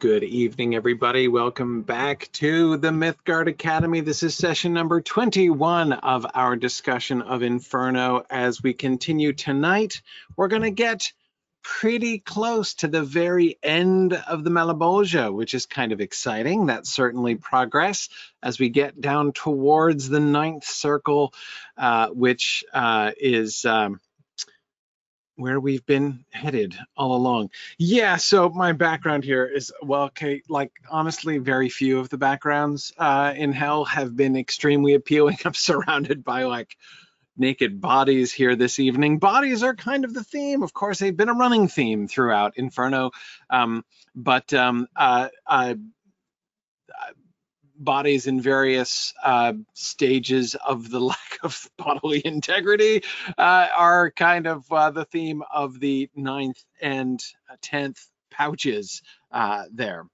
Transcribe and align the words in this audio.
Good 0.00 0.24
evening, 0.24 0.74
everybody. 0.74 1.28
Welcome 1.28 1.82
back 1.82 2.30
to 2.32 2.78
the 2.78 2.88
Mythgard 2.88 3.48
Academy. 3.48 4.00
This 4.00 4.22
is 4.22 4.34
session 4.34 4.72
number 4.72 5.02
21 5.02 5.92
of 5.92 6.24
our 6.32 6.56
discussion 6.56 7.20
of 7.20 7.42
Inferno. 7.42 8.24
As 8.30 8.62
we 8.62 8.72
continue 8.72 9.34
tonight, 9.34 10.00
we're 10.38 10.48
going 10.48 10.62
to 10.62 10.70
get 10.70 11.12
pretty 11.62 12.18
close 12.18 12.72
to 12.76 12.88
the 12.88 13.02
very 13.02 13.58
end 13.62 14.14
of 14.14 14.42
the 14.42 14.48
Malebolge, 14.48 15.34
which 15.34 15.52
is 15.52 15.66
kind 15.66 15.92
of 15.92 16.00
exciting. 16.00 16.64
That's 16.64 16.90
certainly 16.90 17.34
progress 17.34 18.08
as 18.42 18.58
we 18.58 18.70
get 18.70 19.02
down 19.02 19.32
towards 19.32 20.08
the 20.08 20.18
ninth 20.18 20.64
circle, 20.64 21.34
uh, 21.76 22.08
which 22.08 22.64
uh, 22.72 23.12
is. 23.18 23.66
Um, 23.66 24.00
where 25.40 25.58
we've 25.58 25.84
been 25.86 26.24
headed 26.30 26.76
all 26.96 27.16
along. 27.16 27.50
Yeah, 27.78 28.16
so 28.16 28.50
my 28.50 28.72
background 28.72 29.24
here 29.24 29.46
is 29.46 29.72
well, 29.82 30.04
okay, 30.04 30.42
like 30.48 30.72
honestly, 30.90 31.38
very 31.38 31.68
few 31.68 31.98
of 31.98 32.10
the 32.10 32.18
backgrounds 32.18 32.92
uh, 32.98 33.32
in 33.34 33.52
Hell 33.52 33.84
have 33.86 34.14
been 34.14 34.36
extremely 34.36 34.94
appealing. 35.00 35.38
I'm 35.44 35.54
surrounded 35.54 36.22
by 36.24 36.44
like 36.44 36.76
naked 37.36 37.80
bodies 37.80 38.32
here 38.32 38.54
this 38.54 38.78
evening. 38.78 39.18
Bodies 39.18 39.62
are 39.62 39.74
kind 39.74 40.04
of 40.04 40.12
the 40.12 40.24
theme. 40.24 40.62
Of 40.62 40.74
course, 40.74 40.98
they've 40.98 41.16
been 41.16 41.30
a 41.30 41.34
running 41.34 41.68
theme 41.68 42.06
throughout 42.06 42.58
Inferno, 42.58 43.12
um, 43.48 43.84
but 44.14 44.52
um, 44.52 44.86
uh, 44.94 45.28
uh, 45.46 45.74
bodies 47.80 48.26
in 48.26 48.40
various 48.40 49.12
uh, 49.24 49.54
stages 49.74 50.54
of 50.54 50.90
the 50.90 51.00
lack 51.12 51.38
of 51.42 51.68
bodily 51.76 52.22
integrity 52.24 53.02
uh, 53.36 53.68
are 53.76 54.10
kind 54.12 54.46
of 54.46 54.70
uh, 54.70 54.90
the 54.90 55.04
theme 55.06 55.42
of 55.52 55.80
the 55.80 56.08
ninth 56.14 56.62
and 56.80 57.24
tenth 57.62 58.06
pouches 58.30 59.02
uh, 59.32 59.64
there. 59.72 60.06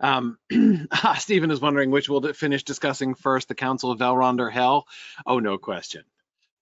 Um, 0.00 0.38
Stephen 1.18 1.50
is 1.50 1.60
wondering 1.60 1.90
which 1.90 2.08
we'll 2.08 2.32
finish 2.32 2.64
discussing 2.64 3.14
first, 3.14 3.48
the 3.48 3.54
Council 3.54 3.92
of 3.92 4.00
Elrond 4.00 4.40
or 4.40 4.50
Hell. 4.50 4.86
Oh, 5.24 5.38
no 5.38 5.58
question. 5.58 6.02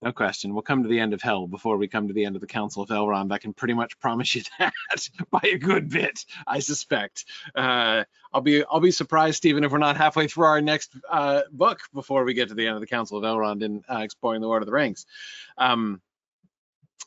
No 0.01 0.11
question. 0.11 0.53
We'll 0.53 0.63
come 0.63 0.81
to 0.81 0.89
the 0.89 0.99
end 0.99 1.13
of 1.13 1.21
hell 1.21 1.45
before 1.45 1.77
we 1.77 1.87
come 1.87 2.07
to 2.07 2.13
the 2.13 2.25
end 2.25 2.35
of 2.35 2.41
the 2.41 2.47
Council 2.47 2.81
of 2.81 2.89
Elrond. 2.89 3.31
I 3.31 3.37
can 3.37 3.53
pretty 3.53 3.75
much 3.75 3.99
promise 3.99 4.33
you 4.33 4.41
that 4.59 4.73
by 5.29 5.41
a 5.43 5.57
good 5.57 5.89
bit, 5.89 6.25
I 6.47 6.59
suspect. 6.59 7.25
Uh, 7.53 8.03
I'll 8.33 8.41
be 8.41 8.63
I'll 8.63 8.79
be 8.79 8.91
surprised, 8.91 9.37
Stephen, 9.37 9.63
if 9.63 9.71
we're 9.71 9.77
not 9.77 9.97
halfway 9.97 10.27
through 10.27 10.45
our 10.45 10.61
next 10.61 10.95
uh, 11.09 11.41
book 11.51 11.81
before 11.93 12.23
we 12.23 12.33
get 12.33 12.49
to 12.49 12.55
the 12.55 12.65
end 12.65 12.75
of 12.75 12.81
the 12.81 12.87
Council 12.87 13.17
of 13.17 13.23
Elrond 13.23 13.63
and 13.63 13.83
uh, 13.89 13.99
exploring 13.99 14.41
the 14.41 14.47
Lord 14.47 14.63
of 14.63 14.65
the 14.65 14.73
Rings. 14.73 15.05
Um, 15.57 16.01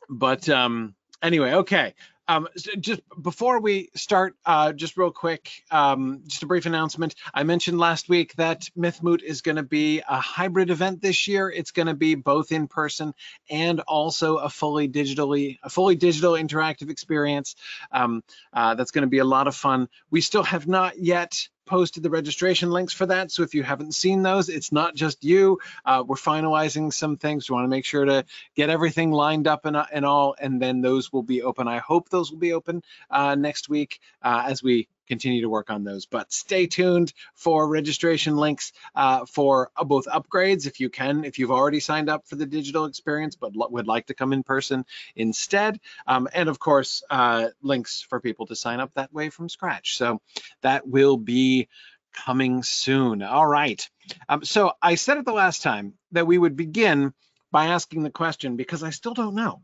but 0.08 0.48
um, 0.48 0.94
anyway, 1.20 1.52
okay. 1.52 1.94
Um, 2.26 2.48
just 2.80 3.00
before 3.20 3.60
we 3.60 3.90
start, 3.94 4.34
uh, 4.46 4.72
just 4.72 4.96
real 4.96 5.10
quick, 5.10 5.50
um, 5.70 6.22
just 6.26 6.42
a 6.42 6.46
brief 6.46 6.66
announcement. 6.66 7.14
I 7.34 7.42
mentioned 7.42 7.78
last 7.78 8.08
week 8.08 8.34
that 8.36 8.68
Mythmoot 8.76 9.22
is 9.22 9.42
going 9.42 9.56
to 9.56 9.62
be 9.62 10.02
a 10.08 10.20
hybrid 10.20 10.70
event 10.70 11.02
this 11.02 11.28
year. 11.28 11.50
It's 11.50 11.70
going 11.70 11.88
to 11.88 11.94
be 11.94 12.14
both 12.14 12.50
in 12.50 12.66
person 12.66 13.12
and 13.50 13.80
also 13.80 14.36
a 14.36 14.48
fully 14.48 14.88
digitally, 14.88 15.58
a 15.62 15.68
fully 15.68 15.96
digital 15.96 16.32
interactive 16.32 16.90
experience. 16.90 17.56
Um, 17.92 18.22
uh, 18.52 18.74
that's 18.74 18.90
going 18.90 19.02
to 19.02 19.08
be 19.08 19.18
a 19.18 19.24
lot 19.24 19.46
of 19.46 19.54
fun. 19.54 19.88
We 20.10 20.22
still 20.22 20.44
have 20.44 20.66
not 20.66 20.98
yet 20.98 21.48
posted 21.66 22.02
the 22.02 22.10
registration 22.10 22.70
links 22.70 22.92
for 22.92 23.06
that. 23.06 23.30
So 23.30 23.42
if 23.42 23.54
you 23.54 23.62
haven't 23.62 23.94
seen 23.94 24.22
those, 24.22 24.48
it's 24.48 24.72
not 24.72 24.94
just 24.94 25.24
you. 25.24 25.58
Uh, 25.84 26.04
we're 26.06 26.16
finalizing 26.16 26.92
some 26.92 27.16
things. 27.16 27.48
We 27.48 27.54
want 27.54 27.64
to 27.64 27.68
make 27.68 27.84
sure 27.84 28.04
to 28.04 28.24
get 28.54 28.70
everything 28.70 29.12
lined 29.12 29.46
up 29.46 29.64
and, 29.64 29.76
and 29.92 30.04
all, 30.04 30.34
and 30.38 30.60
then 30.60 30.80
those 30.80 31.12
will 31.12 31.22
be 31.22 31.42
open. 31.42 31.68
I 31.68 31.78
hope 31.78 32.08
those 32.08 32.30
will 32.30 32.38
be 32.38 32.52
open 32.52 32.82
uh, 33.10 33.34
next 33.34 33.68
week 33.68 34.00
uh, 34.22 34.44
as 34.46 34.62
we 34.62 34.88
continue 35.06 35.42
to 35.42 35.48
work 35.48 35.70
on 35.70 35.84
those. 35.84 36.06
But 36.06 36.32
stay 36.32 36.66
tuned 36.66 37.12
for 37.34 37.68
registration 37.68 38.36
links 38.36 38.72
uh, 38.94 39.26
for 39.26 39.70
uh, 39.76 39.84
both 39.84 40.06
upgrades 40.06 40.66
if 40.66 40.80
you 40.80 40.90
can, 40.90 41.24
if 41.24 41.38
you've 41.38 41.50
already 41.50 41.80
signed 41.80 42.08
up 42.08 42.26
for 42.26 42.36
the 42.36 42.46
digital 42.46 42.84
experience 42.86 43.36
but 43.36 43.52
would 43.54 43.86
like 43.86 44.06
to 44.06 44.14
come 44.14 44.32
in 44.32 44.42
person 44.42 44.84
instead. 45.16 45.80
Um, 46.06 46.28
and 46.32 46.48
of 46.48 46.58
course, 46.58 47.02
uh, 47.10 47.48
links 47.62 48.02
for 48.02 48.20
people 48.20 48.46
to 48.46 48.56
sign 48.56 48.80
up 48.80 48.92
that 48.94 49.12
way 49.12 49.30
from 49.30 49.48
scratch. 49.48 49.96
So 49.96 50.20
that 50.62 50.86
will 50.86 51.16
be 51.16 51.68
coming 52.14 52.62
soon. 52.62 53.22
All 53.22 53.46
right. 53.46 53.88
Um, 54.28 54.44
so 54.44 54.72
I 54.80 54.94
said 54.94 55.18
it 55.18 55.24
the 55.24 55.32
last 55.32 55.62
time 55.62 55.94
that 56.12 56.26
we 56.26 56.38
would 56.38 56.56
begin 56.56 57.12
by 57.50 57.66
asking 57.66 58.02
the 58.02 58.10
question 58.10 58.56
because 58.56 58.82
I 58.82 58.90
still 58.90 59.14
don't 59.14 59.34
know. 59.34 59.62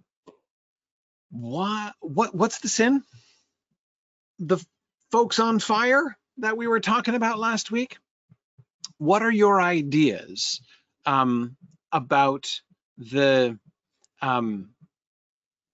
What, 1.31 1.95
what, 2.01 2.35
what's 2.35 2.59
the 2.59 2.69
sin? 2.69 3.03
The 4.41 4.65
folks 5.11 5.39
on 5.39 5.59
fire 5.59 6.17
that 6.39 6.57
we 6.57 6.67
were 6.67 6.81
talking 6.81 7.15
about 7.15 7.39
last 7.39 7.71
week? 7.71 7.99
What 8.99 9.23
are 9.23 9.31
your 9.31 9.61
ideas 9.61 10.61
um, 11.07 11.57
about 11.93 12.61
the 12.99 13.59
um, 14.23 14.71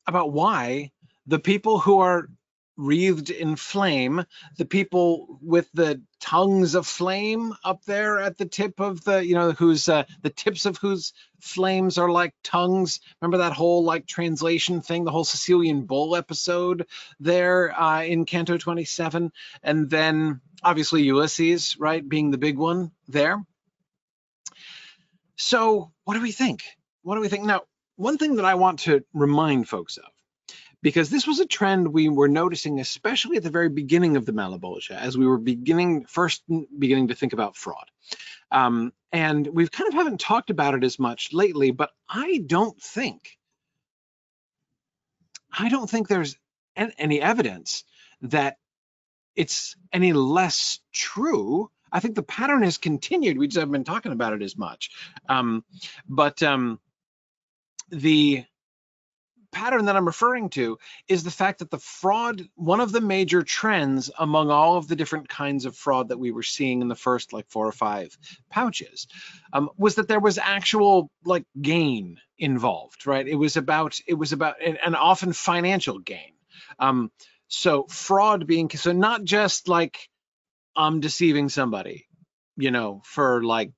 about 0.06 0.32
why 0.32 0.92
the 1.26 1.38
people 1.38 1.78
who 1.78 1.98
are 1.98 2.28
wreathed 2.76 3.30
in 3.30 3.56
flame, 3.56 4.24
the 4.56 4.64
people 4.64 5.38
with 5.42 5.70
the 5.72 6.02
tongues 6.20 6.74
of 6.74 6.86
flame 6.86 7.54
up 7.64 7.84
there 7.84 8.18
at 8.18 8.36
the 8.38 8.46
tip 8.46 8.80
of 8.80 9.02
the, 9.04 9.24
you 9.24 9.34
know, 9.34 9.52
whose 9.52 9.88
uh, 9.88 10.04
the 10.22 10.30
tips 10.30 10.66
of 10.66 10.76
whose 10.78 11.12
flames 11.40 11.98
are 11.98 12.10
like 12.10 12.34
tongues. 12.42 13.00
Remember 13.20 13.38
that 13.38 13.52
whole 13.52 13.84
like 13.84 14.06
translation 14.06 14.82
thing, 14.82 15.04
the 15.04 15.10
whole 15.10 15.24
Sicilian 15.24 15.86
Bull 15.86 16.16
episode 16.16 16.86
there 17.20 17.78
uh, 17.78 18.02
in 18.02 18.24
Canto 18.24 18.58
27, 18.58 19.32
and 19.62 19.90
then 19.90 20.40
obviously 20.62 21.02
Ulysses, 21.02 21.76
right, 21.78 22.06
being 22.06 22.30
the 22.30 22.38
big 22.38 22.58
one 22.58 22.90
there. 23.08 23.42
So 25.36 25.92
what 26.04 26.14
do 26.14 26.20
we 26.20 26.32
think? 26.32 26.62
What 27.02 27.14
do 27.14 27.20
we 27.20 27.28
think 27.28 27.44
now? 27.44 27.62
One 27.96 28.18
thing 28.18 28.36
that 28.36 28.44
I 28.44 28.56
want 28.56 28.80
to 28.80 29.04
remind 29.14 29.68
folks 29.68 29.96
of 29.96 30.04
because 30.82 31.10
this 31.10 31.26
was 31.26 31.40
a 31.40 31.46
trend 31.46 31.92
we 31.92 32.08
were 32.08 32.28
noticing, 32.28 32.80
especially 32.80 33.36
at 33.36 33.42
the 33.42 33.50
very 33.50 33.68
beginning 33.68 34.16
of 34.16 34.26
the 34.26 34.32
Malebolge, 34.32 34.90
as 34.90 35.16
we 35.16 35.26
were 35.26 35.38
beginning 35.38 36.04
first 36.06 36.42
beginning 36.78 37.08
to 37.08 37.14
think 37.14 37.32
about 37.32 37.56
fraud. 37.56 37.90
Um, 38.50 38.92
and 39.12 39.46
we 39.46 39.66
kind 39.68 39.88
of 39.88 39.94
haven't 39.94 40.20
talked 40.20 40.50
about 40.50 40.74
it 40.74 40.84
as 40.84 40.98
much 40.98 41.32
lately, 41.32 41.70
but 41.70 41.90
I 42.08 42.42
don't 42.46 42.80
think, 42.80 43.38
I 45.56 45.68
don't 45.68 45.88
think 45.88 46.08
there's 46.08 46.36
any 46.76 47.20
evidence 47.20 47.84
that 48.22 48.58
it's 49.34 49.76
any 49.92 50.12
less 50.12 50.80
true. 50.92 51.70
I 51.90 52.00
think 52.00 52.14
the 52.14 52.22
pattern 52.22 52.62
has 52.62 52.78
continued. 52.78 53.38
We 53.38 53.48
just 53.48 53.58
haven't 53.58 53.72
been 53.72 53.84
talking 53.84 54.12
about 54.12 54.34
it 54.34 54.42
as 54.42 54.56
much. 54.56 54.90
Um, 55.28 55.64
but 56.08 56.42
um, 56.42 56.78
the 57.90 58.44
pattern 59.56 59.86
that 59.86 59.96
I'm 59.96 60.06
referring 60.06 60.50
to 60.50 60.76
is 61.08 61.24
the 61.24 61.30
fact 61.30 61.60
that 61.60 61.70
the 61.70 61.78
fraud, 61.78 62.46
one 62.56 62.80
of 62.80 62.92
the 62.92 63.00
major 63.00 63.42
trends 63.42 64.10
among 64.18 64.50
all 64.50 64.76
of 64.76 64.86
the 64.86 64.96
different 64.96 65.30
kinds 65.30 65.64
of 65.64 65.74
fraud 65.74 66.10
that 66.10 66.18
we 66.18 66.30
were 66.30 66.42
seeing 66.42 66.82
in 66.82 66.88
the 66.88 66.94
first 66.94 67.32
like 67.32 67.48
four 67.48 67.66
or 67.66 67.72
five 67.72 68.14
pouches, 68.50 69.06
um, 69.54 69.70
was 69.78 69.94
that 69.94 70.08
there 70.08 70.20
was 70.20 70.36
actual 70.36 71.10
like 71.24 71.46
gain 71.60 72.18
involved, 72.36 73.06
right? 73.06 73.26
It 73.26 73.36
was 73.36 73.56
about, 73.56 73.98
it 74.06 74.12
was 74.12 74.34
about, 74.34 74.56
and, 74.62 74.94
often 74.94 75.32
financial 75.32 76.00
gain. 76.00 76.34
Um, 76.78 77.10
so 77.48 77.84
fraud 77.84 78.46
being, 78.46 78.68
so 78.68 78.92
not 78.92 79.24
just 79.24 79.68
like 79.68 80.10
I'm 80.76 81.00
deceiving 81.00 81.48
somebody, 81.48 82.06
you 82.58 82.70
know, 82.70 83.00
for 83.06 83.42
like 83.42 83.72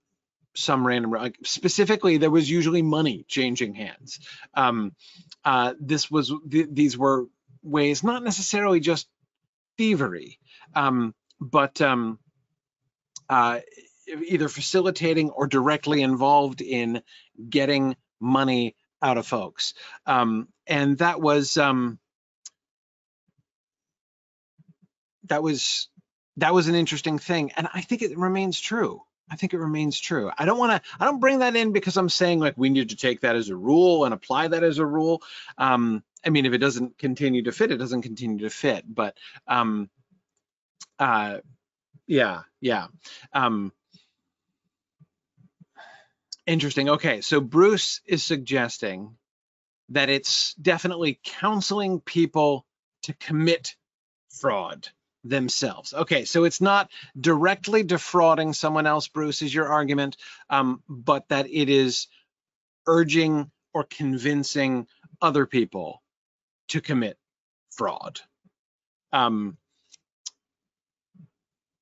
some 0.59 0.87
random 0.87 1.13
like 1.13 1.37
specifically 1.45 2.17
there 2.19 2.31
was 2.31 2.51
usually 2.51 2.83
money 2.83 3.25
changing 3.29 3.75
hands. 3.75 4.19
Um, 4.55 4.93
uh, 5.45 5.75
this 5.81 6.11
was 6.11 6.33
th 6.51 6.69
these 6.71 6.99
were 6.99 7.27
ways 7.63 8.03
not 8.03 8.25
necessarily 8.25 8.81
just 8.81 9.09
thievery 9.77 10.39
um, 10.75 11.15
but 11.41 11.81
um, 11.81 12.19
uh, 13.29 13.61
either 14.27 14.49
facilitating 14.49 15.31
or 15.31 15.47
directly 15.47 16.03
involved 16.03 16.61
in 16.61 17.03
getting 17.49 17.97
money 18.21 18.75
out 19.01 19.19
of 19.19 19.27
folks. 19.27 19.75
Um, 20.07 20.49
and 20.67 20.99
that 20.99 21.21
was 21.21 21.57
um, 21.57 21.99
that 25.29 25.43
was 25.43 25.89
that 26.39 26.55
was 26.55 26.69
an 26.69 26.75
interesting 26.75 27.19
thing. 27.19 27.53
And 27.57 27.69
i 27.73 27.81
think 27.81 28.03
it 28.03 28.17
remains 28.17 28.61
true 28.61 29.03
I 29.31 29.37
think 29.37 29.55
it 29.55 29.59
remains 29.59 29.99
true. 29.99 30.31
I 30.37 30.45
don't 30.45 30.59
want 30.59 30.73
to, 30.73 30.91
I 30.99 31.05
don't 31.05 31.21
bring 31.21 31.41
that 31.41 31.57
in 31.57 31.73
because 31.73 31.97
I'm 31.97 32.09
saying 32.09 32.41
like 32.41 32.55
we 32.57 32.71
need 32.71 32.91
to 32.91 32.97
take 32.97 33.21
that 33.21 33.37
as 33.37 33.49
a 33.49 33.57
rule 33.57 34.05
and 34.05 34.15
apply 34.15 34.49
that 34.49 34.63
as 34.63 34.79
a 34.79 34.87
rule. 34.87 35.23
Um, 35.57 36.03
I 36.25 36.31
mean, 36.31 36.47
if 36.47 36.53
it 36.53 36.59
doesn't 36.59 36.99
continue 36.99 37.43
to 37.45 37.53
fit, 37.53 37.71
it 37.71 37.77
doesn't 37.77 38.03
continue 38.03 38.39
to 38.39 38.51
fit. 38.51 38.85
But 38.87 39.17
um, 39.47 39.89
uh, 40.99 41.39
yeah, 42.07 42.43
yeah. 42.61 42.87
Um, 43.33 43.73
interesting. 46.47 46.89
Okay, 46.91 47.21
so 47.21 47.41
Bruce 47.41 48.01
is 48.07 48.23
suggesting 48.23 49.17
that 49.91 50.09
it's 50.09 50.55
definitely 50.55 51.21
counseling 51.23 52.01
people 52.01 52.67
to 53.03 53.15
commit 53.15 53.75
fraud 54.31 54.89
themselves. 55.29 55.93
Okay, 55.93 56.25
so 56.25 56.45
it's 56.45 56.61
not 56.61 56.91
directly 57.19 57.83
defrauding 57.83 58.53
someone 58.53 58.87
else, 58.87 59.09
Bruce, 59.09 59.43
is 59.43 59.55
your 59.55 59.69
argument, 59.69 60.17
um, 60.51 60.83
but 60.89 61.29
that 61.29 61.47
it 61.51 61.69
is 61.69 62.07
urging 62.87 63.51
or 63.73 63.85
convincing 63.85 64.87
other 65.21 65.47
people 65.47 66.03
to 66.69 66.81
commit 66.81 67.19
fraud. 67.71 68.21
Um, 69.13 69.57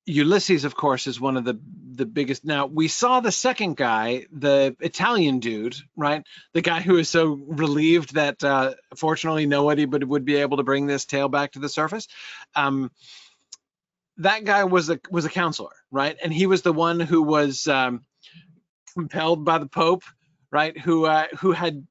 Ulysses, 0.05 0.63
of 0.63 0.73
course, 0.73 1.05
is 1.05 1.19
one 1.19 1.35
of 1.35 1.43
the 1.43 1.59
the 1.97 2.05
biggest. 2.05 2.45
Now 2.45 2.65
we 2.67 2.87
saw 2.87 3.19
the 3.19 3.31
second 3.31 3.75
guy, 3.75 4.25
the 4.31 4.75
Italian 4.79 5.39
dude, 5.39 5.75
right? 5.97 6.23
The 6.53 6.61
guy 6.61 6.79
who 6.79 6.95
is 6.97 7.09
so 7.09 7.33
relieved 7.33 8.13
that 8.13 8.41
uh, 8.41 8.75
fortunately 8.95 9.47
nobody 9.47 9.85
but 9.85 10.03
would 10.03 10.23
be 10.23 10.37
able 10.37 10.57
to 10.57 10.63
bring 10.63 10.87
this 10.87 11.05
tale 11.05 11.27
back 11.27 11.53
to 11.53 11.59
the 11.59 11.67
surface. 11.67 12.07
Um, 12.55 12.91
that 14.17 14.43
guy 14.43 14.63
was 14.63 14.89
a 14.89 14.99
was 15.09 15.25
a 15.25 15.29
counselor, 15.29 15.75
right? 15.91 16.17
And 16.21 16.33
he 16.33 16.47
was 16.47 16.61
the 16.61 16.73
one 16.73 16.99
who 16.99 17.21
was 17.21 17.67
um, 17.67 18.01
compelled 18.93 19.45
by 19.45 19.57
the 19.59 19.67
Pope, 19.67 20.03
right? 20.51 20.77
Who 20.79 21.05
uh, 21.05 21.27
who 21.39 21.51
had 21.51 21.85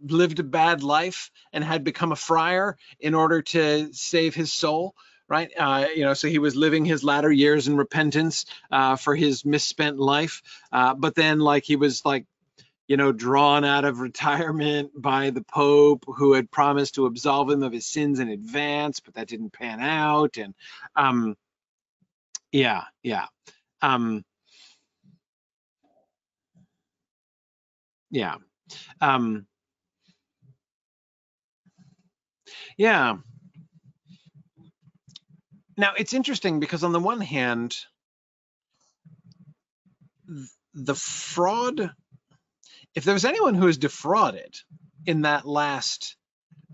lived 0.00 0.40
a 0.40 0.44
bad 0.44 0.82
life 0.82 1.30
and 1.52 1.62
had 1.62 1.84
become 1.84 2.12
a 2.12 2.16
friar 2.16 2.76
in 2.98 3.14
order 3.14 3.42
to 3.42 3.92
save 3.92 4.34
his 4.34 4.52
soul 4.52 4.94
right? 5.28 5.50
Uh, 5.56 5.86
you 5.94 6.04
know, 6.04 6.12
so 6.12 6.28
he 6.28 6.38
was 6.38 6.56
living 6.56 6.84
his 6.84 7.02
latter 7.02 7.32
years 7.32 7.66
in 7.66 7.74
repentance 7.74 8.44
uh, 8.70 8.96
for 8.96 9.16
his 9.16 9.46
misspent 9.46 9.98
life. 9.98 10.42
Uh, 10.70 10.92
but 10.92 11.14
then, 11.14 11.38
like, 11.38 11.64
he 11.64 11.76
was 11.76 12.04
like, 12.04 12.26
you 12.86 12.98
know, 12.98 13.12
drawn 13.12 13.64
out 13.64 13.86
of 13.86 14.00
retirement 14.00 14.90
by 14.94 15.30
the 15.30 15.42
Pope, 15.42 16.04
who 16.06 16.34
had 16.34 16.50
promised 16.50 16.96
to 16.96 17.06
absolve 17.06 17.48
him 17.48 17.62
of 17.62 17.72
his 17.72 17.86
sins 17.86 18.20
in 18.20 18.28
advance, 18.28 19.00
but 19.00 19.14
that 19.14 19.28
didn't 19.28 19.54
pan 19.54 19.80
out. 19.80 20.36
And 20.36 20.54
um, 20.96 21.34
yeah, 22.52 22.84
yeah. 23.02 23.26
Um, 23.80 24.24
yeah. 28.10 28.36
Um, 29.00 29.46
yeah. 32.76 33.16
Now 35.76 35.94
it's 35.96 36.12
interesting 36.12 36.60
because 36.60 36.84
on 36.84 36.92
the 36.92 37.00
one 37.00 37.20
hand, 37.20 37.74
the 40.74 40.94
fraud, 40.94 41.90
if 42.94 43.04
there 43.04 43.14
was 43.14 43.24
anyone 43.24 43.54
who 43.54 43.66
was 43.66 43.78
defrauded 43.78 44.54
in 45.06 45.22
that 45.22 45.46
last 45.46 46.16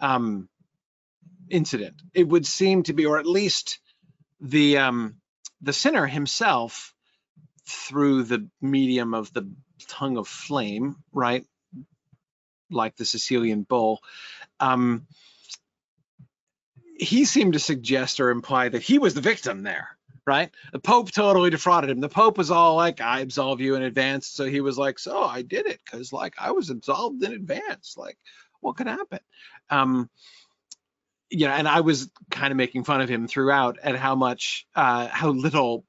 um, 0.00 0.48
incident, 1.48 2.02
it 2.14 2.28
would 2.28 2.46
seem 2.46 2.82
to 2.84 2.92
be, 2.92 3.06
or 3.06 3.18
at 3.18 3.26
least 3.26 3.78
the 4.40 4.78
um, 4.78 5.16
the 5.60 5.72
sinner 5.72 6.06
himself, 6.06 6.94
through 7.66 8.22
the 8.22 8.48
medium 8.62 9.12
of 9.14 9.32
the 9.32 9.50
tongue 9.86 10.16
of 10.16 10.26
flame, 10.26 10.96
right, 11.12 11.44
like 12.70 12.96
the 12.96 13.04
Sicilian 13.04 13.62
bull, 13.62 14.00
um, 14.60 15.06
he 16.98 17.24
seemed 17.24 17.52
to 17.52 17.58
suggest 17.58 18.20
or 18.20 18.30
imply 18.30 18.68
that 18.68 18.82
he 18.82 18.98
was 18.98 19.14
the 19.14 19.20
victim 19.20 19.62
there, 19.62 19.96
right? 20.26 20.50
The 20.72 20.80
Pope 20.80 21.12
totally 21.12 21.50
defrauded 21.50 21.90
him. 21.90 22.00
The 22.00 22.08
Pope 22.08 22.38
was 22.38 22.50
all 22.50 22.74
like, 22.74 23.00
I 23.00 23.20
absolve 23.20 23.60
you 23.60 23.76
in 23.76 23.82
advance. 23.82 24.26
So 24.26 24.46
he 24.46 24.60
was 24.60 24.76
like, 24.76 24.98
so 24.98 25.22
I 25.22 25.42
did 25.42 25.66
it 25.66 25.80
because 25.84 26.12
like 26.12 26.34
I 26.38 26.50
was 26.50 26.70
absolved 26.70 27.22
in 27.22 27.32
advance. 27.32 27.94
Like, 27.96 28.18
what 28.60 28.76
could 28.76 28.88
happen? 28.88 29.20
Um, 29.70 30.10
you 31.30 31.46
know, 31.46 31.52
and 31.52 31.68
I 31.68 31.80
was 31.80 32.10
kind 32.30 32.50
of 32.50 32.56
making 32.56 32.84
fun 32.84 33.00
of 33.00 33.08
him 33.08 33.28
throughout 33.28 33.78
at 33.82 33.96
how 33.96 34.14
much, 34.14 34.66
uh, 34.74 35.08
how 35.08 35.30
little 35.30 35.84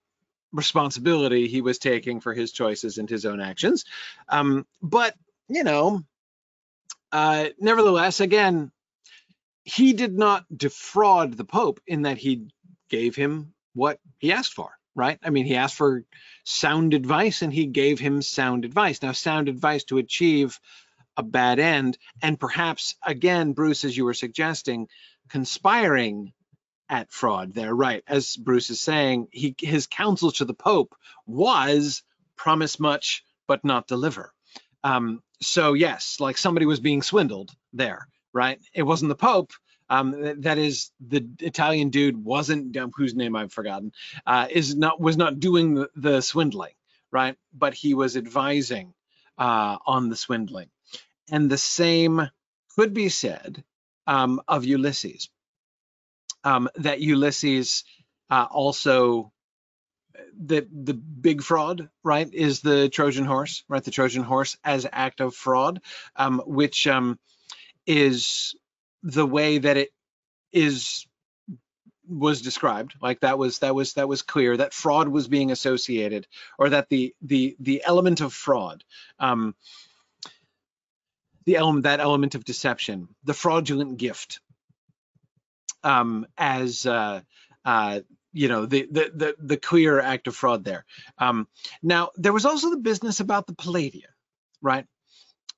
responsibility 0.51 1.47
he 1.47 1.61
was 1.61 1.77
taking 1.77 2.19
for 2.19 2.33
his 2.33 2.51
choices 2.51 2.97
and 2.97 3.09
his 3.09 3.25
own 3.25 3.39
actions. 3.39 3.85
Um, 4.27 4.65
but, 4.81 5.15
you 5.47 5.63
know, 5.63 6.01
uh, 7.11 7.47
nevertheless, 7.59 8.19
again, 8.19 8.71
he 9.63 9.93
did 9.93 10.17
not 10.17 10.45
defraud 10.55 11.33
the 11.33 11.45
Pope 11.45 11.79
in 11.85 12.03
that 12.03 12.17
he 12.17 12.47
gave 12.89 13.15
him 13.15 13.53
what 13.73 13.99
he 14.17 14.31
asked 14.31 14.53
for, 14.53 14.71
right? 14.95 15.19
I 15.23 15.29
mean, 15.29 15.45
he 15.45 15.55
asked 15.55 15.75
for 15.75 16.03
sound 16.43 16.93
advice 16.93 17.43
and 17.43 17.53
he 17.53 17.67
gave 17.67 17.99
him 17.99 18.21
sound 18.21 18.65
advice. 18.65 19.01
Now, 19.01 19.11
sound 19.11 19.47
advice 19.47 19.83
to 19.85 19.99
achieve 19.99 20.59
a 21.17 21.23
bad 21.23 21.59
end, 21.59 21.97
and 22.21 22.39
perhaps, 22.39 22.95
again, 23.05 23.51
Bruce, 23.51 23.83
as 23.83 23.95
you 23.95 24.05
were 24.05 24.13
suggesting, 24.13 24.87
conspiring 25.29 26.33
at 26.89 27.11
fraud 27.11 27.53
there, 27.53 27.73
right? 27.73 28.03
As 28.07 28.35
Bruce 28.35 28.69
is 28.69 28.81
saying, 28.81 29.27
he 29.31 29.55
his 29.59 29.87
counsel 29.87 30.31
to 30.33 30.45
the 30.45 30.53
Pope 30.53 30.95
was 31.25 32.03
promise 32.35 32.79
much 32.79 33.23
but 33.47 33.63
not 33.63 33.87
deliver. 33.87 34.33
Um, 34.83 35.21
so 35.41 35.73
yes, 35.73 36.17
like 36.19 36.37
somebody 36.37 36.65
was 36.65 36.79
being 36.79 37.01
swindled 37.01 37.51
there 37.73 38.07
right? 38.33 38.59
It 38.73 38.83
wasn't 38.83 39.09
the 39.09 39.15
Pope. 39.15 39.51
Um, 39.89 40.41
that 40.41 40.59
is 40.59 40.91
the 40.99 41.27
Italian 41.39 41.89
dude 41.89 42.23
wasn't 42.23 42.77
whose 42.95 43.15
name 43.15 43.35
I've 43.35 43.51
forgotten 43.51 43.91
uh, 44.25 44.47
is 44.49 44.75
not 44.75 45.01
was 45.01 45.17
not 45.17 45.39
doing 45.39 45.73
the, 45.73 45.89
the, 45.95 46.21
swindling, 46.21 46.73
right? 47.11 47.35
But 47.53 47.73
he 47.73 47.95
was 47.95 48.15
advising 48.15 48.93
uh, 49.39 49.77
on 49.87 50.09
the 50.09 50.15
swindling, 50.15 50.69
and 51.31 51.49
the 51.49 51.57
same 51.57 52.29
could 52.75 52.93
be 52.93 53.09
said 53.09 53.63
um, 54.09 54.41
of 54.47 54.65
Ulysses. 54.65 55.29
Um, 56.43 56.67
that 56.77 56.99
Ulysses 56.99 57.83
uh, 58.29 58.47
also 58.49 59.31
the 60.37 60.67
the 60.71 60.95
big 60.95 61.43
fraud, 61.43 61.89
right, 62.03 62.33
is 62.33 62.61
the 62.61 62.89
Trojan 62.89 63.25
horse, 63.25 63.63
right? 63.69 63.83
The 63.83 63.91
Trojan 63.91 64.23
horse 64.23 64.57
as 64.63 64.87
act 64.91 65.21
of 65.21 65.35
fraud, 65.35 65.81
um, 66.15 66.41
which 66.45 66.87
um, 66.87 67.19
is 67.85 68.55
the 69.03 69.25
way 69.25 69.59
that 69.59 69.77
it 69.77 69.89
is 70.51 71.05
was 72.07 72.41
described 72.41 72.95
like 73.03 73.19
that 73.19 73.37
was 73.37 73.59
that 73.59 73.75
was 73.75 73.93
that 73.93 74.07
was 74.07 74.23
clear 74.23 74.57
that 74.57 74.73
fraud 74.73 75.07
was 75.07 75.27
being 75.27 75.51
associated 75.51 76.25
or 76.57 76.69
that 76.69 76.89
the 76.89 77.13
the 77.21 77.55
the 77.59 77.83
element 77.85 78.19
of 78.19 78.33
fraud 78.33 78.83
um 79.19 79.53
the 81.49 81.55
element 81.55 81.85
that 81.85 81.99
element 81.99 82.35
of 82.35 82.45
deception 82.45 83.07
the 83.23 83.33
fraudulent 83.33 83.97
gift 83.97 84.39
um 85.83 86.27
as 86.37 86.85
uh 86.85 87.21
uh 87.65 87.99
you 88.33 88.47
know 88.47 88.67
the 88.67 88.87
the 88.91 89.11
the, 89.15 89.35
the 89.39 89.99
act 89.99 90.27
of 90.27 90.35
fraud 90.35 90.63
there. 90.63 90.85
Um 91.17 91.47
now 91.81 92.11
there 92.17 92.33
was 92.33 92.45
also 92.45 92.69
the 92.69 92.77
business 92.77 93.19
about 93.19 93.47
the 93.47 93.55
palladia 93.55 94.09
right 94.61 94.85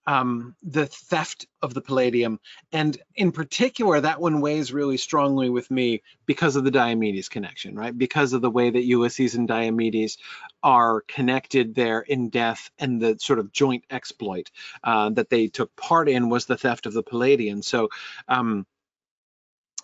um, 0.08 0.56
the 0.64 0.88
theft 0.88 1.46
of 1.62 1.74
the 1.74 1.82
palladium. 1.82 2.40
And 2.72 2.98
in 3.16 3.32
particular, 3.32 4.00
that 4.00 4.20
one 4.20 4.42
weighs 4.42 4.74
really 4.74 4.98
strongly 4.98 5.50
with 5.50 5.70
me 5.70 6.02
because 6.26 6.56
of 6.56 6.64
the 6.64 6.72
Diomedes 6.72 7.30
connection, 7.30 7.76
right? 7.76 7.96
Because 7.96 8.34
of 8.34 8.42
the 8.42 8.50
way 8.50 8.70
that 8.70 8.84
Ulysses 8.84 9.36
and 9.36 9.48
Diomedes 9.48 10.18
are 10.64 11.02
connected 11.02 11.76
there 11.76 12.00
in 12.00 12.30
death 12.30 12.72
and 12.80 13.02
the 13.02 13.18
sort 13.20 13.40
of 13.40 13.52
joint 13.52 13.84
exploit 13.90 14.50
uh, 14.84 15.10
that 15.12 15.30
they 15.30 15.48
took 15.48 15.76
part 15.76 16.10
in 16.10 16.30
was 16.30 16.46
the 16.46 16.58
theft 16.58 16.86
of 16.86 16.94
the 16.94 17.04
Palladium. 17.04 17.62
So 17.62 17.90
um, 18.28 18.66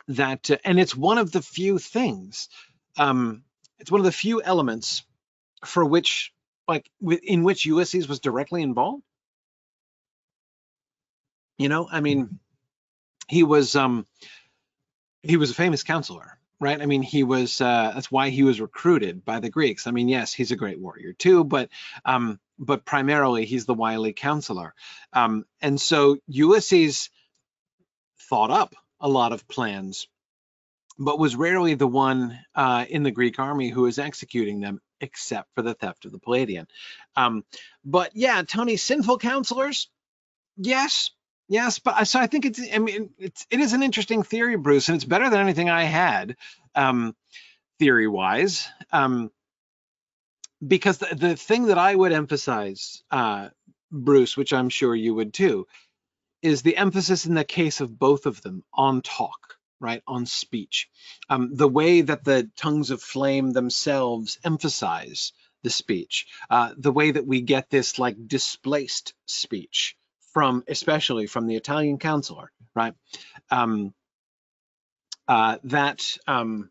that, 0.07 0.49
uh, 0.49 0.57
and 0.65 0.79
it's 0.79 0.95
one 0.95 1.19
of 1.19 1.31
the 1.31 1.41
few 1.41 1.77
things, 1.77 2.49
um, 2.97 3.43
it's 3.79 3.91
one 3.91 4.01
of 4.01 4.05
the 4.05 4.11
few 4.11 4.41
elements 4.41 5.03
for 5.63 5.85
which, 5.85 6.33
like, 6.67 6.89
in 7.23 7.43
which 7.43 7.65
Ulysses 7.65 8.07
was 8.07 8.19
directly 8.19 8.63
involved 8.63 9.03
you 11.57 11.69
know, 11.69 11.87
I 11.91 12.01
mean, 12.01 12.39
he 13.27 13.43
was 13.43 13.75
um 13.75 14.05
he 15.23 15.37
was 15.37 15.51
a 15.51 15.55
famous 15.55 15.83
counselor, 15.83 16.39
right? 16.59 16.81
I 16.81 16.85
mean, 16.85 17.01
he 17.01 17.23
was 17.23 17.61
uh 17.61 17.91
that's 17.93 18.11
why 18.11 18.29
he 18.29 18.43
was 18.43 18.61
recruited 18.61 19.25
by 19.25 19.39
the 19.39 19.49
Greeks. 19.49 19.87
I 19.87 19.91
mean, 19.91 20.09
yes, 20.09 20.33
he's 20.33 20.51
a 20.51 20.55
great 20.57 20.79
warrior 20.79 21.13
too, 21.13 21.43
but 21.43 21.69
um 22.05 22.39
but 22.59 22.85
primarily 22.85 23.45
he's 23.45 23.65
the 23.65 23.73
wily 23.73 24.13
counselor. 24.13 24.73
Um 25.13 25.45
and 25.61 25.79
so 25.79 26.17
Ulysses 26.27 27.09
thought 28.29 28.51
up 28.51 28.75
a 28.99 29.07
lot 29.07 29.31
of 29.31 29.47
plans 29.47 30.07
but 30.99 31.19
was 31.19 31.35
rarely 31.35 31.75
the 31.75 31.87
one 31.87 32.39
uh, 32.55 32.85
in 32.89 33.03
the 33.03 33.11
Greek 33.11 33.39
army 33.39 33.69
who 33.69 33.83
was 33.83 33.99
executing 33.99 34.59
them, 34.59 34.81
except 34.99 35.53
for 35.53 35.61
the 35.61 35.73
theft 35.73 36.05
of 36.05 36.11
the 36.11 36.19
Palladium. 36.19 36.67
Um, 37.15 37.43
but 37.85 38.11
yeah, 38.15 38.41
Tony, 38.43 38.77
sinful 38.77 39.19
counselors, 39.19 39.89
yes, 40.57 41.11
Yes, 41.47 41.79
but 41.79 42.05
so 42.05 42.19
I 42.19 42.27
think 42.27 42.45
it's. 42.45 42.61
I 42.73 42.79
mean, 42.79 43.11
it's 43.19 43.45
it 43.51 43.59
is 43.59 43.73
an 43.73 43.83
interesting 43.83 44.23
theory, 44.23 44.57
Bruce, 44.57 44.89
and 44.89 44.95
it's 44.95 45.05
better 45.05 45.29
than 45.29 45.39
anything 45.39 45.69
I 45.69 45.83
had, 45.83 46.35
um, 46.75 47.15
theory 47.79 48.07
wise. 48.07 48.67
Um, 48.91 49.31
because 50.65 50.97
the, 50.99 51.15
the 51.15 51.35
thing 51.37 51.67
that 51.67 51.77
I 51.77 51.95
would 51.95 52.11
emphasize, 52.11 53.03
uh, 53.11 53.49
Bruce, 53.91 54.37
which 54.37 54.53
I'm 54.53 54.69
sure 54.69 54.95
you 54.95 55.15
would 55.15 55.33
too, 55.33 55.67
is 56.41 56.63
the 56.63 56.77
emphasis 56.77 57.25
in 57.25 57.35
the 57.35 57.45
case 57.45 57.81
of 57.81 57.97
both 57.97 58.25
of 58.25 58.41
them 58.41 58.63
on 58.73 59.01
talk, 59.01 59.55
right, 59.79 60.03
on 60.07 60.25
speech. 60.25 60.89
Um, 61.29 61.55
the 61.55 61.67
way 61.69 62.01
that 62.01 62.23
the 62.23 62.49
tongues 62.57 62.91
of 62.91 63.01
flame 63.01 63.51
themselves 63.51 64.39
emphasize 64.43 65.33
the 65.63 65.69
speech, 65.69 66.27
uh, 66.49 66.73
the 66.77 66.91
way 66.91 67.11
that 67.11 67.27
we 67.27 67.41
get 67.41 67.69
this 67.69 67.99
like 67.99 68.15
displaced 68.27 69.13
speech 69.27 69.95
from, 70.37 70.63
especially 70.67 71.25
from 71.25 71.47
the 71.47 71.55
Italian 71.55 71.97
counselor, 71.97 72.51
right? 72.75 72.93
Um, 73.49 73.95
uh, 75.27 75.57
that 75.65 76.03
um, 76.27 76.69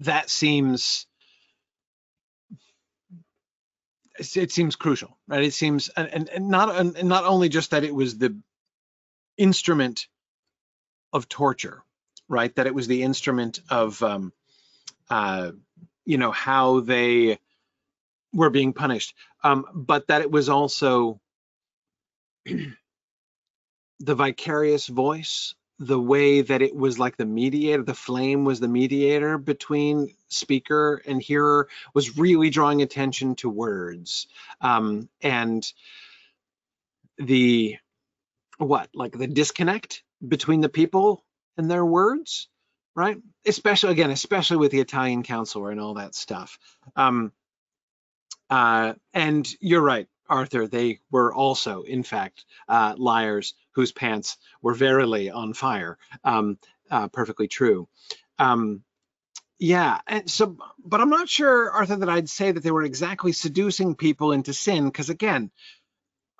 that 0.00 0.28
seems 0.28 1.06
it 4.36 4.50
seems 4.52 4.76
crucial, 4.76 5.16
right? 5.28 5.44
It 5.44 5.54
seems 5.54 5.90
and, 5.90 6.28
and 6.30 6.48
not 6.48 6.74
and 6.76 7.04
not 7.04 7.24
only 7.24 7.48
just 7.48 7.70
that 7.70 7.84
it 7.84 7.94
was 7.94 8.18
the 8.18 8.36
instrument 9.38 10.08
of 11.12 11.28
torture, 11.28 11.82
right? 12.28 12.54
That 12.56 12.66
it 12.66 12.74
was 12.74 12.88
the 12.88 13.04
instrument 13.04 13.60
of 13.70 14.02
um, 14.02 14.32
uh, 15.10 15.52
you 16.06 16.18
know 16.18 16.32
how 16.32 16.80
they 16.80 17.38
were 18.34 18.50
being 18.50 18.72
punished, 18.74 19.14
um, 19.44 19.66
but 19.74 20.08
that 20.08 20.22
it 20.22 20.30
was 20.32 20.48
also 20.48 21.20
the 24.00 24.14
vicarious 24.14 24.86
voice 24.86 25.54
the 25.78 26.00
way 26.00 26.40
that 26.40 26.62
it 26.62 26.74
was 26.74 26.98
like 26.98 27.16
the 27.16 27.26
mediator, 27.26 27.82
the 27.82 27.94
flame 27.94 28.44
was 28.44 28.60
the 28.60 28.68
mediator 28.68 29.36
between 29.36 30.14
speaker 30.28 31.02
and 31.06 31.20
hearer, 31.20 31.68
was 31.92 32.16
really 32.16 32.50
drawing 32.50 32.80
attention 32.82 33.34
to 33.36 33.50
words 33.50 34.26
um, 34.60 35.08
and 35.20 35.70
the 37.18 37.76
what, 38.58 38.88
like 38.94 39.12
the 39.12 39.26
disconnect 39.26 40.02
between 40.26 40.62
the 40.62 40.68
people 40.68 41.24
and 41.58 41.70
their 41.70 41.84
words, 41.84 42.48
right? 42.94 43.18
Especially 43.46 43.92
again, 43.92 44.10
especially 44.10 44.56
with 44.56 44.72
the 44.72 44.80
Italian 44.80 45.22
counselor 45.22 45.70
and 45.70 45.80
all 45.80 45.94
that 45.94 46.14
stuff. 46.14 46.58
Um, 46.94 47.32
uh, 48.48 48.94
and 49.12 49.46
you're 49.60 49.82
right. 49.82 50.08
Arthur, 50.28 50.66
they 50.66 51.00
were 51.10 51.32
also, 51.32 51.82
in 51.82 52.02
fact, 52.02 52.44
uh, 52.68 52.94
liars 52.96 53.54
whose 53.72 53.92
pants 53.92 54.38
were 54.62 54.74
verily 54.74 55.30
on 55.30 55.52
fire. 55.54 55.98
Um, 56.24 56.58
uh, 56.90 57.08
perfectly 57.08 57.48
true. 57.48 57.88
Um, 58.38 58.82
yeah, 59.58 60.00
and 60.06 60.30
so, 60.30 60.56
but 60.84 61.00
I'm 61.00 61.10
not 61.10 61.28
sure, 61.28 61.70
Arthur, 61.70 61.96
that 61.96 62.08
I'd 62.08 62.28
say 62.28 62.52
that 62.52 62.62
they 62.62 62.70
were 62.70 62.82
exactly 62.84 63.32
seducing 63.32 63.94
people 63.94 64.32
into 64.32 64.52
sin, 64.52 64.84
because 64.84 65.10
again, 65.10 65.50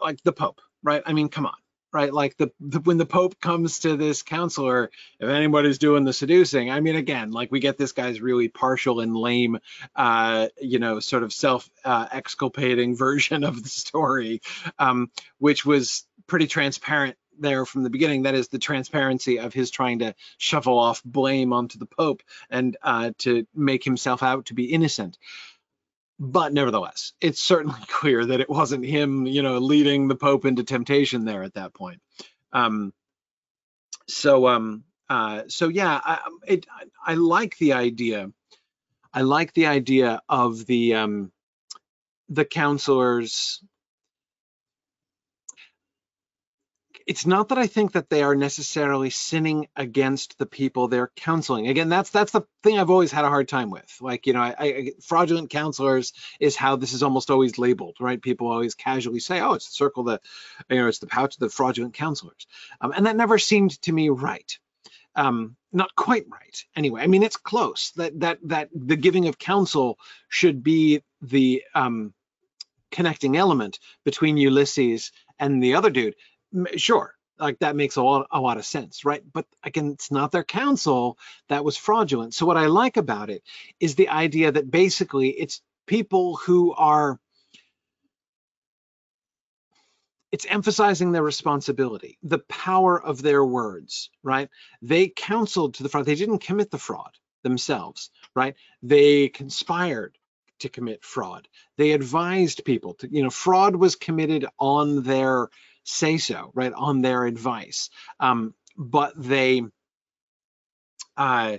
like 0.01 0.23
the 0.23 0.33
Pope, 0.33 0.61
right? 0.83 1.03
I 1.07 1.13
mean, 1.13 1.29
come 1.29 1.47
on 1.47 1.55
right? 1.97 2.13
Like 2.13 2.37
the, 2.37 2.53
the, 2.61 2.81
when 2.81 2.99
the 2.99 3.07
Pope 3.07 3.41
comes 3.41 3.79
to 3.81 3.97
this 3.97 4.23
counselor, 4.23 4.91
if 5.19 5.29
anybody's 5.31 5.79
doing 5.79 6.05
the 6.05 6.13
seducing, 6.13 6.71
I 6.71 6.81
mean, 6.81 6.95
again, 6.95 7.31
like 7.31 7.51
we 7.51 7.59
get 7.59 7.79
this 7.79 7.93
guy's 7.93 8.21
really 8.21 8.49
partial 8.49 9.01
and 9.01 9.17
lame, 9.17 9.59
uh, 9.95 10.49
you 10.61 10.79
know, 10.79 11.01
sort 11.01 11.23
of 11.23 11.33
self 11.33 11.71
uh, 11.87 12.07
exculpating 12.13 12.97
version 12.99 13.45
of 13.45 13.63
the 13.63 13.71
story, 13.71 14.43
um, 14.79 15.11
which 15.39 15.65
was 15.65 16.07
pretty 16.27 16.47
transparent 16.47 17.17
there 17.39 17.65
from 17.65 17.83
the 17.83 17.91
beginning. 17.91 18.25
That 18.25 18.35
is 18.35 18.49
the 18.49 18.59
transparency 18.59 19.39
of 19.39 19.55
his 19.55 19.71
trying 19.71 20.01
to 20.01 20.15
shovel 20.37 20.79
off 20.79 21.03
blame 21.03 21.55
onto 21.55 21.79
the 21.79 21.87
Pope 21.87 22.23
and 22.51 22.77
uh, 22.83 23.13
to 23.21 23.47
make 23.55 23.85
himself 23.85 24.23
out 24.23 24.47
to 24.47 24.55
be 24.55 24.67
innocent 24.67 25.17
but 26.19 26.53
nevertheless, 26.53 27.13
it's 27.21 27.41
certainly 27.41 27.81
clear 27.89 28.25
that 28.25 28.41
it 28.41 28.49
wasn't 28.49 28.85
him, 28.85 29.27
you 29.27 29.43
know, 29.43 29.59
leading 29.59 30.09
the 30.09 30.17
Pope 30.17 30.45
into 30.45 30.65
temptation 30.65 31.25
there 31.25 31.43
at 31.43 31.55
that 31.55 31.75
point. 31.75 32.01
Um, 32.53 32.93
so, 34.09 34.49
um, 34.49 34.85
uh, 35.09 35.43
so 35.49 35.69
yeah, 35.69 36.01
I, 36.03 36.21
it, 36.47 36.67
I, 36.71 37.13
I 37.13 37.15
like 37.15 37.57
the 37.59 37.75
idea. 37.75 38.31
I 39.13 39.23
like 39.23 39.53
the 39.53 39.67
idea 39.67 40.21
of 40.29 40.67
the 40.67 40.95
um, 40.95 41.33
the 42.29 42.45
counselors 42.45 43.63
it's 47.07 47.25
not 47.25 47.51
that 47.51 47.59
I 47.59 47.69
think 47.69 47.93
that 47.93 48.11
they 48.11 48.25
are 48.25 48.35
necessarily 48.35 49.11
sinning 49.11 49.69
against 49.77 50.39
the 50.39 50.47
people 50.47 50.89
they're 50.89 51.13
counseling. 51.15 51.69
Again, 51.69 51.89
that's 51.89 52.11
that's 52.11 52.33
the 52.33 52.43
thing 52.65 52.79
I've 52.79 52.91
always 52.91 53.13
had 53.13 53.25
a 53.25 53.29
hard 53.29 53.49
time 53.49 53.71
with. 53.71 53.97
Like, 54.01 54.27
you 54.27 54.33
know, 54.33 54.41
I, 54.41 54.55
I, 54.59 54.93
fraudulent 55.01 55.51
counselors 55.51 56.13
is 56.41 56.57
how 56.57 56.75
this 56.75 56.93
is 56.93 57.05
almost 57.05 57.31
always 57.31 57.59
labeled, 57.59 57.97
right? 58.01 58.21
People 58.21 58.49
always 58.49 58.75
casually 58.75 59.21
say, 59.21 59.41
"Oh, 59.41 59.53
it's 59.53 59.69
the 59.69 59.75
circle 59.75 60.05
that, 60.05 60.23
you 60.69 60.77
know, 60.77 60.89
it's 60.89 60.99
the 60.99 61.07
pouch 61.07 61.37
of 61.37 61.41
the 61.41 61.49
fraudulent 61.49 61.95
counselors," 61.95 62.47
um, 62.81 62.93
and 62.93 63.07
that 63.07 63.17
never 63.17 63.39
seemed 63.39 63.81
to 63.83 63.93
me 63.93 64.09
right. 64.09 64.59
Um, 65.15 65.57
not 65.73 65.95
quite 65.95 66.27
right. 66.31 66.65
Anyway, 66.75 67.03
I 67.03 67.07
mean, 67.07 67.23
it's 67.23 67.37
close. 67.37 67.93
That 67.93 68.19
that 68.21 68.39
that 68.45 68.69
the 68.75 68.97
giving 68.97 69.29
of 69.29 69.39
counsel 69.39 69.99
should 70.29 70.65
be 70.65 71.03
the 71.23 71.63
um, 71.73 72.15
connecting 72.91 73.37
element 73.37 73.79
between 74.05 74.37
Ulysses 74.37 75.13
and 75.39 75.63
the 75.63 75.75
other 75.75 75.91
dude 75.91 76.17
sure 76.77 77.15
like 77.39 77.59
that 77.59 77.77
makes 77.77 77.97
a 77.97 78.03
lot 78.03 78.27
a 78.33 78.41
lot 78.41 78.57
of 78.57 78.65
sense 78.65 79.05
right? 79.05 79.23
But 79.33 79.47
again 79.63 79.93
it's 79.93 80.11
not 80.11 80.33
their 80.33 80.45
counsel 80.45 81.19
that 81.49 81.65
was 81.65 81.77
fraudulent. 81.77 82.35
So 82.35 82.47
what 82.47 82.57
i 82.57 82.67
like 82.67 82.97
about 82.97 83.31
it 83.31 83.43
is 83.81 83.95
the 83.95 84.09
idea 84.09 84.53
that 84.53 84.71
basically 84.71 85.31
it's 85.31 85.61
people 85.87 86.37
who 86.37 86.73
are 86.75 87.19
it's 90.33 90.47
emphasizing 90.47 91.13
their 91.13 91.23
responsibility 91.23 92.19
the 92.23 92.39
power 92.41 93.01
of 93.01 93.23
their 93.23 93.45
words 93.45 94.11
right? 94.23 94.49
They 94.83 95.09
counseled 95.09 95.75
to 95.75 95.83
the 95.83 95.89
fraud. 95.89 96.07
They 96.07 96.15
didn't 96.15 96.41
commit 96.41 96.71
the 96.71 96.79
fraud 96.79 97.13
themselves 97.43 98.11
right? 98.35 98.55
They 98.83 99.29
conspired 99.29 100.17
to 100.61 100.69
commit 100.71 101.05
fraud. 101.05 101.49
They 101.77 101.93
advised 101.93 102.65
people 102.65 102.95
to 102.95 103.09
you 103.13 103.23
know 103.23 103.31
fraud 103.31 103.77
was 103.77 103.97
committed 103.97 104.47
on 104.59 105.03
their 105.03 105.49
say 105.87 106.19
so, 106.19 106.51
right, 106.55 106.73
on 106.73 107.01
their 107.03 107.25
advice. 107.25 107.91
Um, 108.21 108.55
but 108.77 109.15
they, 109.17 109.63
uh, 111.17 111.59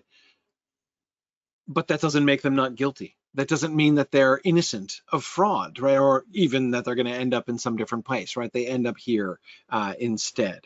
but 1.68 1.88
that 1.88 2.02
doesn't 2.02 2.26
make 2.26 2.42
them 2.42 2.56
not 2.56 2.76
guilty. 2.76 3.16
That 3.34 3.48
doesn't 3.48 3.76
mean 3.76 3.96
that 3.96 4.12
they're 4.12 4.40
innocent 4.44 5.02
of 5.12 5.24
fraud, 5.24 5.80
right, 5.80 5.98
or 5.98 6.26
even 6.34 6.72
that 6.72 6.86
they're 6.86 6.96
going 6.96 7.08
to 7.08 7.12
end 7.14 7.34
up 7.34 7.50
in 7.50 7.58
some 7.60 7.78
different 7.78 8.06
place, 8.06 8.36
right? 8.36 8.52
They 8.52 8.68
end 8.68 8.88
up 8.88 8.98
here 8.98 9.40
uh, 9.70 9.94
instead. 10.00 10.62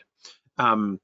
Um, 0.58 1.00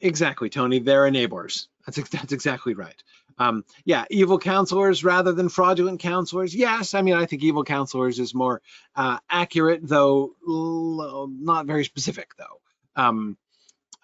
exactly, 0.00 0.48
Tony. 0.50 0.80
They're 0.80 1.04
enablers. 1.04 1.68
That's 1.86 2.08
that's 2.10 2.32
exactly 2.32 2.74
right. 2.74 3.00
Um, 3.38 3.64
yeah, 3.84 4.04
evil 4.10 4.38
counselors 4.38 5.04
rather 5.04 5.32
than 5.32 5.48
fraudulent 5.48 6.00
counselors. 6.00 6.54
Yes, 6.54 6.94
I 6.94 7.02
mean, 7.02 7.14
I 7.14 7.26
think 7.26 7.42
evil 7.42 7.64
counselors 7.64 8.18
is 8.18 8.34
more 8.34 8.62
uh, 8.94 9.18
accurate, 9.28 9.80
though 9.82 10.34
not 10.46 11.66
very 11.66 11.84
specific, 11.84 12.30
though. 12.36 12.60
Um, 12.96 13.36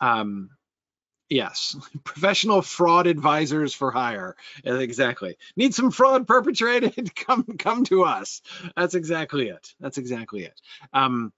um, 0.00 0.50
yes, 1.28 1.76
professional 2.04 2.62
fraud 2.62 3.06
advisors 3.06 3.74
for 3.74 3.90
hire. 3.90 4.36
Exactly. 4.64 5.36
Need 5.56 5.74
some 5.74 5.90
fraud 5.90 6.26
perpetrated? 6.26 7.14
come, 7.16 7.44
come 7.58 7.84
to 7.84 8.04
us. 8.04 8.42
That's 8.76 8.94
exactly 8.94 9.48
it. 9.48 9.74
That's 9.80 9.98
exactly 9.98 10.44
it. 10.44 10.60
Um, 10.92 11.32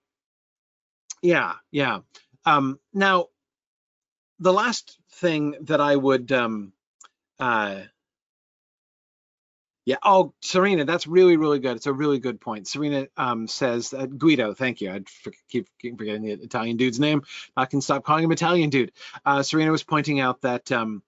yeah, 1.22 1.54
yeah. 1.70 2.00
Um, 2.44 2.78
now, 2.92 3.28
the 4.40 4.52
last 4.52 4.98
thing 5.12 5.54
that 5.62 5.80
I 5.80 5.96
would 5.96 6.32
um, 6.32 6.72
uh, 7.38 7.82
yeah. 9.84 9.96
Oh, 10.02 10.32
Serena, 10.40 10.84
that's 10.84 11.06
really, 11.06 11.36
really 11.36 11.58
good. 11.58 11.76
It's 11.76 11.86
a 11.86 11.92
really 11.92 12.18
good 12.18 12.40
point. 12.40 12.66
Serena 12.66 13.06
um, 13.18 13.46
says 13.46 13.92
uh, 13.92 14.06
Guido. 14.06 14.54
Thank 14.54 14.80
you. 14.80 14.90
I 14.90 15.00
keep, 15.50 15.68
keep 15.78 15.98
forgetting 15.98 16.22
the 16.22 16.32
Italian 16.32 16.78
dude's 16.78 16.98
name. 16.98 17.22
I 17.56 17.66
can 17.66 17.82
stop 17.82 18.02
calling 18.02 18.24
him 18.24 18.32
Italian 18.32 18.70
dude. 18.70 18.92
Uh, 19.26 19.42
Serena 19.42 19.70
was 19.70 19.82
pointing 19.82 20.20
out 20.20 20.40
that 20.40 20.72
um, 20.72 21.02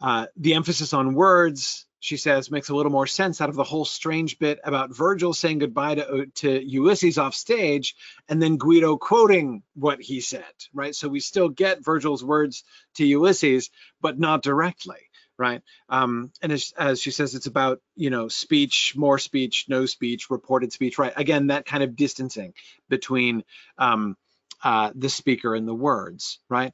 uh, 0.00 0.26
the 0.36 0.54
emphasis 0.54 0.94
on 0.94 1.12
words, 1.12 1.86
she 2.00 2.16
says, 2.16 2.50
makes 2.50 2.70
a 2.70 2.74
little 2.74 2.92
more 2.92 3.06
sense 3.06 3.42
out 3.42 3.50
of 3.50 3.56
the 3.56 3.64
whole 3.64 3.84
strange 3.84 4.38
bit 4.38 4.58
about 4.64 4.96
Virgil 4.96 5.34
saying 5.34 5.58
goodbye 5.58 5.96
to, 5.96 6.08
uh, 6.08 6.24
to 6.36 6.66
Ulysses 6.66 7.18
off 7.18 7.34
stage 7.34 7.94
and 8.26 8.40
then 8.40 8.56
Guido 8.56 8.96
quoting 8.96 9.62
what 9.74 10.00
he 10.00 10.22
said, 10.22 10.44
right? 10.72 10.94
So 10.94 11.08
we 11.08 11.20
still 11.20 11.50
get 11.50 11.84
Virgil's 11.84 12.24
words 12.24 12.64
to 12.94 13.04
Ulysses, 13.04 13.68
but 14.00 14.18
not 14.18 14.42
directly 14.42 15.07
right? 15.38 15.62
Um, 15.88 16.32
and 16.42 16.52
as, 16.52 16.74
as, 16.76 17.00
she 17.00 17.10
says, 17.10 17.34
it's 17.34 17.46
about 17.46 17.80
you 17.94 18.10
know 18.10 18.28
speech, 18.28 18.94
more 18.96 19.18
speech, 19.18 19.66
no 19.68 19.86
speech, 19.86 20.30
reported 20.30 20.72
speech, 20.72 20.98
right? 20.98 21.12
Again, 21.16 21.46
that 21.46 21.64
kind 21.64 21.82
of 21.82 21.96
distancing 21.96 22.52
between 22.88 23.44
um, 23.78 24.16
uh, 24.62 24.90
the 24.94 25.08
speaker 25.08 25.54
and 25.54 25.66
the 25.66 25.74
words, 25.74 26.40
right? 26.48 26.72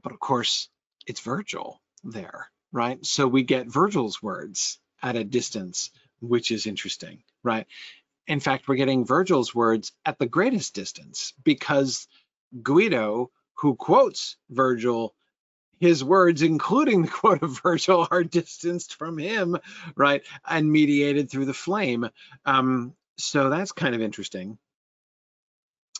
But 0.00 0.12
of 0.12 0.20
course, 0.20 0.68
it's 1.06 1.20
Virgil 1.20 1.80
there, 2.04 2.50
right? 2.72 3.04
So 3.04 3.26
we 3.26 3.42
get 3.42 3.72
Virgil's 3.72 4.22
words 4.22 4.78
at 5.02 5.16
a 5.16 5.24
distance, 5.24 5.90
which 6.20 6.50
is 6.50 6.66
interesting, 6.66 7.22
right? 7.42 7.66
In 8.26 8.40
fact, 8.40 8.68
we're 8.68 8.76
getting 8.76 9.06
Virgil's 9.06 9.54
words 9.54 9.92
at 10.04 10.18
the 10.18 10.26
greatest 10.26 10.74
distance 10.74 11.32
because 11.44 12.08
Guido, 12.62 13.30
who 13.54 13.76
quotes 13.76 14.36
Virgil 14.50 15.14
his 15.78 16.02
words, 16.02 16.42
including 16.42 17.02
the 17.02 17.08
quote 17.12 17.42
of 17.42 17.60
Virgil, 17.62 18.06
are 18.10 18.24
distanced 18.24 18.94
from 18.94 19.18
him, 19.18 19.56
right, 19.94 20.22
and 20.48 20.70
mediated 20.70 21.30
through 21.30 21.46
the 21.46 21.54
flame. 21.54 22.08
Um, 22.44 22.94
so 23.18 23.50
that's 23.50 23.72
kind 23.72 23.94
of 23.94 24.00
interesting. 24.00 24.58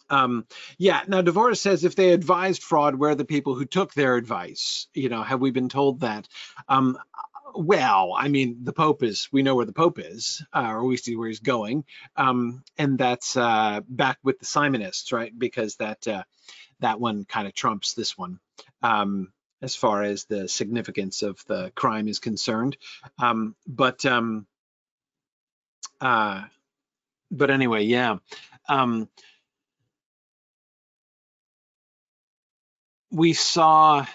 Um, 0.08 0.46
yeah, 0.78 1.02
now 1.08 1.22
Dvorak 1.22 1.56
says 1.58 1.84
if 1.84 1.96
they 1.96 2.12
advised 2.12 2.62
fraud, 2.62 2.94
where 2.94 3.10
are 3.10 3.16
the 3.16 3.24
people 3.24 3.54
who 3.54 3.64
took 3.64 3.92
their 3.92 4.16
advice? 4.16 4.86
You 4.94 5.08
know, 5.08 5.22
have 5.22 5.40
we 5.40 5.50
been 5.50 5.68
told 5.68 6.00
that? 6.00 6.28
Um, 6.68 6.96
well, 7.56 8.14
I 8.16 8.28
mean, 8.28 8.64
the 8.64 8.72
Pope 8.72 9.02
is, 9.02 9.28
we 9.32 9.42
know 9.42 9.56
where 9.56 9.64
the 9.64 9.72
Pope 9.72 9.98
is, 9.98 10.44
uh, 10.52 10.68
or 10.68 10.84
we 10.84 10.96
see 10.96 11.16
where 11.16 11.28
he's 11.28 11.40
going. 11.40 11.84
Um, 12.14 12.62
and 12.78 12.98
that's 12.98 13.36
uh, 13.36 13.80
back 13.88 14.18
with 14.22 14.38
the 14.38 14.44
Simonists, 14.44 15.12
right? 15.12 15.36
Because 15.36 15.76
that 15.76 16.06
uh, 16.06 16.22
that 16.80 17.00
one 17.00 17.24
kind 17.24 17.48
of 17.48 17.54
trumps 17.54 17.94
this 17.94 18.16
one 18.16 18.38
um, 18.82 19.32
as 19.62 19.74
far 19.74 20.02
as 20.02 20.24
the 20.24 20.48
significance 20.48 21.22
of 21.22 21.42
the 21.46 21.72
crime 21.74 22.08
is 22.08 22.18
concerned. 22.18 22.76
Um, 23.18 23.54
but 23.66 24.04
um, 24.04 24.46
uh, 26.00 26.42
but 27.30 27.50
anyway, 27.50 27.84
yeah. 27.84 28.18
Um, 28.68 29.08
we 33.10 33.32
saw 33.32 34.06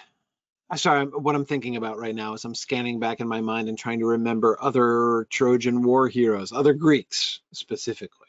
sorry, 0.76 1.06
what 1.06 1.34
I'm 1.34 1.44
thinking 1.44 1.76
about 1.76 1.98
right 1.98 2.14
now 2.14 2.34
is 2.34 2.44
I'm 2.44 2.54
scanning 2.54 2.98
back 2.98 3.20
in 3.20 3.28
my 3.28 3.40
mind 3.40 3.68
and 3.68 3.78
trying 3.78 3.98
to 4.00 4.06
remember 4.06 4.56
other 4.60 5.26
Trojan 5.30 5.82
War 5.82 6.08
heroes, 6.08 6.52
other 6.52 6.72
Greeks 6.72 7.40
specifically. 7.52 8.28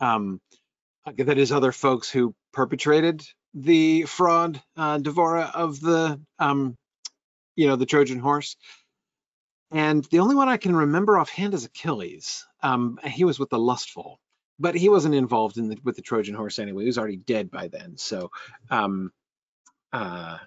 Um, 0.00 0.40
that 1.16 1.38
is, 1.38 1.52
other 1.52 1.72
folks 1.72 2.10
who 2.10 2.34
perpetrated 2.52 3.22
the 3.54 4.04
fraud, 4.04 4.62
uh, 4.76 4.98
Dvorak 4.98 5.54
of 5.54 5.80
the, 5.80 6.20
um, 6.38 6.76
you 7.56 7.66
know, 7.66 7.76
the 7.76 7.86
Trojan 7.86 8.18
horse. 8.18 8.56
And 9.72 10.04
the 10.06 10.18
only 10.18 10.34
one 10.34 10.48
I 10.48 10.56
can 10.56 10.74
remember 10.74 11.18
offhand 11.18 11.54
is 11.54 11.64
Achilles. 11.64 12.46
Um, 12.62 12.98
he 13.04 13.24
was 13.24 13.38
with 13.38 13.50
the 13.50 13.58
Lustful, 13.58 14.20
but 14.58 14.74
he 14.74 14.88
wasn't 14.88 15.14
involved 15.14 15.58
in 15.58 15.68
the, 15.68 15.78
with 15.84 15.96
the 15.96 16.02
Trojan 16.02 16.34
horse 16.34 16.58
anyway. 16.58 16.82
He 16.82 16.88
was 16.88 16.98
already 16.98 17.16
dead 17.18 17.50
by 17.50 17.68
then. 17.68 17.96
So, 17.96 18.30
um, 18.70 19.12
uh, 19.92 20.38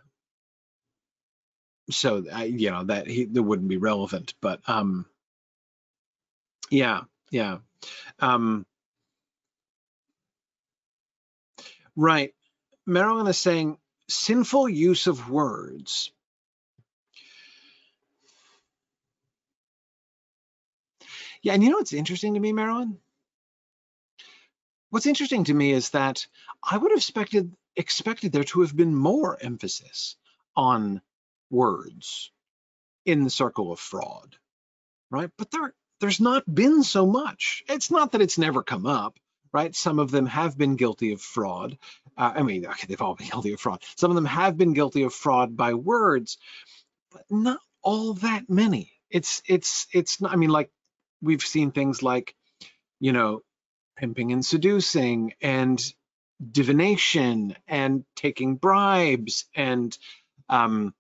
so 1.90 2.24
I, 2.32 2.46
you 2.46 2.72
know 2.72 2.84
that 2.86 3.08
he 3.08 3.26
that 3.26 3.44
wouldn't 3.44 3.68
be 3.68 3.78
relevant 3.78 4.34
but 4.42 4.62
um 4.68 5.06
yeah 6.70 7.02
yeah 7.30 7.58
um 8.20 8.66
right 11.96 12.34
marilyn 12.86 13.28
is 13.28 13.38
saying 13.38 13.78
sinful 14.10 14.70
use 14.70 15.08
of 15.08 15.30
words 15.30 16.12
yeah 21.42 21.54
and 21.54 21.64
you 21.64 21.70
know 21.70 21.78
what's 21.78 21.94
interesting 21.94 22.34
to 22.34 22.40
me 22.40 22.54
marilyn 22.54 22.98
what's 24.90 25.06
interesting 25.08 25.44
to 25.46 25.54
me 25.54 25.72
is 25.72 25.92
that 25.92 26.28
i 26.64 26.78
would 26.78 26.92
have 26.92 27.00
expected 27.00 27.54
expected 27.76 28.32
there 28.32 28.44
to 28.44 28.62
have 28.62 28.76
been 28.76 28.96
more 28.96 29.38
emphasis 29.42 30.16
on 30.56 31.02
words 31.50 32.32
in 33.06 33.24
the 33.24 33.30
circle 33.30 33.72
of 33.72 33.80
fraud, 33.80 34.38
right? 35.12 35.30
But 35.38 35.52
there, 35.52 35.74
there's 36.02 36.22
not 36.22 36.44
been 36.54 36.84
so 36.84 37.06
much. 37.06 37.64
It's 37.70 37.92
not 37.92 38.14
that 38.14 38.22
it's 38.22 38.38
never 38.38 38.64
come 38.64 38.86
up, 38.86 39.18
right? 39.54 39.76
Some 39.76 40.00
of 40.00 40.12
them 40.12 40.26
have 40.28 40.58
been 40.58 40.76
guilty 40.76 41.14
of 41.14 41.22
fraud. 41.22 41.78
Uh, 42.18 42.34
I 42.36 42.44
mean, 42.44 42.66
okay, 42.66 42.88
they've 42.88 43.02
all 43.02 43.16
been 43.16 43.28
guilty 43.32 43.54
of 43.54 43.60
fraud. 43.60 43.84
Some 43.96 44.12
of 44.12 44.16
them 44.16 44.26
have 44.26 44.58
been 44.58 44.74
guilty 44.74 45.04
of 45.04 45.14
fraud 45.14 45.56
by 45.58 45.74
words, 45.74 46.38
but 47.12 47.24
not 47.30 47.60
all 47.82 48.14
that 48.16 48.50
many. 48.50 48.92
It's, 49.10 49.42
it's, 49.48 49.88
it's 49.94 50.22
not, 50.22 50.32
I 50.34 50.36
mean, 50.36 50.50
like 50.50 50.72
we've 51.22 51.42
seen 51.42 51.72
things 51.72 52.04
like, 52.04 52.36
you 53.00 53.14
know, 53.14 53.42
pimping 53.98 54.32
and 54.32 54.46
seducing 54.46 55.34
and 55.42 55.82
divination 56.52 57.56
and 57.68 58.06
taking 58.16 58.56
bribes 58.56 59.46
and 59.56 59.98
um, 60.50 60.94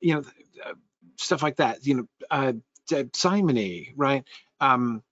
you 0.00 0.14
know, 0.14 0.24
stuff 1.16 1.42
like 1.42 1.56
that, 1.56 1.86
you 1.86 1.94
know, 1.94 2.06
uh, 2.30 2.52
simony, 3.14 3.92
right? 3.96 4.24
Um, 4.60 5.02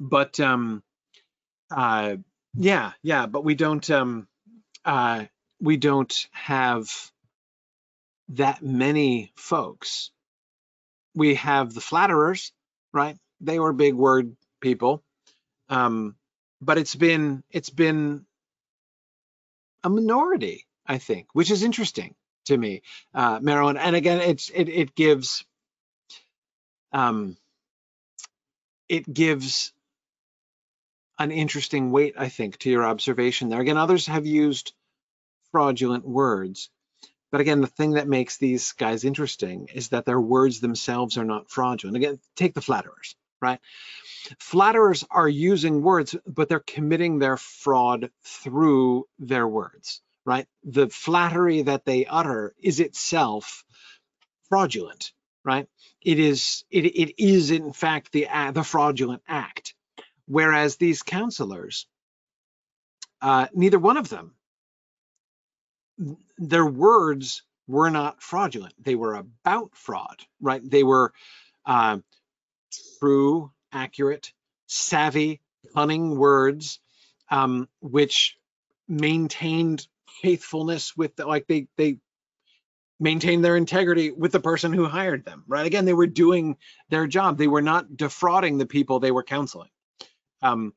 but 0.00 0.40
um, 0.40 0.82
uh, 1.70 2.16
yeah, 2.56 2.92
yeah, 3.02 3.26
but 3.26 3.44
we 3.44 3.54
don't 3.56 3.88
um, 3.90 4.28
uh, 4.84 5.24
we 5.60 5.76
don't 5.76 6.28
have 6.32 6.90
that 8.30 8.62
many 8.62 9.32
folks. 9.36 10.10
We 11.14 11.36
have 11.36 11.74
the 11.74 11.80
flatterers, 11.80 12.52
right? 12.92 13.16
They 13.40 13.58
were 13.58 13.72
big 13.72 13.94
word 13.94 14.36
people, 14.60 15.02
um, 15.68 16.16
but 16.60 16.78
it's 16.78 16.94
been 16.94 17.44
it's 17.50 17.70
been 17.70 18.26
a 19.84 19.90
minority, 19.90 20.66
I 20.86 20.98
think, 20.98 21.28
which 21.32 21.50
is 21.50 21.62
interesting 21.62 22.14
to 22.46 22.56
me, 22.56 22.82
uh, 23.14 23.40
Marilyn. 23.42 23.76
And 23.76 23.96
again, 23.96 24.20
it's 24.20 24.50
it 24.50 24.68
it 24.68 24.94
gives 24.94 25.44
um, 26.92 27.36
it 28.88 29.12
gives 29.12 29.72
an 31.18 31.30
interesting 31.30 31.90
weight, 31.90 32.14
I 32.18 32.28
think, 32.28 32.58
to 32.58 32.70
your 32.70 32.84
observation 32.84 33.48
there. 33.48 33.60
Again, 33.60 33.76
others 33.76 34.06
have 34.06 34.26
used 34.26 34.72
fraudulent 35.52 36.06
words. 36.06 36.70
But 37.32 37.40
again, 37.40 37.60
the 37.60 37.66
thing 37.66 37.92
that 37.92 38.08
makes 38.08 38.38
these 38.38 38.72
guys 38.72 39.04
interesting 39.04 39.68
is 39.74 39.88
that 39.88 40.04
their 40.04 40.20
words 40.20 40.60
themselves 40.60 41.18
are 41.18 41.24
not 41.24 41.50
fraudulent. 41.50 41.96
Again, 41.96 42.20
take 42.36 42.54
the 42.54 42.60
flatterers, 42.60 43.16
right? 43.40 43.60
Flatterers 44.38 45.04
are 45.10 45.28
using 45.28 45.82
words, 45.82 46.14
but 46.26 46.48
they're 46.48 46.60
committing 46.60 47.18
their 47.18 47.36
fraud 47.36 48.10
through 48.24 49.06
their 49.18 49.46
words 49.46 50.02
right? 50.26 50.46
The 50.64 50.88
flattery 50.88 51.62
that 51.62 51.86
they 51.86 52.04
utter 52.04 52.54
is 52.60 52.80
itself 52.80 53.64
fraudulent, 54.50 55.12
right? 55.44 55.68
It 56.04 56.18
is 56.18 56.64
it, 56.70 56.84
it 56.84 57.22
is 57.22 57.50
in 57.52 57.72
fact 57.72 58.12
the 58.12 58.26
the 58.52 58.64
fraudulent 58.64 59.22
act. 59.26 59.74
Whereas 60.26 60.76
these 60.76 61.02
counselors, 61.02 61.86
uh, 63.22 63.46
neither 63.54 63.78
one 63.78 63.96
of 63.96 64.08
them, 64.08 64.34
their 66.38 66.66
words 66.66 67.42
were 67.66 67.90
not 67.90 68.22
fraudulent. 68.22 68.74
They 68.82 68.94
were 68.94 69.14
about 69.14 69.76
fraud, 69.76 70.16
right? 70.40 70.62
They 70.64 70.82
were 70.82 71.12
uh, 71.64 71.98
true, 72.98 73.52
accurate, 73.72 74.32
savvy, 74.66 75.40
cunning 75.74 76.16
words, 76.16 76.80
um, 77.30 77.68
which 77.80 78.36
maintained 78.88 79.86
faithfulness 80.22 80.96
with 80.96 81.16
the, 81.16 81.26
like 81.26 81.46
they 81.46 81.68
they 81.76 81.98
maintained 82.98 83.44
their 83.44 83.56
integrity 83.56 84.10
with 84.10 84.32
the 84.32 84.40
person 84.40 84.72
who 84.72 84.86
hired 84.86 85.24
them 85.24 85.44
right 85.46 85.66
again 85.66 85.84
they 85.84 85.92
were 85.92 86.06
doing 86.06 86.56
their 86.88 87.06
job 87.06 87.36
they 87.36 87.48
were 87.48 87.62
not 87.62 87.96
defrauding 87.96 88.56
the 88.56 88.66
people 88.66 89.00
they 89.00 89.10
were 89.10 89.22
counseling 89.22 89.68
um, 90.46 90.74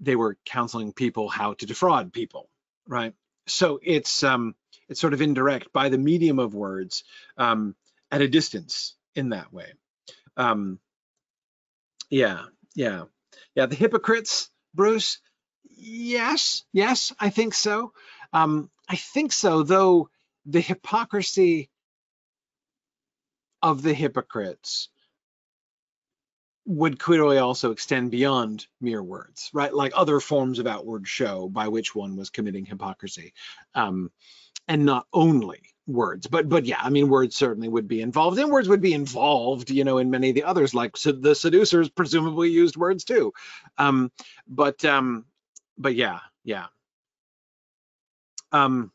they 0.00 0.16
were 0.16 0.38
counseling 0.44 0.92
people 0.92 1.28
how 1.28 1.54
to 1.54 1.66
defraud 1.66 2.12
people 2.12 2.48
right? 2.86 3.14
So 3.46 3.80
it's 3.82 4.22
um 4.22 4.54
it's 4.88 5.00
sort 5.00 5.14
of 5.14 5.22
indirect 5.22 5.72
by 5.72 5.88
the 5.88 5.98
medium 5.98 6.38
of 6.38 6.54
words 6.54 7.04
um 7.36 7.74
at 8.10 8.22
a 8.22 8.28
distance 8.28 8.94
in 9.14 9.30
that 9.30 9.52
way. 9.52 9.72
Um 10.36 10.78
yeah 12.10 12.44
yeah. 12.74 13.04
Yeah 13.54 13.66
the 13.66 13.76
hypocrites 13.76 14.50
bruce? 14.74 15.18
Yes 15.76 16.64
yes 16.72 17.12
i 17.20 17.30
think 17.30 17.54
so. 17.54 17.92
Um, 18.32 18.70
I 18.88 18.96
think 18.96 19.32
so, 19.32 19.62
though 19.62 20.10
the 20.44 20.60
hypocrisy 20.60 21.70
of 23.62 23.82
the 23.82 23.94
hypocrites 23.94 24.88
would 26.66 26.98
clearly 26.98 27.38
also 27.38 27.70
extend 27.70 28.10
beyond 28.10 28.66
mere 28.80 29.02
words, 29.02 29.50
right? 29.54 29.72
Like 29.72 29.92
other 29.94 30.20
forms 30.20 30.58
of 30.58 30.66
outward 30.66 31.08
show 31.08 31.48
by 31.48 31.68
which 31.68 31.94
one 31.94 32.16
was 32.16 32.30
committing 32.30 32.66
hypocrisy, 32.66 33.32
um, 33.74 34.10
and 34.68 34.84
not 34.84 35.06
only 35.12 35.60
words. 35.86 36.26
But 36.26 36.48
but 36.48 36.66
yeah, 36.66 36.80
I 36.82 36.90
mean, 36.90 37.08
words 37.08 37.36
certainly 37.36 37.68
would 37.68 37.88
be 37.88 38.02
involved, 38.02 38.38
and 38.38 38.50
words 38.50 38.68
would 38.68 38.82
be 38.82 38.94
involved, 38.94 39.70
you 39.70 39.84
know, 39.84 39.98
in 39.98 40.10
many 40.10 40.30
of 40.30 40.34
the 40.34 40.44
others. 40.44 40.74
Like 40.74 40.96
so 40.96 41.12
the 41.12 41.34
seducers 41.34 41.88
presumably 41.88 42.50
used 42.50 42.76
words 42.76 43.04
too. 43.04 43.32
Um, 43.78 44.10
but 44.48 44.84
um, 44.84 45.24
but 45.78 45.94
yeah, 45.94 46.20
yeah. 46.44 46.66
Um, 48.52 48.90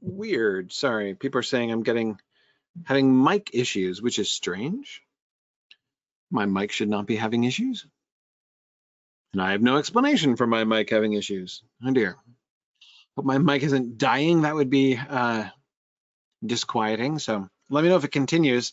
weird. 0.00 0.72
Sorry, 0.72 1.14
people 1.14 1.38
are 1.40 1.44
saying 1.44 1.72
I'm 1.72 1.82
getting 1.82 2.18
having 2.84 3.22
mic 3.22 3.50
issues, 3.52 4.00
which 4.00 4.18
is 4.18 4.30
strange. 4.30 5.02
My 6.30 6.46
mic 6.46 6.72
should 6.72 6.88
not 6.88 7.06
be 7.06 7.16
having 7.16 7.44
issues. 7.44 7.86
And 9.32 9.42
I 9.42 9.52
have 9.52 9.62
no 9.62 9.76
explanation 9.76 10.36
for 10.36 10.46
my 10.46 10.64
mic 10.64 10.90
having 10.90 11.14
issues. 11.14 11.62
Oh 11.84 11.92
dear. 11.92 12.16
hope 13.16 13.24
my 13.24 13.38
mic 13.38 13.62
isn't 13.62 13.98
dying. 13.98 14.42
That 14.42 14.54
would 14.54 14.70
be 14.70 14.96
uh, 14.96 15.48
disquieting. 16.44 17.18
So 17.18 17.48
let 17.70 17.82
me 17.82 17.88
know 17.88 17.96
if 17.96 18.04
it 18.04 18.12
continues. 18.12 18.72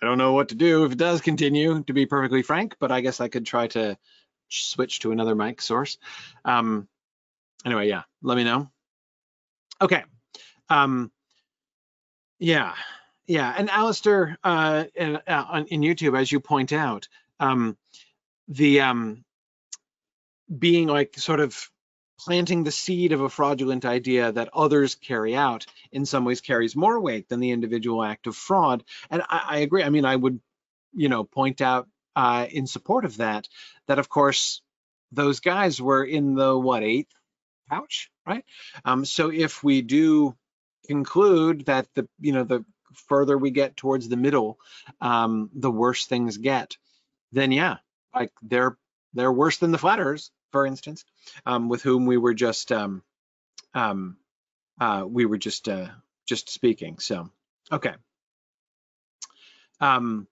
I 0.00 0.06
don't 0.06 0.18
know 0.18 0.32
what 0.32 0.50
to 0.50 0.54
do 0.54 0.84
if 0.84 0.92
it 0.92 0.98
does 0.98 1.20
continue, 1.20 1.82
to 1.84 1.92
be 1.92 2.06
perfectly 2.06 2.42
frank, 2.42 2.76
but 2.78 2.92
I 2.92 3.00
guess 3.00 3.20
I 3.20 3.28
could 3.28 3.46
try 3.46 3.66
to 3.68 3.98
switch 4.48 5.00
to 5.00 5.10
another 5.10 5.34
mic 5.34 5.60
source. 5.60 5.98
Um, 6.44 6.88
anyway, 7.64 7.88
yeah, 7.88 8.02
let 8.22 8.36
me 8.36 8.44
know. 8.44 8.70
Okay. 9.80 10.04
Um, 10.68 11.10
yeah, 12.38 12.74
yeah. 13.28 13.54
And 13.56 13.70
Alistair, 13.70 14.38
uh, 14.42 14.84
in, 14.94 15.16
uh, 15.26 15.64
in 15.68 15.82
YouTube, 15.82 16.18
as 16.18 16.32
you 16.32 16.40
point 16.40 16.72
out, 16.72 17.08
um, 17.38 17.76
the 18.48 18.80
um, 18.80 19.24
being 20.58 20.88
like 20.88 21.16
sort 21.18 21.40
of 21.40 21.70
planting 22.18 22.64
the 22.64 22.72
seed 22.72 23.12
of 23.12 23.20
a 23.20 23.28
fraudulent 23.28 23.84
idea 23.84 24.32
that 24.32 24.48
others 24.52 24.96
carry 24.96 25.36
out 25.36 25.66
in 25.92 26.04
some 26.04 26.24
ways 26.24 26.40
carries 26.40 26.74
more 26.74 26.98
weight 26.98 27.28
than 27.28 27.38
the 27.38 27.52
individual 27.52 28.02
act 28.02 28.26
of 28.26 28.34
fraud. 28.34 28.82
And 29.10 29.22
I, 29.28 29.44
I 29.48 29.58
agree. 29.58 29.84
I 29.84 29.90
mean, 29.90 30.04
I 30.04 30.16
would, 30.16 30.40
you 30.92 31.08
know, 31.08 31.22
point 31.22 31.60
out 31.60 31.86
uh, 32.16 32.46
in 32.50 32.66
support 32.66 33.04
of 33.04 33.18
that, 33.18 33.46
that 33.86 33.98
of 33.98 34.08
course, 34.08 34.62
those 35.12 35.40
guys 35.40 35.80
were 35.80 36.02
in 36.02 36.34
the 36.34 36.58
what, 36.58 36.82
eighth 36.82 37.12
pouch, 37.68 38.10
right? 38.26 38.44
Um, 38.84 39.04
so 39.04 39.30
if 39.30 39.62
we 39.62 39.82
do 39.82 40.34
conclude 40.86 41.66
that 41.66 41.86
the, 41.94 42.08
you 42.18 42.32
know, 42.32 42.44
the 42.44 42.64
further 42.94 43.36
we 43.36 43.50
get 43.50 43.76
towards 43.76 44.08
the 44.08 44.16
middle, 44.16 44.58
um, 45.00 45.50
the 45.54 45.70
worse 45.70 46.06
things 46.06 46.36
get, 46.36 46.76
then 47.32 47.52
yeah, 47.52 47.76
like 48.14 48.32
they're 48.42 48.76
they're 49.14 49.32
worse 49.32 49.58
than 49.58 49.72
the 49.72 49.78
flatterers, 49.78 50.30
for 50.52 50.66
instance, 50.66 51.04
um, 51.46 51.68
with 51.68 51.82
whom 51.82 52.06
we 52.06 52.16
were 52.16 52.34
just 52.34 52.72
um, 52.72 53.02
um, 53.74 54.16
uh, 54.80 55.04
we 55.06 55.26
were 55.26 55.38
just 55.38 55.68
uh, 55.68 55.88
just 56.26 56.50
speaking. 56.50 56.98
So 56.98 57.30
okay. 57.70 57.94
Um, 59.80 60.26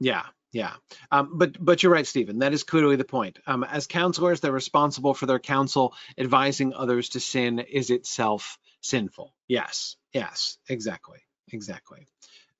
yeah, 0.00 0.24
yeah. 0.54 0.74
Um, 1.10 1.32
but 1.34 1.62
but 1.62 1.82
you're 1.82 1.92
right, 1.92 2.06
Stephen. 2.06 2.38
That 2.38 2.54
is 2.54 2.62
clearly 2.62 2.94
the 2.94 3.04
point. 3.04 3.40
Um, 3.46 3.64
as 3.64 3.88
counselors, 3.88 4.40
they're 4.40 4.52
responsible 4.52 5.12
for 5.12 5.26
their 5.26 5.40
counsel. 5.40 5.94
Advising 6.16 6.72
others 6.72 7.10
to 7.10 7.20
sin 7.20 7.58
is 7.58 7.90
itself 7.90 8.56
sinful. 8.80 9.34
Yes, 9.48 9.96
yes, 10.12 10.58
exactly, 10.68 11.18
exactly. 11.52 12.06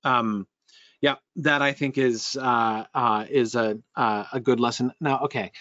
Um, 0.03 0.45
yeah, 0.99 1.15
that 1.37 1.61
I 1.61 1.71
think 1.71 1.97
is 1.97 2.35
uh, 2.35 2.83
uh, 2.93 3.25
is 3.29 3.55
a 3.55 3.79
uh, 3.95 4.25
a 4.33 4.39
good 4.41 4.59
lesson. 4.59 4.91
Now, 4.99 5.21
okay, 5.25 5.53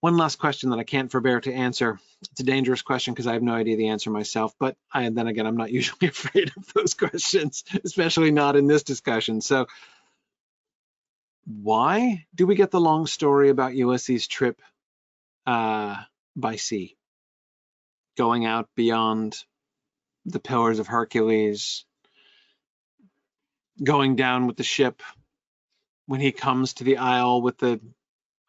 one 0.00 0.18
last 0.18 0.36
question 0.38 0.70
that 0.70 0.78
I 0.78 0.84
can't 0.84 1.10
forbear 1.10 1.40
to 1.40 1.52
answer. 1.54 1.98
It's 2.32 2.40
a 2.40 2.44
dangerous 2.44 2.82
question 2.82 3.14
because 3.14 3.26
I 3.26 3.32
have 3.32 3.42
no 3.42 3.54
idea 3.54 3.76
the 3.76 3.88
answer 3.88 4.10
myself. 4.10 4.54
But 4.60 4.76
I, 4.92 5.08
then 5.08 5.26
again, 5.26 5.46
I'm 5.46 5.56
not 5.56 5.70
usually 5.80 6.08
afraid 6.08 6.52
of 6.54 6.70
those 6.74 6.92
questions, 6.92 7.64
especially 7.82 8.30
not 8.30 8.56
in 8.56 8.66
this 8.66 8.82
discussion. 8.82 9.40
So, 9.40 9.68
why 11.44 12.26
do 12.34 12.46
we 12.46 12.54
get 12.54 12.70
the 12.70 12.80
long 12.80 13.06
story 13.06 13.48
about 13.48 13.74
Ulysses' 13.74 14.26
trip 14.26 14.60
uh, 15.46 15.96
by 16.36 16.56
sea, 16.56 16.96
going 18.16 18.46
out 18.46 18.68
beyond 18.76 19.36
the 20.24 20.40
Pillars 20.40 20.78
of 20.78 20.86
Hercules, 20.86 21.84
going 23.82 24.16
down 24.16 24.46
with 24.46 24.56
the 24.56 24.62
ship 24.62 25.02
when 26.06 26.20
he 26.20 26.32
comes 26.32 26.74
to 26.74 26.84
the 26.84 26.98
isle 26.98 27.42
with 27.42 27.58
the 27.58 27.80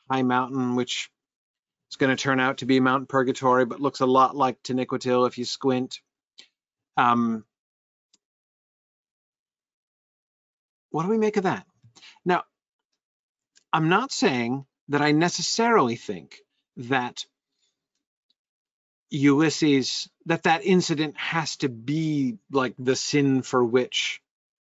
high 0.09 0.23
mountain, 0.23 0.75
which 0.75 1.09
is 1.91 1.97
going 1.97 2.15
to 2.15 2.21
turn 2.21 2.39
out 2.39 2.59
to 2.59 2.65
be 2.65 2.79
Mount 2.79 3.09
Purgatory, 3.09 3.65
but 3.65 3.79
looks 3.79 4.01
a 4.01 4.05
lot 4.05 4.35
like 4.35 4.61
Taniquetil 4.61 5.27
if 5.27 5.37
you 5.37 5.45
squint. 5.45 5.99
Um, 6.97 7.45
what 10.91 11.03
do 11.03 11.09
we 11.09 11.17
make 11.17 11.37
of 11.37 11.43
that? 11.43 11.65
Now, 12.25 12.43
I'm 13.73 13.89
not 13.89 14.13
saying 14.13 14.65
that 14.89 15.01
I 15.01 15.13
necessarily 15.13 15.97
think 15.97 16.37
that 16.77 17.25
Ulysses, 19.11 20.09
that 20.27 20.43
that 20.43 20.65
incident 20.65 21.17
has 21.17 21.57
to 21.57 21.69
be 21.69 22.37
like 22.51 22.75
the 22.79 22.95
sin 22.95 23.41
for 23.43 23.63
which 23.63 24.21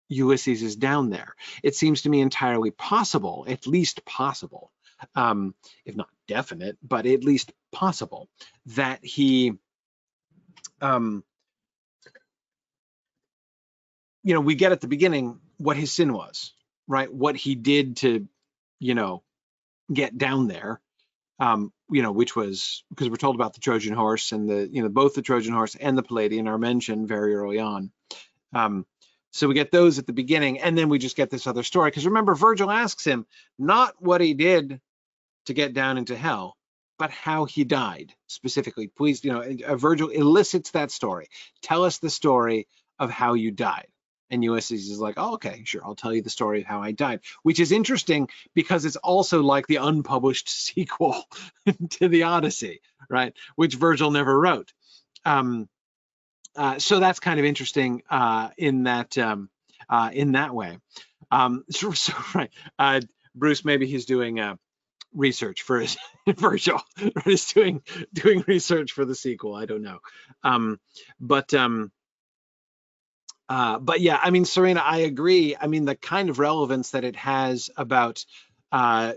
Ulysses 0.09 0.63
is 0.63 0.75
down 0.75 1.09
there. 1.09 1.35
It 1.63 1.75
seems 1.75 2.03
to 2.03 2.09
me 2.09 2.21
entirely 2.21 2.71
possible, 2.71 3.45
at 3.47 3.67
least 3.67 4.05
possible, 4.05 4.71
um, 5.15 5.55
if 5.85 5.95
not 5.95 6.09
definite, 6.27 6.77
but 6.83 7.05
at 7.05 7.23
least 7.23 7.53
possible, 7.71 8.29
that 8.67 9.03
he, 9.03 9.53
um, 10.81 11.23
you 14.23 14.33
know, 14.33 14.41
we 14.41 14.55
get 14.55 14.71
at 14.71 14.81
the 14.81 14.87
beginning 14.87 15.39
what 15.57 15.77
his 15.77 15.91
sin 15.91 16.13
was, 16.13 16.53
right? 16.87 17.13
What 17.13 17.35
he 17.35 17.55
did 17.55 17.97
to, 17.97 18.27
you 18.83 18.95
know, 18.95 19.23
get 19.91 20.17
down 20.17 20.47
there, 20.47 20.81
um, 21.39 21.71
you 21.89 22.01
know, 22.01 22.11
which 22.11 22.35
was 22.35 22.83
because 22.89 23.09
we're 23.09 23.15
told 23.15 23.35
about 23.35 23.53
the 23.53 23.59
Trojan 23.59 23.93
horse 23.93 24.31
and 24.31 24.49
the, 24.49 24.67
you 24.71 24.83
know, 24.83 24.89
both 24.89 25.13
the 25.13 25.21
Trojan 25.21 25.53
horse 25.53 25.75
and 25.75 25.97
the 25.97 26.03
Palladium 26.03 26.47
are 26.47 26.57
mentioned 26.57 27.07
very 27.07 27.35
early 27.35 27.59
on. 27.59 27.91
Um, 28.53 28.85
so 29.31 29.47
we 29.47 29.55
get 29.55 29.71
those 29.71 29.97
at 29.97 30.05
the 30.05 30.13
beginning, 30.13 30.59
and 30.59 30.77
then 30.77 30.89
we 30.89 30.99
just 30.99 31.15
get 31.15 31.31
this 31.31 31.47
other 31.47 31.63
story. 31.63 31.89
Because 31.89 32.05
remember, 32.05 32.35
Virgil 32.35 32.69
asks 32.69 33.03
him 33.03 33.25
not 33.57 33.95
what 33.99 34.21
he 34.21 34.35
did 34.35 34.79
to 35.47 35.53
get 35.53 35.73
down 35.73 35.97
into 35.97 36.15
hell, 36.15 36.55
but 36.99 37.09
how 37.09 37.45
he 37.45 37.63
died 37.63 38.13
specifically. 38.27 38.87
Please, 38.87 39.23
you 39.23 39.31
know, 39.31 39.43
uh, 39.65 39.75
Virgil 39.75 40.09
elicits 40.09 40.71
that 40.71 40.91
story. 40.91 41.27
Tell 41.63 41.83
us 41.83 41.97
the 41.97 42.11
story 42.11 42.67
of 42.99 43.09
how 43.09 43.33
you 43.33 43.49
died. 43.49 43.87
And 44.33 44.43
Ulysses 44.43 44.89
is 44.89 44.99
like, 44.99 45.13
oh, 45.17 45.35
okay, 45.35 45.61
sure, 45.63 45.85
I'll 45.85 45.93
tell 45.93 46.11
you 46.11 46.23
the 46.23 46.29
story 46.31 46.61
of 46.61 46.65
how 46.65 46.81
I 46.81 46.91
died, 46.91 47.19
which 47.43 47.59
is 47.59 47.71
interesting 47.71 48.29
because 48.55 48.83
it's 48.83 48.95
also 48.95 49.43
like 49.43 49.67
the 49.67 49.75
unpublished 49.75 50.49
sequel 50.65 51.23
to 51.91 52.07
the 52.07 52.23
Odyssey, 52.23 52.81
right? 53.09 53.33
Which 53.55 53.75
Virgil 53.75 54.09
never 54.09 54.37
wrote. 54.37 54.73
Um, 55.23 55.69
uh, 56.55 56.79
so 56.79 56.99
that's 56.99 57.19
kind 57.19 57.39
of 57.39 57.45
interesting 57.45 58.01
uh, 58.09 58.49
in 58.57 58.85
that 58.85 59.15
um, 59.19 59.49
uh, 59.87 60.09
in 60.11 60.31
that 60.31 60.51
way. 60.55 60.79
Um, 61.29 61.63
so, 61.69 61.91
so, 61.91 62.13
right, 62.33 62.49
uh, 62.79 63.01
Bruce, 63.35 63.63
maybe 63.63 63.85
he's 63.85 64.05
doing 64.05 64.39
uh, 64.39 64.55
research 65.13 65.61
for 65.61 65.79
his 65.79 65.95
Virgil, 66.27 66.81
he's 67.23 67.53
doing 67.53 67.83
doing 68.11 68.43
research 68.47 68.93
for 68.93 69.05
the 69.05 69.13
sequel. 69.13 69.53
I 69.53 69.67
don't 69.67 69.83
know, 69.83 69.99
um, 70.43 70.79
but 71.19 71.53
um, 71.53 71.91
but 73.49 74.01
yeah, 74.01 74.19
I 74.21 74.29
mean, 74.31 74.45
Serena, 74.45 74.81
I 74.81 74.99
agree. 74.99 75.55
I 75.59 75.67
mean, 75.67 75.85
the 75.85 75.95
kind 75.95 76.29
of 76.29 76.39
relevance 76.39 76.91
that 76.91 77.03
it 77.03 77.15
has 77.17 77.69
about 77.77 78.25
uh, 78.71 79.13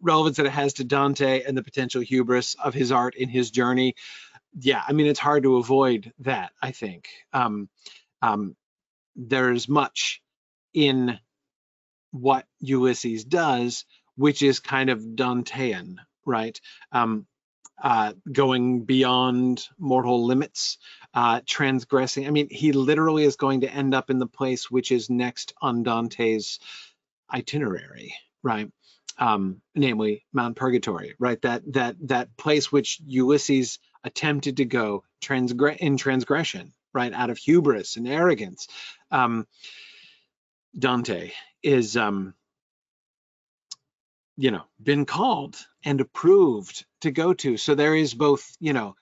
relevance 0.00 0.38
that 0.38 0.46
it 0.46 0.52
has 0.52 0.74
to 0.74 0.84
Dante 0.84 1.42
and 1.44 1.56
the 1.56 1.62
potential 1.62 2.00
hubris 2.00 2.56
of 2.62 2.74
his 2.74 2.90
art 2.92 3.14
in 3.14 3.28
his 3.28 3.50
journey 3.50 3.94
yeah, 4.58 4.82
I 4.86 4.92
mean, 4.92 5.06
it's 5.06 5.20
hard 5.20 5.44
to 5.44 5.56
avoid 5.56 6.12
that, 6.20 6.52
I 6.62 6.72
think. 6.72 7.08
Um, 7.32 7.68
um, 8.22 8.56
there's 9.16 9.68
much 9.68 10.22
in 10.74 11.18
what 12.10 12.46
Ulysses 12.60 13.24
does, 13.24 13.84
which 14.16 14.42
is 14.42 14.60
kind 14.60 14.90
of 14.90 15.00
Dantean, 15.00 15.96
right? 16.24 16.58
Um, 16.92 17.26
uh, 17.82 18.14
going 18.32 18.84
beyond 18.84 19.64
mortal 19.78 20.26
limits, 20.26 20.78
uh, 21.14 21.40
transgressing. 21.46 22.26
I 22.26 22.30
mean, 22.30 22.48
he 22.50 22.72
literally 22.72 23.24
is 23.24 23.36
going 23.36 23.62
to 23.62 23.70
end 23.70 23.94
up 23.94 24.10
in 24.10 24.18
the 24.18 24.26
place 24.26 24.70
which 24.70 24.92
is 24.92 25.10
next 25.10 25.54
on 25.60 25.82
Dante's 25.82 26.58
itinerary, 27.32 28.14
right? 28.42 28.70
Um, 29.18 29.60
namely 29.74 30.24
Mount 30.32 30.56
Purgatory, 30.56 31.14
right? 31.18 31.40
That 31.42 31.62
that 31.72 31.96
that 32.06 32.36
place 32.36 32.70
which 32.70 33.00
Ulysses 33.04 33.78
attempted 34.04 34.58
to 34.58 34.64
go 34.64 35.02
transgre- 35.20 35.76
in 35.76 35.96
transgression, 35.96 36.72
right, 36.92 37.12
out 37.12 37.30
of 37.30 37.38
hubris 37.38 37.96
and 37.96 38.06
arrogance. 38.06 38.68
Um, 39.10 39.46
Dante 40.78 41.32
is, 41.62 41.96
um, 41.96 42.34
you 44.36 44.52
know, 44.52 44.62
been 44.80 45.04
called 45.04 45.56
and 45.84 46.00
approved 46.00 46.84
to 47.00 47.10
go 47.10 47.34
to. 47.34 47.56
So 47.56 47.74
there 47.74 47.96
is 47.96 48.14
both, 48.14 48.56
you 48.60 48.72
know, 48.72 48.94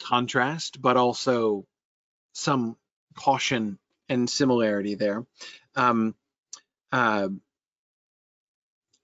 contrast, 0.00 0.80
but 0.80 0.96
also 0.96 1.66
some 2.32 2.76
caution 3.16 3.78
and 4.08 4.28
similarity 4.28 4.94
there. 4.94 5.24
Um, 5.76 6.14
uh, 6.92 7.28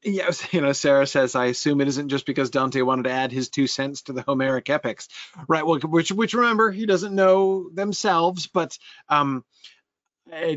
Yes, 0.03 0.46
you 0.53 0.61
know, 0.61 0.72
Sarah 0.72 1.07
says, 1.07 1.35
I 1.35 1.46
assume 1.46 1.81
it 1.81 1.88
isn't 1.88 2.09
just 2.09 2.26
because 2.26 2.50
Dante 2.50 2.81
wanted 2.83 3.05
to 3.05 3.11
add 3.11 3.33
his 3.33 3.48
two 3.48 3.66
cents 3.66 4.03
to 4.03 4.12
the 4.12 4.22
Homeric 4.22 4.70
epics, 4.70 5.09
right? 5.48 5.64
Well, 5.64 5.79
which, 5.81 6.11
which 6.12 6.35
remember, 6.35 6.70
he 6.70 6.87
doesn't 6.87 7.14
know 7.14 7.68
themselves, 7.70 8.46
but 8.46 8.79
um, 9.09 9.44
uh, 10.33 10.57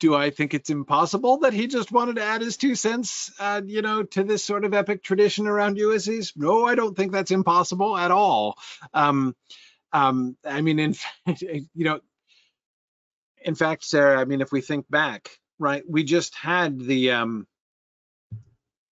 do 0.00 0.14
I 0.14 0.30
think 0.30 0.54
it's 0.54 0.70
impossible 0.70 1.38
that 1.38 1.52
he 1.52 1.66
just 1.66 1.92
wanted 1.92 2.16
to 2.16 2.24
add 2.24 2.40
his 2.40 2.56
two 2.56 2.74
cents, 2.74 3.30
uh, 3.38 3.60
you 3.64 3.82
know, 3.82 4.02
to 4.02 4.24
this 4.24 4.42
sort 4.42 4.64
of 4.64 4.74
epic 4.74 5.02
tradition 5.02 5.46
around 5.46 5.76
Ulysses? 5.76 6.32
No, 6.34 6.64
I 6.66 6.74
don't 6.74 6.96
think 6.96 7.12
that's 7.12 7.30
impossible 7.30 7.96
at 7.96 8.10
all. 8.10 8.58
Um, 8.92 9.36
um, 9.92 10.36
I 10.44 10.62
mean, 10.62 10.78
in 10.78 10.94
you 11.40 11.66
know, 11.74 12.00
in 13.42 13.54
fact, 13.54 13.84
Sarah, 13.84 14.20
I 14.20 14.24
mean, 14.24 14.40
if 14.40 14.50
we 14.50 14.60
think 14.60 14.90
back, 14.90 15.30
right, 15.58 15.82
we 15.88 16.02
just 16.02 16.34
had 16.34 16.80
the 16.80 17.12
um, 17.12 17.46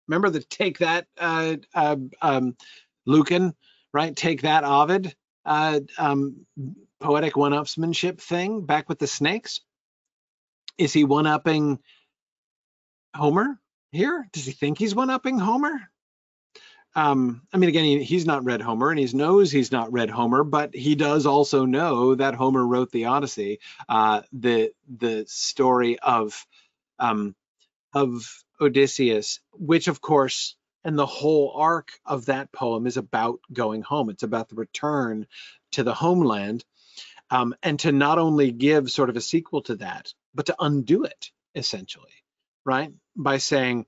remember 0.09 0.31
the 0.31 0.41
take 0.41 0.79
that 0.79 1.07
uh, 1.19 1.57
uh, 1.75 1.97
um, 2.21 2.57
Lucan, 3.07 3.55
right? 3.93 4.15
Take 4.15 4.43
that 4.43 4.65
Ovid 4.65 5.15
uh, 5.45 5.81
um, 5.99 6.47
poetic 7.01 7.37
one-upsmanship 7.37 8.21
thing 8.21 8.63
back 8.63 8.89
with 8.89 8.99
the 8.99 9.07
snakes. 9.07 9.61
Is 10.79 10.93
he 10.93 11.05
one-upping 11.05 11.79
Homer 13.15 13.59
here? 13.93 14.29
Does 14.33 14.45
he 14.45 14.53
think 14.53 14.79
he's 14.79 14.95
one-upping 14.95 15.39
Homer? 15.39 15.91
Um, 16.97 17.43
I 17.53 17.59
mean, 17.59 17.69
again, 17.69 17.85
he, 17.85 18.03
he's 18.03 18.25
not 18.25 18.45
read 18.45 18.63
Homer 18.63 18.91
and 18.91 18.99
he 18.99 19.17
knows 19.17 19.53
he's 19.53 19.71
not 19.71 19.93
read 19.93 20.09
Homer, 20.09 20.45
but 20.45 20.75
he 20.75 20.95
does 20.95 21.27
also 21.27 21.67
know 21.67 22.15
that 22.15 22.35
Homer 22.35 22.67
wrote 22.67 22.91
the 22.91 23.05
Odyssey, 23.05 23.61
uh, 23.87 24.23
the 24.33 24.73
the 24.89 25.27
story 25.29 25.99
of 25.99 26.47
um, 26.99 27.37
of 27.93 28.43
Odysseus, 28.59 29.41
which 29.53 29.89
of 29.89 30.01
course, 30.01 30.57
and 30.85 30.99
the 30.99 31.05
whole 31.05 31.53
arc 31.55 31.93
of 32.07 32.27
that 32.27 32.51
poem 32.51 32.87
is 32.87 32.97
about 32.97 33.41
going 33.53 33.83
home. 33.83 34.09
It's 34.09 34.23
about 34.23 34.49
the 34.49 34.57
return 34.57 35.27
to 35.73 35.85
the 35.85 35.95
homeland, 35.95 36.65
um, 37.31 37.55
and 37.63 37.79
to 37.81 37.93
not 37.93 38.19
only 38.19 38.53
give 38.53 38.91
sort 38.91 39.11
of 39.11 39.17
a 39.19 39.21
sequel 39.21 39.61
to 39.63 39.77
that, 39.77 40.15
but 40.37 40.47
to 40.47 40.57
undo 40.61 41.05
it 41.05 41.31
essentially, 41.57 42.13
right? 42.65 42.93
By 43.17 43.39
saying, 43.39 43.87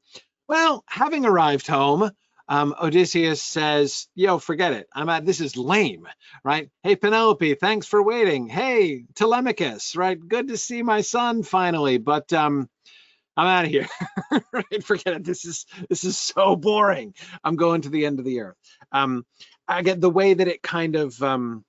well, 0.48 0.84
having 0.88 1.26
arrived 1.26 1.66
home, 1.66 2.10
um, 2.48 2.74
Odysseus 2.80 3.42
says, 3.42 4.08
yo, 4.14 4.38
forget 4.38 4.72
it. 4.72 4.88
I'm 4.94 5.08
at, 5.10 5.26
this 5.26 5.40
is 5.42 5.56
lame, 5.56 6.08
right? 6.42 6.70
Hey, 6.82 6.96
Penelope, 6.96 7.54
thanks 7.56 7.86
for 7.86 8.02
waiting. 8.02 8.48
Hey, 8.48 9.04
Telemachus, 9.14 9.94
right? 9.96 10.18
Good 10.18 10.48
to 10.48 10.56
see 10.56 10.82
my 10.82 11.02
son 11.02 11.42
finally, 11.42 11.98
but 11.98 12.32
um, 12.32 12.68
I'm 13.36 13.46
out 13.46 13.64
of 13.66 13.70
here, 13.70 13.88
right? 14.52 14.82
Forget 14.84 15.14
it. 15.14 15.24
This 15.24 15.44
is, 15.44 15.66
this 15.90 16.04
is 16.04 16.16
so 16.16 16.56
boring. 16.56 17.14
I'm 17.44 17.56
going 17.56 17.82
to 17.82 17.90
the 17.90 18.06
end 18.06 18.18
of 18.18 18.24
the 18.24 18.40
earth. 18.40 18.56
Um, 18.92 19.26
I 19.68 19.82
get 19.82 20.00
the 20.00 20.10
way 20.10 20.32
that 20.32 20.48
it 20.48 20.62
kind 20.62 20.96
of 20.96 21.22
um, 21.22 21.64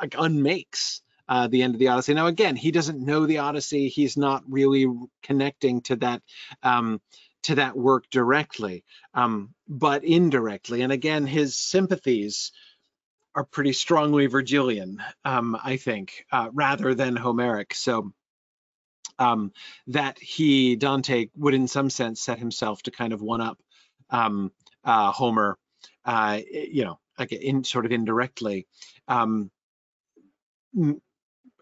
like 0.00 0.14
unmakes 0.18 1.02
uh, 1.28 1.48
the 1.48 1.62
end 1.62 1.74
of 1.74 1.78
the 1.78 1.88
Odyssey. 1.88 2.14
Now, 2.14 2.26
again, 2.26 2.56
he 2.56 2.70
doesn't 2.70 3.04
know 3.04 3.26
the 3.26 3.38
Odyssey. 3.38 3.88
He's 3.88 4.16
not 4.16 4.44
really 4.48 4.86
connecting 5.22 5.80
to 5.82 5.96
that 5.96 6.22
um, 6.62 7.00
to 7.44 7.56
that 7.56 7.76
work 7.76 8.10
directly, 8.10 8.84
um, 9.14 9.54
but 9.68 10.02
indirectly. 10.02 10.82
And 10.82 10.92
again, 10.92 11.26
his 11.26 11.56
sympathies 11.56 12.50
are 13.36 13.44
pretty 13.44 13.72
strongly 13.72 14.26
Virgilian, 14.26 15.00
um, 15.24 15.56
I 15.62 15.76
think, 15.76 16.24
uh, 16.32 16.48
rather 16.52 16.94
than 16.94 17.14
Homeric. 17.14 17.74
So 17.74 18.12
um, 19.18 19.52
that 19.88 20.18
he, 20.18 20.74
Dante, 20.74 21.28
would 21.36 21.54
in 21.54 21.68
some 21.68 21.90
sense 21.90 22.20
set 22.20 22.38
himself 22.38 22.82
to 22.82 22.90
kind 22.90 23.12
of 23.12 23.22
one 23.22 23.40
up 23.40 23.58
um, 24.10 24.50
uh, 24.84 25.12
Homer, 25.12 25.58
uh, 26.04 26.40
you 26.50 26.84
know, 26.84 26.98
like 27.18 27.32
in 27.32 27.62
sort 27.62 27.86
of 27.86 27.92
indirectly. 27.92 28.66
Um, 29.06 29.50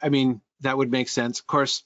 I 0.05 0.11
mean, 0.11 0.43
that 0.61 0.77
would 0.77 0.91
make 0.91 1.09
sense. 1.09 1.41
Of 1.41 1.47
course, 1.47 1.83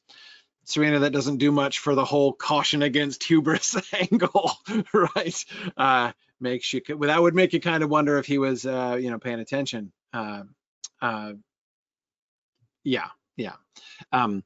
Serena, 0.64 0.98
that 1.00 1.12
doesn't 1.12 1.38
do 1.38 1.52
much 1.52 1.78
for 1.78 1.94
the 1.94 2.04
whole 2.04 2.32
caution 2.32 2.82
against 2.82 3.24
hubris 3.24 3.76
angle, 3.94 4.52
right? 4.92 5.44
Uh, 5.76 6.12
makes 6.40 6.72
you 6.72 6.82
well, 6.90 7.08
that 7.08 7.22
would 7.22 7.34
make 7.34 7.52
you 7.52 7.60
kind 7.60 7.82
of 7.82 7.90
wonder 7.90 8.18
if 8.18 8.26
he 8.26 8.38
was, 8.38 8.66
uh, 8.66 8.98
you 9.00 9.10
know, 9.10 9.18
paying 9.18 9.40
attention. 9.40 9.92
Uh, 10.12 10.42
uh, 11.00 11.32
yeah, 12.84 13.08
yeah. 13.36 13.54
Um, 14.12 14.42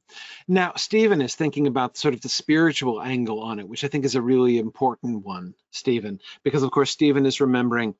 now, 0.47 0.73
Stephen 0.75 1.21
is 1.21 1.35
thinking 1.35 1.67
about 1.67 1.97
sort 1.97 2.13
of 2.13 2.21
the 2.21 2.29
spiritual 2.29 3.01
angle 3.01 3.41
on 3.41 3.59
it, 3.59 3.67
which 3.67 3.83
I 3.83 3.87
think 3.87 4.05
is 4.05 4.15
a 4.15 4.21
really 4.21 4.59
important 4.59 5.25
one, 5.25 5.55
Stephen, 5.71 6.19
because 6.43 6.63
of 6.63 6.71
course 6.71 6.91
Stephen 6.91 7.25
is 7.25 7.41
remembering 7.41 7.95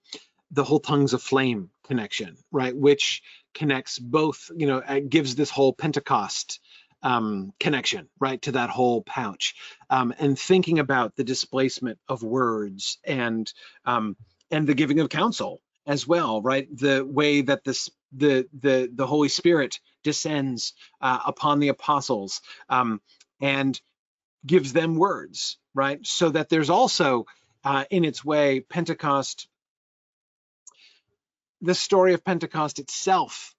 the 0.53 0.63
whole 0.63 0.79
tongues 0.79 1.13
of 1.13 1.21
flame 1.21 1.69
connection, 1.85 2.37
right? 2.51 2.75
Which 2.75 3.23
connects 3.53 3.99
both, 3.99 4.49
you 4.55 4.67
know, 4.67 4.81
gives 5.09 5.35
this 5.35 5.49
whole 5.49 5.73
Pentecost 5.73 6.59
um, 7.01 7.53
connection, 7.59 8.07
right, 8.19 8.41
to 8.43 8.53
that 8.53 8.69
whole 8.69 9.01
pouch, 9.01 9.55
um, 9.89 10.13
and 10.19 10.39
thinking 10.39 10.79
about 10.79 11.15
the 11.15 11.23
displacement 11.23 11.99
of 12.07 12.23
words 12.23 12.97
and 13.03 13.51
um, 13.85 14.15
and 14.51 14.67
the 14.67 14.75
giving 14.75 14.99
of 14.99 15.09
counsel 15.09 15.61
as 15.85 16.07
well, 16.07 16.41
right? 16.41 16.67
The 16.77 17.05
way 17.05 17.41
that 17.41 17.63
this 17.63 17.89
the 18.13 18.47
the 18.57 18.89
the 18.93 19.07
Holy 19.07 19.29
Spirit 19.29 19.79
descends 20.03 20.73
uh, 21.01 21.19
upon 21.25 21.59
the 21.59 21.69
apostles 21.69 22.41
um, 22.69 23.01
and 23.41 23.79
gives 24.45 24.73
them 24.73 24.95
words, 24.95 25.57
right? 25.73 26.05
So 26.05 26.29
that 26.29 26.49
there's 26.49 26.69
also 26.69 27.25
uh, 27.63 27.85
in 27.89 28.05
its 28.05 28.23
way 28.23 28.61
Pentecost. 28.61 29.47
The 31.63 31.75
story 31.75 32.13
of 32.13 32.25
Pentecost 32.25 32.79
itself 32.79 33.55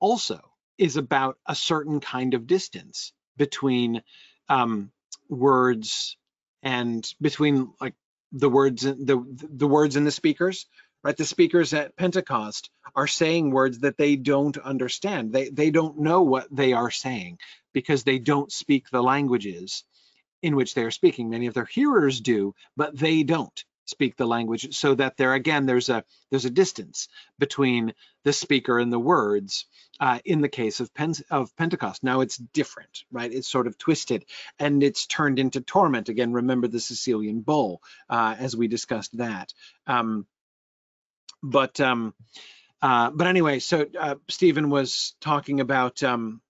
also 0.00 0.40
is 0.78 0.96
about 0.96 1.38
a 1.46 1.54
certain 1.54 2.00
kind 2.00 2.34
of 2.34 2.46
distance 2.46 3.12
between 3.36 4.02
um, 4.48 4.90
words 5.28 6.16
and 6.62 7.08
between 7.20 7.72
like 7.80 7.94
the 8.32 8.48
words 8.48 8.82
the 8.82 9.24
the 9.28 9.68
words 9.68 9.96
and 9.96 10.06
the 10.06 10.10
speakers 10.10 10.66
right? 11.04 11.16
The 11.16 11.26
speakers 11.26 11.74
at 11.74 11.96
pentecost 11.96 12.70
are 12.96 13.06
saying 13.06 13.50
words 13.50 13.80
that 13.80 13.98
they 13.98 14.16
don't 14.16 14.56
understand. 14.56 15.32
They 15.32 15.50
they 15.50 15.70
don't 15.70 15.98
know 15.98 16.22
what 16.22 16.48
they 16.50 16.72
are 16.72 16.90
saying 16.90 17.38
because 17.74 18.04
they 18.04 18.18
don't 18.18 18.50
speak 18.50 18.90
the 18.90 19.02
languages 19.02 19.84
in 20.42 20.56
which 20.56 20.74
they 20.74 20.82
are 20.82 20.90
speaking. 20.90 21.30
Many 21.30 21.46
of 21.46 21.54
their 21.54 21.66
hearers 21.66 22.20
do 22.20 22.54
but 22.76 22.98
they 22.98 23.22
don't 23.22 23.64
speak 23.86 24.16
the 24.16 24.26
language 24.26 24.74
so 24.76 24.94
that 24.94 25.16
there 25.16 25.34
again 25.34 25.66
there's 25.66 25.88
a 25.88 26.04
there's 26.30 26.44
a 26.44 26.50
distance 26.50 27.08
between 27.38 27.94
the 28.24 28.32
speaker 28.32 28.78
and 28.78 28.92
the 28.92 28.98
words 28.98 29.66
uh, 30.00 30.18
in 30.24 30.40
the 30.40 30.48
case 30.48 30.80
of, 30.80 30.92
Pen 30.94 31.14
of 31.30 31.54
Pentecost. 31.56 32.02
Now 32.02 32.20
it's 32.20 32.36
different, 32.36 33.04
right? 33.12 33.32
It's 33.32 33.48
sort 33.48 33.66
of 33.66 33.78
twisted 33.78 34.24
and 34.58 34.82
it's 34.82 35.06
turned 35.06 35.38
into 35.38 35.60
torment. 35.60 36.08
Again, 36.08 36.32
remember 36.32 36.66
the 36.66 36.80
Sicilian 36.80 37.40
bull 37.40 37.80
uh, 38.08 38.34
as 38.38 38.56
we 38.56 38.68
discussed 38.68 39.16
that. 39.18 39.52
Um, 39.86 40.26
but 41.42 41.78
um, 41.80 42.14
uh, 42.80 43.10
but 43.10 43.26
anyway, 43.26 43.58
so 43.60 43.86
uh, 43.98 44.16
Stephen 44.28 44.70
was 44.70 45.14
talking 45.20 45.60
about. 45.60 46.02
Um, 46.02 46.40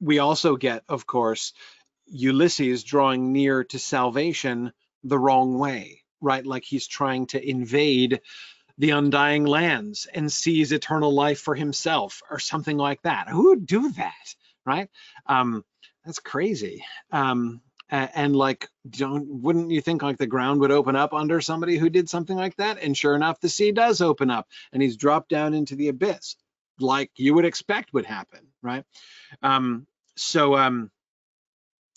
we 0.00 0.18
also 0.18 0.56
get, 0.56 0.82
of 0.88 1.06
course, 1.06 1.52
Ulysses 2.06 2.82
drawing 2.84 3.32
near 3.32 3.64
to 3.64 3.78
salvation 3.78 4.72
the 5.04 5.18
wrong 5.18 5.58
way, 5.58 6.02
right? 6.20 6.44
Like 6.44 6.64
he's 6.64 6.86
trying 6.86 7.26
to 7.28 7.48
invade 7.48 8.20
the 8.78 8.90
undying 8.90 9.44
lands 9.44 10.06
and 10.12 10.32
seize 10.32 10.72
eternal 10.72 11.12
life 11.12 11.40
for 11.40 11.54
himself 11.54 12.22
or 12.30 12.38
something 12.38 12.76
like 12.76 13.02
that. 13.02 13.28
Who 13.28 13.50
would 13.50 13.66
do 13.66 13.90
that, 13.92 14.34
right? 14.64 14.88
Um, 15.26 15.64
that's 16.04 16.18
crazy. 16.18 16.84
Um, 17.12 17.60
and 17.90 18.36
like, 18.36 18.68
don't 18.88 19.42
wouldn't 19.42 19.70
you 19.70 19.80
think 19.80 20.02
like 20.02 20.16
the 20.16 20.26
ground 20.26 20.60
would 20.60 20.70
open 20.70 20.94
up 20.94 21.12
under 21.12 21.40
somebody 21.40 21.76
who 21.76 21.90
did 21.90 22.08
something 22.08 22.36
like 22.36 22.56
that? 22.56 22.80
And 22.80 22.96
sure 22.96 23.16
enough, 23.16 23.40
the 23.40 23.48
sea 23.48 23.72
does 23.72 24.00
open 24.00 24.30
up, 24.30 24.48
and 24.72 24.80
he's 24.80 24.96
dropped 24.96 25.28
down 25.28 25.54
into 25.54 25.74
the 25.74 25.88
abyss, 25.88 26.36
like 26.78 27.10
you 27.16 27.34
would 27.34 27.44
expect 27.44 27.92
would 27.92 28.06
happen, 28.06 28.46
right? 28.62 28.84
Um, 29.42 29.86
so, 30.16 30.56
um, 30.56 30.90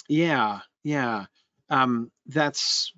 yeah, 0.08 0.62
yeah, 0.84 1.26
um, 1.70 2.12
that's 2.26 2.92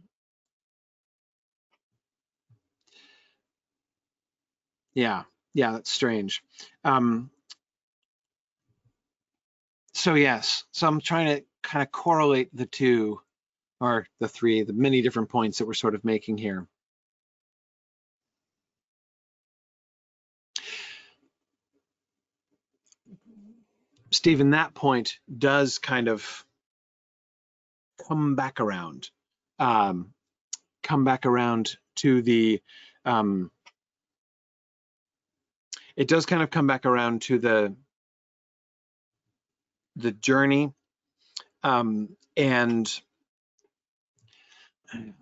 Yeah, 4.96 5.24
yeah, 5.54 5.74
that's 5.74 5.92
strange. 5.92 6.42
Um, 6.84 7.30
so 9.94 10.16
yes, 10.16 10.64
so 10.72 10.88
I'm 10.88 11.02
trying 11.02 11.38
to 11.38 11.46
kind 11.62 11.84
of 11.84 11.92
correlate 11.92 12.50
the 12.56 12.66
two, 12.66 13.22
or 13.80 14.08
the 14.20 14.28
three, 14.28 14.64
the 14.64 14.74
many 14.74 15.02
different 15.02 15.30
points 15.30 15.60
that 15.60 15.68
we're 15.68 15.74
sort 15.74 15.96
of 15.96 16.06
making 16.06 16.38
here. 16.38 16.68
Stephen, 24.12 24.52
that 24.52 24.74
point 24.74 25.20
does 25.38 25.78
kind 25.78 26.08
of 26.08 26.46
come 28.08 28.36
back 28.36 28.62
around, 28.62 29.10
um, 29.60 30.14
come 30.84 31.04
back 31.04 31.26
around 31.26 31.76
to 31.96 32.22
the 32.22 32.62
um, 33.04 33.52
it 35.98 36.08
does 36.08 36.26
kind 36.26 36.44
of 36.44 36.50
come 36.52 36.68
back 36.68 36.86
around 36.86 37.24
to 37.24 37.40
the 37.40 37.76
the 39.98 40.12
journey 40.12 40.70
Um, 41.64 42.16
and 42.38 42.92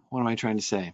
what 0.09 0.21
am 0.21 0.27
I 0.27 0.35
trying 0.35 0.57
to 0.57 0.63
say? 0.63 0.93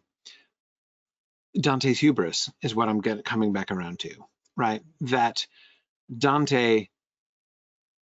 Dante's 1.59 1.99
hubris 1.99 2.51
is 2.61 2.75
what 2.75 2.89
I'm 2.89 3.01
get, 3.01 3.25
coming 3.25 3.53
back 3.53 3.71
around 3.71 3.99
to, 4.01 4.15
right? 4.57 4.81
That 5.01 5.47
Dante, 6.15 6.89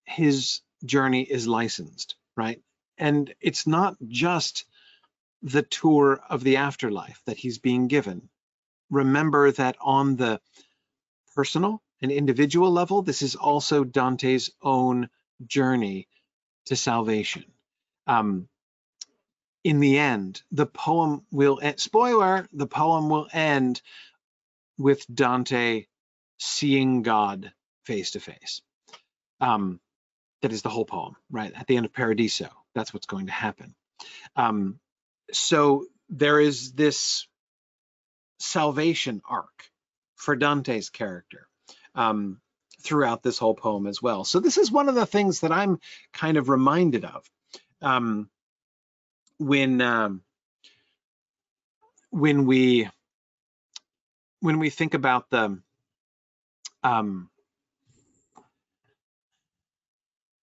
his 0.05 0.61
journey 0.85 1.23
is 1.23 1.47
licensed, 1.47 2.15
right? 2.37 2.61
And 2.97 3.33
it's 3.41 3.67
not 3.67 3.95
just 4.07 4.65
the 5.43 5.63
tour 5.63 6.19
of 6.29 6.43
the 6.43 6.57
afterlife 6.57 7.21
that 7.25 7.37
he's 7.37 7.59
being 7.59 7.87
given. 7.87 8.29
Remember 8.91 9.51
that 9.53 9.77
on 9.81 10.17
the 10.17 10.41
personal 11.37 11.83
and 12.01 12.11
individual 12.11 12.71
level, 12.71 13.03
this 13.03 13.21
is 13.21 13.35
also 13.35 13.83
Dante's 13.83 14.49
own 14.59 15.07
journey 15.45 16.07
to 16.65 16.75
salvation. 16.75 17.45
Um, 18.07 18.49
in 19.63 19.79
the 19.79 19.99
end, 19.99 20.41
the 20.51 20.65
poem 20.65 21.27
will, 21.31 21.59
spoiler, 21.75 22.47
the 22.53 22.65
poem 22.65 23.07
will 23.07 23.27
end 23.31 23.83
with 24.79 25.05
Dante 25.13 25.85
seeing 26.39 27.03
God 27.03 27.51
face 27.83 28.11
to 28.11 28.19
face. 28.19 28.63
Um, 29.39 29.79
that 30.41 30.51
is 30.51 30.63
the 30.63 30.69
whole 30.69 30.85
poem, 30.85 31.17
right? 31.29 31.53
At 31.53 31.67
the 31.67 31.77
end 31.77 31.85
of 31.85 31.93
Paradiso, 31.93 32.49
that's 32.73 32.95
what's 32.95 33.05
going 33.05 33.27
to 33.27 33.31
happen. 33.31 33.75
Um, 34.35 34.79
so 35.31 35.85
there 36.09 36.39
is 36.39 36.73
this 36.73 37.27
salvation 38.39 39.21
arc 39.29 39.69
for 40.17 40.35
Dante's 40.35 40.89
character 40.89 41.47
um, 41.95 42.41
throughout 42.81 43.23
this 43.23 43.37
whole 43.37 43.55
poem 43.55 43.87
as 43.87 44.01
well. 44.01 44.23
So 44.23 44.39
this 44.39 44.57
is 44.57 44.71
one 44.71 44.89
of 44.89 44.95
the 44.95 45.05
things 45.05 45.39
that 45.41 45.51
I'm 45.51 45.79
kind 46.11 46.37
of 46.37 46.49
reminded 46.49 47.05
of 47.05 47.23
um, 47.81 48.29
when 49.37 49.81
um, 49.81 50.21
when 52.09 52.45
we 52.45 52.89
when 54.39 54.59
we 54.59 54.69
think 54.69 54.93
about 54.93 55.29
the 55.29 55.59
um, 56.83 57.29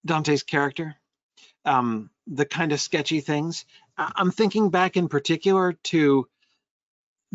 Dante's 0.04 0.42
character, 0.42 0.96
um, 1.64 2.10
the 2.26 2.44
kind 2.44 2.72
of 2.72 2.80
sketchy 2.80 3.20
things. 3.20 3.64
I'm 3.96 4.30
thinking 4.32 4.70
back 4.70 4.96
in 4.96 5.08
particular 5.08 5.74
to 5.84 6.28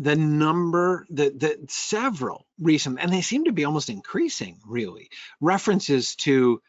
the 0.00 0.16
number, 0.16 1.06
the, 1.10 1.28
the 1.28 1.66
several 1.68 2.46
recent, 2.58 2.98
and 2.98 3.12
they 3.12 3.20
seem 3.20 3.44
to 3.44 3.52
be 3.52 3.66
almost 3.66 3.90
increasing 3.90 4.58
really, 4.66 5.10
references 5.40 6.16
to 6.16 6.62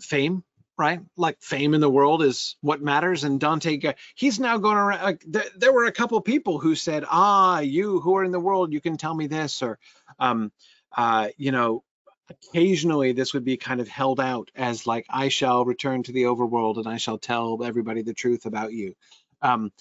fame, 0.00 0.44
right? 0.78 1.00
Like 1.16 1.42
fame 1.42 1.74
in 1.74 1.80
the 1.80 1.90
world 1.90 2.22
is 2.22 2.56
what 2.60 2.80
matters. 2.80 3.24
And 3.24 3.40
Dante, 3.40 3.94
he's 4.14 4.38
now 4.38 4.58
going 4.58 4.76
around, 4.76 5.02
like 5.02 5.24
th 5.32 5.52
there 5.56 5.72
were 5.72 5.86
a 5.86 5.92
couple 5.92 6.20
people 6.20 6.60
who 6.60 6.76
said, 6.76 7.04
ah, 7.10 7.58
you 7.58 7.98
who 8.00 8.16
are 8.16 8.24
in 8.24 8.32
the 8.32 8.46
world, 8.48 8.72
you 8.72 8.80
can 8.80 8.96
tell 8.96 9.14
me 9.14 9.26
this, 9.26 9.60
or, 9.60 9.80
um, 10.20 10.52
uh, 10.96 11.28
you 11.36 11.50
know, 11.50 11.82
occasionally 12.30 13.12
this 13.12 13.34
would 13.34 13.44
be 13.44 13.56
kind 13.56 13.80
of 13.80 13.88
held 13.88 14.20
out 14.20 14.50
as 14.54 14.86
like 14.86 15.06
I 15.10 15.28
shall 15.28 15.64
return 15.64 16.04
to 16.04 16.12
the 16.12 16.24
overworld 16.24 16.76
and 16.78 16.86
I 16.88 16.98
shall 16.98 17.18
tell 17.18 17.64
everybody 17.64 18.02
the 18.02 18.14
truth 18.14 18.46
about 18.46 18.72
you. 18.72 18.94
Um, 19.42 19.72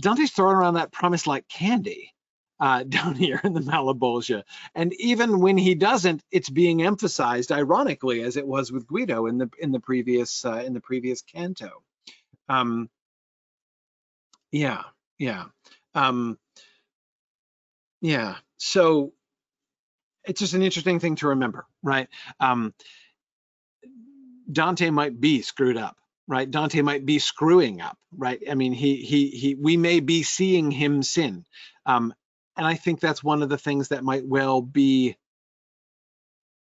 Dante's 0.00 0.30
throwing 0.30 0.56
around 0.56 0.74
that 0.74 0.92
promise 0.92 1.26
like 1.26 1.48
candy 1.48 2.12
uh, 2.60 2.82
down 2.88 3.14
here 3.14 3.40
in 3.44 3.52
the 3.52 3.60
Malebolge, 3.60 4.42
and 4.74 4.92
even 4.94 5.40
when 5.40 5.56
he 5.58 5.74
doesn't, 5.74 6.22
it's 6.30 6.50
being 6.50 6.82
emphasized 6.82 7.52
ironically 7.52 8.22
as 8.22 8.36
it 8.36 8.46
was 8.46 8.72
with 8.72 8.86
Guido 8.86 9.26
in 9.26 9.38
the 9.38 9.50
in 9.58 9.72
the 9.72 9.80
previous 9.80 10.44
uh, 10.44 10.62
in 10.64 10.72
the 10.72 10.80
previous 10.80 11.22
canto. 11.22 11.82
Um, 12.48 12.88
yeah, 14.52 14.84
yeah, 15.18 15.44
um, 15.94 16.38
yeah. 18.00 18.36
So 18.58 19.12
it's 20.24 20.40
just 20.40 20.54
an 20.54 20.62
interesting 20.62 21.00
thing 21.00 21.16
to 21.16 21.28
remember, 21.28 21.66
right? 21.82 22.08
Um, 22.40 22.74
Dante 24.50 24.90
might 24.90 25.20
be 25.20 25.42
screwed 25.42 25.76
up, 25.76 25.96
right? 26.28 26.50
Dante 26.50 26.82
might 26.82 27.06
be 27.06 27.18
screwing 27.18 27.80
up, 27.80 27.98
right? 28.16 28.40
I 28.50 28.54
mean, 28.54 28.72
he 28.72 28.96
he 28.96 29.28
he. 29.28 29.54
We 29.54 29.76
may 29.76 30.00
be 30.00 30.22
seeing 30.22 30.70
him 30.70 31.02
sin, 31.02 31.44
um, 31.84 32.14
and 32.56 32.66
I 32.66 32.74
think 32.74 33.00
that's 33.00 33.22
one 33.22 33.42
of 33.42 33.48
the 33.48 33.58
things 33.58 33.88
that 33.88 34.04
might 34.04 34.26
well 34.26 34.60
be 34.60 35.16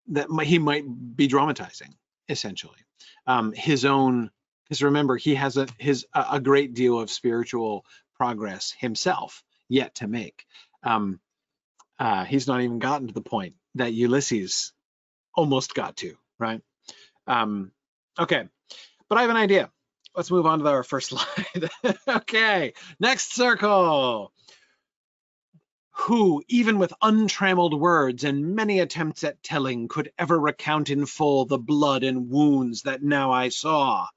that 0.07 0.29
might, 0.29 0.47
he 0.47 0.59
might 0.59 0.85
be 1.15 1.27
dramatizing, 1.27 1.93
essentially, 2.29 2.79
um, 3.27 3.53
his 3.53 3.85
own. 3.85 4.29
Because 4.63 4.83
remember, 4.83 5.17
he 5.17 5.35
has 5.35 5.57
a 5.57 5.67
his 5.77 6.05
a 6.13 6.39
great 6.39 6.73
deal 6.73 6.99
of 6.99 7.11
spiritual 7.11 7.85
progress 8.15 8.73
himself 8.77 9.43
yet 9.69 9.95
to 9.95 10.07
make. 10.07 10.45
Um, 10.83 11.19
uh, 11.99 12.25
he's 12.25 12.47
not 12.47 12.61
even 12.61 12.79
gotten 12.79 13.07
to 13.07 13.13
the 13.13 13.21
point 13.21 13.55
that 13.75 13.93
Ulysses 13.93 14.73
almost 15.35 15.73
got 15.73 15.97
to, 15.97 16.15
right? 16.39 16.61
Um, 17.27 17.71
okay, 18.19 18.47
but 19.09 19.17
I 19.17 19.21
have 19.21 19.29
an 19.29 19.37
idea. 19.37 19.69
Let's 20.15 20.31
move 20.31 20.45
on 20.45 20.59
to 20.59 20.67
our 20.67 20.83
first 20.83 21.09
slide. 21.09 21.69
okay, 22.07 22.73
next 22.99 23.33
circle. 23.33 24.31
Who, 25.97 26.43
even 26.47 26.79
with 26.79 26.93
untrammeled 27.01 27.79
words 27.79 28.23
and 28.23 28.55
many 28.55 28.79
attempts 28.79 29.23
at 29.23 29.43
telling, 29.43 29.87
could 29.87 30.11
ever 30.17 30.39
recount 30.39 30.89
in 30.89 31.05
full 31.05 31.45
the 31.45 31.59
blood 31.59 32.03
and 32.03 32.29
wounds 32.29 32.83
that 32.83 33.03
now 33.03 33.31
I 33.31 33.49
saw? 33.49 34.07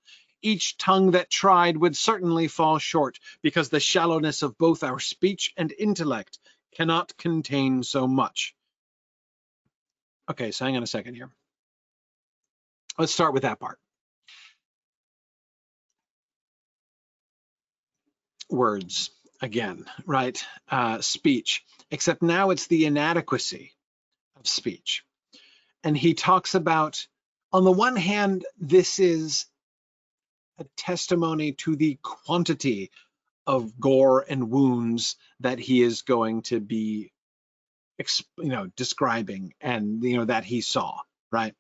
Each 0.41 0.79
tongue 0.79 1.11
that 1.11 1.31
tried 1.31 1.77
would 1.77 1.97
certainly 1.97 2.49
fall 2.49 2.79
short, 2.79 3.19
because 3.43 3.69
the 3.69 3.81
shallowness 3.81 4.43
of 4.43 4.57
both 4.57 4.83
our 4.83 4.99
speech 4.99 5.53
and 5.57 5.73
intellect 5.79 6.39
cannot 6.75 7.17
contain 7.17 7.83
so 7.83 8.07
much. 8.07 8.55
Okay, 10.31 10.51
so 10.51 10.65
hang 10.65 10.77
on 10.77 10.83
a 10.83 10.87
second 10.87 11.15
here. 11.15 11.31
Let's 12.99 13.13
start 13.13 13.35
with 13.35 13.43
that 13.43 13.61
part. 13.61 13.79
Words, 18.57 19.11
again, 19.43 19.87
right? 20.07 20.43
Uh, 20.71 21.01
speech, 21.03 21.65
except 21.91 22.23
now 22.23 22.51
it's 22.51 22.69
the 22.69 22.87
inadequacy 22.87 23.73
of 24.39 24.49
speech. 24.49 25.05
And 25.85 25.97
he 25.97 26.15
talks 26.15 26.55
about, 26.55 27.07
on 27.53 27.65
the 27.65 27.73
one 27.73 27.97
hand, 27.97 28.45
this 28.59 28.99
is 28.99 29.47
a 30.59 30.65
testimony 30.77 31.53
to 31.53 31.77
the 31.77 31.99
quantity 32.03 32.91
of 33.47 33.79
gore 33.79 34.25
and 34.29 34.51
wounds 34.51 35.17
that 35.41 35.59
he 35.59 35.83
is 35.83 36.03
going 36.03 36.43
to 36.43 36.61
be 36.61 37.13
you 38.39 38.49
know 38.49 38.69
describing 38.77 39.55
and 39.61 40.03
you 40.03 40.17
know 40.17 40.25
that 40.25 40.45
he 40.45 40.61
saw 40.61 40.99
right 41.33 41.55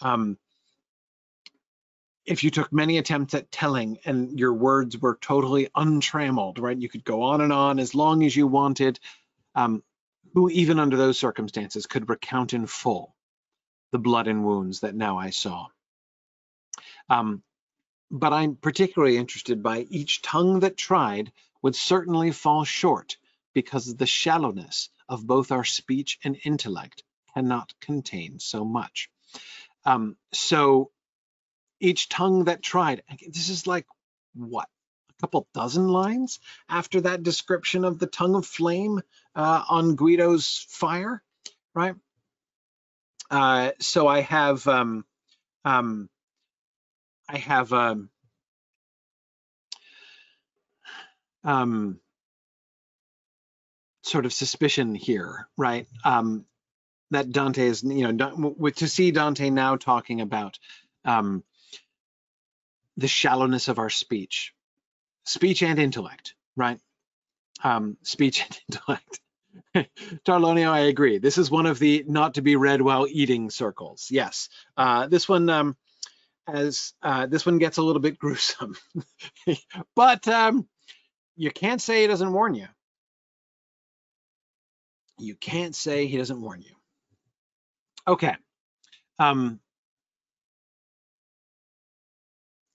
um 0.00 0.38
if 2.30 2.44
you 2.44 2.50
took 2.50 2.72
many 2.72 2.96
attempts 2.96 3.34
at 3.34 3.50
telling 3.50 3.98
and 4.04 4.38
your 4.38 4.54
words 4.54 4.96
were 4.96 5.18
totally 5.20 5.68
untrammeled 5.74 6.58
right? 6.60 6.78
You 6.78 6.88
could 6.88 7.04
go 7.04 7.22
on 7.22 7.40
and 7.40 7.52
on 7.52 7.78
as 7.80 7.94
long 7.94 8.22
as 8.24 8.34
you 8.34 8.46
wanted. 8.46 8.98
Um 9.54 9.82
who 10.32 10.48
even 10.48 10.78
under 10.78 10.96
those 10.96 11.18
circumstances 11.18 11.86
could 11.86 12.08
recount 12.08 12.54
in 12.54 12.66
full 12.66 13.16
the 13.90 13.98
blood 13.98 14.28
and 14.28 14.44
wounds 14.44 14.80
that 14.80 14.94
now 14.94 15.18
I 15.18 15.30
saw? 15.30 15.66
Um 17.08 17.42
but 18.10 18.32
I'm 18.32 18.56
particularly 18.56 19.16
interested 19.16 19.62
by 19.62 19.86
each 19.90 20.22
tongue 20.22 20.60
that 20.60 20.76
tried 20.76 21.32
would 21.62 21.76
certainly 21.76 22.30
fall 22.30 22.64
short 22.64 23.16
because 23.54 23.88
of 23.88 23.98
the 23.98 24.06
shallowness 24.06 24.88
of 25.08 25.26
both 25.26 25.52
our 25.52 25.64
speech 25.64 26.18
and 26.24 26.38
intellect 26.44 27.02
cannot 27.34 27.72
contain 27.80 28.38
so 28.38 28.64
much. 28.64 29.10
Um, 29.84 30.16
so 30.32 30.90
each 31.80 32.08
tongue 32.08 32.44
that 32.44 32.62
tried, 32.62 33.02
this 33.26 33.48
is 33.48 33.66
like 33.66 33.86
what, 34.34 34.68
a 35.10 35.20
couple 35.20 35.48
dozen 35.54 35.88
lines 35.88 36.38
after 36.68 37.00
that 37.02 37.22
description 37.22 37.84
of 37.84 37.98
the 37.98 38.06
tongue 38.06 38.34
of 38.34 38.46
flame 38.46 39.00
uh, 39.34 39.64
on 39.68 39.96
Guido's 39.96 40.66
fire, 40.68 41.22
right? 41.74 41.94
Uh, 43.30 43.70
so 43.78 44.08
I 44.08 44.20
have 44.20 44.66
um, 44.66 45.04
um, 45.64 46.08
I 47.28 47.38
have 47.38 47.72
um, 47.72 48.10
um, 51.44 52.00
sort 54.02 54.26
of 54.26 54.32
suspicion 54.32 54.94
here, 54.94 55.48
right? 55.56 55.86
Um, 56.04 56.44
that 57.12 57.30
Dante 57.30 57.66
is, 57.66 57.82
you 57.82 58.12
know, 58.12 58.70
to 58.70 58.88
see 58.88 59.10
Dante 59.10 59.50
now 59.50 59.76
talking 59.76 60.20
about 60.20 60.58
um, 61.04 61.44
the 63.00 63.08
shallowness 63.08 63.68
of 63.68 63.78
our 63.78 63.90
speech, 63.90 64.52
speech 65.24 65.62
and 65.62 65.78
intellect, 65.78 66.34
right? 66.56 66.78
Um, 67.62 67.96
speech 68.02 68.44
and 68.44 68.60
intellect. 68.68 69.20
Tarlonio, 70.24 70.70
I 70.70 70.80
agree. 70.80 71.18
This 71.18 71.38
is 71.38 71.50
one 71.50 71.66
of 71.66 71.78
the 71.78 72.04
not 72.06 72.34
to 72.34 72.42
be 72.42 72.56
read 72.56 72.82
while 72.82 73.06
eating 73.08 73.50
circles. 73.50 74.08
Yes, 74.10 74.48
uh, 74.76 75.06
this 75.08 75.28
one. 75.28 75.48
Um, 75.48 75.76
as 76.52 76.94
uh, 77.02 77.26
this 77.26 77.46
one 77.46 77.58
gets 77.58 77.78
a 77.78 77.82
little 77.82 78.02
bit 78.02 78.18
gruesome. 78.18 78.74
but 79.94 80.26
um, 80.28 80.66
you 81.36 81.50
can't 81.50 81.80
say 81.80 82.02
he 82.02 82.06
doesn't 82.06 82.32
warn 82.32 82.54
you. 82.54 82.66
You 85.18 85.34
can't 85.34 85.74
say 85.74 86.06
he 86.06 86.16
doesn't 86.16 86.40
warn 86.40 86.62
you. 86.62 86.72
Okay. 88.08 88.34
Um, 89.18 89.60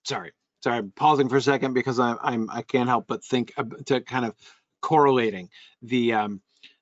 sorry, 0.06 0.32
sorry, 0.62 0.78
I'm 0.78 0.92
pausing 0.92 1.28
for 1.28 1.36
a 1.36 1.42
second 1.42 1.74
because 1.74 1.98
I, 2.00 2.16
I'm 2.20 2.48
I 2.50 2.62
can't 2.62 2.88
help 2.88 3.06
but 3.06 3.24
think 3.24 3.52
to 3.86 4.00
kind 4.00 4.24
of 4.24 4.34
correlating 4.80 5.50
the 5.82 6.14
um, 6.14 6.40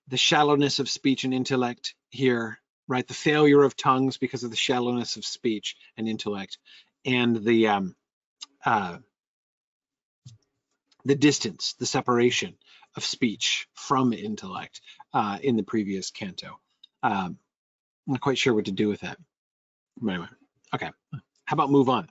the 0.08 0.16
shallowness 0.16 0.78
of 0.78 0.88
speech 0.88 1.24
and 1.24 1.34
intellect 1.34 1.94
here, 2.10 2.58
right? 2.86 3.06
The 3.06 3.14
failure 3.14 3.62
of 3.62 3.76
tongues 3.76 4.18
because 4.18 4.44
of 4.44 4.50
the 4.50 4.56
shallowness 4.56 5.16
of 5.16 5.24
speech 5.24 5.76
and 5.96 6.08
intellect, 6.08 6.58
and 7.04 7.42
the 7.44 7.68
um, 7.68 7.96
uh, 8.64 8.98
the 11.04 11.14
distance, 11.14 11.74
the 11.78 11.86
separation 11.86 12.54
of 12.96 13.04
speech 13.04 13.66
from 13.74 14.12
intellect 14.12 14.80
uh, 15.12 15.38
in 15.42 15.56
the 15.56 15.62
previous 15.62 16.10
canto. 16.10 16.60
Um, 17.02 17.38
I'm 18.06 18.14
not 18.14 18.20
quite 18.20 18.38
sure 18.38 18.54
what 18.54 18.66
to 18.66 18.72
do 18.72 18.88
with 18.88 19.00
that. 19.00 19.18
Anyway, 20.02 20.26
okay, 20.74 20.90
how 21.44 21.54
about 21.54 21.70
move 21.70 21.88
on? 21.88 22.08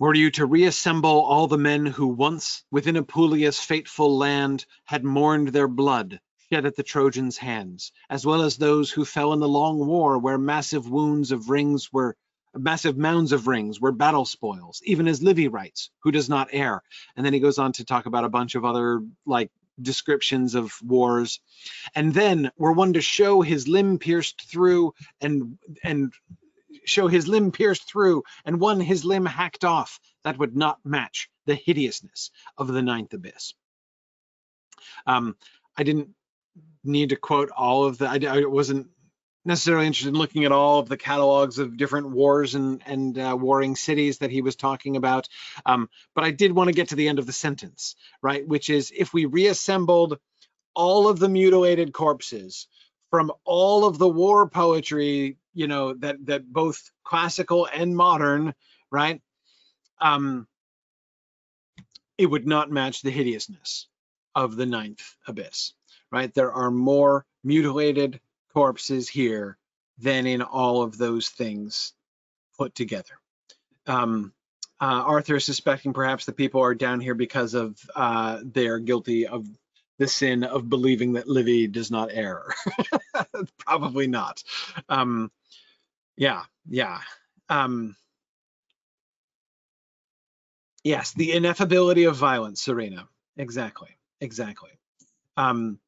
Were 0.00 0.14
you 0.14 0.30
to 0.30 0.46
reassemble 0.46 1.20
all 1.20 1.46
the 1.46 1.58
men 1.58 1.84
who 1.84 2.06
once, 2.06 2.64
within 2.70 2.96
Apulia's 2.96 3.60
fateful 3.60 4.16
land, 4.16 4.64
had 4.86 5.04
mourned 5.04 5.48
their 5.48 5.68
blood, 5.68 6.20
shed 6.50 6.64
at 6.64 6.74
the 6.74 6.82
Trojans' 6.82 7.36
hands, 7.36 7.92
as 8.08 8.24
well 8.24 8.40
as 8.40 8.56
those 8.56 8.90
who 8.90 9.04
fell 9.04 9.34
in 9.34 9.40
the 9.40 9.46
long 9.46 9.86
war 9.86 10.18
where 10.18 10.38
massive 10.38 10.88
wounds 10.88 11.32
of 11.32 11.50
rings 11.50 11.92
were 11.92 12.16
massive 12.54 12.96
mounds 12.96 13.32
of 13.32 13.46
rings 13.46 13.78
were 13.78 13.92
battle 13.92 14.24
spoils, 14.24 14.80
even 14.86 15.06
as 15.06 15.22
Livy 15.22 15.48
writes, 15.48 15.90
who 16.02 16.10
does 16.10 16.30
not 16.30 16.48
err. 16.50 16.82
And 17.14 17.26
then 17.26 17.34
he 17.34 17.38
goes 17.38 17.58
on 17.58 17.72
to 17.72 17.84
talk 17.84 18.06
about 18.06 18.24
a 18.24 18.30
bunch 18.30 18.54
of 18.54 18.64
other 18.64 19.02
like 19.26 19.50
descriptions 19.82 20.54
of 20.54 20.72
wars. 20.82 21.40
And 21.94 22.14
then 22.14 22.50
were 22.56 22.72
one 22.72 22.94
to 22.94 23.02
show 23.02 23.42
his 23.42 23.68
limb 23.68 23.98
pierced 23.98 24.50
through 24.50 24.94
and 25.20 25.58
and 25.84 26.10
show 26.84 27.08
his 27.08 27.28
limb 27.28 27.52
pierced 27.52 27.88
through 27.88 28.22
and 28.44 28.60
one 28.60 28.80
his 28.80 29.04
limb 29.04 29.26
hacked 29.26 29.64
off, 29.64 30.00
that 30.24 30.38
would 30.38 30.56
not 30.56 30.78
match 30.84 31.28
the 31.46 31.54
hideousness 31.54 32.30
of 32.56 32.68
the 32.68 32.82
ninth 32.82 33.12
abyss. 33.12 33.54
Um, 35.06 35.36
I 35.76 35.82
didn't 35.82 36.10
need 36.84 37.10
to 37.10 37.16
quote 37.16 37.50
all 37.50 37.84
of 37.84 37.98
the, 37.98 38.08
I, 38.08 38.38
I, 38.38 38.44
wasn't 38.44 38.88
necessarily 39.44 39.86
interested 39.86 40.10
in 40.10 40.14
looking 40.14 40.44
at 40.44 40.52
all 40.52 40.78
of 40.78 40.88
the 40.88 40.96
catalogs 40.96 41.58
of 41.58 41.76
different 41.76 42.10
wars 42.10 42.54
and, 42.54 42.82
and 42.86 43.18
uh, 43.18 43.36
warring 43.38 43.76
cities 43.76 44.18
that 44.18 44.30
he 44.30 44.42
was 44.42 44.56
talking 44.56 44.96
about. 44.96 45.28
Um, 45.64 45.88
but 46.14 46.24
I 46.24 46.30
did 46.30 46.52
want 46.52 46.68
to 46.68 46.74
get 46.74 46.88
to 46.88 46.96
the 46.96 47.08
end 47.08 47.18
of 47.18 47.26
the 47.26 47.32
sentence, 47.32 47.96
right? 48.22 48.46
Which 48.46 48.70
is 48.70 48.92
if 48.94 49.12
we 49.12 49.24
reassembled 49.24 50.18
all 50.74 51.08
of 51.08 51.18
the 51.18 51.28
mutilated 51.28 51.92
corpses 51.92 52.68
from 53.10 53.32
all 53.44 53.84
of 53.84 53.98
the 53.98 54.08
war 54.08 54.48
poetry 54.48 55.36
you 55.54 55.66
know 55.66 55.94
that 55.94 56.24
that 56.26 56.50
both 56.52 56.90
classical 57.04 57.66
and 57.72 57.96
modern 57.96 58.54
right? 58.90 59.20
Um 60.00 60.46
it 62.18 62.26
would 62.26 62.46
not 62.46 62.70
match 62.70 63.02
the 63.02 63.10
hideousness 63.10 63.88
of 64.34 64.56
the 64.56 64.66
ninth 64.66 65.16
abyss 65.26 65.74
right? 66.12 66.32
There 66.34 66.52
are 66.52 66.70
more 66.70 67.26
mutilated 67.44 68.20
corpses 68.52 69.08
here 69.08 69.58
than 69.98 70.26
in 70.26 70.42
all 70.42 70.82
of 70.82 70.98
those 70.98 71.28
things 71.28 71.92
put 72.58 72.74
together. 72.74 73.14
Um 73.86 74.32
uh, 74.82 75.04
Arthur 75.06 75.36
is 75.36 75.44
suspecting 75.44 75.92
perhaps 75.92 76.24
the 76.24 76.32
people 76.32 76.62
are 76.62 76.74
down 76.74 77.00
here 77.00 77.14
because 77.14 77.52
of 77.52 77.78
uh, 77.94 78.40
they're 78.42 78.78
guilty 78.78 79.26
of 79.26 79.46
the 80.00 80.08
sin 80.08 80.44
of 80.44 80.68
believing 80.70 81.12
that 81.12 81.28
Livy 81.28 81.68
does 81.68 81.90
not 81.90 82.08
err. 82.10 82.46
Probably 83.58 84.08
not. 84.08 84.42
Um, 84.88 85.30
yeah, 86.16 86.44
yeah. 86.68 87.00
Um, 87.50 87.96
yes, 90.84 91.12
the 91.12 91.30
ineffability 91.32 92.08
of 92.08 92.16
violence, 92.16 92.62
Serena. 92.62 93.08
Exactly, 93.36 93.90
exactly. 94.22 94.70
Um, 95.36 95.78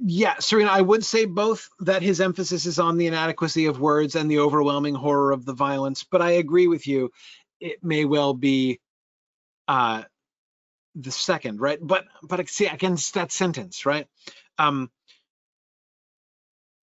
yeah, 0.00 0.36
Serena, 0.40 0.70
I 0.70 0.80
would 0.80 1.04
say 1.04 1.26
both 1.26 1.68
that 1.80 2.02
his 2.02 2.20
emphasis 2.20 2.66
is 2.66 2.80
on 2.80 2.98
the 2.98 3.06
inadequacy 3.06 3.66
of 3.66 3.80
words 3.80 4.16
and 4.16 4.30
the 4.30 4.40
overwhelming 4.40 4.94
horror 4.96 5.30
of 5.32 5.44
the 5.44 5.52
violence, 5.54 6.04
but 6.04 6.22
I 6.22 6.32
agree 6.32 6.66
with 6.66 6.88
you. 6.88 7.10
It 7.60 7.84
may 7.84 8.04
well 8.04 8.34
be 8.34 8.80
uh, 9.68 10.04
the 10.94 11.10
second, 11.12 11.60
right? 11.60 11.78
But 11.80 12.04
but 12.22 12.48
see 12.48 12.66
against 12.66 13.14
that 13.14 13.32
sentence, 13.32 13.86
right? 13.86 14.06
Um, 14.58 14.90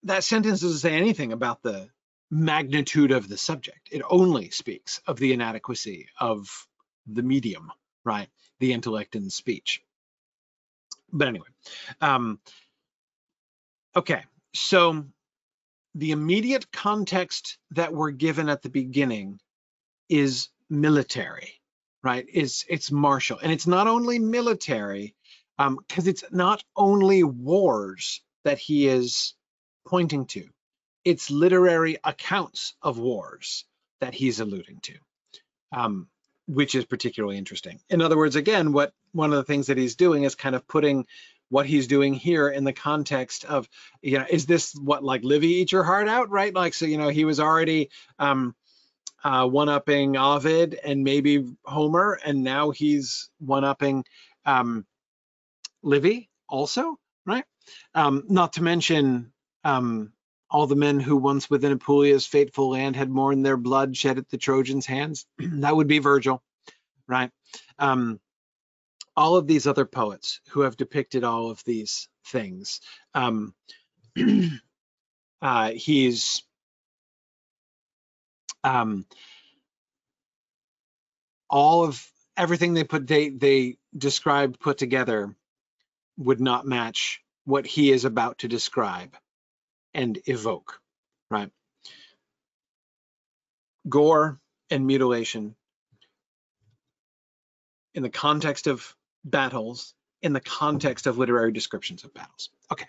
that 0.04 0.24
sentence 0.24 0.60
doesn't 0.60 0.78
say 0.78 0.94
anything 0.94 1.32
about 1.32 1.62
the 1.62 1.88
magnitude 2.30 3.10
of 3.10 3.28
the 3.28 3.36
subject. 3.36 3.88
It 3.90 4.02
only 4.08 4.50
speaks 4.50 5.00
of 5.06 5.18
the 5.18 5.32
inadequacy 5.32 6.08
of 6.20 6.48
the 7.06 7.22
medium, 7.22 7.72
right? 8.04 8.28
The 8.60 8.72
intellect 8.72 9.14
and 9.16 9.32
speech. 9.32 9.82
But 11.12 11.28
anyway, 11.28 11.48
um, 12.00 12.38
okay, 13.96 14.24
so 14.54 15.06
the 15.94 16.10
immediate 16.10 16.70
context 16.70 17.58
that 17.70 17.94
we're 17.94 18.10
given 18.10 18.48
at 18.48 18.62
the 18.62 18.68
beginning 18.68 19.40
is 20.08 20.48
military, 20.68 21.60
right? 22.02 22.26
Is 22.32 22.64
it's 22.68 22.90
martial, 22.90 23.38
and 23.38 23.52
it's 23.52 23.66
not 23.66 23.86
only 23.86 24.18
military, 24.18 25.14
because 25.56 26.06
um, 26.06 26.08
it's 26.08 26.24
not 26.30 26.62
only 26.76 27.24
wars 27.24 28.22
that 28.44 28.58
he 28.58 28.86
is 28.86 29.34
pointing 29.86 30.26
to. 30.26 30.48
It's 31.04 31.30
literary 31.30 31.96
accounts 32.04 32.74
of 32.82 32.98
wars 32.98 33.64
that 34.00 34.14
he's 34.14 34.40
alluding 34.40 34.80
to, 34.82 34.94
um, 35.72 36.08
which 36.46 36.74
is 36.74 36.84
particularly 36.84 37.38
interesting. 37.38 37.80
In 37.88 38.00
other 38.00 38.16
words, 38.16 38.36
again, 38.36 38.72
what 38.72 38.92
one 39.12 39.32
of 39.32 39.36
the 39.36 39.44
things 39.44 39.66
that 39.66 39.78
he's 39.78 39.96
doing 39.96 40.22
is 40.22 40.34
kind 40.34 40.54
of 40.54 40.68
putting 40.68 41.06
what 41.50 41.66
he's 41.66 41.86
doing 41.86 42.14
here 42.14 42.48
in 42.48 42.64
the 42.64 42.72
context 42.72 43.44
of, 43.46 43.68
you 44.02 44.18
know, 44.18 44.26
is 44.28 44.46
this 44.46 44.74
what 44.74 45.02
like 45.02 45.24
Livy 45.24 45.48
eat 45.54 45.72
your 45.72 45.82
heart 45.82 46.08
out, 46.08 46.30
right? 46.30 46.54
Like, 46.54 46.74
so, 46.74 46.84
you 46.84 46.98
know, 46.98 47.08
he 47.08 47.24
was 47.24 47.40
already 47.40 47.90
um, 48.18 48.54
uh, 49.24 49.46
one-upping 49.46 50.16
Ovid 50.16 50.78
and 50.84 51.04
maybe 51.04 51.44
Homer, 51.64 52.18
and 52.24 52.42
now 52.42 52.70
he's 52.70 53.30
one-upping 53.38 54.04
um, 54.44 54.86
Livy 55.82 56.30
also, 56.48 56.98
right? 57.26 57.44
Um, 57.94 58.24
not 58.28 58.54
to 58.54 58.62
mention 58.62 59.32
um, 59.64 60.12
all 60.50 60.66
the 60.66 60.76
men 60.76 61.00
who 61.00 61.16
once 61.16 61.50
within 61.50 61.72
Apulia's 61.72 62.26
fateful 62.26 62.70
land 62.70 62.96
had 62.96 63.10
mourned 63.10 63.44
their 63.44 63.56
blood 63.56 63.96
shed 63.96 64.18
at 64.18 64.28
the 64.30 64.38
Trojans' 64.38 64.86
hands. 64.86 65.26
that 65.38 65.76
would 65.76 65.88
be 65.88 65.98
Virgil, 65.98 66.42
right? 67.06 67.30
Um, 67.78 68.20
all 69.16 69.36
of 69.36 69.46
these 69.46 69.66
other 69.66 69.84
poets 69.84 70.40
who 70.50 70.60
have 70.60 70.76
depicted 70.76 71.24
all 71.24 71.50
of 71.50 71.62
these 71.64 72.08
things. 72.26 72.80
Um, 73.14 73.54
uh, 75.42 75.70
he's 75.70 76.44
um, 78.64 79.06
all 81.50 81.84
of 81.84 82.04
everything 82.36 82.74
they 82.74 82.84
put 82.84 83.06
they 83.06 83.30
they 83.30 83.76
described 83.96 84.60
put 84.60 84.78
together 84.78 85.34
would 86.16 86.40
not 86.40 86.66
match 86.66 87.22
what 87.44 87.66
he 87.66 87.90
is 87.90 88.04
about 88.04 88.38
to 88.38 88.48
describe 88.48 89.16
and 89.94 90.18
evoke, 90.26 90.80
right? 91.30 91.50
Gore 93.88 94.38
and 94.70 94.86
mutilation 94.86 95.54
in 97.94 98.02
the 98.02 98.10
context 98.10 98.66
of 98.66 98.94
battles, 99.24 99.94
in 100.22 100.32
the 100.32 100.40
context 100.40 101.06
of 101.06 101.18
literary 101.18 101.52
descriptions 101.52 102.04
of 102.04 102.12
battles. 102.12 102.50
Okay. 102.70 102.86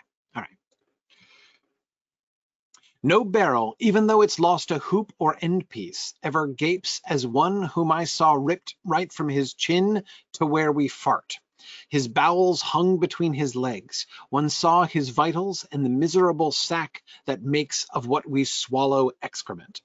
No 3.02 3.24
barrel, 3.24 3.78
even 3.80 4.08
though 4.08 4.22
it's 4.22 4.40
lost 4.40 4.72
a 4.72 4.80
hoop 4.80 5.14
or 5.20 5.38
end 5.42 5.70
piece, 5.70 6.14
ever 6.22 6.48
gapes 6.48 7.00
as 7.06 7.26
one 7.26 7.64
whom 7.64 7.94
I 7.94 8.04
saw 8.04 8.34
ripped 8.34 8.76
right 8.84 9.10
from 9.10 9.30
his 9.30 9.54
chin 9.54 10.04
to 10.34 10.46
where 10.46 10.70
we 10.74 10.90
fart. 10.90 11.40
His 11.88 12.10
bowels 12.10 12.62
hung 12.62 13.00
between 13.00 13.32
his 13.32 13.56
legs. 13.56 14.06
One 14.30 14.50
saw 14.50 14.84
his 14.84 15.12
vitals 15.12 15.66
and 15.72 15.86
the 15.86 15.90
miserable 15.90 16.52
sack 16.52 17.02
that 17.26 17.42
makes 17.42 17.86
of 17.94 18.06
what 18.06 18.30
we 18.30 18.44
swallow 18.44 19.12
excrement. 19.22 19.82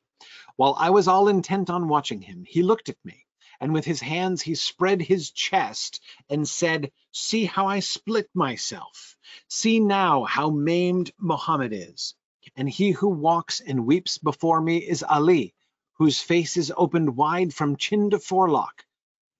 While 0.56 0.74
I 0.76 0.90
was 0.90 1.06
all 1.06 1.28
intent 1.28 1.70
on 1.70 1.86
watching 1.86 2.20
him, 2.20 2.44
he 2.44 2.64
looked 2.64 2.88
at 2.88 3.04
me, 3.04 3.26
and 3.60 3.72
with 3.72 3.84
his 3.84 4.00
hands 4.00 4.42
he 4.42 4.56
spread 4.56 5.00
his 5.00 5.30
chest 5.30 6.02
and 6.28 6.48
said, 6.48 6.90
See 7.12 7.44
how 7.44 7.68
I 7.68 7.78
split 7.78 8.28
myself. 8.34 9.14
See 9.46 9.78
now 9.78 10.24
how 10.24 10.50
maimed 10.50 11.12
Mohammed 11.16 11.72
is. 11.72 12.16
And 12.56 12.68
he 12.68 12.92
who 12.92 13.08
walks 13.08 13.60
and 13.60 13.86
weeps 13.86 14.18
before 14.18 14.60
me 14.60 14.78
is 14.78 15.02
Ali, 15.02 15.54
whose 15.94 16.20
face 16.20 16.56
is 16.56 16.72
opened 16.76 17.16
wide 17.16 17.52
from 17.54 17.76
chin 17.76 18.10
to 18.10 18.18
forelock. 18.18 18.84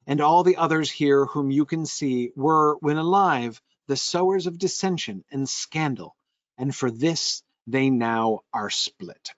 And 0.07 0.21
all 0.21 0.43
the 0.43 0.57
others 0.57 0.91
here 0.91 1.25
whom 1.25 1.51
you 1.51 1.65
can 1.65 1.87
see 1.87 2.31
were, 2.37 2.77
when 2.81 2.97
alive, 2.97 3.61
the 3.87 3.97
sowers 3.97 4.47
of 4.47 4.59
dissension 4.59 5.25
and 5.31 5.49
scandal, 5.49 6.17
and 6.59 6.75
for 6.75 6.91
this 6.91 7.43
they 7.67 7.91
now 7.91 8.41
are 8.53 8.71
split. 8.71 9.31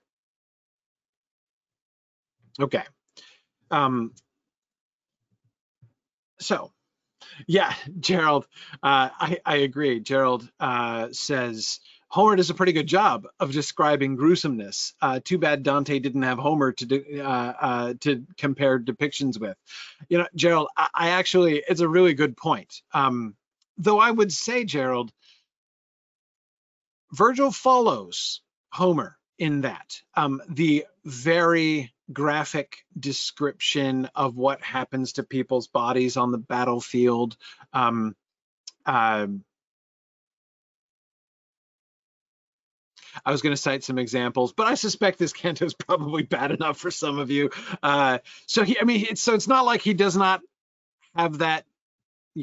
Okay. 2.59 2.83
Um, 3.71 4.13
so, 6.39 6.71
yeah, 7.45 7.73
Gerald, 7.99 8.47
uh, 8.83 9.09
I, 9.13 9.39
I 9.45 9.55
agree. 9.57 9.99
Gerald 9.99 10.49
uh, 10.59 11.09
says, 11.11 11.79
Homer 12.09 12.35
does 12.35 12.49
a 12.49 12.53
pretty 12.53 12.71
good 12.71 12.87
job 12.87 13.27
of 13.39 13.51
describing 13.51 14.15
gruesomeness. 14.15 14.93
Uh, 15.01 15.19
too 15.23 15.37
bad 15.37 15.63
Dante 15.63 15.99
didn't 15.99 16.21
have 16.23 16.37
Homer 16.37 16.71
to 16.71 16.85
do, 16.85 17.21
uh, 17.21 17.53
uh, 17.59 17.93
to 18.01 18.25
compare 18.37 18.79
depictions 18.79 19.39
with. 19.39 19.57
You 20.07 20.19
know, 20.19 20.27
Gerald, 20.35 20.69
I, 20.75 20.87
I 20.93 21.09
actually, 21.09 21.63
it's 21.67 21.81
a 21.81 21.87
really 21.87 22.13
good 22.13 22.37
point. 22.37 22.81
Um, 22.93 23.35
though 23.77 23.99
I 23.99 24.09
would 24.09 24.31
say, 24.31 24.63
Gerald, 24.63 25.11
Virgil 27.11 27.51
follows 27.51 28.41
Homer 28.71 29.17
in 29.37 29.61
that. 29.61 30.01
Um, 30.15 30.41
the 30.49 30.85
very 31.03 31.93
graphic 32.11 32.77
description 32.97 34.09
of 34.15 34.37
what 34.37 34.61
happens 34.61 35.13
to 35.13 35.23
people's 35.23 35.67
bodies 35.67 36.15
on 36.15 36.31
the 36.31 36.37
battlefield. 36.37 37.35
Um, 37.73 38.15
I 43.25 43.31
was 43.31 43.41
going 43.41 43.55
to 43.55 43.61
cite 43.61 43.83
some 43.83 43.97
examples, 43.97 44.53
but 44.53 44.67
I 44.67 44.75
suspect 44.75 45.19
this 45.19 45.33
canto 45.33 45.65
is 45.65 45.73
probably 45.73 46.23
bad 46.23 46.51
enough 46.51 46.77
for 46.77 46.91
some 46.91 47.19
of 47.19 47.31
you. 47.31 47.49
Uh, 47.81 48.19
so 48.45 48.63
he, 48.63 48.79
I 48.79 48.83
mean, 48.83 49.05
it's, 49.09 49.21
so 49.21 49.33
it's 49.33 49.47
not 49.47 49.65
like 49.65 49.81
he 49.81 49.93
does 49.93 50.15
not 50.15 50.41
have 51.15 51.39
that 51.39 51.65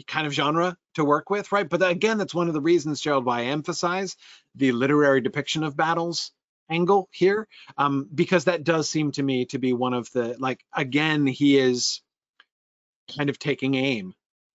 kind 0.07 0.27
of 0.27 0.33
genre 0.33 0.77
to 0.95 1.05
work 1.05 1.31
with, 1.31 1.53
right? 1.53 1.69
But 1.69 1.89
again, 1.89 2.19
that's 2.19 2.35
one 2.35 2.49
of 2.49 2.55
the 2.55 2.61
reasons, 2.61 3.01
Gerald, 3.01 3.25
why 3.25 3.41
I 3.41 3.45
emphasize 3.45 4.17
the 4.55 4.73
literary 4.73 5.21
depiction 5.21 5.63
of 5.63 5.77
battles 5.77 6.33
angle 6.69 7.09
here, 7.13 7.47
um, 7.77 8.09
because 8.13 8.45
that 8.45 8.65
does 8.65 8.89
seem 8.89 9.13
to 9.13 9.23
me 9.23 9.45
to 9.47 9.59
be 9.59 9.73
one 9.73 9.95
of 9.95 10.11
the, 10.13 10.37
like, 10.39 10.65
again, 10.73 11.27
he 11.27 11.59
is 11.59 12.01
kind 13.17 13.31
of 13.31 13.39
taking 13.39 13.75
aim 13.75 14.15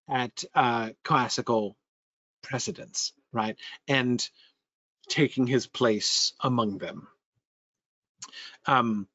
at 0.09 0.43
uh, 0.55 0.89
classical 1.03 1.77
precedents, 2.41 3.13
right? 3.31 3.55
And 3.87 4.27
taking 5.09 5.47
his 5.47 5.67
place 5.67 6.33
among 6.39 6.77
them. 6.77 7.07
Um, 8.65 9.07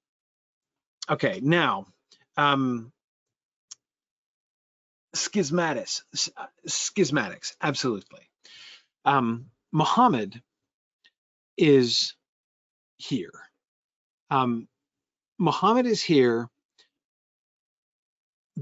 okay, 1.08 1.40
now, 1.42 1.86
um, 2.36 2.92
schismatics, 5.14 6.02
schismatics, 6.68 7.54
absolutely. 7.62 8.28
Um, 9.04 9.46
Muhammad 9.72 10.42
is 11.56 12.14
here. 12.96 13.32
Um, 14.30 14.68
Muhammad 15.38 15.86
is 15.86 16.02
here 16.02 16.48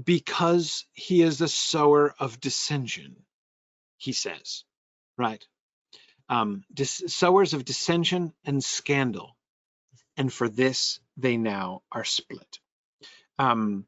because 0.01 0.85
he 0.93 1.21
is 1.21 1.37
the 1.37 1.47
sower 1.47 2.13
of 2.19 2.39
dissension, 2.39 3.15
he 3.97 4.11
says, 4.11 4.63
right? 5.17 5.45
Um, 6.29 6.63
sowers 7.07 7.53
of 7.53 7.65
dissension 7.65 8.33
and 8.45 8.63
scandal, 8.63 9.35
and 10.17 10.31
for 10.31 10.49
this 10.49 10.99
they 11.17 11.37
now 11.37 11.81
are 11.91 12.03
split. 12.05 12.59
Um, 13.39 13.85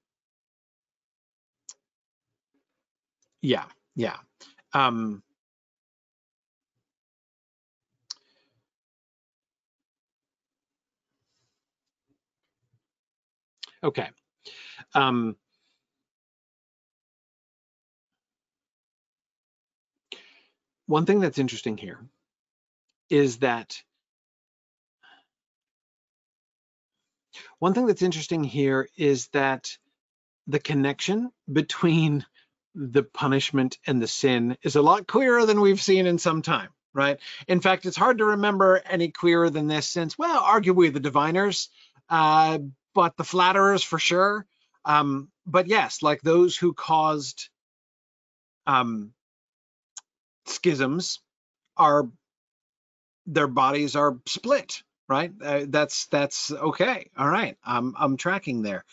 yeah, 3.41 3.65
yeah. 3.95 4.17
Um, 4.73 5.23
okay. 13.83 14.09
Um, 14.93 15.35
one 20.87 21.05
thing 21.05 21.19
that's 21.19 21.39
interesting 21.39 21.77
here 21.77 21.99
is 23.09 23.37
that 23.37 23.77
one 27.59 27.73
thing 27.73 27.85
that's 27.85 28.01
interesting 28.01 28.43
here 28.43 28.87
is 28.97 29.27
that 29.29 29.77
the 30.47 30.59
connection 30.59 31.31
between 31.51 32.25
the 32.75 33.03
punishment 33.03 33.77
and 33.87 34.01
the 34.01 34.07
sin 34.07 34.57
is 34.61 34.75
a 34.75 34.81
lot 34.81 35.07
clearer 35.07 35.45
than 35.45 35.61
we've 35.61 35.81
seen 35.81 36.05
in 36.05 36.17
some 36.17 36.41
time, 36.41 36.69
right? 36.93 37.19
In 37.47 37.61
fact, 37.61 37.85
it's 37.85 37.97
hard 37.97 38.17
to 38.17 38.25
remember 38.25 38.81
any 38.85 39.09
clearer 39.09 39.49
than 39.49 39.67
this 39.67 39.87
since, 39.87 40.17
well, 40.17 40.41
arguably 40.41 40.93
the 40.93 40.99
diviners, 40.99 41.69
uh, 42.09 42.59
but 42.93 43.15
the 43.17 43.23
flatterers 43.23 43.83
for 43.83 43.97
sure. 43.97 44.45
Um, 44.83 45.29
but 45.45 45.67
yes, 45.67 46.03
like 46.03 46.21
those 46.21 46.57
who 46.57 46.73
caused 46.73 47.49
um, 48.67 49.13
schisms 50.45 51.19
are 51.77 52.09
their 53.25 53.47
bodies 53.47 53.95
are 53.95 54.17
split, 54.25 54.83
right? 55.07 55.31
Uh, 55.41 55.65
that's 55.67 56.07
that's 56.07 56.51
okay. 56.51 57.09
All 57.17 57.29
right, 57.29 57.57
I'm 57.63 57.95
I'm 57.97 58.17
tracking 58.17 58.61
there. 58.61 58.85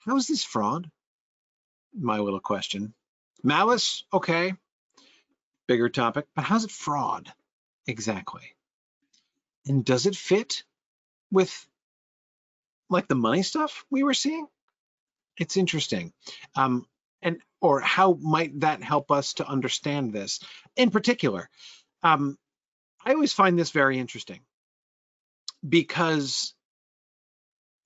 How 0.00 0.16
is 0.16 0.26
this 0.26 0.44
fraud? 0.44 0.90
My 1.94 2.18
little 2.18 2.40
question. 2.40 2.94
Malice, 3.42 4.04
okay, 4.12 4.54
bigger 5.66 5.88
topic, 5.88 6.26
but 6.34 6.44
how's 6.44 6.64
it 6.64 6.70
fraud 6.70 7.32
exactly? 7.86 8.54
And 9.66 9.84
does 9.84 10.06
it 10.06 10.16
fit 10.16 10.64
with 11.30 11.66
like 12.90 13.08
the 13.08 13.14
money 13.14 13.42
stuff 13.42 13.84
we 13.90 14.02
were 14.02 14.14
seeing? 14.14 14.46
It's 15.38 15.56
interesting. 15.56 16.12
Um, 16.54 16.86
and 17.22 17.38
or 17.60 17.80
how 17.80 18.14
might 18.14 18.60
that 18.60 18.82
help 18.82 19.10
us 19.10 19.34
to 19.34 19.48
understand 19.48 20.12
this? 20.12 20.40
In 20.76 20.90
particular, 20.90 21.48
um, 22.02 22.36
I 23.04 23.12
always 23.12 23.32
find 23.32 23.58
this 23.58 23.70
very 23.70 23.98
interesting 23.98 24.40
because 25.66 26.54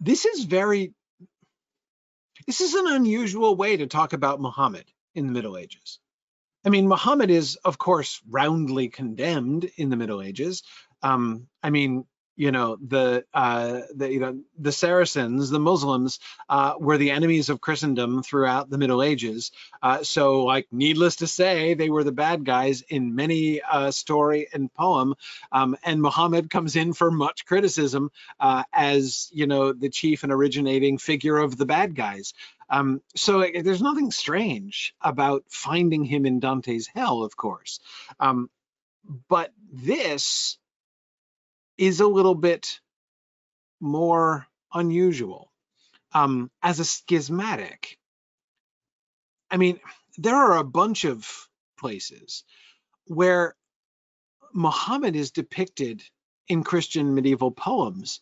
this 0.01 0.25
is 0.25 0.45
very, 0.45 0.95
this 2.47 2.61
is 2.61 2.75
an 2.75 2.87
unusual 2.87 3.57
way 3.57 3.77
to 3.77 3.87
talk 3.87 4.13
about 4.13 4.41
Muhammad 4.41 4.85
in 5.15 5.27
the 5.27 5.33
Middle 5.33 5.57
Ages. 5.57 5.99
I 6.65 6.71
mean, 6.71 6.89
Muhammad 6.89 7.31
is, 7.31 7.57
of 7.65 7.79
course, 7.79 8.21
roundly 8.29 8.89
condemned 8.89 9.71
in 9.77 9.91
the 9.91 9.97
Middle 9.97 10.23
Ages. 10.23 10.63
Um, 11.03 11.49
I 11.63 11.71
mean, 11.71 12.05
you 12.39 12.53
know 12.53 12.79
the 12.81 13.25
uh, 13.35 13.81
the 13.95 14.13
you 14.13 14.21
know 14.21 14.41
the 14.57 14.71
Saracens, 14.71 15.51
the 15.51 15.59
Muslims, 15.59 16.21
uh, 16.49 16.75
were 16.79 16.97
the 16.97 17.11
enemies 17.11 17.51
of 17.51 17.61
Christendom 17.61 18.23
throughout 18.23 18.71
the 18.71 18.79
Middle 18.79 19.03
Ages. 19.03 19.51
Uh, 19.83 20.05
so, 20.05 20.45
like, 20.45 20.69
needless 20.71 21.17
to 21.17 21.27
say, 21.27 21.75
they 21.75 21.91
were 21.91 22.05
the 22.05 22.13
bad 22.13 22.45
guys 22.45 22.83
in 22.83 23.17
many 23.17 23.61
uh, 23.61 23.91
story 23.91 24.47
and 24.55 24.73
poem. 24.73 25.17
Um, 25.51 25.77
and 25.85 26.01
Muhammad 26.01 26.49
comes 26.49 26.77
in 26.77 26.93
for 26.93 27.11
much 27.11 27.45
criticism 27.45 28.11
uh, 28.39 28.63
as 28.73 29.29
you 29.33 29.49
know 29.49 29.73
the 29.73 29.91
chief 29.91 30.23
and 30.23 30.33
originating 30.33 30.97
figure 30.97 31.39
of 31.39 31.57
the 31.57 31.67
bad 31.67 31.97
guys. 31.97 32.35
Um, 32.71 33.03
so 33.17 33.41
it, 33.41 33.65
there's 33.65 33.83
nothing 33.83 34.13
strange 34.13 34.95
about 35.01 35.43
finding 35.49 36.05
him 36.05 36.25
in 36.25 36.39
Dante's 36.39 36.87
hell, 36.87 37.25
of 37.25 37.37
course. 37.37 37.81
Um, 38.21 38.49
but 39.29 39.53
this 39.73 40.59
is 41.79 42.01
a 42.01 42.07
little 42.07 42.35
bit 42.35 42.81
more 43.81 44.47
unusual. 44.75 45.51
Um, 46.13 46.51
as 46.63 46.81
a 46.81 46.85
schismatic, 46.85 47.99
I 49.51 49.57
mean, 49.57 49.81
there 50.17 50.35
are 50.35 50.59
a 50.59 50.65
bunch 50.65 51.05
of 51.05 51.49
places 51.79 52.45
where 53.07 53.55
Muhammad 54.53 55.17
is 55.17 55.31
depicted 55.31 56.03
in 56.49 56.65
Christian 56.65 57.15
medieval 57.15 57.51
poems 57.51 58.21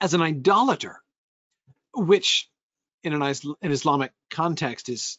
as 0.00 0.14
an 0.14 0.22
idolater, 0.22 1.00
which 1.94 2.50
in 3.02 3.12
an, 3.12 3.22
an 3.22 3.70
Islamic 3.70 4.12
context 4.30 4.88
is 4.88 5.18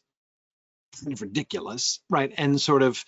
kind 1.02 1.14
of 1.14 1.22
ridiculous, 1.22 2.02
right? 2.10 2.34
And 2.36 2.60
sort 2.60 2.82
of 2.82 3.04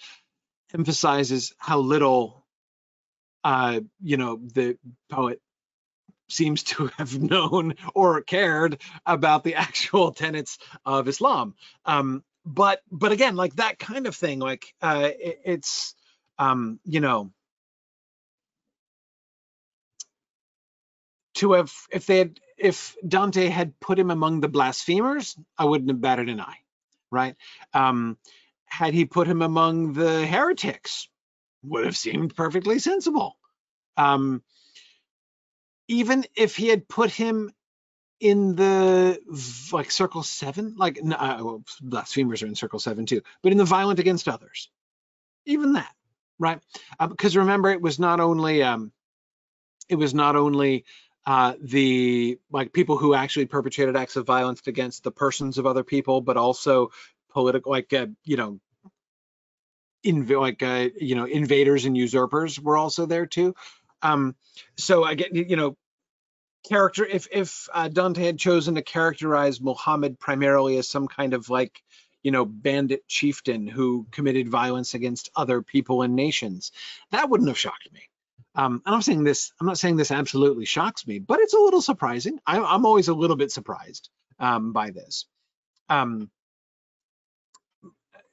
emphasizes 0.74 1.53
how 1.57 1.80
little 1.80 2.46
uh, 3.47 3.79
you 4.03 4.17
know, 4.17 4.41
the 4.55 4.77
poet 5.09 5.39
seems 6.27 6.63
to 6.63 6.87
have 6.97 7.17
known 7.17 7.75
or 7.95 8.21
cared 8.21 8.81
about 9.05 9.45
the 9.45 9.55
actual 9.67 10.11
tenets 10.11 10.57
of 10.85 11.07
Islam. 11.07 11.55
Um, 11.85 12.25
but 12.45 12.81
but 12.91 13.13
again, 13.13 13.37
like 13.37 13.55
that 13.55 13.79
kind 13.79 14.05
of 14.05 14.15
thing, 14.17 14.39
like 14.39 14.65
uh, 14.81 15.11
it, 15.17 15.39
it's 15.45 15.95
um, 16.37 16.81
you 16.83 16.99
know, 16.99 17.31
to 21.35 21.53
have 21.53 21.71
if 21.89 22.05
they 22.05 22.17
had 22.17 22.39
if 22.57 22.97
Dante 23.07 23.47
had 23.47 23.79
put 23.79 23.97
him 23.97 24.11
among 24.11 24.41
the 24.41 24.49
blasphemers, 24.49 25.37
I 25.57 25.63
wouldn't 25.63 25.89
have 25.89 26.01
batted 26.01 26.27
an 26.27 26.41
eye, 26.41 26.57
right? 27.11 27.35
Um, 27.73 28.17
had 28.65 28.93
he 28.93 29.05
put 29.05 29.25
him 29.25 29.41
among 29.41 29.93
the 29.93 30.27
heretics, 30.27 31.07
would 31.63 31.85
have 31.85 31.97
seemed 31.97 32.35
perfectly 32.35 32.79
sensible. 32.79 33.36
Um, 33.97 34.43
even 35.87 36.25
if 36.35 36.55
he 36.55 36.67
had 36.67 36.87
put 36.87 37.11
him 37.11 37.51
in 38.19 38.55
the 38.55 39.19
like 39.71 39.91
circle 39.91 40.23
seven, 40.23 40.75
like 40.77 40.99
uh, 41.03 41.37
well, 41.41 41.63
blasphemers 41.81 42.41
are 42.43 42.47
in 42.47 42.55
circle 42.55 42.79
seven 42.79 43.05
too, 43.05 43.21
but 43.41 43.51
in 43.51 43.57
the 43.57 43.65
violent 43.65 43.99
against 43.99 44.27
others, 44.27 44.69
even 45.45 45.73
that, 45.73 45.93
right? 46.39 46.59
Uh, 46.99 47.07
because 47.07 47.37
remember, 47.37 47.69
it 47.69 47.81
was 47.81 47.99
not 47.99 48.19
only 48.19 48.63
um, 48.63 48.91
it 49.87 49.95
was 49.95 50.13
not 50.13 50.35
only 50.35 50.85
uh, 51.25 51.53
the 51.61 52.39
like 52.51 52.73
people 52.73 52.97
who 52.97 53.13
actually 53.13 53.45
perpetrated 53.45 53.95
acts 53.95 54.15
of 54.15 54.25
violence 54.25 54.61
against 54.67 55.03
the 55.03 55.11
persons 55.11 55.57
of 55.57 55.65
other 55.65 55.83
people, 55.83 56.21
but 56.21 56.37
also 56.37 56.91
political, 57.29 57.71
like 57.71 57.93
uh, 57.93 58.07
you 58.23 58.37
know, 58.37 58.59
in 60.03 60.25
like 60.27 60.63
uh, 60.63 60.89
you 60.99 61.15
know, 61.15 61.25
invaders 61.25 61.85
and 61.85 61.97
usurpers 61.97 62.59
were 62.59 62.77
also 62.77 63.05
there 63.05 63.25
too. 63.25 63.53
Um, 64.01 64.35
so 64.77 65.03
I 65.03 65.15
get 65.15 65.33
you 65.33 65.55
know, 65.55 65.77
character 66.67 67.05
if 67.05 67.27
if 67.31 67.67
uh, 67.73 67.87
Dante 67.87 68.23
had 68.23 68.39
chosen 68.39 68.75
to 68.75 68.81
characterize 68.81 69.61
Muhammad 69.61 70.19
primarily 70.19 70.77
as 70.77 70.87
some 70.87 71.07
kind 71.07 71.33
of 71.33 71.49
like 71.49 71.81
you 72.23 72.31
know 72.31 72.45
bandit 72.45 73.07
chieftain 73.07 73.67
who 73.67 74.07
committed 74.11 74.49
violence 74.49 74.93
against 74.93 75.29
other 75.35 75.61
people 75.61 76.01
and 76.01 76.15
nations, 76.15 76.71
that 77.11 77.29
wouldn't 77.29 77.49
have 77.49 77.57
shocked 77.57 77.89
me. 77.93 78.01
Um, 78.57 78.81
and 78.85 78.95
I'm 78.95 79.03
saying 79.03 79.23
this, 79.23 79.53
I'm 79.61 79.67
not 79.67 79.77
saying 79.77 79.97
this 79.97 80.09
absolutely 80.09 80.65
shocks 80.65 81.05
me, 81.05 81.19
but 81.19 81.39
it's 81.39 81.53
a 81.53 81.59
little 81.59 81.81
surprising. 81.81 82.39
I, 82.45 82.57
am 82.57 82.87
always 82.87 83.07
a 83.07 83.13
little 83.13 83.35
bit 83.35 83.51
surprised 83.51 84.09
um, 84.39 84.73
by 84.73 84.89
this. 84.89 85.27
Um, 85.89 86.31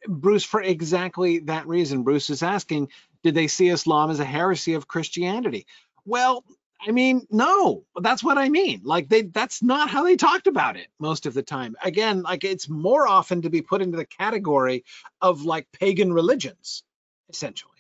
Bruce, 0.09 0.45
for 0.45 0.63
exactly 0.63 1.41
that 1.41 1.67
reason, 1.67 2.05
Bruce 2.05 2.31
is 2.31 2.43
asking, 2.43 2.89
did 3.25 3.35
they 3.35 3.49
see 3.49 3.69
Islam 3.69 4.11
as 4.11 4.21
a 4.21 4.25
heresy 4.25 4.75
of 4.75 4.87
Christianity? 4.87 5.67
Well, 6.05 6.45
I 6.87 6.91
mean, 6.93 7.27
no, 7.31 7.85
that's 8.01 8.23
what 8.23 8.37
I 8.37 8.51
mean. 8.51 8.83
Like 8.85 9.09
they, 9.09 9.23
that's 9.23 9.63
not 9.63 9.89
how 9.89 10.05
they 10.05 10.17
talked 10.17 10.47
about 10.47 10.77
it 10.77 10.89
most 11.01 11.25
of 11.25 11.33
the 11.33 11.43
time. 11.43 11.75
Again, 11.83 12.23
like 12.23 12.45
it's 12.45 12.69
more 12.69 13.09
often 13.09 13.43
to 13.43 13.51
be 13.51 13.63
put 13.63 13.81
into 13.81 13.97
the 13.97 14.05
category 14.05 14.85
of 15.23 15.43
like 15.43 15.67
pagan 15.73 16.13
religions, 16.13 16.85
essentially. 17.31 17.71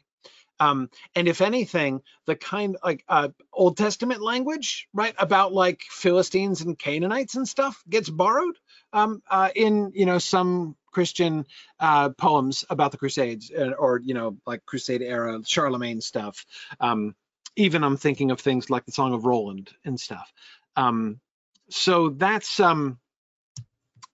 Um, 0.61 0.89
and 1.15 1.29
if 1.29 1.43
anything, 1.43 2.01
the 2.27 2.37
kind 2.37 2.77
like 2.83 3.05
uh, 3.09 3.29
Old 3.53 3.77
Testament 3.77 4.23
language, 4.23 4.89
right, 4.95 5.15
about 5.19 5.53
like 5.53 5.83
Philistines 5.91 6.63
and 6.63 6.79
Canaanites 6.79 7.35
and 7.35 7.47
stuff 7.47 7.83
gets 7.91 8.09
borrowed 8.09 8.57
um, 8.95 9.23
uh, 9.29 9.51
in 9.55 9.93
you 9.95 10.07
know 10.07 10.19
some 10.19 10.77
Christian 10.93 11.45
uh, 11.81 12.11
poems 12.11 12.65
about 12.71 12.93
the 12.93 12.99
Crusades 12.99 13.51
uh, 13.51 13.73
or 13.73 14.01
you 14.03 14.15
know 14.15 14.39
like 14.47 14.65
Crusade 14.65 15.03
era 15.03 15.41
Charlemagne 15.45 16.01
stuff. 16.01 16.47
Um, 16.81 17.15
even 17.57 17.85
I'm 17.85 17.97
thinking 17.97 18.31
of 18.31 18.41
things 18.41 18.71
like 18.71 18.87
the 18.87 18.93
Song 18.93 19.13
of 19.13 19.25
Roland 19.25 19.71
and 19.85 20.01
stuff. 20.01 20.33
Um, 20.77 21.21
so 21.69 22.09
that's 22.09 22.61
um, 22.61 22.99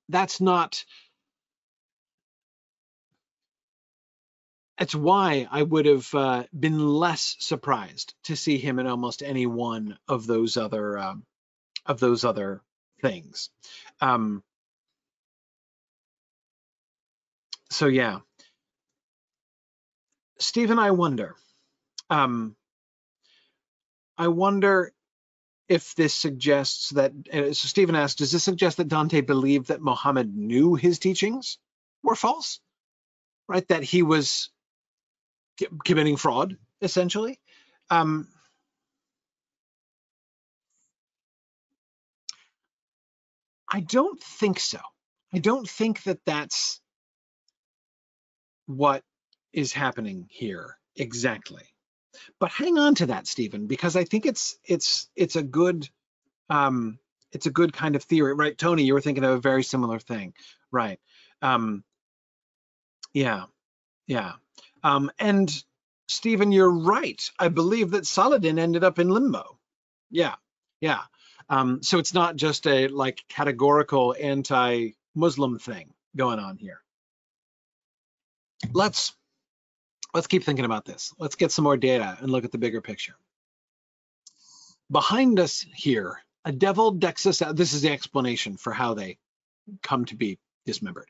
that's 0.09 0.41
not 0.41 0.85
That's 4.79 4.95
why 4.95 5.47
I 5.51 5.63
would 5.63 5.85
have 5.85 6.15
uh, 6.15 6.45
been 6.59 6.79
less 6.79 7.37
surprised 7.39 8.15
to 8.25 8.35
see 8.35 8.57
him 8.57 8.79
in 8.79 8.87
almost 8.87 9.23
any 9.23 9.45
one 9.45 9.99
of 10.09 10.27
those 10.27 10.57
other 10.57 10.99
um, 10.99 11.27
of 11.85 12.01
those 12.01 12.25
other 12.25 12.63
things. 13.03 13.51
Um, 14.01 14.43
so 17.71 17.87
yeah, 17.87 18.21
Stephen, 20.39 20.79
I 20.79 20.91
wonder. 20.93 21.37
Um, 22.11 22.57
I 24.19 24.29
wonder 24.29 24.93
if 25.69 25.95
this 25.95 26.15
suggests 26.15 26.91
that. 26.91 27.13
Uh, 27.33 27.53
so 27.53 27.69
Stephen 27.69 27.95
asked, 27.95 28.19
does 28.19 28.33
this 28.33 28.45
suggest 28.45 28.79
that 28.79 28.89
Dante 28.89 29.21
believed 29.21 29.69
that 29.69 29.83
Muhammad 29.83 30.37
knew 30.37 30.75
his 30.75 30.99
teachings 30.99 31.59
were 32.03 32.17
false? 32.17 32.61
Right, 33.49 33.67
that 33.69 33.83
he 33.83 34.03
was 34.03 34.51
committing 35.85 36.17
fraud, 36.17 36.57
essentially. 36.81 37.41
Um, 37.91 38.29
I 43.71 43.81
don't 43.81 44.21
think 44.23 44.61
so. 44.61 44.79
I 45.33 45.39
don't 45.39 45.69
think 45.69 46.03
that 46.05 46.21
that's 46.27 46.81
what 48.77 49.03
is 49.53 49.73
happening 49.73 50.27
here 50.31 50.77
exactly. 50.97 51.63
But 52.39 52.51
hang 52.51 52.79
on 52.79 52.95
to 52.97 53.07
that, 53.07 53.27
Stephen, 53.27 53.67
because 53.67 53.97
I 53.97 54.05
think 54.05 54.27
it's 54.27 54.59
it's 54.65 55.09
it's 55.17 55.37
a 55.37 55.43
good 55.43 55.89
um, 56.49 56.99
it's 57.33 57.47
a 57.47 57.51
good 57.51 57.73
kind 57.73 57.97
of 57.97 58.03
theory, 58.05 58.35
right? 58.35 58.57
Tony, 58.57 58.85
you 58.85 58.95
were 58.95 59.01
thinking 59.01 59.25
of 59.25 59.31
a 59.31 59.41
very 59.41 59.63
similar 59.63 59.99
thing, 59.99 60.35
right? 60.71 60.99
Um, 61.43 61.85
yeah, 63.13 63.45
yeah. 64.07 64.33
Um, 64.83 65.11
and 65.19 65.51
Stephen, 66.09 66.53
you're 66.53 66.71
right. 66.71 67.21
I 67.39 67.49
believe 67.49 67.91
that 67.91 68.07
Saladin 68.07 68.59
ended 68.59 68.85
up 68.85 68.99
in 68.99 69.09
limbo. 69.09 69.59
Yeah, 70.11 70.35
yeah. 70.81 71.03
Um, 71.49 71.83
so 71.83 71.99
it's 71.99 72.15
not 72.15 72.37
just 72.37 72.67
a 72.67 72.89
like 72.89 73.21
categorical 73.29 74.15
anti-Muslim 74.19 75.59
thing 75.59 75.93
going 76.17 76.39
on 76.39 76.57
here. 76.57 76.81
Let's 78.73 79.15
let's 80.15 80.27
keep 80.27 80.45
thinking 80.45 80.65
about 80.65 80.85
this. 80.85 81.13
Let's 81.19 81.37
get 81.37 81.53
some 81.53 81.65
more 81.65 81.77
data 81.77 82.17
and 82.21 82.31
look 82.31 82.45
at 82.45 82.53
the 82.53 82.59
bigger 82.59 82.81
picture. 82.81 83.15
Behind 84.91 85.39
us 85.39 85.65
here, 85.75 86.19
a 86.45 86.53
devil 86.53 86.91
decks 86.91 87.27
us 87.27 87.43
out. 87.43 87.57
This 87.57 87.73
is 87.73 87.83
the 87.83 87.93
explanation 87.93 88.57
for 88.57 88.73
how 88.73 88.95
they 88.95 89.19
come 89.83 90.05
to 90.07 90.17
be 90.17 90.39
dismembered. 90.67 91.09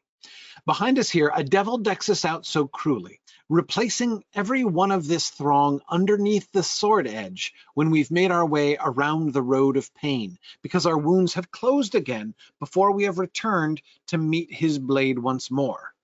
Behind 0.66 0.98
us 0.98 1.08
here, 1.08 1.32
a 1.34 1.42
devil 1.42 1.78
decks 1.78 2.10
us 2.10 2.26
out 2.26 2.44
so 2.44 2.66
cruelly, 2.66 3.20
replacing 3.48 4.22
every 4.34 4.64
one 4.64 4.90
of 4.90 5.06
this 5.06 5.30
throng 5.30 5.80
underneath 5.88 6.52
the 6.52 6.62
sword 6.62 7.08
edge 7.08 7.54
when 7.72 7.90
we've 7.90 8.10
made 8.10 8.30
our 8.30 8.44
way 8.44 8.76
around 8.78 9.32
the 9.32 9.42
road 9.42 9.78
of 9.78 9.94
pain, 9.94 10.38
because 10.60 10.84
our 10.84 10.98
wounds 10.98 11.34
have 11.34 11.50
closed 11.50 11.94
again 11.94 12.34
before 12.58 12.92
we 12.92 13.04
have 13.04 13.18
returned 13.18 13.80
to 14.08 14.18
meet 14.18 14.52
his 14.52 14.78
blade 14.78 15.18
once 15.18 15.50
more. 15.50 15.94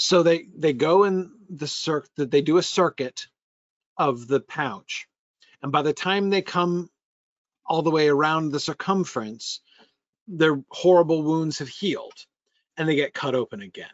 So 0.00 0.22
they, 0.22 0.46
they 0.56 0.74
go 0.74 1.02
in 1.02 1.32
the 1.50 1.66
circuit, 1.66 2.30
they 2.30 2.40
do 2.40 2.58
a 2.58 2.62
circuit 2.62 3.26
of 3.96 4.28
the 4.28 4.38
pouch. 4.38 5.08
And 5.60 5.72
by 5.72 5.82
the 5.82 5.92
time 5.92 6.30
they 6.30 6.40
come 6.40 6.88
all 7.66 7.82
the 7.82 7.90
way 7.90 8.08
around 8.08 8.52
the 8.52 8.60
circumference, 8.60 9.60
their 10.28 10.62
horrible 10.70 11.24
wounds 11.24 11.58
have 11.58 11.68
healed 11.68 12.14
and 12.76 12.88
they 12.88 12.94
get 12.94 13.12
cut 13.12 13.34
open 13.34 13.60
again. 13.60 13.90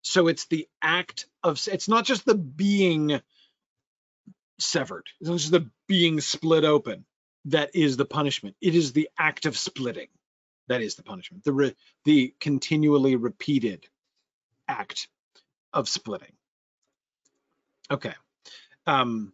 So 0.00 0.28
it's 0.28 0.46
the 0.46 0.66
act 0.80 1.26
of, 1.42 1.60
it's 1.70 1.88
not 1.88 2.06
just 2.06 2.24
the 2.24 2.36
being 2.36 3.20
severed, 4.58 5.04
it's 5.20 5.28
not 5.28 5.38
just 5.38 5.52
the 5.52 5.70
being 5.86 6.22
split 6.22 6.64
open 6.64 7.04
that 7.44 7.76
is 7.76 7.98
the 7.98 8.06
punishment. 8.06 8.56
It 8.62 8.74
is 8.74 8.94
the 8.94 9.10
act 9.18 9.44
of 9.44 9.58
splitting 9.58 10.08
that 10.68 10.80
is 10.80 10.94
the 10.94 11.02
punishment, 11.02 11.44
the, 11.44 11.52
re, 11.52 11.76
the 12.06 12.34
continually 12.40 13.16
repeated 13.16 13.84
act 14.66 15.08
of 15.74 15.88
splitting. 15.88 16.32
Okay. 17.90 18.14
Um, 18.86 19.32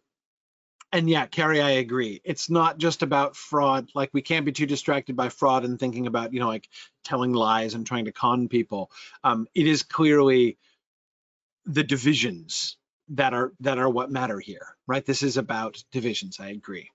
and 0.91 1.09
yeah, 1.09 1.25
Carrie, 1.25 1.61
I 1.61 1.71
agree. 1.71 2.19
It's 2.25 2.49
not 2.49 2.77
just 2.77 3.01
about 3.01 3.37
fraud. 3.37 3.89
Like 3.95 4.09
we 4.11 4.21
can't 4.21 4.45
be 4.45 4.51
too 4.51 4.65
distracted 4.65 5.15
by 5.15 5.29
fraud 5.29 5.63
and 5.63 5.79
thinking 5.79 6.07
about, 6.07 6.33
you 6.33 6.41
know, 6.41 6.49
like 6.49 6.67
telling 7.05 7.31
lies 7.31 7.75
and 7.75 7.87
trying 7.87 8.05
to 8.05 8.11
con 8.11 8.49
people. 8.49 8.91
Um, 9.23 9.47
it 9.55 9.67
is 9.67 9.83
clearly 9.83 10.57
the 11.65 11.83
divisions 11.83 12.77
that 13.09 13.33
are 13.33 13.53
that 13.61 13.77
are 13.77 13.89
what 13.89 14.11
matter 14.11 14.39
here, 14.39 14.75
right? 14.87 15.05
This 15.05 15.23
is 15.23 15.37
about 15.37 15.81
divisions. 15.91 16.39
I 16.39 16.49
agree. 16.49 16.89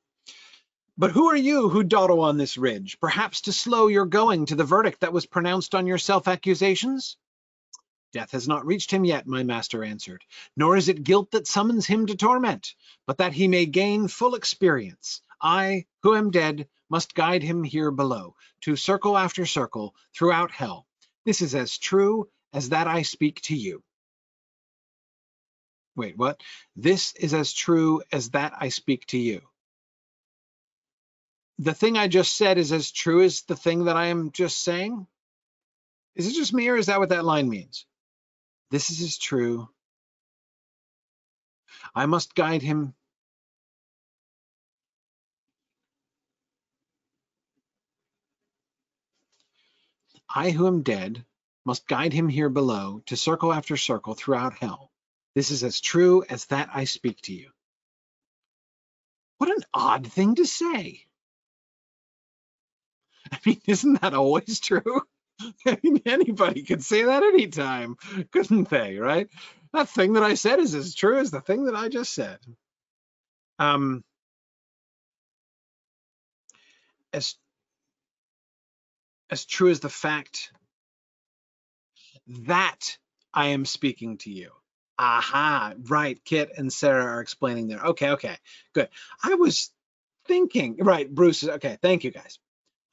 But 0.99 1.11
who 1.11 1.29
are 1.29 1.37
you 1.37 1.69
who 1.69 1.83
dawdle 1.83 2.21
on 2.21 2.37
this 2.37 2.57
ridge, 2.57 2.99
perhaps 3.01 3.43
to 3.43 3.53
slow 3.53 3.87
your 3.87 4.07
going 4.07 4.47
to 4.47 4.57
the 4.57 4.65
verdict 4.65 5.01
that 5.01 5.13
was 5.13 5.27
pronounced 5.27 5.75
on 5.75 5.87
your 5.87 5.99
self-accusations? 5.99 7.17
Death 8.17 8.31
has 8.31 8.49
not 8.49 8.65
reached 8.65 8.91
him 8.91 9.05
yet, 9.05 9.27
my 9.27 9.43
master 9.43 9.85
answered, 9.85 10.25
nor 10.57 10.75
is 10.75 10.89
it 10.89 11.05
guilt 11.05 11.33
that 11.33 11.47
summons 11.47 11.85
him 11.85 12.07
to 12.07 12.17
torment, 12.17 12.75
but 13.07 13.19
that 13.19 13.35
he 13.35 13.47
may 13.47 13.67
gain 13.67 14.09
full 14.09 14.35
experience. 14.35 15.21
I, 15.39 15.85
who 16.03 16.17
am 16.17 16.31
dead, 16.31 16.67
must 16.89 17.15
guide 17.15 17.43
him 17.43 17.63
here 17.63 17.91
below, 17.91 18.35
to 18.63 18.75
circle 18.75 19.19
after 19.19 19.45
circle, 19.45 19.95
throughout 20.15 20.51
hell. 20.51 20.87
This 21.27 21.43
is 21.43 21.55
as 21.55 21.77
true 21.77 22.31
as 22.55 22.71
that 22.71 22.87
I 22.87 23.03
speak 23.03 23.43
to 23.43 23.55
you. 23.55 23.83
Wait, 25.95 26.17
what? 26.17 26.41
This 26.75 27.13
is 27.17 27.35
as 27.35 27.53
true 27.53 28.03
as 28.11 28.31
that 28.31 28.55
I 28.59 28.71
speak 28.71 29.05
to 29.09 29.19
you. 29.19 29.43
the 31.59 31.75
thing 31.75 31.99
I 31.99 32.09
just 32.09 32.35
said 32.35 32.57
is 32.57 32.73
as 32.73 32.91
true 32.91 33.23
as 33.23 33.43
the 33.43 33.57
thing 33.57 33.85
that 33.85 33.97
I 33.97 34.07
am 34.07 34.33
just 34.33 34.59
saying? 34.59 35.07
Is 36.15 36.27
it 36.27 36.35
just 36.35 36.55
me 36.55 36.69
or 36.71 36.77
is 36.77 36.87
that 36.87 36.99
what 36.99 37.11
that 37.11 37.27
line 37.27 37.49
means? 37.49 37.87
This 38.71 38.91
is 38.91 39.01
as 39.03 39.19
true. 39.19 39.69
I 41.95 42.07
must 42.07 42.35
guide 42.35 42.63
him. 42.63 42.95
I 50.29 50.51
who 50.51 50.67
am 50.67 50.83
dead 50.83 51.25
must 51.65 51.87
guide 51.87 52.13
him 52.13 52.29
here 52.29 52.49
below 52.49 53.03
to 53.07 53.17
circle 53.17 53.53
after 53.53 53.77
circle 53.77 54.15
throughout 54.15 54.55
hell. 54.55 54.91
This 55.35 55.51
is 55.51 55.65
as 55.65 55.81
true 55.81 56.25
as 56.29 56.47
that 56.47 56.71
I 56.75 56.85
speak 56.85 57.21
to 57.23 57.33
you. 57.33 57.51
What 59.39 59.51
an 59.51 59.63
odd 59.73 60.13
thing 60.13 60.35
to 60.37 60.47
say. 60.47 61.07
I 63.33 63.39
mean, 63.47 63.61
isn't 63.67 64.01
that 64.01 64.15
always 64.15 64.61
true? 64.61 65.03
Anybody 66.07 66.63
could 66.63 66.83
say 66.83 67.05
that 67.05 67.23
anytime, 67.23 67.97
couldn't 68.33 68.69
they, 68.71 68.97
right? 68.99 69.29
That 69.73 69.89
thing 69.89 70.15
that 70.15 70.23
I 70.23 70.35
said 70.35 70.59
is 70.59 70.75
as 70.75 70.95
true 70.95 71.19
as 71.19 71.31
the 71.31 71.41
thing 71.41 71.67
that 71.67 71.77
I 71.77 71.89
just 71.89 72.15
said. 72.15 72.39
Um, 73.59 74.05
as, 77.13 77.37
as 79.31 79.45
true 79.47 79.71
as 79.71 79.81
the 79.81 79.89
fact 79.89 80.51
that 82.47 82.99
I 83.35 83.49
am 83.49 83.65
speaking 83.65 84.19
to 84.19 84.31
you. 84.31 84.51
Aha, 84.99 85.75
right. 85.89 86.19
Kit 86.25 86.53
and 86.57 86.73
Sarah 86.73 87.05
are 87.05 87.21
explaining 87.21 87.69
there. 87.69 87.85
Okay, 87.85 88.11
okay, 88.13 88.37
good. 88.73 88.89
I 89.23 89.35
was 89.35 89.71
thinking, 90.27 90.79
right, 90.79 91.13
Bruce, 91.13 91.43
is 91.43 91.51
okay, 91.51 91.79
thank 91.83 92.05
you 92.05 92.11
guys. 92.11 92.39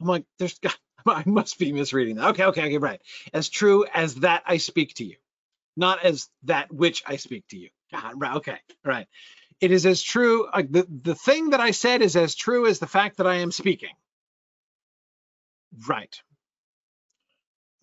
I'm 0.01 0.07
like, 0.07 0.25
there's 0.39 0.59
got, 0.59 0.77
I 1.07 1.23
must 1.25 1.59
be 1.59 1.71
misreading 1.71 2.15
that. 2.17 2.29
Okay, 2.29 2.45
okay, 2.45 2.65
okay, 2.65 2.77
right. 2.77 3.01
As 3.33 3.49
true 3.49 3.85
as 3.93 4.15
that 4.15 4.43
I 4.45 4.57
speak 4.57 4.95
to 4.95 5.05
you, 5.05 5.15
not 5.75 6.03
as 6.03 6.29
that 6.43 6.73
which 6.73 7.03
I 7.05 7.17
speak 7.17 7.47
to 7.49 7.57
you. 7.57 7.69
God, 7.91 8.13
right, 8.17 8.37
okay, 8.37 8.57
right. 8.85 9.07
It 9.61 9.71
is 9.71 9.85
as 9.85 10.01
true, 10.01 10.47
the, 10.53 10.87
the 10.89 11.15
thing 11.15 11.51
that 11.51 11.61
I 11.61 11.71
said 11.71 12.01
is 12.01 12.15
as 12.15 12.35
true 12.35 12.67
as 12.67 12.79
the 12.79 12.87
fact 12.87 13.17
that 13.17 13.27
I 13.27 13.35
am 13.35 13.51
speaking. 13.51 13.93
Right. 15.87 16.15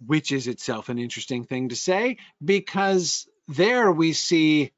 Which 0.07 0.33
is 0.33 0.47
itself 0.49 0.89
an 0.89 0.99
interesting 0.99 1.45
thing 1.45 1.71
to 1.71 1.77
say 1.77 2.18
because 2.45 3.29
there 3.49 3.91
we 3.93 4.12
see 4.12 4.73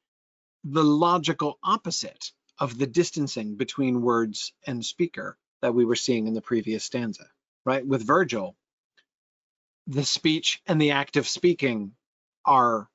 the 0.64 0.84
logical 0.84 1.58
opposite 1.62 2.32
of 2.58 2.78
the 2.78 2.86
distancing 2.86 3.56
between 3.56 4.02
words 4.02 4.52
and 4.66 4.84
speaker 4.84 5.36
that 5.62 5.74
we 5.74 5.84
were 5.84 5.96
seeing 5.96 6.26
in 6.26 6.34
the 6.34 6.42
previous 6.42 6.84
stanza, 6.84 7.26
right? 7.64 7.86
With 7.86 8.06
Virgil, 8.06 8.56
the 9.86 10.04
speech 10.04 10.62
and 10.66 10.80
the 10.80 10.92
act 10.92 11.16
of 11.16 11.28
speaking 11.28 11.92
are 12.44 12.88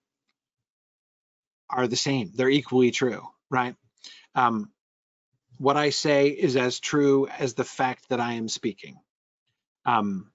are 1.69 1.87
the 1.87 1.95
same. 1.95 2.31
They're 2.33 2.49
equally 2.49 2.91
true, 2.91 3.27
right? 3.49 3.75
Um, 4.35 4.71
what 5.57 5.75
I 5.75 5.89
say 5.89 6.29
is 6.29 6.55
as 6.55 6.79
true 6.79 7.27
as 7.27 7.55
the 7.55 7.63
fact 7.63 8.09
that 8.09 8.19
I 8.19 8.33
am 8.33 8.47
speaking. 8.47 8.99
Um, 9.85 10.31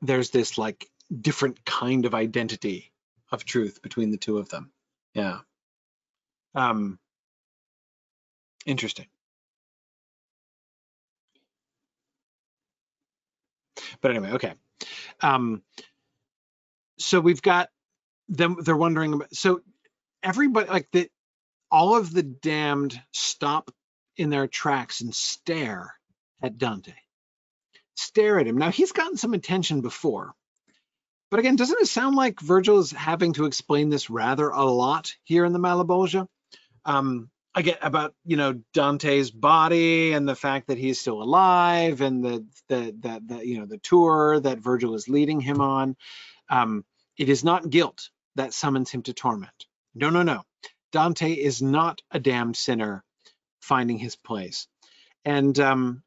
there's 0.00 0.30
this 0.30 0.56
like 0.56 0.88
different 1.20 1.64
kind 1.64 2.06
of 2.06 2.14
identity 2.14 2.92
of 3.32 3.44
truth 3.44 3.82
between 3.82 4.10
the 4.10 4.16
two 4.16 4.38
of 4.38 4.48
them. 4.48 4.70
Yeah. 5.14 5.40
Um, 6.54 6.98
interesting. 8.64 9.06
But 14.00 14.12
anyway, 14.12 14.32
okay. 14.32 14.54
Um, 15.20 15.62
so 16.98 17.20
we've 17.20 17.42
got 17.42 17.68
them. 18.28 18.56
They're 18.60 18.76
wondering 18.76 19.14
about. 19.14 19.34
So 19.34 19.60
everybody, 20.22 20.68
like 20.68 20.88
the, 20.92 21.08
all 21.70 21.96
of 21.96 22.12
the 22.12 22.22
damned 22.22 23.00
stop 23.12 23.70
in 24.16 24.30
their 24.30 24.46
tracks 24.46 25.00
and 25.00 25.14
stare 25.14 25.94
at 26.42 26.58
Dante. 26.58 26.94
Stare 27.96 28.38
at 28.38 28.46
him. 28.46 28.58
Now 28.58 28.70
he's 28.70 28.92
gotten 28.92 29.16
some 29.16 29.34
attention 29.34 29.80
before, 29.80 30.34
but 31.30 31.40
again, 31.40 31.56
doesn't 31.56 31.80
it 31.80 31.86
sound 31.86 32.16
like 32.16 32.40
Virgil 32.40 32.78
is 32.78 32.90
having 32.90 33.34
to 33.34 33.44
explain 33.44 33.90
this 33.90 34.08
rather 34.08 34.48
a 34.48 34.64
lot 34.64 35.14
here 35.24 35.44
in 35.44 35.52
the 35.52 35.58
Malebolge? 35.58 36.26
Um, 36.84 37.30
again, 37.58 37.76
about 37.82 38.14
you 38.24 38.36
know 38.36 38.60
Dante's 38.72 39.30
body 39.30 40.12
and 40.12 40.28
the 40.28 40.36
fact 40.36 40.68
that 40.68 40.78
he's 40.78 41.00
still 41.00 41.22
alive, 41.22 42.00
and 42.00 42.24
the 42.24 42.46
the 42.68 42.94
the, 42.98 43.22
the 43.26 43.46
you 43.46 43.58
know 43.58 43.66
the 43.66 43.78
tour 43.78 44.40
that 44.40 44.60
Virgil 44.60 44.94
is 44.94 45.08
leading 45.08 45.40
him 45.40 45.60
on. 45.60 45.96
Um, 46.48 46.84
it 47.18 47.28
is 47.28 47.44
not 47.44 47.68
guilt 47.68 48.10
that 48.36 48.54
summons 48.54 48.90
him 48.90 49.02
to 49.02 49.12
torment. 49.12 49.66
No, 49.94 50.10
no, 50.10 50.22
no. 50.22 50.42
Dante 50.92 51.32
is 51.32 51.60
not 51.60 52.00
a 52.10 52.20
damned 52.20 52.56
sinner 52.56 53.04
finding 53.60 53.98
his 53.98 54.16
place. 54.16 54.68
And 55.24 55.58
um, 55.58 56.02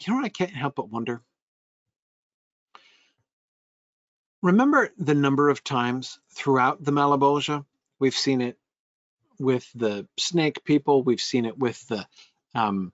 you 0.00 0.12
know 0.12 0.18
what 0.18 0.26
I 0.26 0.30
can't 0.30 0.50
help 0.50 0.74
but 0.74 0.90
wonder? 0.90 1.22
Remember 4.42 4.90
the 4.98 5.14
number 5.14 5.48
of 5.48 5.64
times 5.64 6.18
throughout 6.34 6.84
the 6.84 6.92
Malebolge, 6.92 7.64
we've 7.98 8.14
seen 8.14 8.42
it 8.42 8.58
with 9.38 9.68
the 9.74 10.06
snake 10.18 10.64
people, 10.64 11.02
we've 11.02 11.20
seen 11.20 11.44
it 11.44 11.58
with 11.58 11.86
the 11.88 12.06
um, 12.54 12.92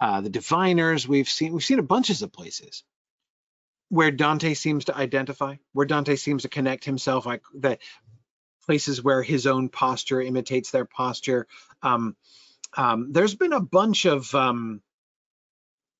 uh, 0.00 0.20
the 0.20 0.30
diviners, 0.30 1.06
we've 1.06 1.28
seen 1.28 1.52
we've 1.52 1.64
seen 1.64 1.78
it 1.78 1.88
bunches 1.88 2.22
of 2.22 2.32
places 2.32 2.84
where 3.88 4.10
Dante 4.10 4.54
seems 4.54 4.86
to 4.86 4.96
identify, 4.96 5.56
where 5.72 5.86
Dante 5.86 6.16
seems 6.16 6.42
to 6.42 6.48
connect 6.48 6.84
himself, 6.84 7.26
like 7.26 7.42
the 7.54 7.78
places 8.66 9.02
where 9.02 9.22
his 9.22 9.46
own 9.46 9.68
posture 9.68 10.20
imitates 10.20 10.70
their 10.70 10.84
posture. 10.84 11.46
Um, 11.82 12.16
um, 12.76 13.12
there's 13.12 13.34
been 13.34 13.52
a 13.52 13.60
bunch 13.60 14.04
of 14.04 14.32
um, 14.34 14.80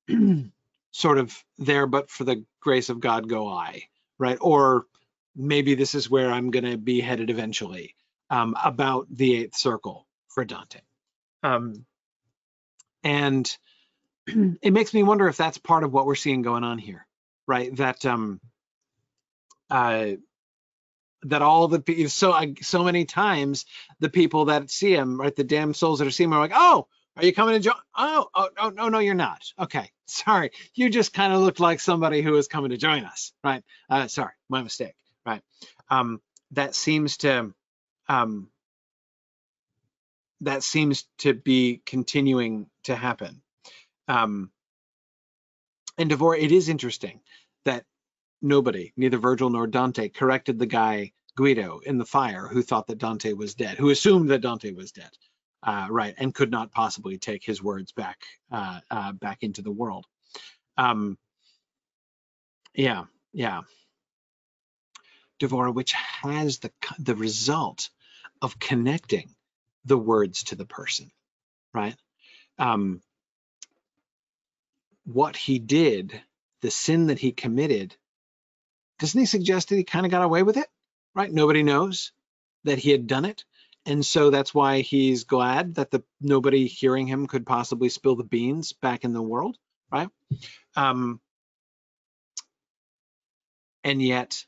sort 0.92 1.18
of 1.18 1.36
there, 1.58 1.88
but 1.88 2.10
for 2.10 2.22
the 2.22 2.44
grace 2.60 2.90
of 2.90 3.00
God 3.00 3.28
go 3.28 3.48
I 3.48 3.88
right? 4.20 4.38
Or 4.40 4.86
maybe 5.34 5.74
this 5.74 5.96
is 5.96 6.08
where 6.08 6.30
I'm 6.30 6.52
going 6.52 6.66
to 6.66 6.76
be 6.76 7.00
headed 7.00 7.30
eventually 7.30 7.96
um, 8.30 8.56
about 8.62 9.06
the 9.10 9.36
eighth 9.42 9.56
circle 9.56 10.06
for 10.28 10.44
Dante. 10.44 10.80
Um, 11.42 11.84
and 13.02 13.50
it 14.26 14.72
makes 14.72 14.94
me 14.94 15.02
wonder 15.02 15.28
if 15.28 15.36
that's 15.36 15.58
part 15.58 15.84
of 15.84 15.92
what 15.92 16.06
we're 16.06 16.14
seeing 16.14 16.42
going 16.42 16.64
on 16.64 16.78
here, 16.78 17.06
right? 17.46 17.74
That 17.76 18.04
um, 18.06 18.40
uh, 19.70 20.12
that 21.24 21.42
all 21.42 21.68
the 21.68 22.08
so 22.08 22.54
so 22.62 22.84
many 22.84 23.04
times 23.04 23.66
the 23.98 24.08
people 24.08 24.46
that 24.46 24.70
see 24.70 24.94
him, 24.94 25.20
right, 25.20 25.34
the 25.34 25.44
damn 25.44 25.74
souls 25.74 25.98
that 25.98 26.08
are 26.08 26.12
seeing 26.12 26.30
him 26.30 26.34
are 26.34 26.40
like, 26.40 26.52
oh, 26.54 26.86
are 27.16 27.24
you 27.24 27.32
coming 27.34 27.54
to 27.54 27.60
join? 27.60 27.74
Oh, 27.96 28.28
oh, 28.34 28.48
oh, 28.56 28.70
no, 28.70 28.88
no, 28.88 28.98
you're 28.98 29.14
not. 29.14 29.42
Okay, 29.58 29.90
sorry. 30.06 30.50
You 30.74 30.90
just 30.90 31.12
kind 31.12 31.32
of 31.32 31.40
looked 31.40 31.60
like 31.60 31.80
somebody 31.80 32.22
who 32.22 32.32
was 32.32 32.48
coming 32.48 32.70
to 32.70 32.76
join 32.76 33.04
us, 33.04 33.32
right? 33.44 33.62
Uh, 33.88 34.06
sorry, 34.06 34.32
my 34.48 34.62
mistake, 34.62 34.94
right? 35.26 35.42
Um, 35.90 36.20
that 36.52 36.74
seems 36.74 37.18
to, 37.18 37.52
um, 38.10 38.48
that 40.40 40.64
seems 40.64 41.06
to 41.18 41.32
be 41.32 41.80
continuing 41.86 42.66
to 42.84 42.96
happen. 42.96 43.40
Um, 44.08 44.50
and 45.96 46.10
Devore, 46.10 46.36
it 46.36 46.50
is 46.50 46.68
interesting 46.68 47.20
that 47.64 47.84
nobody, 48.42 48.92
neither 48.96 49.18
Virgil 49.18 49.48
nor 49.50 49.68
Dante, 49.68 50.08
corrected 50.08 50.58
the 50.58 50.66
guy 50.66 51.12
Guido 51.36 51.78
in 51.86 51.98
the 51.98 52.04
fire 52.04 52.48
who 52.48 52.62
thought 52.62 52.88
that 52.88 52.98
Dante 52.98 53.32
was 53.32 53.54
dead, 53.54 53.78
who 53.78 53.90
assumed 53.90 54.30
that 54.30 54.40
Dante 54.40 54.72
was 54.72 54.90
dead 54.90 55.10
uh, 55.62 55.86
right, 55.88 56.14
and 56.18 56.34
could 56.34 56.50
not 56.50 56.72
possibly 56.72 57.16
take 57.16 57.44
his 57.44 57.62
words 57.62 57.92
back 57.92 58.18
uh, 58.50 58.80
uh, 58.90 59.12
back 59.12 59.38
into 59.42 59.62
the 59.62 59.70
world. 59.70 60.06
Um, 60.76 61.16
yeah, 62.74 63.04
yeah. 63.32 63.60
Devora, 65.40 65.72
which 65.72 65.92
has 65.92 66.58
the 66.58 66.72
the 66.98 67.14
result 67.14 67.90
of 68.42 68.58
connecting 68.58 69.30
the 69.84 69.98
words 69.98 70.44
to 70.44 70.56
the 70.56 70.66
person, 70.66 71.10
right? 71.74 71.96
Um, 72.58 73.02
what 75.04 75.36
he 75.36 75.58
did, 75.58 76.20
the 76.62 76.70
sin 76.70 77.08
that 77.08 77.18
he 77.18 77.32
committed, 77.32 77.96
doesn't 79.00 79.20
he 79.20 79.26
suggest 79.26 79.70
that 79.70 79.76
he 79.76 79.84
kind 79.84 80.06
of 80.06 80.12
got 80.12 80.24
away 80.24 80.42
with 80.42 80.56
it? 80.56 80.68
Right? 81.14 81.32
Nobody 81.32 81.62
knows 81.62 82.12
that 82.64 82.78
he 82.78 82.90
had 82.90 83.06
done 83.06 83.24
it 83.24 83.44
and 83.86 84.04
so 84.04 84.30
that's 84.30 84.54
why 84.54 84.80
he's 84.80 85.24
glad 85.24 85.74
that 85.76 85.90
the 85.90 86.02
nobody 86.20 86.66
hearing 86.66 87.06
him 87.06 87.26
could 87.26 87.46
possibly 87.46 87.88
spill 87.88 88.16
the 88.16 88.24
beans 88.24 88.72
back 88.72 89.04
in 89.04 89.12
the 89.12 89.22
world, 89.22 89.56
right? 89.90 90.08
Um, 90.76 91.20
and 93.84 94.02
yet 94.02 94.44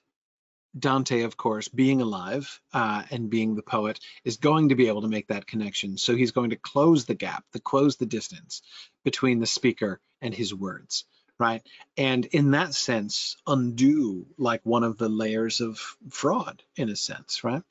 Dante, 0.79 1.23
of 1.23 1.37
course, 1.37 1.69
being 1.69 2.01
alive 2.01 2.61
uh, 2.73 3.03
and 3.11 3.29
being 3.29 3.55
the 3.55 3.63
poet, 3.63 4.01
is 4.25 4.39
going 4.39 4.71
to 4.71 4.75
be 4.75 4.89
able 4.89 5.03
to 5.03 5.09
make 5.09 5.29
that 5.29 5.47
connection. 5.47 5.99
So 5.99 6.17
he's 6.17 6.33
going 6.33 6.51
to 6.51 6.57
close 6.57 7.05
the 7.05 7.15
gap, 7.15 7.45
the 7.53 7.61
close 7.61 7.97
the 7.97 8.07
distance 8.07 8.63
between 9.05 9.41
the 9.41 9.47
speaker 9.47 10.01
and 10.23 10.35
his 10.35 10.55
words, 10.55 11.05
right? 11.39 11.63
And 11.97 12.25
in 12.27 12.53
that 12.53 12.75
sense, 12.75 13.37
undo 13.47 14.27
like 14.39 14.63
one 14.65 14.85
of 14.85 14.97
the 14.97 15.09
layers 15.09 15.61
of 15.61 15.79
fraud, 16.11 16.63
in 16.77 16.89
a 16.89 16.97
sense, 16.97 17.45
right? 17.45 17.63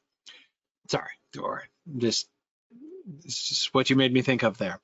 Sorry, 0.89 1.11
or 1.41 1.63
just, 1.97 2.27
just 3.25 3.73
what 3.73 3.89
you 3.89 3.95
made 3.95 4.13
me 4.13 4.21
think 4.21 4.43
of 4.43 4.57
there. 4.57 4.79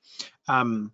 Um, 0.48 0.92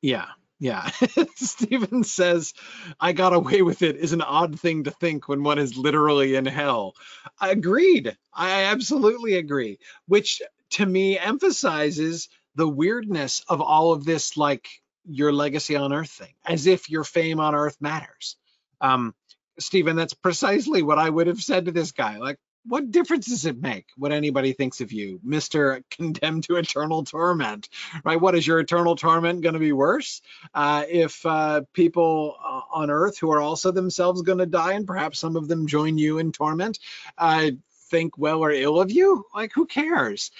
yeah, 0.00 0.26
yeah, 0.62 0.88
Stephen 1.34 2.04
says, 2.04 2.54
I 3.00 3.14
got 3.14 3.32
away 3.32 3.62
with 3.62 3.82
it 3.82 3.96
is 3.96 4.12
an 4.12 4.22
odd 4.22 4.60
thing 4.60 4.84
to 4.84 4.92
think 4.92 5.26
when 5.26 5.42
one 5.42 5.58
is 5.58 5.76
literally 5.76 6.36
in 6.36 6.46
hell. 6.46 6.94
Agreed. 7.40 8.16
I 8.32 8.66
absolutely 8.66 9.34
agree. 9.34 9.80
Which 10.06 10.40
to 10.70 10.86
me 10.86 11.18
emphasizes 11.18 12.28
the 12.54 12.68
weirdness 12.68 13.42
of 13.48 13.60
all 13.60 13.92
of 13.92 14.04
this, 14.04 14.36
like 14.36 14.68
your 15.04 15.32
legacy 15.32 15.74
on 15.74 15.92
earth 15.92 16.10
thing, 16.10 16.34
as 16.46 16.68
if 16.68 16.88
your 16.88 17.02
fame 17.02 17.40
on 17.40 17.56
earth 17.56 17.78
matters. 17.80 18.36
Um, 18.80 19.16
Stephen, 19.58 19.96
that's 19.96 20.14
precisely 20.14 20.82
what 20.82 21.00
I 21.00 21.10
would 21.10 21.26
have 21.26 21.42
said 21.42 21.64
to 21.64 21.72
this 21.72 21.90
guy. 21.90 22.18
Like, 22.18 22.38
what 22.64 22.90
difference 22.90 23.26
does 23.26 23.44
it 23.46 23.60
make 23.60 23.86
what 23.96 24.12
anybody 24.12 24.52
thinks 24.52 24.80
of 24.80 24.92
you, 24.92 25.20
Mr. 25.26 25.82
Condemned 25.90 26.44
to 26.44 26.56
Eternal 26.56 27.04
Torment, 27.04 27.68
right? 28.04 28.20
What 28.20 28.34
is 28.34 28.46
your 28.46 28.60
eternal 28.60 28.96
torment 28.96 29.42
going 29.42 29.54
to 29.54 29.58
be 29.58 29.72
worse 29.72 30.22
uh, 30.54 30.84
if 30.88 31.24
uh, 31.26 31.62
people 31.72 32.36
uh, 32.42 32.60
on 32.72 32.90
earth 32.90 33.18
who 33.18 33.32
are 33.32 33.40
also 33.40 33.72
themselves 33.72 34.22
going 34.22 34.38
to 34.38 34.46
die 34.46 34.74
and 34.74 34.86
perhaps 34.86 35.18
some 35.18 35.36
of 35.36 35.48
them 35.48 35.66
join 35.66 35.98
you 35.98 36.18
in 36.18 36.32
torment 36.32 36.78
uh, 37.18 37.50
think 37.90 38.16
well 38.16 38.40
or 38.40 38.50
ill 38.50 38.80
of 38.80 38.90
you? 38.90 39.24
Like, 39.34 39.52
who 39.54 39.66
cares? 39.66 40.30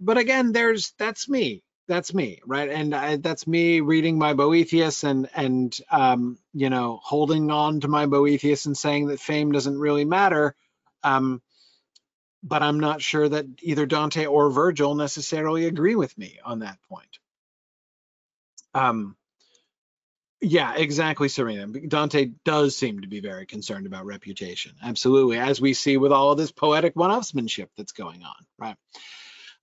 But 0.00 0.18
again, 0.18 0.52
there's 0.52 0.92
that's 0.98 1.28
me. 1.28 1.62
That's 1.86 2.14
me, 2.14 2.40
right? 2.46 2.70
And 2.70 2.94
I, 2.94 3.16
that's 3.16 3.46
me 3.46 3.80
reading 3.80 4.18
my 4.18 4.32
Boethius 4.32 5.04
and 5.04 5.28
and 5.34 5.76
um, 5.90 6.38
you 6.54 6.70
know 6.70 6.98
holding 7.02 7.50
on 7.50 7.80
to 7.80 7.88
my 7.88 8.06
Boethius 8.06 8.66
and 8.66 8.76
saying 8.76 9.08
that 9.08 9.20
fame 9.20 9.52
doesn't 9.52 9.78
really 9.78 10.04
matter. 10.04 10.54
Um, 11.02 11.42
but 12.44 12.62
I'm 12.62 12.78
not 12.78 13.00
sure 13.00 13.26
that 13.26 13.46
either 13.62 13.86
Dante 13.86 14.26
or 14.26 14.50
Virgil 14.50 14.94
necessarily 14.94 15.64
agree 15.64 15.96
with 15.96 16.16
me 16.18 16.38
on 16.44 16.58
that 16.58 16.78
point. 16.88 17.18
Um, 18.74 19.16
yeah, 20.42 20.74
exactly, 20.76 21.28
Serena. 21.28 21.66
Dante 21.66 22.32
does 22.44 22.76
seem 22.76 23.00
to 23.00 23.08
be 23.08 23.20
very 23.20 23.46
concerned 23.46 23.86
about 23.86 24.04
reputation. 24.04 24.72
Absolutely, 24.82 25.38
as 25.38 25.58
we 25.58 25.72
see 25.72 25.96
with 25.96 26.12
all 26.12 26.32
of 26.32 26.38
this 26.38 26.52
poetic 26.52 26.94
one-upsmanship 26.94 27.68
that's 27.78 27.92
going 27.92 28.22
on, 28.22 28.46
right? 28.58 28.76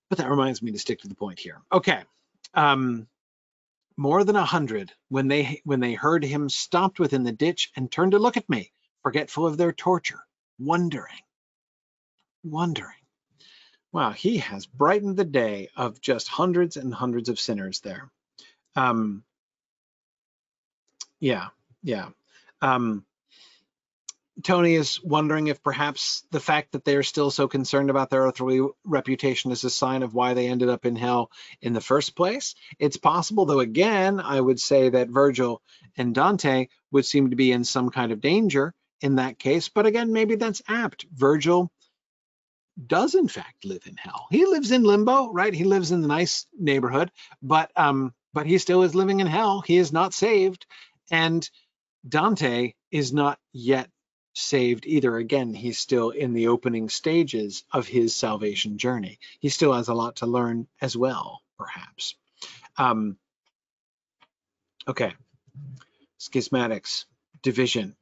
But 0.08 0.18
that 0.18 0.28
reminds 0.28 0.60
me 0.60 0.72
to 0.72 0.78
stick 0.78 1.02
to 1.02 1.08
the 1.08 1.14
point 1.14 1.38
here. 1.38 1.62
Okay. 1.72 2.02
Um, 2.52 3.06
more 3.96 4.24
than 4.24 4.36
a 4.36 4.44
hundred, 4.44 4.92
when 5.08 5.28
they 5.28 5.60
when 5.64 5.78
they 5.78 5.94
heard 5.94 6.24
him, 6.24 6.48
stopped 6.48 6.98
within 6.98 7.22
the 7.22 7.32
ditch 7.32 7.70
and 7.76 7.90
turned 7.90 8.12
to 8.12 8.18
look 8.18 8.36
at 8.36 8.48
me, 8.48 8.72
forgetful 9.02 9.46
of 9.46 9.56
their 9.56 9.72
torture, 9.72 10.20
wondering 10.58 11.20
wondering. 12.44 12.94
Wow, 13.92 14.12
he 14.12 14.38
has 14.38 14.66
brightened 14.66 15.16
the 15.16 15.24
day 15.24 15.68
of 15.76 16.00
just 16.00 16.28
hundreds 16.28 16.76
and 16.76 16.94
hundreds 16.94 17.28
of 17.28 17.38
sinners 17.38 17.80
there. 17.80 18.10
Um, 18.74 19.22
yeah, 21.20 21.48
yeah. 21.82 22.08
Um, 22.62 23.04
Tony 24.42 24.74
is 24.74 25.02
wondering 25.02 25.48
if 25.48 25.62
perhaps 25.62 26.24
the 26.30 26.40
fact 26.40 26.72
that 26.72 26.84
they're 26.84 27.02
still 27.02 27.30
so 27.30 27.48
concerned 27.48 27.90
about 27.90 28.08
their 28.08 28.22
earthly 28.22 28.66
reputation 28.84 29.52
is 29.52 29.62
a 29.62 29.70
sign 29.70 30.02
of 30.02 30.14
why 30.14 30.32
they 30.32 30.48
ended 30.48 30.70
up 30.70 30.86
in 30.86 30.96
hell 30.96 31.30
in 31.60 31.74
the 31.74 31.80
first 31.80 32.16
place. 32.16 32.54
It's 32.78 32.96
possible, 32.96 33.44
though, 33.44 33.60
again, 33.60 34.20
I 34.20 34.40
would 34.40 34.58
say 34.58 34.88
that 34.88 35.10
Virgil 35.10 35.60
and 35.96 36.14
Dante 36.14 36.68
would 36.90 37.04
seem 37.04 37.30
to 37.30 37.36
be 37.36 37.52
in 37.52 37.64
some 37.64 37.90
kind 37.90 38.10
of 38.10 38.22
danger 38.22 38.74
in 39.02 39.16
that 39.16 39.38
case. 39.38 39.68
But 39.68 39.86
again, 39.86 40.12
maybe 40.12 40.36
that's 40.36 40.62
apt. 40.66 41.04
Virgil 41.12 41.70
does 42.86 43.14
in 43.14 43.28
fact 43.28 43.64
live 43.64 43.86
in 43.86 43.96
hell. 43.96 44.26
He 44.30 44.46
lives 44.46 44.70
in 44.70 44.82
limbo, 44.82 45.32
right? 45.32 45.52
He 45.52 45.64
lives 45.64 45.92
in 45.92 46.00
the 46.00 46.08
nice 46.08 46.46
neighborhood, 46.58 47.10
but 47.42 47.70
um, 47.76 48.14
but 48.32 48.46
he 48.46 48.58
still 48.58 48.82
is 48.82 48.94
living 48.94 49.20
in 49.20 49.26
hell. 49.26 49.60
He 49.60 49.76
is 49.76 49.92
not 49.92 50.14
saved, 50.14 50.66
and 51.10 51.48
Dante 52.08 52.74
is 52.90 53.12
not 53.12 53.38
yet 53.52 53.90
saved 54.34 54.86
either. 54.86 55.16
Again, 55.16 55.54
he's 55.54 55.78
still 55.78 56.10
in 56.10 56.32
the 56.32 56.48
opening 56.48 56.88
stages 56.88 57.64
of 57.72 57.86
his 57.86 58.14
salvation 58.16 58.78
journey. 58.78 59.18
He 59.40 59.50
still 59.50 59.72
has 59.72 59.88
a 59.88 59.94
lot 59.94 60.16
to 60.16 60.26
learn 60.26 60.66
as 60.80 60.96
well, 60.96 61.42
perhaps. 61.58 62.14
Um, 62.78 63.18
okay, 64.88 65.14
schismatics, 66.18 67.04
division, 67.42 67.94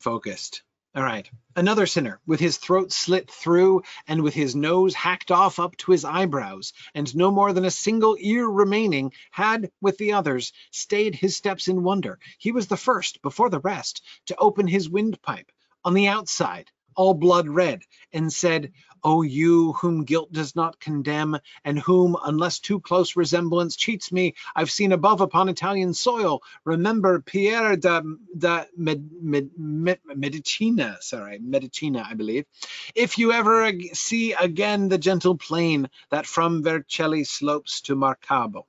focused. 0.00 0.62
All 0.96 1.02
right. 1.02 1.30
Another 1.54 1.86
sinner, 1.86 2.22
with 2.26 2.40
his 2.40 2.56
throat 2.56 2.90
slit 2.90 3.30
through 3.30 3.82
and 4.08 4.22
with 4.22 4.32
his 4.32 4.56
nose 4.56 4.94
hacked 4.94 5.30
off 5.30 5.58
up 5.58 5.76
to 5.76 5.92
his 5.92 6.06
eyebrows, 6.06 6.72
and 6.94 7.14
no 7.14 7.30
more 7.30 7.52
than 7.52 7.66
a 7.66 7.70
single 7.70 8.16
ear 8.18 8.46
remaining, 8.46 9.12
had, 9.30 9.70
with 9.82 9.98
the 9.98 10.14
others, 10.14 10.54
stayed 10.70 11.14
his 11.14 11.36
steps 11.36 11.68
in 11.68 11.82
wonder. 11.82 12.18
He 12.38 12.50
was 12.50 12.68
the 12.68 12.78
first, 12.78 13.20
before 13.20 13.50
the 13.50 13.60
rest, 13.60 14.02
to 14.28 14.36
open 14.38 14.66
his 14.66 14.88
windpipe 14.88 15.52
on 15.84 15.92
the 15.92 16.08
outside, 16.08 16.70
all 16.96 17.14
blood 17.14 17.48
red, 17.48 17.82
and 18.12 18.32
said, 18.32 18.72
O 19.04 19.22
you 19.22 19.72
whom 19.74 20.04
guilt 20.04 20.32
does 20.32 20.56
not 20.56 20.80
condemn, 20.80 21.38
and 21.64 21.78
whom, 21.78 22.16
unless 22.24 22.58
too 22.58 22.80
close 22.80 23.14
resemblance 23.14 23.76
cheats 23.76 24.10
me, 24.10 24.34
I've 24.54 24.70
seen 24.70 24.90
above 24.90 25.20
upon 25.20 25.48
Italian 25.48 25.94
soil, 25.94 26.42
remember 26.64 27.20
Pier 27.20 27.76
da, 27.76 28.02
da 28.36 28.64
Med, 28.76 29.08
Med, 29.22 29.50
Med, 29.56 30.00
Medicina, 30.04 30.96
sorry, 31.00 31.38
Medicina, 31.38 32.04
I 32.08 32.14
believe. 32.14 32.46
If 32.94 33.18
you 33.18 33.32
ever 33.32 33.70
see 33.92 34.32
again 34.32 34.88
the 34.88 34.98
gentle 34.98 35.36
plain 35.36 35.88
that 36.10 36.26
from 36.26 36.64
Vercelli 36.64 37.24
slopes 37.24 37.82
to 37.82 37.94
Marcabo. 37.94 38.64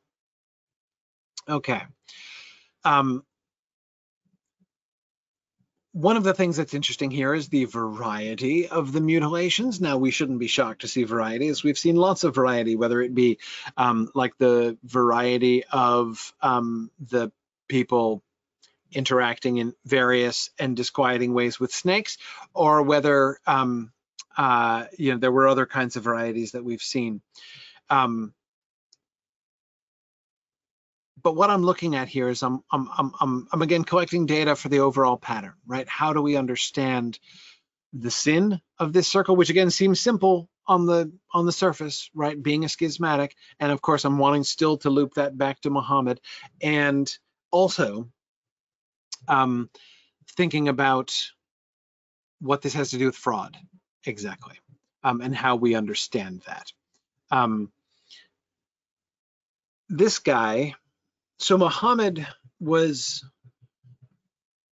Okay. 1.50 1.82
Um, 2.84 3.24
one 5.94 6.18
of 6.18 6.24
the 6.24 6.34
things 6.34 6.58
that's 6.58 6.74
interesting 6.74 7.12
here 7.12 7.34
is 7.34 7.50
the 7.50 7.66
variety 7.66 8.68
of 8.68 8.92
the 8.92 9.02
mutilations. 9.02 9.82
Now, 9.82 9.98
we 9.98 10.12
shouldn't 10.12 10.40
be 10.40 10.48
shocked 10.48 10.82
to 10.82 10.88
see 10.88 11.04
variety, 11.04 11.48
as 11.48 11.64
we've 11.64 11.78
seen 11.78 11.96
lots 11.96 12.24
of 12.24 12.36
variety, 12.36 12.76
whether 12.76 13.02
it 13.02 13.16
be 13.16 13.40
um, 13.78 14.10
like 14.14 14.38
the 14.38 14.78
variety 14.84 15.64
of 15.66 16.34
um, 16.42 16.92
the 17.00 17.32
people 17.68 18.22
interacting 18.92 19.58
in 19.58 19.74
various 19.86 20.50
and 20.60 20.76
disquieting 20.76 21.34
ways 21.34 21.60
with 21.60 21.74
snakes, 21.74 22.18
or 22.54 22.84
whether 22.84 23.40
um, 23.46 23.92
uh, 24.38 24.86
you 24.98 25.12
know 25.12 25.18
there 25.18 25.32
were 25.32 25.48
other 25.48 25.66
kinds 25.66 25.96
of 25.96 26.04
varieties 26.04 26.52
that 26.52 26.64
we've 26.64 26.82
seen. 26.82 27.22
Um, 27.90 28.34
but 31.28 31.36
what 31.36 31.50
I'm 31.50 31.64
looking 31.64 31.94
at 31.98 32.08
here 32.08 32.30
is 32.30 32.42
I'm, 32.42 32.64
I'm, 32.72 32.88
I'm, 32.98 33.12
I'm, 33.20 33.48
I'm 33.52 33.62
again 33.62 33.84
collecting 33.84 34.28
data 34.28 34.56
for 34.56 34.70
the 34.70 34.80
overall 34.80 35.18
pattern, 35.18 35.56
right? 35.66 35.86
How 35.86 36.14
do 36.14 36.22
we 36.22 36.38
understand 36.38 37.20
the 37.92 38.10
sin 38.10 38.62
of 38.80 38.94
this 38.94 39.10
circle, 39.10 39.36
which 39.36 39.50
again 39.50 39.70
seems 39.70 40.00
simple 40.00 40.50
on 40.68 40.86
the 40.86 41.12
on 41.34 41.46
the 41.46 41.52
surface, 41.52 42.10
right? 42.16 42.42
Being 42.42 42.64
a 42.64 42.70
schismatic, 42.70 43.36
and 43.60 43.74
of 43.74 43.82
course 43.82 44.06
I'm 44.06 44.20
wanting 44.20 44.46
still 44.46 44.78
to 44.78 44.90
loop 44.90 45.16
that 45.16 45.38
back 45.38 45.60
to 45.62 45.70
Muhammad, 45.70 46.22
and 46.62 47.14
also 47.52 48.08
um, 49.28 49.70
thinking 50.38 50.70
about 50.70 51.14
what 52.40 52.62
this 52.62 52.76
has 52.76 52.92
to 52.92 52.98
do 52.98 53.08
with 53.08 53.18
fraud, 53.18 53.58
exactly, 54.06 54.56
um, 55.04 55.20
and 55.20 55.36
how 55.36 55.58
we 55.58 55.76
understand 55.76 56.44
that. 56.48 56.72
Um, 57.32 57.70
this 59.90 60.20
guy 60.20 60.76
so 61.40 61.58
Muhammad 61.58 62.26
was, 62.60 63.24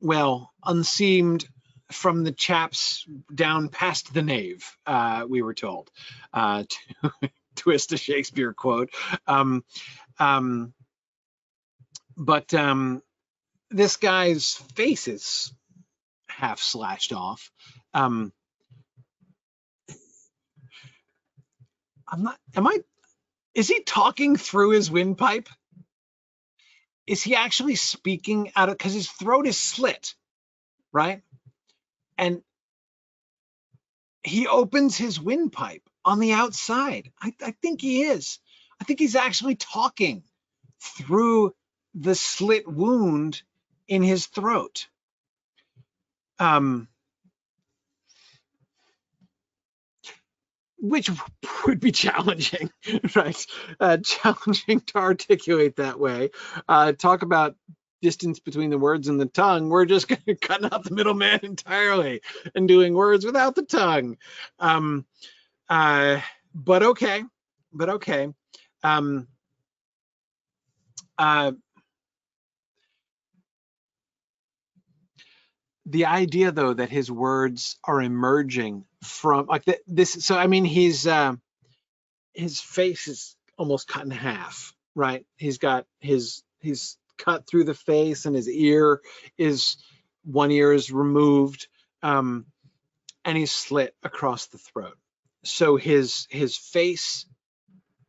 well, 0.02 0.52
unseamed 0.64 1.46
from 1.92 2.24
the 2.24 2.32
chaps 2.32 3.06
down 3.34 3.70
past 3.70 4.14
the 4.14 4.22
nave, 4.22 4.66
uh, 4.86 5.26
we 5.28 5.42
were 5.42 5.54
told, 5.54 5.92
uh, 6.34 6.64
to 7.02 7.12
twist 7.56 7.94
a 7.94 7.98
Shakespeare 7.98 8.54
quote. 8.54 8.90
Um, 9.28 9.64
um, 10.20 10.74
but 12.18 12.54
um, 12.54 13.02
this 13.70 13.98
guy's 13.98 14.54
face 14.76 15.08
is 15.08 15.54
half 16.28 16.60
slashed 16.60 17.14
off. 17.14 17.52
Um, 17.94 18.34
I'm 22.08 22.24
not, 22.24 22.38
am 22.56 22.68
I, 22.68 22.80
is 23.54 23.68
he 23.68 23.82
talking 23.82 24.36
through 24.36 24.72
his 24.72 24.92
windpipe? 24.92 25.50
Is 27.08 27.24
he 27.24 27.36
actually 27.36 27.76
speaking 27.76 28.52
out 28.56 28.70
of 28.70 28.78
because 28.78 28.94
his 28.94 29.10
throat 29.10 29.48
is 29.48 29.58
slit, 29.58 30.16
right? 30.94 31.22
and 32.20 32.44
he 34.24 34.48
opens 34.48 34.98
his 34.98 35.22
windpipe 35.22 35.84
on 36.06 36.20
the 36.20 36.34
outside. 36.34 37.12
I, 37.22 37.34
I 37.44 37.52
think 37.62 37.82
he 37.82 38.04
is. 38.04 38.40
I 38.82 38.86
think 38.86 39.00
he's 39.00 39.16
actually 39.18 39.56
talking 39.56 40.24
through 40.82 41.56
the 41.96 42.16
slit 42.16 42.68
wound 42.68 43.42
in 43.88 44.04
his 44.04 44.28
throat. 44.28 44.88
Um, 46.40 46.88
which 50.78 51.10
would 51.66 51.80
be 51.80 51.92
challenging, 51.92 52.70
right? 53.16 53.46
Uh, 53.80 53.98
challenging 53.98 54.82
to 54.82 54.98
articulate 54.98 55.78
that 55.78 56.00
way. 56.00 56.32
Uh, 56.68 56.92
talk 56.92 57.22
about 57.22 57.56
distance 58.02 58.40
between 58.40 58.70
the 58.70 58.78
words 58.78 59.08
and 59.08 59.20
the 59.20 59.26
tongue. 59.26 59.70
We're 59.70 59.86
just 59.86 60.08
gonna 60.10 60.38
cutting 60.40 60.70
out 60.72 60.84
the 60.84 60.94
middleman 60.94 61.40
entirely 61.44 62.22
and 62.54 62.68
doing 62.68 62.94
words 62.94 63.26
without 63.26 63.56
the 63.56 63.64
tongue. 63.64 64.18
Um, 64.60 65.06
uh, 65.70 66.22
but 66.54 66.84
okay, 66.84 67.24
but 67.74 67.90
okay. 67.90 68.30
Um, 68.84 69.28
uh, 71.18 71.54
the 75.88 76.06
idea 76.06 76.52
though 76.52 76.74
that 76.74 76.90
his 76.90 77.12
words 77.12 77.78
are 77.84 78.02
emerging 78.02 78.86
from 79.04 79.46
like 79.48 79.66
th 79.66 79.78
this 79.88 80.14
so 80.26 80.38
i 80.38 80.48
mean 80.48 80.66
he's 80.66 81.06
uh, 81.08 81.34
his 82.34 82.60
face 82.60 83.08
is 83.08 83.36
almost 83.58 83.88
cut 83.88 84.04
in 84.04 84.12
half 84.12 84.76
right? 84.96 85.26
He's 85.38 85.58
got 85.58 85.86
his 86.00 86.42
he's 86.60 86.98
cut 87.18 87.46
through 87.46 87.66
the 87.66 87.74
face 87.74 88.26
and 88.26 88.36
his 88.36 88.50
ear 88.50 89.02
is 89.38 89.78
one 90.24 90.52
ear 90.52 90.74
is 90.74 90.92
removed 90.92 91.68
um 92.02 92.46
and 93.24 93.38
he's 93.38 93.52
slit 93.52 93.96
across 94.04 94.48
the 94.48 94.58
throat. 94.58 94.98
So 95.44 95.76
his 95.76 96.28
his 96.30 96.58
face 96.58 97.26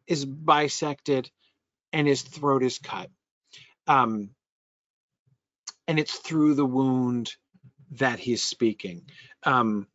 is 0.06 0.24
bisected 0.24 1.28
and 1.92 2.06
his 2.06 2.22
throat 2.22 2.62
is 2.62 2.78
cut 2.78 3.10
um 3.86 4.30
and 5.88 5.98
it's 5.98 6.16
through 6.18 6.54
the 6.54 6.64
wound 6.66 7.32
that 7.98 8.18
he's 8.18 8.42
speaking. 8.42 9.02
Um, 9.42 9.86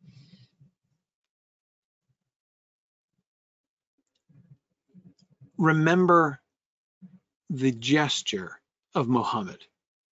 remember 5.58 6.40
the 7.50 7.72
gesture 7.72 8.60
of 8.94 9.08
Muhammad. 9.08 9.64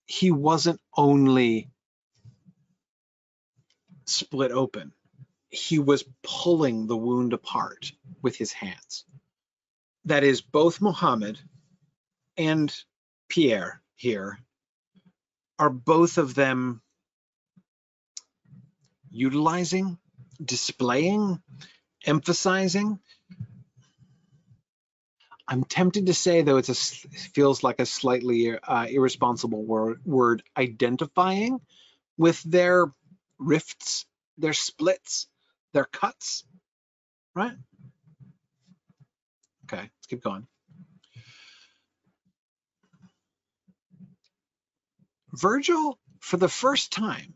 He 0.07 0.31
wasn't 0.31 0.81
only 0.97 1.71
split 4.07 4.51
open, 4.53 4.93
he 5.49 5.79
was 5.79 6.05
pulling 6.23 6.87
the 6.87 6.97
wound 6.97 7.33
apart 7.33 7.93
with 8.23 8.37
his 8.37 8.53
hands. 8.53 9.05
That 10.05 10.25
is, 10.25 10.41
both 10.41 10.81
Muhammad 10.81 11.39
and 12.37 12.75
Pier 13.29 13.83
here 13.95 14.39
are 15.59 15.71
both 15.71 16.19
of 16.19 16.35
them 16.35 16.83
utilizing, 19.11 19.99
displaying, 20.43 21.41
emphasizing. 22.05 22.99
I'm 25.49 25.65
tempted 25.65 26.07
to 26.07 26.15
say, 26.15 26.43
though, 26.43 26.59
it's 26.59 26.69
a 26.69 26.75
feels 26.75 27.65
like 27.65 27.81
a 27.81 27.87
slightly 27.87 28.57
uh, 28.57 28.87
irresponsible 28.87 29.65
word, 29.65 30.01
word, 30.05 30.43
identifying 30.57 31.61
with 32.17 32.41
their 32.43 32.87
rifts, 33.39 34.07
their 34.39 34.53
splits, 34.53 35.27
their 35.73 35.85
cuts, 35.85 36.45
right? 37.35 37.57
Okay, 39.65 39.83
let's 39.83 40.07
keep 40.09 40.23
going. 40.23 40.47
Virgil, 45.33 45.99
for 46.21 46.37
the 46.37 46.49
first 46.49 46.93
time, 46.93 47.35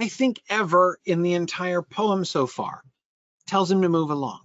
I 0.00 0.08
think, 0.08 0.40
ever 0.48 0.98
in 1.04 1.22
the 1.22 1.34
entire 1.34 1.82
poem 1.82 2.24
so 2.24 2.46
far. 2.46 2.82
Tells 3.46 3.70
him 3.70 3.82
to 3.82 3.88
move 3.88 4.10
along, 4.10 4.40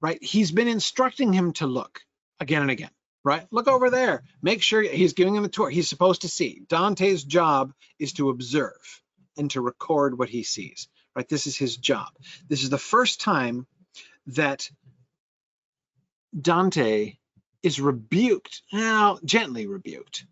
right? 0.00 0.22
He's 0.22 0.52
been 0.52 0.68
instructing 0.68 1.32
him 1.32 1.52
to 1.54 1.66
look 1.66 2.00
again 2.38 2.62
and 2.62 2.70
again, 2.70 2.90
right? 3.24 3.46
Look 3.50 3.68
over 3.68 3.90
there. 3.90 4.22
Make 4.40 4.62
sure 4.62 4.82
he's 4.82 5.14
giving 5.14 5.34
him 5.34 5.44
a 5.44 5.48
tour. 5.48 5.68
He's 5.70 5.88
supposed 5.88 6.22
to 6.22 6.28
see. 6.28 6.62
Dante's 6.68 7.24
job 7.24 7.72
is 7.98 8.12
to 8.14 8.28
observe 8.28 9.02
and 9.36 9.50
to 9.52 9.60
record 9.60 10.18
what 10.18 10.28
he 10.28 10.42
sees, 10.42 10.88
right? 11.16 11.28
This 11.28 11.46
is 11.46 11.56
his 11.56 11.76
job. 11.76 12.08
This 12.48 12.62
is 12.62 12.70
the 12.70 12.78
first 12.78 13.20
time 13.20 13.66
that 14.28 14.70
Dante 16.38 17.16
is 17.62 17.80
rebuked, 17.80 18.62
now 18.72 19.18
gently 19.24 19.66
rebuked 19.66 20.26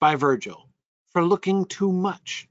by 0.00 0.16
Virgil 0.16 0.68
for 1.12 1.24
looking 1.24 1.66
too 1.66 1.92
much 1.92 2.48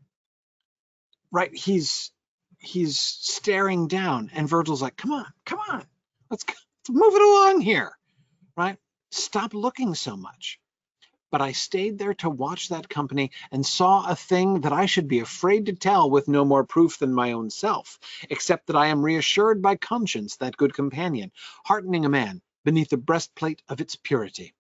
right 1.34 1.56
he's 1.56 2.12
he's 2.60 3.00
staring 3.00 3.90
down 3.90 4.32
and 4.34 4.50
virgil's 4.50 4.82
like 4.82 4.98
come 4.98 5.12
on 5.12 5.28
come 5.46 5.60
on 5.70 5.86
let's, 6.32 6.46
let's 6.48 6.90
move 6.90 7.16
it 7.16 7.22
along 7.22 7.62
here 7.62 7.94
right? 8.56 8.78
Stop 9.12 9.54
looking 9.54 9.96
so 9.96 10.16
much. 10.18 10.60
But 11.32 11.42
I 11.42 11.54
stayed 11.54 11.98
there 11.98 12.14
to 12.16 12.30
watch 12.30 12.70
that 12.70 12.90
company 12.90 13.32
and 13.52 13.66
saw 13.66 14.08
a 14.08 14.16
thing 14.16 14.62
that 14.62 14.74
I 14.74 14.86
should 14.86 15.08
be 15.08 15.20
afraid 15.20 15.66
to 15.66 15.74
tell 15.74 16.10
with 16.10 16.28
no 16.28 16.46
more 16.46 16.64
proof 16.64 17.00
than 17.00 17.14
my 17.14 17.32
own 17.32 17.50
self, 17.50 18.00
except 18.30 18.68
that 18.68 18.76
I 18.76 18.88
am 18.88 19.04
reassured 19.04 19.62
by 19.62 19.76
conscience, 19.76 20.38
that 20.38 20.58
good 20.58 20.76
companion, 20.76 21.32
heartening 21.66 22.06
a 22.06 22.10
man 22.10 22.42
beneath 22.64 22.90
the 22.90 22.98
breastplate 22.98 23.64
of 23.68 23.82
its 23.82 23.96
purity 23.96 24.54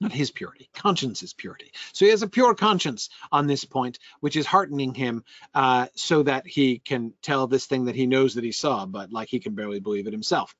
not 0.00 0.12
his 0.12 0.30
purity, 0.30 0.68
conscience's 0.74 1.32
purity. 1.32 1.72
So 1.92 2.04
he 2.04 2.10
has 2.10 2.22
a 2.22 2.28
pure 2.28 2.54
conscience 2.54 3.08
on 3.30 3.46
this 3.46 3.64
point, 3.64 3.98
which 4.20 4.36
is 4.36 4.46
heartening 4.46 4.94
him 4.94 5.24
uh, 5.54 5.86
so 5.94 6.22
that 6.22 6.46
he 6.46 6.78
can 6.78 7.14
tell 7.22 7.46
this 7.46 7.66
thing 7.66 7.86
that 7.86 7.94
he 7.94 8.06
knows 8.06 8.34
that 8.34 8.44
he 8.44 8.52
saw, 8.52 8.86
but 8.86 9.12
like 9.12 9.28
he 9.28 9.40
can 9.40 9.54
barely 9.54 9.80
believe 9.80 10.06
it 10.06 10.12
himself. 10.12 10.54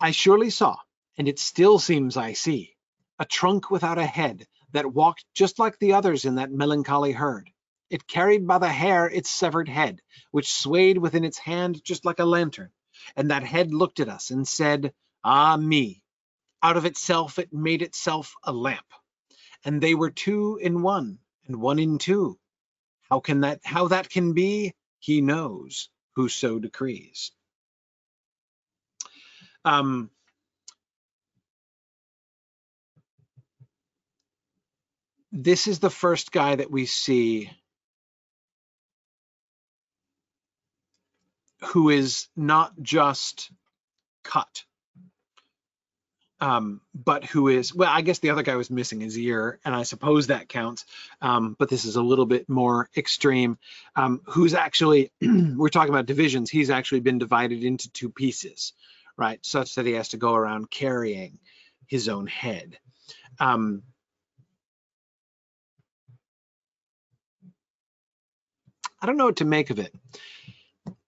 I 0.00 0.10
surely 0.10 0.50
saw, 0.50 0.76
and 1.18 1.28
it 1.28 1.38
still 1.38 1.78
seems 1.78 2.16
I 2.16 2.34
see, 2.34 2.76
a 3.18 3.24
trunk 3.24 3.70
without 3.70 3.98
a 3.98 4.06
head 4.06 4.46
that 4.72 4.92
walked 4.92 5.24
just 5.34 5.58
like 5.58 5.78
the 5.78 5.94
others 5.94 6.24
in 6.24 6.36
that 6.36 6.52
melancholy 6.52 7.12
herd. 7.12 7.50
It 7.88 8.06
carried 8.06 8.46
by 8.46 8.58
the 8.58 8.68
hair 8.68 9.08
its 9.08 9.30
severed 9.30 9.68
head, 9.68 10.02
which 10.32 10.52
swayed 10.52 10.98
within 10.98 11.24
its 11.24 11.38
hand 11.38 11.82
just 11.84 12.04
like 12.04 12.18
a 12.18 12.24
lantern. 12.24 12.70
And 13.14 13.30
that 13.30 13.44
head 13.44 13.72
looked 13.72 14.00
at 14.00 14.08
us 14.08 14.30
and 14.30 14.46
said, 14.46 14.92
Ah 15.22 15.56
me, 15.56 16.02
out 16.62 16.76
of 16.76 16.84
itself, 16.84 17.38
it 17.38 17.52
made 17.52 17.82
itself 17.82 18.34
a 18.44 18.52
lamp. 18.52 18.86
And 19.64 19.80
they 19.80 19.94
were 19.94 20.10
two 20.10 20.58
in 20.60 20.82
one 20.82 21.18
and 21.46 21.56
one 21.60 21.78
in 21.78 21.98
two. 21.98 22.38
How 23.10 23.20
can 23.20 23.40
that, 23.42 23.60
how 23.64 23.88
that 23.88 24.08
can 24.08 24.32
be? 24.32 24.74
He 24.98 25.20
knows 25.20 25.88
who 26.14 26.28
so 26.28 26.58
decrees. 26.58 27.32
Um, 29.64 30.10
this 35.32 35.66
is 35.66 35.80
the 35.80 35.90
first 35.90 36.32
guy 36.32 36.56
that 36.56 36.70
we 36.70 36.86
see 36.86 37.50
who 41.60 41.90
is 41.90 42.28
not 42.36 42.72
just 42.80 43.50
cut 44.22 44.64
um, 46.40 46.80
but 46.94 47.24
who 47.24 47.48
is, 47.48 47.74
well, 47.74 47.90
I 47.90 48.02
guess 48.02 48.18
the 48.18 48.30
other 48.30 48.42
guy 48.42 48.56
was 48.56 48.70
missing 48.70 49.00
his 49.00 49.18
ear, 49.18 49.58
and 49.64 49.74
I 49.74 49.84
suppose 49.84 50.26
that 50.26 50.48
counts, 50.48 50.84
um, 51.22 51.56
but 51.58 51.70
this 51.70 51.84
is 51.84 51.96
a 51.96 52.02
little 52.02 52.26
bit 52.26 52.48
more 52.48 52.90
extreme, 52.96 53.58
um, 53.94 54.20
who's 54.26 54.54
actually, 54.54 55.12
we're 55.22 55.70
talking 55.70 55.94
about 55.94 56.06
divisions, 56.06 56.50
he's 56.50 56.70
actually 56.70 57.00
been 57.00 57.18
divided 57.18 57.64
into 57.64 57.90
two 57.90 58.10
pieces, 58.10 58.74
right, 59.16 59.38
such 59.44 59.76
that 59.76 59.86
he 59.86 59.92
has 59.92 60.10
to 60.10 60.18
go 60.18 60.34
around 60.34 60.70
carrying 60.70 61.38
his 61.86 62.08
own 62.08 62.26
head. 62.26 62.78
Um, 63.40 63.82
I 69.00 69.06
don't 69.06 69.16
know 69.16 69.26
what 69.26 69.36
to 69.36 69.44
make 69.44 69.70
of 69.70 69.78
it, 69.78 69.94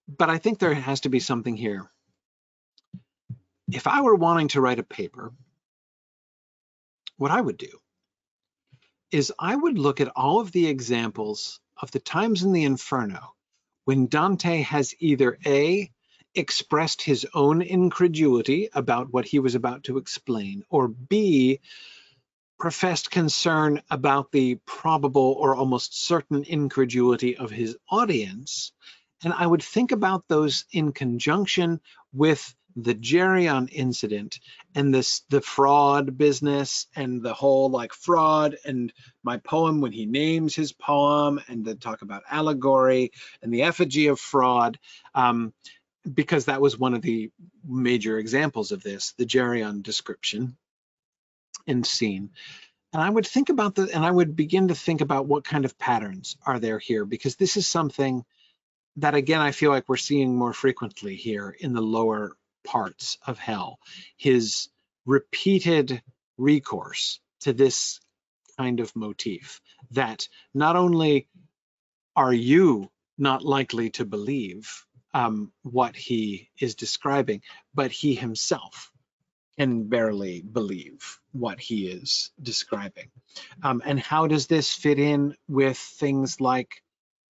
but 0.07 0.29
I 0.29 0.39
think 0.39 0.57
there 0.57 0.73
has 0.73 1.01
to 1.01 1.09
be 1.09 1.19
something 1.19 1.55
here 1.55 1.89
if 3.71 3.87
I 3.87 4.01
were 4.01 4.15
wanting 4.15 4.49
to 4.49 4.61
write 4.61 4.79
a 4.79 4.83
paper, 4.83 5.31
what 7.17 7.31
I 7.31 7.41
would 7.41 7.57
do 7.57 7.79
is 9.11 9.33
I 9.39 9.55
would 9.55 9.77
look 9.77 10.01
at 10.01 10.11
all 10.15 10.39
of 10.39 10.51
the 10.51 10.67
examples 10.67 11.59
of 11.81 11.91
the 11.91 11.99
times 11.99 12.43
in 12.43 12.51
the 12.51 12.63
Inferno 12.63 13.35
when 13.85 14.07
Dante 14.07 14.61
has 14.61 14.93
either 14.99 15.37
A, 15.45 15.91
expressed 16.35 17.01
his 17.01 17.25
own 17.33 17.61
incredulity 17.63 18.69
about 18.73 19.11
what 19.11 19.25
he 19.25 19.39
was 19.39 19.55
about 19.55 19.85
to 19.85 19.97
explain, 19.97 20.63
or 20.69 20.87
B, 20.87 21.59
professed 22.59 23.09
concern 23.09 23.81
about 23.89 24.31
the 24.31 24.55
probable 24.65 25.35
or 25.39 25.55
almost 25.55 26.05
certain 26.05 26.43
incredulity 26.43 27.35
of 27.35 27.49
his 27.49 27.77
audience. 27.89 28.71
And 29.23 29.33
I 29.33 29.47
would 29.47 29.63
think 29.63 29.91
about 29.91 30.27
those 30.27 30.65
in 30.71 30.91
conjunction 30.91 31.81
with 32.13 32.55
the 32.75 32.95
Geryon 32.95 33.69
incident 33.71 34.39
and 34.75 34.93
this 34.93 35.21
the 35.29 35.41
fraud 35.41 36.17
business 36.17 36.87
and 36.95 37.21
the 37.21 37.33
whole 37.33 37.69
like 37.69 37.93
fraud 37.93 38.57
and 38.65 38.93
my 39.23 39.37
poem 39.37 39.81
when 39.81 39.91
he 39.91 40.05
names 40.05 40.55
his 40.55 40.71
poem 40.71 41.39
and 41.47 41.65
the 41.65 41.75
talk 41.75 42.01
about 42.01 42.23
allegory 42.29 43.11
and 43.41 43.53
the 43.53 43.63
effigy 43.63 44.07
of 44.07 44.19
fraud 44.19 44.79
um, 45.15 45.53
because 46.13 46.45
that 46.45 46.61
was 46.61 46.77
one 46.77 46.93
of 46.93 47.01
the 47.01 47.31
major 47.67 48.17
examples 48.17 48.71
of 48.71 48.83
this 48.83 49.13
the 49.17 49.25
Geryon 49.25 49.83
description 49.83 50.55
and 51.67 51.85
scene. 51.85 52.29
And 52.93 53.01
I 53.01 53.09
would 53.09 53.27
think 53.27 53.49
about 53.49 53.75
the 53.75 53.89
and 53.93 54.05
I 54.05 54.11
would 54.11 54.35
begin 54.35 54.69
to 54.69 54.75
think 54.75 55.01
about 55.01 55.27
what 55.27 55.43
kind 55.43 55.65
of 55.65 55.77
patterns 55.77 56.37
are 56.45 56.59
there 56.59 56.79
here 56.79 57.05
because 57.05 57.35
this 57.35 57.57
is 57.57 57.67
something 57.67 58.23
that 58.97 59.15
again 59.15 59.41
I 59.41 59.51
feel 59.51 59.71
like 59.71 59.87
we're 59.87 59.97
seeing 59.97 60.35
more 60.35 60.53
frequently 60.53 61.15
here 61.15 61.55
in 61.59 61.73
the 61.73 61.81
lower 61.81 62.35
parts 62.69 63.17
of 63.25 63.39
hell. 63.39 63.79
His 64.15 64.69
repeated 65.05 66.03
recourse 66.37 67.19
to 67.41 67.51
this 67.51 67.99
kind 68.57 68.79
of 68.79 68.95
motif 68.95 69.59
that 69.91 70.27
not 70.53 70.75
only 70.75 71.27
are 72.15 72.33
you 72.33 72.91
not 73.17 73.43
likely 73.43 73.89
to 73.89 74.05
believe 74.05 74.85
um, 75.15 75.51
what 75.63 75.95
he 75.95 76.49
is 76.59 76.75
describing, 76.75 77.41
but 77.73 77.91
he 77.91 78.13
himself 78.13 78.91
can 79.57 79.89
barely 79.89 80.41
believe 80.41 81.19
what 81.31 81.59
he 81.59 81.87
is 81.87 82.31
describing. 82.39 83.09
Um, 83.63 83.81
and 83.83 83.99
how 83.99 84.27
does 84.27 84.45
this 84.45 84.71
fit 84.71 84.99
in 84.99 85.35
with 85.47 85.77
things 85.77 86.39
like 86.39 86.83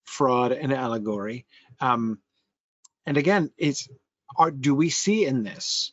fraud 0.06 0.52
and 0.54 0.74
allegory? 0.74 1.46
Um, 1.80 2.18
and 3.06 3.16
again, 3.16 3.52
it's 3.58 3.88
are, 4.36 4.52
do 4.52 4.74
we 4.76 4.90
see 4.90 5.26
in 5.26 5.44
this 5.44 5.92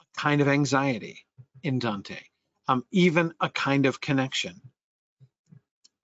a 0.00 0.20
kind 0.20 0.40
of 0.40 0.48
anxiety 0.48 1.24
in 1.62 1.78
Dante, 1.78 2.18
um, 2.68 2.84
even 2.90 3.34
a 3.40 3.48
kind 3.48 3.86
of 3.86 4.00
connection? 4.00 4.60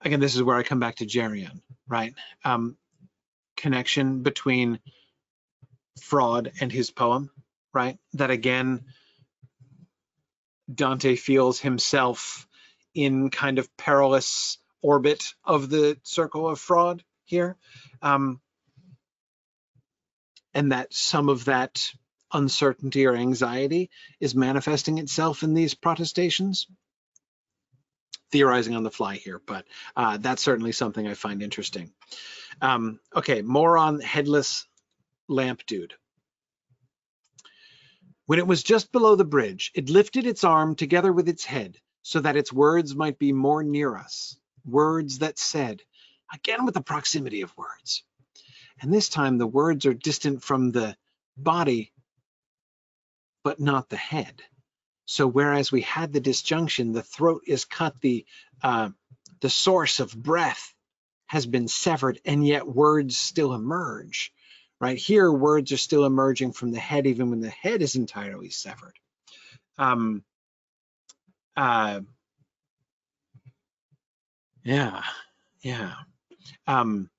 Again, 0.01 0.19
this 0.19 0.35
is 0.35 0.43
where 0.43 0.57
I 0.57 0.63
come 0.63 0.79
back 0.79 0.97
to 0.97 1.05
Geryon, 1.05 1.61
right? 1.87 2.13
Um, 2.45 2.77
connection 3.57 4.23
between 4.23 4.79
fraud 6.01 6.51
and 6.61 6.71
his 6.71 6.91
poem, 6.91 7.29
right? 7.73 7.97
That 8.13 8.31
again, 8.31 8.85
Dante 10.73 11.15
feels 11.15 11.59
himself 11.59 12.47
in 12.93 13.29
kind 13.29 13.59
of 13.59 13.75
perilous 13.77 14.57
orbit 14.81 15.23
of 15.43 15.69
the 15.69 15.97
circle 16.03 16.47
of 16.47 16.59
fraud 16.59 17.03
here. 17.25 17.57
Um, 18.01 18.39
and 20.53 20.71
that 20.71 20.93
some 20.93 21.29
of 21.29 21.45
that 21.45 21.91
uncertainty 22.31 23.05
or 23.05 23.15
anxiety 23.15 23.89
is 24.19 24.35
manifesting 24.35 24.97
itself 24.97 25.43
in 25.43 25.53
these 25.53 25.73
protestations. 25.73 26.67
Theorizing 28.31 28.75
on 28.75 28.83
the 28.83 28.91
fly 28.91 29.15
here, 29.15 29.41
but 29.43 29.65
uh, 29.95 30.17
that's 30.17 30.43
certainly 30.43 30.71
something 30.71 31.07
I 31.07 31.15
find 31.15 31.41
interesting. 31.41 31.91
Um, 32.61 32.99
okay, 33.15 33.41
more 33.41 33.77
on 33.77 33.99
headless 34.01 34.67
lamp 35.27 35.65
dude. 35.65 35.95
When 38.27 38.37
it 38.37 38.45
was 38.45 38.61
just 38.61 38.91
below 38.91 39.15
the 39.15 39.25
bridge, 39.25 39.71
it 39.73 39.89
lifted 39.89 40.27
its 40.27 40.43
arm 40.43 40.75
together 40.75 41.11
with 41.11 41.27
its 41.27 41.43
head 41.43 41.79
so 42.03 42.19
that 42.19 42.37
its 42.37 42.53
words 42.53 42.95
might 42.95 43.17
be 43.17 43.33
more 43.33 43.63
near 43.63 43.95
us. 43.95 44.37
Words 44.63 45.19
that 45.19 45.39
said, 45.39 45.81
again 46.31 46.65
with 46.65 46.75
the 46.75 46.81
proximity 46.81 47.41
of 47.41 47.57
words, 47.57 48.03
and 48.81 48.93
this 48.93 49.09
time 49.09 49.37
the 49.37 49.47
words 49.47 49.85
are 49.85 49.93
distant 49.93 50.43
from 50.43 50.71
the 50.71 50.95
body, 51.37 51.91
but 53.43 53.59
not 53.59 53.89
the 53.89 53.97
head. 53.97 54.41
So 55.05 55.27
whereas 55.27 55.71
we 55.71 55.81
had 55.81 56.13
the 56.13 56.19
disjunction, 56.19 56.93
the 56.93 57.01
throat 57.01 57.43
is 57.47 57.65
cut, 57.65 57.99
the, 58.01 58.25
uh, 58.61 58.89
the 59.41 59.49
source 59.49 59.99
of 59.99 60.15
breath 60.15 60.73
has 61.27 61.45
been 61.45 61.67
severed, 61.67 62.19
and 62.25 62.45
yet 62.45 62.67
words 62.67 63.17
still 63.17 63.53
emerge. 63.53 64.31
Right 64.81 64.97
here, 64.97 65.31
words 65.31 65.71
are 65.71 65.77
still 65.77 66.05
emerging 66.05 66.53
from 66.53 66.71
the 66.71 66.79
head, 66.79 67.05
even 67.05 67.29
when 67.29 67.41
the 67.41 67.49
head 67.49 67.81
is 67.81 67.95
entirely 67.95 68.49
severed. 68.49 68.97
Um, 69.77 70.23
uh, 71.57 72.01
yeah, 74.63 75.03
yeah. 75.61 75.93
Um, 76.67 77.09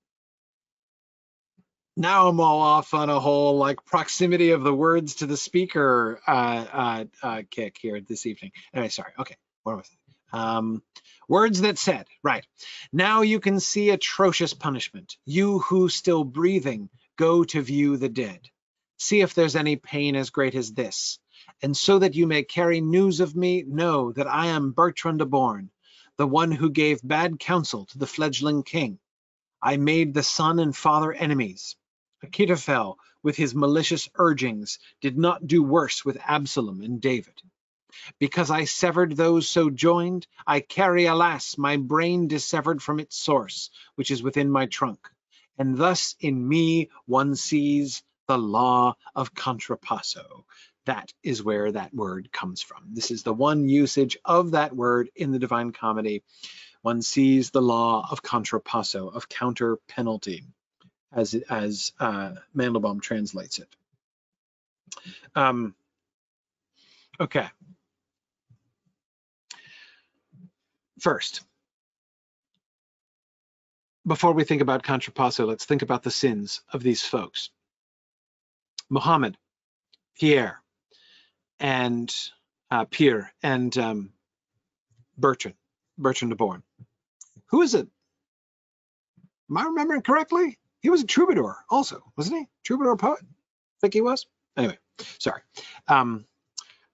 now 1.97 2.27
I'm 2.27 2.39
all 2.39 2.61
off 2.61 2.93
on 2.93 3.09
a 3.09 3.19
whole 3.19 3.57
like 3.57 3.85
proximity 3.85 4.51
of 4.51 4.63
the 4.63 4.73
words 4.73 5.15
to 5.15 5.25
the 5.25 5.37
speaker 5.37 6.19
uh, 6.27 6.65
uh, 6.71 7.05
uh, 7.21 7.41
kick 7.49 7.77
here 7.81 7.99
this 8.01 8.25
evening. 8.25 8.51
Anyway, 8.73 8.89
sorry. 8.89 9.13
Okay, 9.19 9.35
what 9.63 9.77
was 9.77 9.87
it? 9.87 10.37
Um, 10.37 10.81
words 11.27 11.61
that 11.61 11.77
said, 11.77 12.07
right. 12.23 12.45
Now 12.93 13.21
you 13.21 13.39
can 13.39 13.59
see 13.59 13.89
atrocious 13.89 14.53
punishment. 14.53 15.17
You 15.25 15.59
who 15.59 15.89
still 15.89 16.23
breathing, 16.23 16.89
go 17.17 17.43
to 17.43 17.61
view 17.61 17.97
the 17.97 18.09
dead. 18.09 18.39
See 18.97 19.21
if 19.21 19.33
there's 19.33 19.55
any 19.55 19.75
pain 19.75 20.15
as 20.15 20.29
great 20.29 20.55
as 20.55 20.73
this. 20.73 21.19
And 21.61 21.75
so 21.75 21.99
that 21.99 22.15
you 22.15 22.27
may 22.27 22.43
carry 22.43 22.81
news 22.81 23.19
of 23.19 23.35
me, 23.35 23.63
know 23.67 24.11
that 24.13 24.27
I 24.27 24.47
am 24.47 24.71
Bertrand 24.71 25.19
de 25.19 25.25
Born, 25.25 25.71
the 26.17 26.27
one 26.27 26.51
who 26.51 26.69
gave 26.69 27.01
bad 27.03 27.39
counsel 27.39 27.85
to 27.87 27.97
the 27.97 28.07
fledgling 28.07 28.63
king. 28.63 28.99
I 29.61 29.77
made 29.77 30.13
the 30.13 30.23
son 30.23 30.59
and 30.59 30.75
father 30.75 31.11
enemies, 31.11 31.75
Achitophel, 32.23 32.97
with 33.23 33.35
his 33.35 33.55
malicious 33.55 34.07
urgings, 34.13 34.77
did 35.01 35.17
not 35.17 35.47
do 35.47 35.63
worse 35.63 36.05
with 36.05 36.21
Absalom 36.23 36.81
and 36.81 37.01
David. 37.01 37.41
Because 38.19 38.51
I 38.51 38.65
severed 38.65 39.17
those 39.17 39.47
so 39.47 39.71
joined, 39.71 40.27
I 40.45 40.59
carry, 40.59 41.05
alas, 41.05 41.57
my 41.57 41.77
brain 41.77 42.27
dissevered 42.27 42.81
from 42.83 42.99
its 42.99 43.17
source, 43.17 43.71
which 43.95 44.11
is 44.11 44.21
within 44.21 44.51
my 44.51 44.67
trunk. 44.67 45.09
And 45.57 45.75
thus 45.77 46.15
in 46.19 46.47
me 46.47 46.89
one 47.05 47.35
sees 47.35 48.03
the 48.27 48.37
law 48.37 48.95
of 49.15 49.33
contrapasso. 49.33 50.45
That 50.85 51.11
is 51.23 51.43
where 51.43 51.71
that 51.71 51.93
word 51.93 52.31
comes 52.31 52.61
from. 52.61 52.93
This 52.93 53.09
is 53.09 53.23
the 53.23 53.33
one 53.33 53.67
usage 53.67 54.17
of 54.23 54.51
that 54.51 54.75
word 54.75 55.09
in 55.15 55.31
the 55.31 55.39
Divine 55.39 55.71
Comedy. 55.71 56.23
One 56.83 57.01
sees 57.01 57.49
the 57.49 57.61
law 57.61 58.07
of 58.09 58.21
contrapasso, 58.21 59.11
of 59.13 59.27
counter 59.27 59.77
penalty 59.87 60.45
as 61.13 61.33
as 61.49 61.91
uh, 61.99 62.33
Mandelbaum 62.55 63.01
translates 63.01 63.59
it. 63.59 63.67
Um, 65.35 65.75
okay. 67.19 67.47
First, 70.99 71.43
before 74.05 74.33
we 74.33 74.43
think 74.43 74.61
about 74.61 74.83
contrapasso, 74.83 75.47
let's 75.47 75.65
think 75.65 75.81
about 75.81 76.03
the 76.03 76.11
sins 76.11 76.61
of 76.71 76.83
these 76.83 77.01
folks. 77.01 77.49
Muhammad, 78.89 79.37
Pier, 80.19 80.61
and 81.59 82.13
uh, 82.69 82.85
Pier, 82.85 83.31
and 83.41 83.75
um, 83.77 84.13
Bertrand, 85.17 85.55
Bertrand 85.97 86.31
de 86.31 86.35
Born. 86.35 86.63
Who 87.47 87.61
is 87.61 87.73
it? 87.73 87.87
Am 89.49 89.57
I 89.57 89.63
remembering 89.63 90.01
correctly? 90.01 90.57
He 90.81 90.89
was 90.89 91.01
a 91.01 91.05
troubadour 91.05 91.57
also, 91.69 92.01
wasn't 92.17 92.39
he? 92.39 92.47
Troubadour 92.63 92.97
poet? 92.97 93.19
I 93.21 93.77
think 93.81 93.93
he 93.93 94.01
was. 94.01 94.25
Anyway, 94.57 94.77
sorry. 95.19 95.41
Um, 95.87 96.25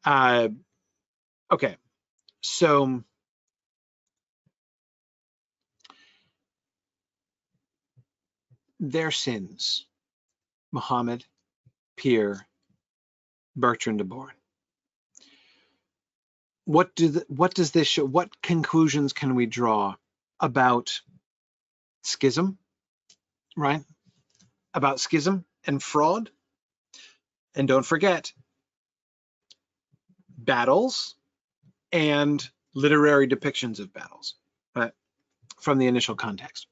uh, 0.05 0.49
okay, 1.51 1.77
so 2.41 3.03
their 8.79 9.11
sins, 9.11 9.85
Muhammad, 10.71 11.25
Pier, 11.95 12.45
Bertrand 13.55 13.97
de 13.97 14.03
Born. 14.03 14.31
What 16.65 16.93
do 16.95 17.07
the, 17.07 17.25
what 17.29 17.53
does 17.53 17.71
this 17.71 17.87
show? 17.87 18.05
What 18.05 18.41
conclusions 18.41 19.13
can 19.13 19.35
we 19.35 19.45
draw 19.45 19.95
about 20.39 21.01
schism, 22.03 22.57
right? 23.57 23.83
About 24.73 24.99
schism 24.99 25.43
and 25.65 25.81
fraud. 25.83 26.29
And 27.55 27.67
don't 27.67 27.85
forget, 27.85 28.31
battles 30.37 31.15
and 31.91 32.47
literary 32.73 33.27
depictions 33.27 33.79
of 33.79 33.91
battles 33.91 34.35
right, 34.75 34.91
from 35.59 35.79
the 35.79 35.87
initial 35.87 36.15
context. 36.15 36.67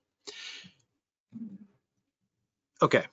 Okay. 2.82 3.06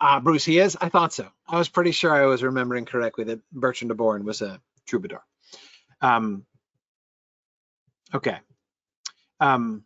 Uh, 0.00 0.20
Bruce, 0.20 0.44
he 0.44 0.58
is? 0.58 0.76
I 0.78 0.88
thought 0.88 1.12
so. 1.12 1.28
I 1.48 1.56
was 1.56 1.68
pretty 1.68 1.92
sure 1.92 2.12
I 2.12 2.26
was 2.26 2.42
remembering 2.42 2.84
correctly 2.84 3.24
that 3.24 3.40
Bertrand 3.52 3.90
de 3.90 3.94
Born 3.94 4.24
was 4.24 4.42
a 4.42 4.60
troubadour. 4.86 5.22
Um, 6.02 6.44
Okay. 8.14 8.38
Um, 9.40 9.84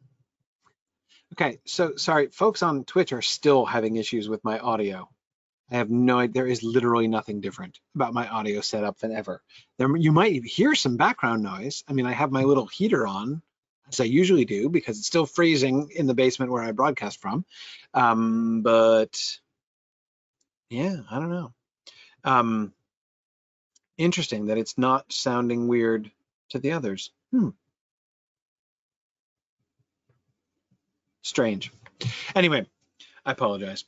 okay, 1.35 1.61
so 1.65 1.97
sorry, 1.97 2.29
folks 2.29 2.63
on 2.63 2.85
Twitch 2.85 3.13
are 3.13 3.23
still 3.23 3.65
having 3.65 3.97
issues 3.97 4.29
with 4.29 4.45
my 4.45 4.59
audio. 4.59 5.09
I 5.71 5.77
have 5.77 5.91
no 5.91 6.19
idea. 6.19 6.33
There 6.33 6.47
is 6.47 6.63
literally 6.63 7.09
nothing 7.09 7.41
different 7.41 7.79
about 7.95 8.15
my 8.15 8.27
audio 8.27 8.61
setup 8.61 8.99
than 8.99 9.13
ever. 9.13 9.43
There, 9.77 9.95
you 9.97 10.13
might 10.13 10.45
hear 10.45 10.75
some 10.75 10.97
background 10.97 11.43
noise. 11.43 11.85
I 11.87 11.93
mean, 11.93 12.07
I 12.07 12.13
have 12.13 12.31
my 12.33 12.45
little 12.45 12.67
heater 12.67 13.07
on, 13.07 13.43
as 13.89 14.01
I 14.01 14.05
usually 14.05 14.47
do, 14.47 14.71
because 14.71 14.99
it's 14.99 15.07
still 15.07 15.27
freezing 15.27 15.91
in 15.95 16.07
the 16.07 16.15
basement 16.15 16.51
where 16.51 16.63
I 16.63 16.73
broadcast 16.73 17.21
from. 17.21 17.45
Um, 17.93 18.63
but 18.63 19.21
yeah, 20.71 20.97
I 21.11 21.19
don't 21.19 21.31
know. 21.31 21.53
Um, 22.25 22.73
interesting 23.99 24.47
that 24.47 24.59
it's 24.59 24.79
not 24.79 25.13
sounding 25.13 25.69
weird 25.69 26.11
to 26.51 26.59
the 26.59 26.73
others. 26.73 27.11
Hmm. 27.31 27.51
Strange. 31.29 31.71
Anyway, 32.35 32.65
I 33.27 33.33
apologize. 33.33 33.85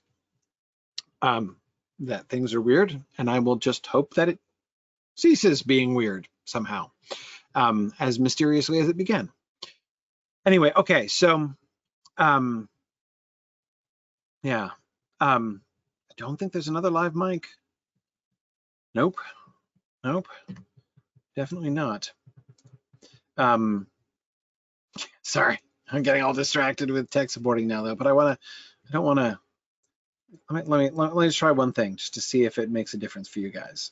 Um, 1.22 1.56
that 2.00 2.28
things 2.28 2.52
are 2.52 2.60
weird, 2.60 3.02
and 3.16 3.30
I 3.30 3.38
will 3.38 3.56
just 3.56 3.86
hope 3.86 4.12
that 4.14 4.28
it 4.28 4.38
ceases 5.14 5.62
being 5.62 5.94
weird 5.94 6.28
somehow, 6.44 6.90
um, 7.54 7.94
as 7.98 8.18
mysteriously 8.18 8.78
as 8.78 8.90
it 8.90 8.96
began. 8.98 9.30
Anyway, 10.44 10.70
okay, 10.76 11.06
so 11.06 11.50
um, 12.18 12.68
yeah, 14.42 14.68
um, 15.18 15.62
I 16.10 16.14
don't 16.18 16.36
think 16.36 16.52
there's 16.52 16.68
another 16.68 16.90
live 16.90 17.14
mic. 17.14 17.46
Nope, 18.94 19.16
nope, 20.04 20.28
definitely 21.36 21.70
not. 21.70 22.12
Um, 23.38 23.86
sorry, 25.22 25.58
I'm 25.90 26.02
getting 26.02 26.22
all 26.22 26.32
distracted 26.32 26.90
with 26.90 27.10
tech 27.10 27.30
supporting 27.30 27.66
now 27.66 27.82
though, 27.82 27.94
but 27.94 28.06
I 28.06 28.12
wanna, 28.12 28.38
I 28.88 28.92
don't 28.92 29.04
wanna, 29.04 29.40
let 30.48 30.64
me, 30.64 30.70
let 30.70 30.78
me, 30.80 30.90
let 30.90 31.16
me 31.16 31.26
just 31.26 31.38
try 31.38 31.50
one 31.50 31.72
thing 31.72 31.96
just 31.96 32.14
to 32.14 32.20
see 32.20 32.44
if 32.44 32.58
it 32.58 32.70
makes 32.70 32.94
a 32.94 32.98
difference 32.98 33.28
for 33.28 33.40
you 33.40 33.50
guys. 33.50 33.90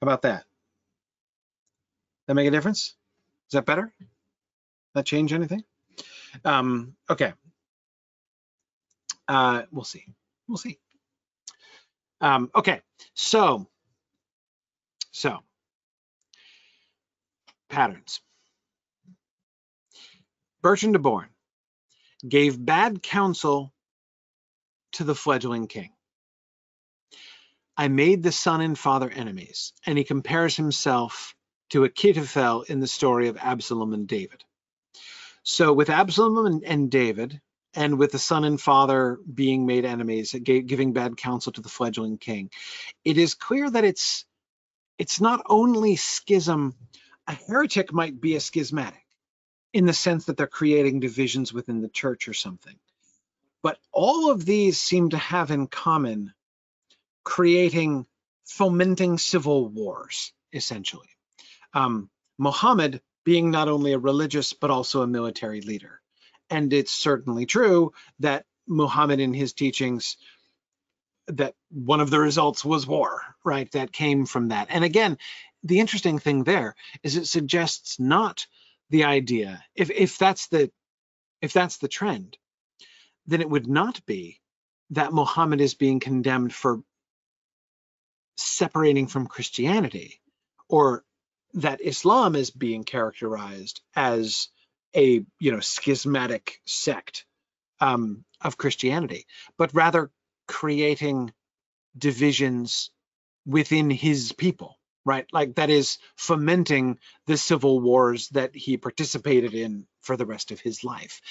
How 0.00 0.06
about 0.06 0.22
that? 0.22 0.44
That 2.26 2.34
make 2.34 2.48
a 2.48 2.52
difference? 2.52 2.94
Is 3.48 3.52
that 3.52 3.66
better? 3.66 3.92
That 4.94 5.06
change 5.06 5.32
anything? 5.32 5.64
Um, 6.44 6.94
okay. 7.08 7.32
Uh, 9.26 9.62
we'll 9.70 9.84
see. 9.84 10.04
We'll 10.46 10.58
see. 10.58 10.78
Um, 12.20 12.50
okay, 12.54 12.80
so, 13.14 13.68
so, 15.12 15.38
patterns. 17.68 18.20
Bertrand 20.62 20.94
de 20.94 20.98
Born 20.98 21.28
gave 22.26 22.64
bad 22.64 23.02
counsel 23.02 23.72
to 24.92 25.04
the 25.04 25.14
fledgling 25.14 25.66
king. 25.68 25.90
I 27.76 27.88
made 27.88 28.22
the 28.22 28.32
son 28.32 28.60
and 28.60 28.76
father 28.76 29.08
enemies, 29.08 29.72
and 29.86 29.96
he 29.96 30.04
compares 30.04 30.56
himself 30.56 31.34
to 31.70 31.82
Achitophel 31.82 32.64
in 32.68 32.80
the 32.80 32.86
story 32.88 33.28
of 33.28 33.36
Absalom 33.36 33.92
and 33.92 34.08
David. 34.08 34.42
So 35.44 35.72
with 35.72 35.90
Absalom 35.90 36.46
and, 36.46 36.64
and 36.64 36.90
David, 36.90 37.40
and 37.74 37.98
with 37.98 38.12
the 38.12 38.18
son 38.18 38.44
and 38.44 38.60
father 38.60 39.18
being 39.32 39.66
made 39.66 39.84
enemies, 39.84 40.34
giving 40.42 40.92
bad 40.92 41.16
counsel 41.16 41.52
to 41.52 41.60
the 41.60 41.68
fledgling 41.68 42.18
king, 42.18 42.50
it 43.04 43.18
is 43.18 43.34
clear 43.34 43.70
that 43.70 43.84
it's 43.84 44.24
it's 44.98 45.20
not 45.20 45.42
only 45.46 45.96
schism. 45.96 46.74
A 47.28 47.34
heretic 47.34 47.92
might 47.92 48.20
be 48.20 48.34
a 48.34 48.40
schismatic 48.40 49.04
in 49.72 49.86
the 49.86 49.92
sense 49.92 50.24
that 50.24 50.36
they're 50.36 50.46
creating 50.46 51.00
divisions 51.00 51.52
within 51.52 51.82
the 51.82 51.88
church 51.88 52.26
or 52.26 52.34
something. 52.34 52.76
But 53.62 53.78
all 53.92 54.30
of 54.30 54.44
these 54.44 54.78
seem 54.78 55.10
to 55.10 55.18
have 55.18 55.50
in 55.50 55.66
common 55.66 56.32
creating, 57.24 58.06
fomenting 58.46 59.18
civil 59.18 59.68
wars, 59.68 60.32
essentially. 60.52 61.08
Um, 61.74 62.08
Muhammad 62.38 63.02
being 63.24 63.50
not 63.50 63.68
only 63.68 63.92
a 63.92 63.98
religious, 63.98 64.54
but 64.54 64.70
also 64.70 65.02
a 65.02 65.06
military 65.06 65.60
leader. 65.60 66.00
And 66.48 66.72
it's 66.72 66.92
certainly 66.92 67.44
true 67.44 67.92
that 68.20 68.46
Muhammad 68.66 69.20
in 69.20 69.34
his 69.34 69.52
teachings, 69.52 70.16
that 71.26 71.54
one 71.70 72.00
of 72.00 72.08
the 72.08 72.18
results 72.18 72.64
was 72.64 72.86
war, 72.86 73.20
right? 73.44 73.70
That 73.72 73.92
came 73.92 74.24
from 74.24 74.48
that. 74.48 74.68
And 74.70 74.82
again, 74.82 75.18
the 75.62 75.80
interesting 75.80 76.18
thing 76.18 76.44
there 76.44 76.74
is 77.02 77.16
it 77.16 77.26
suggests 77.26 77.98
not 77.98 78.46
the 78.90 79.04
idea, 79.04 79.62
if, 79.74 79.90
if 79.90 80.18
that's 80.18 80.48
the 80.48 80.70
if 81.40 81.52
that's 81.52 81.76
the 81.78 81.88
trend, 81.88 82.36
then 83.26 83.40
it 83.40 83.48
would 83.48 83.68
not 83.68 84.04
be 84.06 84.40
that 84.90 85.12
Muhammad 85.12 85.60
is 85.60 85.74
being 85.74 86.00
condemned 86.00 86.52
for 86.52 86.80
separating 88.36 89.06
from 89.06 89.26
Christianity 89.26 90.20
or 90.68 91.04
that 91.54 91.80
Islam 91.80 92.34
is 92.34 92.50
being 92.50 92.84
characterized 92.84 93.80
as 93.94 94.48
a 94.96 95.24
you 95.38 95.52
know 95.52 95.60
schismatic 95.60 96.60
sect 96.66 97.24
um, 97.80 98.24
of 98.40 98.56
Christianity, 98.56 99.26
but 99.56 99.74
rather 99.74 100.10
creating 100.46 101.32
divisions 101.96 102.90
within 103.46 103.90
his 103.90 104.32
people, 104.32 104.77
right? 105.08 105.26
Like 105.32 105.56
that 105.56 105.70
is 105.70 105.98
fomenting 106.16 106.98
the 107.26 107.38
civil 107.38 107.80
wars 107.80 108.28
that 108.30 108.54
he 108.54 108.76
participated 108.76 109.54
in 109.54 109.88
for 110.02 110.16
the 110.18 110.26
rest 110.26 110.52
of 110.52 110.60
his 110.60 110.84
life. 110.84 111.22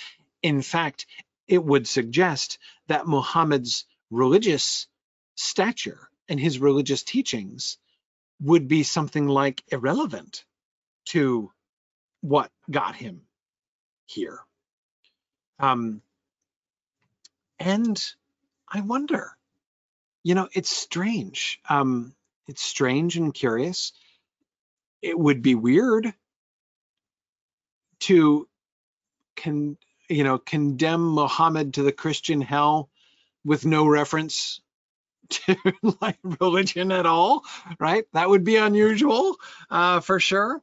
In 0.43 0.63
fact, 0.63 1.05
it 1.47 1.63
would 1.63 1.87
suggest 1.87 2.59
that 2.87 3.07
Muhammad's 3.07 3.85
religious 4.11 4.87
stature 5.35 6.09
and 6.29 6.39
his 6.39 6.59
religious 6.59 7.03
teachings 7.03 7.77
would 8.41 8.67
be 8.67 8.83
something 8.83 9.27
like 9.27 9.63
irrelevant 9.69 10.45
to 11.05 11.51
what 12.21 12.51
got 12.71 12.95
him 12.95 13.21
here. 14.07 14.39
Um, 15.59 16.01
and 17.59 18.03
I 18.69 18.81
wonder, 18.81 19.31
you 20.23 20.35
know, 20.35 20.49
it's 20.53 20.69
strange. 20.69 21.59
Um, 21.69 22.13
it's 22.47 22.61
strange 22.61 23.17
and 23.17 23.33
curious. 23.33 23.93
It 25.01 25.17
would 25.17 25.41
be 25.41 25.55
weird 25.55 26.13
to 28.01 28.47
can 29.35 29.77
you 30.09 30.23
know 30.23 30.37
condemn 30.37 31.09
Muhammad 31.09 31.75
to 31.75 31.83
the 31.83 31.91
Christian 31.91 32.41
hell 32.41 32.89
with 33.43 33.65
no 33.65 33.87
reference 33.87 34.61
to 35.29 35.55
like 36.01 36.17
religion 36.39 36.91
at 36.91 37.05
all, 37.05 37.43
right? 37.79 38.05
That 38.13 38.29
would 38.29 38.43
be 38.43 38.55
unusual 38.55 39.37
uh, 39.69 39.99
for 39.99 40.19
sure. 40.19 40.61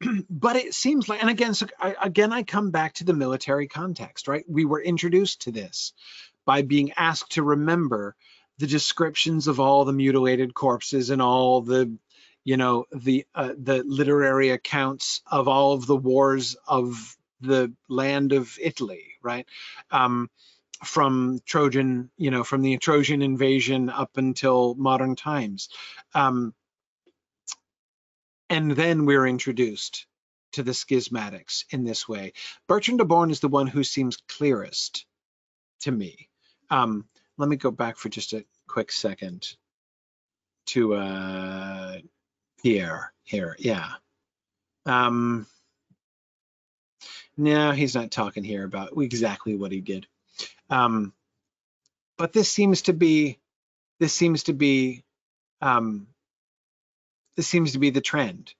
but 0.30 0.56
it 0.56 0.74
seems 0.74 1.08
like, 1.08 1.20
and 1.20 1.30
again, 1.30 1.54
so 1.54 1.66
I, 1.78 1.94
again, 2.02 2.32
I 2.32 2.42
come 2.42 2.70
back 2.70 2.94
to 2.94 3.04
the 3.04 3.14
military 3.14 3.66
context, 3.66 4.28
right? 4.28 4.44
We 4.48 4.64
were 4.64 4.80
introduced 4.80 5.42
to 5.42 5.52
this 5.52 5.92
by 6.44 6.62
being 6.62 6.92
asked 6.96 7.32
to 7.32 7.42
remember 7.42 8.14
the 8.58 8.66
descriptions 8.66 9.48
of 9.48 9.60
all 9.60 9.84
the 9.84 9.92
mutilated 9.92 10.54
corpses 10.54 11.10
and 11.10 11.22
all 11.22 11.62
the, 11.62 11.96
you 12.44 12.56
know, 12.56 12.86
the 12.92 13.26
uh, 13.34 13.54
the 13.56 13.82
literary 13.84 14.50
accounts 14.50 15.22
of 15.30 15.48
all 15.48 15.74
of 15.74 15.86
the 15.86 15.96
wars 15.96 16.56
of 16.66 17.16
the 17.40 17.72
land 17.88 18.32
of 18.32 18.58
Italy, 18.60 19.04
right? 19.22 19.46
Um, 19.90 20.30
from 20.84 21.40
Trojan, 21.44 22.10
you 22.16 22.30
know, 22.30 22.44
from 22.44 22.62
the 22.62 22.76
Trojan 22.78 23.22
invasion 23.22 23.90
up 23.90 24.16
until 24.16 24.74
modern 24.74 25.16
times. 25.16 25.68
Um, 26.14 26.54
and 28.50 28.70
then 28.70 29.04
we're 29.04 29.26
introduced 29.26 30.06
to 30.52 30.62
the 30.62 30.72
schismatics 30.72 31.64
in 31.70 31.84
this 31.84 32.08
way. 32.08 32.32
Bertrand 32.68 32.98
de 32.98 33.04
Born 33.04 33.30
is 33.30 33.40
the 33.40 33.48
one 33.48 33.66
who 33.66 33.84
seems 33.84 34.18
clearest 34.28 35.04
to 35.80 35.90
me. 35.90 36.28
Um, 36.70 37.06
let 37.38 37.48
me 37.48 37.56
go 37.56 37.70
back 37.70 37.96
for 37.96 38.08
just 38.08 38.32
a 38.34 38.44
quick 38.66 38.92
second 38.92 39.46
to 40.66 40.94
uh, 40.94 41.98
Pier 42.62 43.12
here. 43.22 43.56
Yeah. 43.58 43.88
Um, 44.84 45.46
no, 47.36 47.70
he's 47.70 47.94
not 47.94 48.10
talking 48.10 48.44
here 48.44 48.64
about 48.64 48.90
exactly 48.98 49.54
what 49.54 49.72
he 49.72 49.80
did. 49.80 50.06
Um, 50.68 51.14
but 52.18 52.32
this 52.32 52.50
seems 52.50 52.82
to 52.82 52.92
be 52.92 53.38
this 54.00 54.12
seems 54.12 54.44
to 54.44 54.52
be 54.52 55.04
um, 55.62 56.08
this 57.36 57.46
seems 57.46 57.72
to 57.72 57.78
be 57.78 57.90
the 57.90 58.00
trend. 58.00 58.52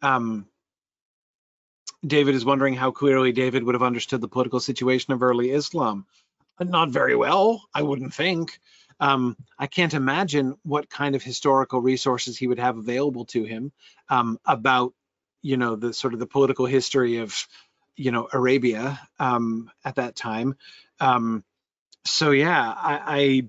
Um, 0.00 0.46
David 2.04 2.34
is 2.34 2.44
wondering 2.44 2.74
how 2.74 2.90
clearly 2.90 3.32
David 3.32 3.62
would 3.62 3.74
have 3.74 3.82
understood 3.82 4.20
the 4.20 4.28
political 4.28 4.58
situation 4.58 5.12
of 5.12 5.22
early 5.22 5.50
Islam. 5.50 6.06
Not 6.70 6.90
very 6.90 7.16
well, 7.16 7.62
I 7.74 7.82
wouldn't 7.82 8.14
think. 8.14 8.58
Um, 9.00 9.36
I 9.58 9.66
can't 9.66 9.94
imagine 9.94 10.56
what 10.62 10.88
kind 10.88 11.16
of 11.16 11.22
historical 11.22 11.80
resources 11.80 12.38
he 12.38 12.46
would 12.46 12.58
have 12.58 12.78
available 12.78 13.24
to 13.26 13.42
him 13.44 13.72
um, 14.08 14.38
about, 14.44 14.94
you 15.42 15.56
know, 15.56 15.76
the 15.76 15.92
sort 15.92 16.14
of 16.14 16.20
the 16.20 16.26
political 16.26 16.66
history 16.66 17.18
of, 17.18 17.34
you 17.96 18.12
know, 18.12 18.28
Arabia 18.32 19.00
um, 19.18 19.70
at 19.84 19.96
that 19.96 20.14
time. 20.14 20.56
Um, 21.00 21.42
so 22.04 22.30
yeah, 22.30 22.72
I, 22.76 23.00
I 23.06 23.48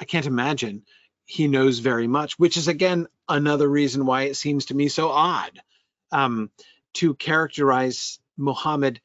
I 0.00 0.04
can't 0.04 0.26
imagine 0.26 0.84
he 1.24 1.48
knows 1.48 1.78
very 1.78 2.06
much, 2.06 2.38
which 2.38 2.56
is 2.56 2.68
again 2.68 3.06
another 3.28 3.68
reason 3.68 4.04
why 4.04 4.22
it 4.24 4.36
seems 4.36 4.66
to 4.66 4.74
me 4.74 4.88
so 4.88 5.08
odd 5.08 5.58
um, 6.12 6.50
to 6.94 7.14
characterize 7.14 8.18
Muhammad 8.36 9.00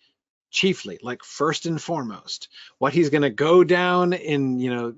chiefly, 0.50 1.00
like 1.02 1.24
first 1.24 1.66
and 1.66 1.82
foremost, 1.82 2.50
what 2.78 2.94
he's 2.94 3.10
going 3.10 3.22
to 3.22 3.30
go 3.30 3.64
down 3.64 4.14
in, 4.14 4.60
you 4.60 4.74
know, 4.74 4.94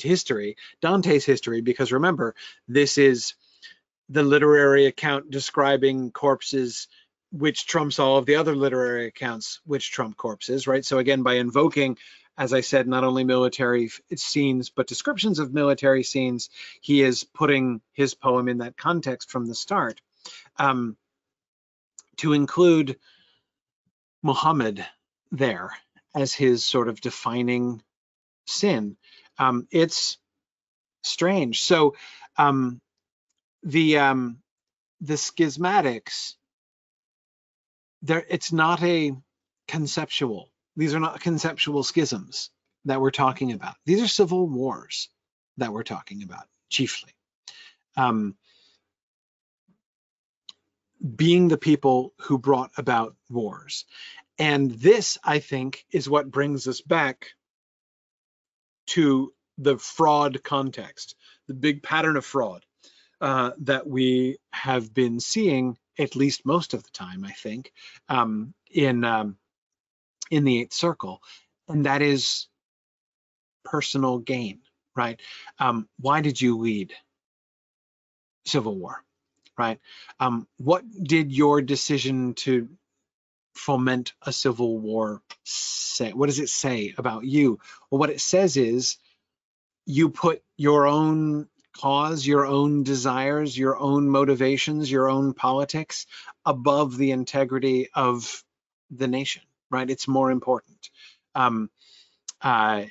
history, 0.00 0.56
Dante's 0.80 1.24
history, 1.24 1.60
because 1.60 1.92
remember, 1.92 2.34
this 2.68 2.98
is 2.98 3.34
the 4.08 4.22
literary 4.22 4.86
account 4.86 5.30
describing 5.30 6.10
corpses 6.10 6.88
which 7.32 7.66
trumps 7.66 7.98
all 7.98 8.16
of 8.16 8.26
the 8.26 8.36
other 8.36 8.54
literary 8.54 9.06
accounts 9.06 9.60
which 9.66 9.90
trump 9.90 10.16
corpses, 10.16 10.68
right? 10.68 10.84
So 10.84 10.98
again, 10.98 11.24
by 11.24 11.34
invoking, 11.34 11.98
as 12.38 12.52
I 12.52 12.60
said, 12.60 12.86
not 12.86 13.02
only 13.02 13.24
military 13.24 13.90
scenes, 14.14 14.70
but 14.70 14.86
descriptions 14.86 15.40
of 15.40 15.52
military 15.52 16.04
scenes, 16.04 16.50
he 16.80 17.02
is 17.02 17.24
putting 17.24 17.80
his 17.92 18.14
poem 18.14 18.48
in 18.48 18.58
that 18.58 18.76
context 18.76 19.30
from 19.30 19.46
the 19.46 19.54
start. 19.54 20.00
Um, 20.58 20.96
to 22.18 22.32
include 22.32 22.96
Muhammad 24.24 24.84
there 25.30 25.70
as 26.14 26.32
his 26.32 26.64
sort 26.64 26.88
of 26.88 27.00
defining 27.00 27.82
sin. 28.46 28.96
Um, 29.38 29.68
it's 29.70 30.16
strange. 31.02 31.62
So 31.62 31.94
um, 32.36 32.80
the 33.62 33.98
um, 33.98 34.38
the 35.02 35.14
schismatics, 35.14 36.34
there 38.02 38.24
it's 38.28 38.50
not 38.50 38.82
a 38.82 39.12
conceptual. 39.68 40.48
These 40.76 40.94
are 40.94 41.00
not 41.00 41.20
conceptual 41.20 41.82
schisms 41.84 42.50
that 42.86 43.00
we're 43.00 43.10
talking 43.10 43.52
about. 43.52 43.76
These 43.84 44.02
are 44.02 44.08
civil 44.08 44.48
wars 44.48 45.10
that 45.58 45.72
we're 45.72 45.84
talking 45.84 46.22
about 46.22 46.44
chiefly. 46.70 47.12
Um, 47.96 48.36
being 51.04 51.48
the 51.48 51.58
people 51.58 52.12
who 52.20 52.38
brought 52.38 52.70
about 52.76 53.16
wars. 53.28 53.84
And 54.38 54.70
this, 54.70 55.18
I 55.22 55.38
think, 55.38 55.84
is 55.90 56.08
what 56.08 56.30
brings 56.30 56.66
us 56.66 56.80
back 56.80 57.28
to 58.88 59.32
the 59.58 59.78
fraud 59.78 60.42
context, 60.42 61.14
the 61.46 61.54
big 61.54 61.82
pattern 61.82 62.16
of 62.16 62.24
fraud 62.24 62.64
uh, 63.20 63.52
that 63.58 63.86
we 63.86 64.38
have 64.52 64.92
been 64.92 65.20
seeing 65.20 65.76
at 65.98 66.16
least 66.16 66.44
most 66.44 66.74
of 66.74 66.82
the 66.82 66.90
time, 66.90 67.24
I 67.24 67.32
think, 67.32 67.72
um, 68.08 68.54
in 68.70 69.04
um, 69.04 69.36
in 70.30 70.44
the 70.44 70.60
Eighth 70.60 70.72
Circle, 70.72 71.22
and 71.68 71.86
that 71.86 72.02
is 72.02 72.48
personal 73.64 74.18
gain, 74.18 74.60
right? 74.96 75.20
Um, 75.58 75.88
why 76.00 76.20
did 76.20 76.40
you 76.40 76.58
lead 76.58 76.92
civil 78.44 78.76
war? 78.76 79.04
Right? 79.58 79.80
Um, 80.20 80.46
what 80.58 80.84
did 81.02 81.32
your 81.32 81.62
decision 81.62 82.34
to 82.34 82.68
foment 83.54 84.12
a 84.22 84.32
civil 84.32 84.78
war 84.78 85.22
say? 85.44 86.12
What 86.12 86.26
does 86.26 86.40
it 86.40 86.48
say 86.48 86.94
about 86.96 87.24
you? 87.24 87.58
Well, 87.90 87.98
what 87.98 88.10
it 88.10 88.20
says 88.20 88.56
is 88.56 88.96
you 89.86 90.10
put 90.10 90.42
your 90.56 90.86
own 90.86 91.48
cause, 91.76 92.26
your 92.26 92.46
own 92.46 92.84
desires, 92.84 93.56
your 93.56 93.76
own 93.76 94.08
motivations, 94.08 94.90
your 94.90 95.08
own 95.08 95.34
politics 95.34 96.06
above 96.44 96.96
the 96.96 97.10
integrity 97.10 97.88
of 97.94 98.42
the 98.90 99.08
nation, 99.08 99.42
right? 99.70 99.90
It's 99.90 100.08
more 100.08 100.30
important. 100.30 100.90
Um, 101.34 101.70
uh, 102.40 102.84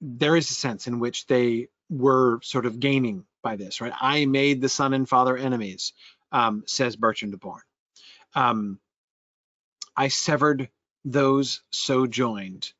there 0.00 0.36
is 0.36 0.50
a 0.50 0.54
sense 0.54 0.86
in 0.86 0.98
which 0.98 1.26
they 1.26 1.68
were 1.88 2.40
sort 2.42 2.66
of 2.66 2.80
gaining 2.80 3.24
by 3.42 3.56
this, 3.56 3.80
right? 3.80 3.92
I 4.00 4.26
made 4.26 4.60
the 4.60 4.68
son 4.68 4.94
and 4.94 5.08
father 5.08 5.36
enemies, 5.36 5.92
um, 6.30 6.64
says 6.66 6.96
Bertrand 6.96 7.32
de 7.32 7.38
Born. 7.38 7.60
Um, 8.34 8.78
I 9.96 10.08
severed 10.08 10.70
those 11.04 11.62
so 11.70 12.06
joined. 12.06 12.72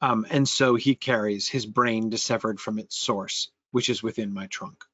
Um, 0.00 0.26
and 0.30 0.48
so 0.48 0.76
he 0.76 0.94
carries 0.94 1.48
his 1.48 1.66
brain 1.66 2.08
dissevered 2.08 2.60
from 2.60 2.78
its 2.78 2.96
source, 2.96 3.50
which 3.72 3.90
is 3.90 4.02
within 4.02 4.32
my 4.32 4.46
trunk. 4.46 4.84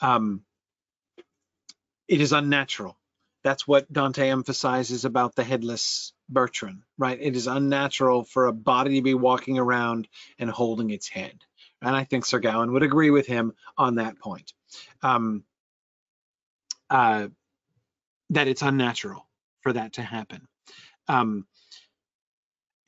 Um, 0.00 0.42
it 2.06 2.20
is 2.20 2.32
unnatural. 2.32 2.98
That's 3.42 3.66
what 3.66 3.90
Dante 3.90 4.28
emphasizes 4.28 5.04
about 5.04 5.34
the 5.34 5.44
headless 5.44 6.12
Bertrand, 6.28 6.82
right? 6.98 7.18
It 7.20 7.36
is 7.36 7.46
unnatural 7.46 8.24
for 8.24 8.46
a 8.46 8.52
body 8.52 8.96
to 8.96 9.02
be 9.02 9.14
walking 9.14 9.58
around 9.58 10.08
and 10.38 10.50
holding 10.50 10.90
its 10.90 11.08
head. 11.08 11.42
And 11.82 11.96
I 11.96 12.04
think 12.04 12.26
Sir 12.26 12.38
Gawain 12.38 12.72
would 12.72 12.82
agree 12.82 13.10
with 13.10 13.26
him 13.26 13.54
on 13.76 13.96
that 13.96 14.18
point. 14.18 14.52
Um, 15.02 15.44
uh, 16.90 17.28
that 18.30 18.48
it's 18.48 18.62
unnatural 18.62 19.26
for 19.62 19.72
that 19.72 19.94
to 19.94 20.02
happen. 20.02 20.46
Um, 21.08 21.46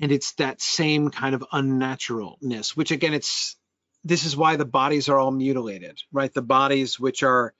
and 0.00 0.10
it's 0.12 0.32
that 0.34 0.60
same 0.60 1.10
kind 1.10 1.34
of 1.34 1.44
unnaturalness, 1.52 2.76
which 2.76 2.90
again, 2.90 3.14
it's 3.14 3.56
this 4.04 4.24
is 4.24 4.36
why 4.36 4.56
the 4.56 4.64
bodies 4.64 5.08
are 5.08 5.18
all 5.18 5.30
mutilated, 5.30 6.00
right? 6.12 6.32
The 6.32 6.42
bodies 6.42 6.98
which 6.98 7.22
are, 7.22 7.54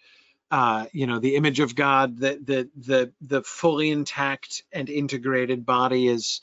uh, 0.50 0.86
you 0.92 1.06
know, 1.06 1.20
the 1.20 1.36
image 1.36 1.60
of 1.60 1.74
God, 1.76 2.18
the 2.18 2.40
the 2.42 2.70
the 2.76 3.12
the 3.20 3.42
fully 3.42 3.90
intact 3.90 4.64
and 4.72 4.90
integrated 4.90 5.64
body 5.64 6.08
is 6.08 6.40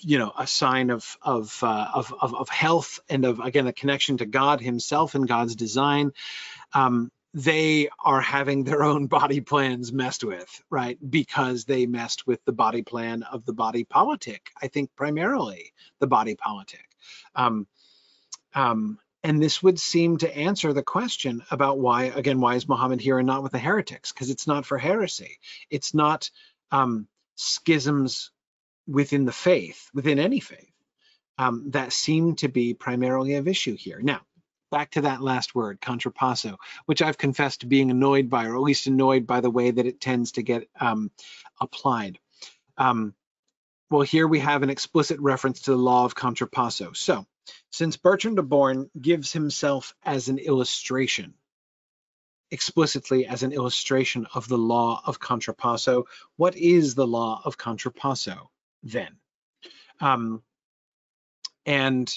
you 0.00 0.18
know 0.18 0.32
a 0.36 0.46
sign 0.46 0.90
of 0.90 1.16
of, 1.22 1.58
uh, 1.62 1.88
of 1.94 2.14
of 2.20 2.34
of 2.34 2.48
health 2.48 3.00
and 3.08 3.24
of 3.24 3.40
again 3.40 3.66
a 3.66 3.72
connection 3.72 4.18
to 4.18 4.26
God 4.26 4.60
Himself 4.60 5.14
and 5.14 5.28
God's 5.28 5.56
design. 5.56 6.12
Um, 6.72 7.10
they 7.32 7.88
are 8.04 8.20
having 8.20 8.64
their 8.64 8.82
own 8.82 9.06
body 9.06 9.40
plans 9.40 9.92
messed 9.92 10.24
with, 10.24 10.62
right? 10.68 10.98
Because 11.08 11.64
they 11.64 11.86
messed 11.86 12.26
with 12.26 12.44
the 12.44 12.52
body 12.52 12.82
plan 12.82 13.22
of 13.22 13.44
the 13.44 13.52
body 13.52 13.84
politic. 13.84 14.50
I 14.60 14.66
think 14.68 14.90
primarily 14.96 15.72
the 16.00 16.08
body 16.08 16.34
politic. 16.34 16.88
Um, 17.34 17.66
um, 18.54 18.98
and 19.22 19.40
this 19.40 19.62
would 19.62 19.78
seem 19.78 20.16
to 20.18 20.36
answer 20.36 20.72
the 20.72 20.82
question 20.82 21.42
about 21.50 21.78
why, 21.78 22.04
again, 22.04 22.40
why 22.40 22.54
is 22.54 22.68
Muhammad 22.68 23.00
here 23.00 23.18
and 23.18 23.26
not 23.26 23.42
with 23.42 23.52
the 23.52 23.58
heretics? 23.58 24.12
Because 24.12 24.30
it's 24.30 24.46
not 24.46 24.64
for 24.64 24.78
heresy. 24.78 25.38
It's 25.68 25.94
not 25.94 26.30
um, 26.72 27.06
schisms 27.36 28.30
within 28.90 29.24
the 29.24 29.32
faith, 29.32 29.88
within 29.94 30.18
any 30.18 30.40
faith, 30.40 30.72
um, 31.38 31.70
that 31.70 31.92
seem 31.92 32.36
to 32.36 32.48
be 32.48 32.74
primarily 32.74 33.34
of 33.34 33.48
issue 33.48 33.76
here. 33.76 34.00
Now, 34.02 34.20
back 34.70 34.92
to 34.92 35.02
that 35.02 35.22
last 35.22 35.54
word, 35.54 35.80
contrapasso, 35.80 36.56
which 36.86 37.02
I've 37.02 37.18
confessed 37.18 37.60
to 37.60 37.66
being 37.66 37.90
annoyed 37.90 38.28
by, 38.28 38.46
or 38.46 38.56
at 38.56 38.62
least 38.62 38.86
annoyed 38.86 39.26
by 39.26 39.40
the 39.40 39.50
way 39.50 39.70
that 39.70 39.86
it 39.86 40.00
tends 40.00 40.32
to 40.32 40.42
get 40.42 40.68
um, 40.78 41.10
applied. 41.60 42.18
Um, 42.76 43.14
well, 43.90 44.02
here 44.02 44.28
we 44.28 44.38
have 44.40 44.62
an 44.62 44.70
explicit 44.70 45.18
reference 45.20 45.62
to 45.62 45.72
the 45.72 45.76
law 45.76 46.04
of 46.04 46.14
contrapasso. 46.14 46.96
So, 46.96 47.26
since 47.70 47.96
Bertrand 47.96 48.36
de 48.36 48.42
Born 48.42 48.90
gives 49.00 49.32
himself 49.32 49.94
as 50.04 50.28
an 50.28 50.38
illustration, 50.38 51.34
explicitly 52.50 53.26
as 53.26 53.42
an 53.42 53.52
illustration 53.52 54.26
of 54.34 54.48
the 54.48 54.58
law 54.58 55.00
of 55.04 55.20
contrapasso, 55.20 56.04
what 56.36 56.56
is 56.56 56.94
the 56.94 57.06
law 57.06 57.40
of 57.44 57.56
contrapasso? 57.56 58.48
Then. 58.82 59.16
Um, 60.00 60.42
and 61.66 62.12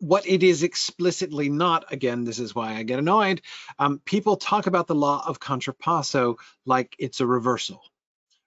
what 0.00 0.28
it 0.28 0.42
is 0.42 0.62
explicitly 0.62 1.48
not, 1.48 1.92
again, 1.92 2.24
this 2.24 2.38
is 2.38 2.54
why 2.54 2.74
I 2.74 2.82
get 2.84 3.00
annoyed, 3.00 3.42
um, 3.78 4.00
people 4.04 4.36
talk 4.36 4.66
about 4.66 4.86
the 4.86 4.94
law 4.94 5.22
of 5.26 5.40
contrapasso 5.40 6.36
like 6.64 6.94
it's 6.98 7.20
a 7.20 7.26
reversal, 7.26 7.82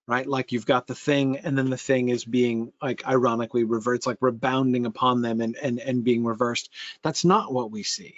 right? 0.07 0.25
Like 0.25 0.51
you've 0.51 0.65
got 0.65 0.87
the 0.87 0.95
thing 0.95 1.37
and 1.39 1.57
then 1.57 1.69
the 1.69 1.77
thing 1.77 2.09
is 2.09 2.23
being 2.23 2.71
like 2.81 3.05
ironically 3.05 3.65
reversed, 3.65 4.07
like 4.07 4.19
rebounding 4.21 4.85
upon 4.85 5.21
them 5.21 5.41
and, 5.41 5.57
and, 5.57 5.79
and 5.79 6.03
being 6.03 6.23
reversed. 6.23 6.69
That's 7.03 7.25
not 7.25 7.53
what 7.53 7.71
we 7.71 7.83
see, 7.83 8.15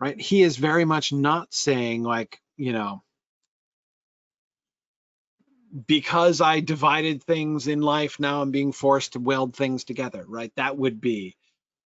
right? 0.00 0.20
He 0.20 0.42
is 0.42 0.56
very 0.56 0.84
much 0.84 1.12
not 1.12 1.54
saying 1.54 2.02
like, 2.02 2.40
you 2.56 2.72
know, 2.72 3.03
because 5.86 6.40
I 6.40 6.60
divided 6.60 7.22
things 7.22 7.66
in 7.68 7.80
life, 7.80 8.20
now 8.20 8.42
I'm 8.42 8.50
being 8.50 8.72
forced 8.72 9.14
to 9.14 9.20
weld 9.20 9.56
things 9.56 9.84
together, 9.84 10.24
right? 10.26 10.52
That 10.56 10.76
would 10.76 11.00
be 11.00 11.36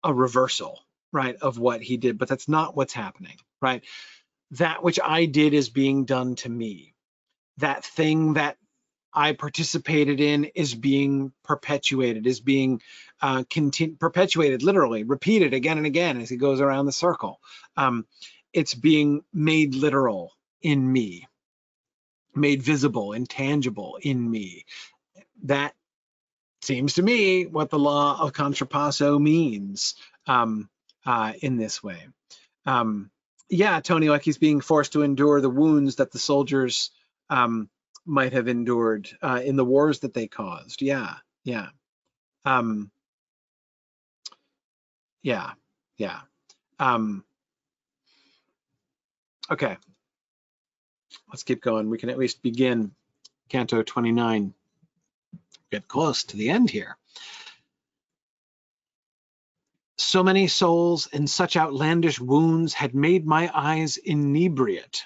a 0.03 0.13
reversal, 0.13 0.79
right, 1.11 1.35
of 1.41 1.59
what 1.59 1.81
he 1.81 1.97
did, 1.97 2.17
but 2.17 2.27
that's 2.27 2.49
not 2.49 2.75
what's 2.75 2.93
happening, 2.93 3.37
right? 3.61 3.83
That 4.51 4.83
which 4.83 4.99
I 5.03 5.25
did 5.25 5.53
is 5.53 5.69
being 5.69 6.05
done 6.05 6.35
to 6.37 6.49
me. 6.49 6.93
That 7.57 7.85
thing 7.85 8.33
that 8.33 8.57
I 9.13 9.33
participated 9.33 10.21
in 10.21 10.45
is 10.55 10.75
being 10.75 11.33
perpetuated, 11.43 12.27
is 12.27 12.41
being 12.41 12.81
uh, 13.21 13.43
continu- 13.43 13.99
perpetuated, 13.99 14.63
literally 14.63 15.03
repeated 15.03 15.53
again 15.53 15.77
and 15.77 15.87
again 15.87 16.21
as 16.21 16.29
he 16.29 16.37
goes 16.37 16.61
around 16.61 16.85
the 16.85 16.91
circle. 16.91 17.39
Um, 17.77 18.05
it's 18.53 18.73
being 18.73 19.23
made 19.33 19.75
literal 19.75 20.33
in 20.61 20.91
me, 20.91 21.27
made 22.35 22.63
visible 22.63 23.13
and 23.13 23.29
tangible 23.29 23.97
in 24.01 24.29
me. 24.29 24.65
That 25.43 25.73
seems 26.61 26.93
to 26.95 27.03
me 27.03 27.45
what 27.45 27.69
the 27.69 27.79
law 27.79 28.19
of 28.21 28.33
contrapasso 28.33 29.19
means 29.19 29.95
um, 30.27 30.69
uh, 31.05 31.33
in 31.41 31.57
this 31.57 31.83
way. 31.83 32.07
Um, 32.65 33.11
yeah, 33.49 33.79
Tony, 33.79 34.09
like 34.09 34.23
he's 34.23 34.39
being 34.39 34.61
forced 34.61 34.93
to 34.93 35.03
endure 35.03 35.39
the 35.39 35.49
wounds 35.49 35.97
that 35.97 36.11
the 36.11 36.19
soldiers 36.19 36.91
um, 37.29 37.69
might 38.05 38.33
have 38.33 38.47
endured 38.47 39.09
uh, 39.21 39.41
in 39.43 39.55
the 39.55 39.65
wars 39.65 39.99
that 39.99 40.13
they 40.13 40.27
caused. 40.27 40.81
Yeah, 40.81 41.13
yeah. 41.43 41.67
Um, 42.43 42.91
yeah, 45.21 45.51
yeah. 45.97 46.19
Um, 46.79 47.23
okay, 49.49 49.77
let's 51.29 51.43
keep 51.43 51.61
going. 51.61 51.89
We 51.89 51.97
can 51.97 52.09
at 52.09 52.17
least 52.17 52.41
begin 52.41 52.91
Canto 53.49 53.83
29. 53.83 54.53
Get 55.71 55.87
close 55.87 56.23
to 56.25 56.37
the 56.37 56.49
end 56.49 56.69
here. 56.69 56.97
So 59.97 60.23
many 60.23 60.47
souls 60.47 61.07
and 61.11 61.29
such 61.29 61.57
outlandish 61.57 62.19
wounds 62.19 62.73
had 62.73 62.93
made 62.93 63.25
my 63.25 63.49
eyes 63.53 63.97
inebriate. 63.97 65.05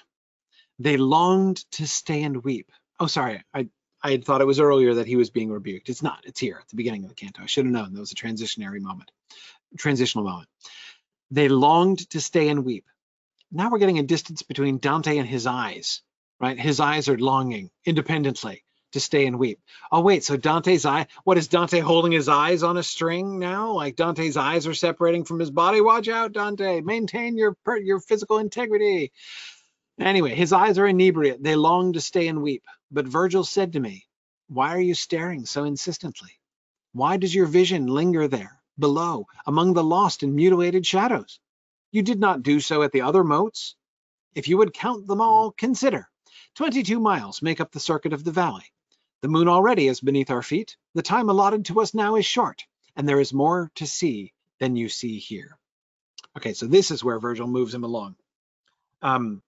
They 0.78 0.96
longed 0.96 1.58
to 1.72 1.86
stay 1.86 2.22
and 2.22 2.42
weep. 2.42 2.70
Oh, 2.98 3.06
sorry, 3.06 3.42
I, 3.54 3.68
I 4.02 4.12
had 4.12 4.24
thought 4.24 4.40
it 4.40 4.46
was 4.46 4.60
earlier 4.60 4.94
that 4.94 5.06
he 5.06 5.16
was 5.16 5.30
being 5.30 5.50
rebuked. 5.50 5.88
It's 5.88 6.02
not, 6.02 6.24
it's 6.24 6.40
here 6.40 6.58
at 6.60 6.68
the 6.68 6.76
beginning 6.76 7.04
of 7.04 7.10
the 7.10 7.14
canto. 7.14 7.42
I 7.42 7.46
should 7.46 7.66
have 7.66 7.72
known 7.72 7.92
that 7.92 8.00
was 8.00 8.12
a 8.12 8.16
transitionary 8.16 8.80
moment, 8.80 9.10
transitional 9.78 10.24
moment. 10.24 10.48
They 11.30 11.48
longed 11.48 12.10
to 12.10 12.20
stay 12.20 12.48
and 12.48 12.64
weep. 12.64 12.86
Now 13.52 13.70
we're 13.70 13.78
getting 13.78 13.98
a 13.98 14.04
distance 14.04 14.42
between 14.42 14.78
Dante 14.78 15.18
and 15.18 15.28
his 15.28 15.46
eyes, 15.46 16.02
right? 16.40 16.58
His 16.58 16.80
eyes 16.80 17.08
are 17.08 17.18
longing 17.18 17.70
independently 17.84 18.64
to 18.92 19.00
stay 19.00 19.26
and 19.26 19.38
weep. 19.38 19.60
Oh 19.92 20.00
wait, 20.00 20.24
so 20.24 20.36
Dante's 20.36 20.86
eye, 20.86 21.06
what 21.24 21.38
is 21.38 21.48
Dante 21.48 21.80
holding 21.80 22.12
his 22.12 22.28
eyes 22.28 22.62
on 22.62 22.76
a 22.76 22.82
string 22.82 23.38
now? 23.38 23.72
Like 23.72 23.96
Dante's 23.96 24.36
eyes 24.36 24.66
are 24.66 24.74
separating 24.74 25.24
from 25.24 25.38
his 25.38 25.50
body. 25.50 25.80
Watch 25.80 26.08
out, 26.08 26.32
Dante. 26.32 26.80
Maintain 26.80 27.36
your 27.36 27.56
your 27.82 28.00
physical 28.00 28.38
integrity. 28.38 29.12
Anyway, 30.00 30.34
his 30.34 30.52
eyes 30.52 30.78
are 30.78 30.86
inebriate. 30.86 31.42
They 31.42 31.56
long 31.56 31.92
to 31.92 32.00
stay 32.00 32.28
and 32.28 32.42
weep. 32.42 32.64
But 32.90 33.06
Virgil 33.06 33.44
said 33.44 33.74
to 33.74 33.80
me, 33.80 34.06
Why 34.48 34.74
are 34.74 34.80
you 34.80 34.94
staring 34.94 35.46
so 35.46 35.64
insistently? 35.64 36.30
Why 36.92 37.18
does 37.18 37.34
your 37.34 37.46
vision 37.46 37.86
linger 37.86 38.26
there, 38.26 38.60
below, 38.78 39.26
among 39.46 39.74
the 39.74 39.84
lost 39.84 40.24
and 40.24 40.34
mutilated 40.34 40.86
shadows? 40.86 41.38
You 41.92 42.02
did 42.02 42.18
not 42.18 42.42
do 42.42 42.60
so 42.60 42.82
at 42.82 42.92
the 42.92 43.02
other 43.02 43.22
moats. 43.22 43.76
If 44.34 44.48
you 44.48 44.58
would 44.58 44.74
count 44.74 45.06
them 45.06 45.20
all, 45.20 45.52
consider. 45.52 46.09
Twenty-two 46.56 47.00
miles 47.00 47.42
make 47.42 47.60
up 47.60 47.72
the 47.72 47.80
circuit 47.80 48.12
of 48.12 48.24
the 48.24 48.32
valley. 48.32 48.64
The 49.22 49.28
moon 49.28 49.48
already 49.48 49.86
is 49.88 50.00
beneath 50.00 50.30
our 50.30 50.42
feet. 50.42 50.76
The 50.94 51.02
time 51.02 51.28
allotted 51.28 51.66
to 51.66 51.80
us 51.80 51.94
now 51.94 52.16
is 52.16 52.26
short, 52.26 52.64
and 52.96 53.08
there 53.08 53.20
is 53.20 53.32
more 53.32 53.70
to 53.76 53.86
see 53.86 54.32
than 54.58 54.76
you 54.76 54.88
see 54.88 55.18
here. 55.18 55.56
Okay, 56.36 56.52
so 56.52 56.66
this 56.66 56.90
is 56.90 57.04
where 57.04 57.18
Virgil 57.18 57.46
moves 57.46 57.74
him 57.74 57.84
along. 57.84 58.16
Um, 59.02 59.42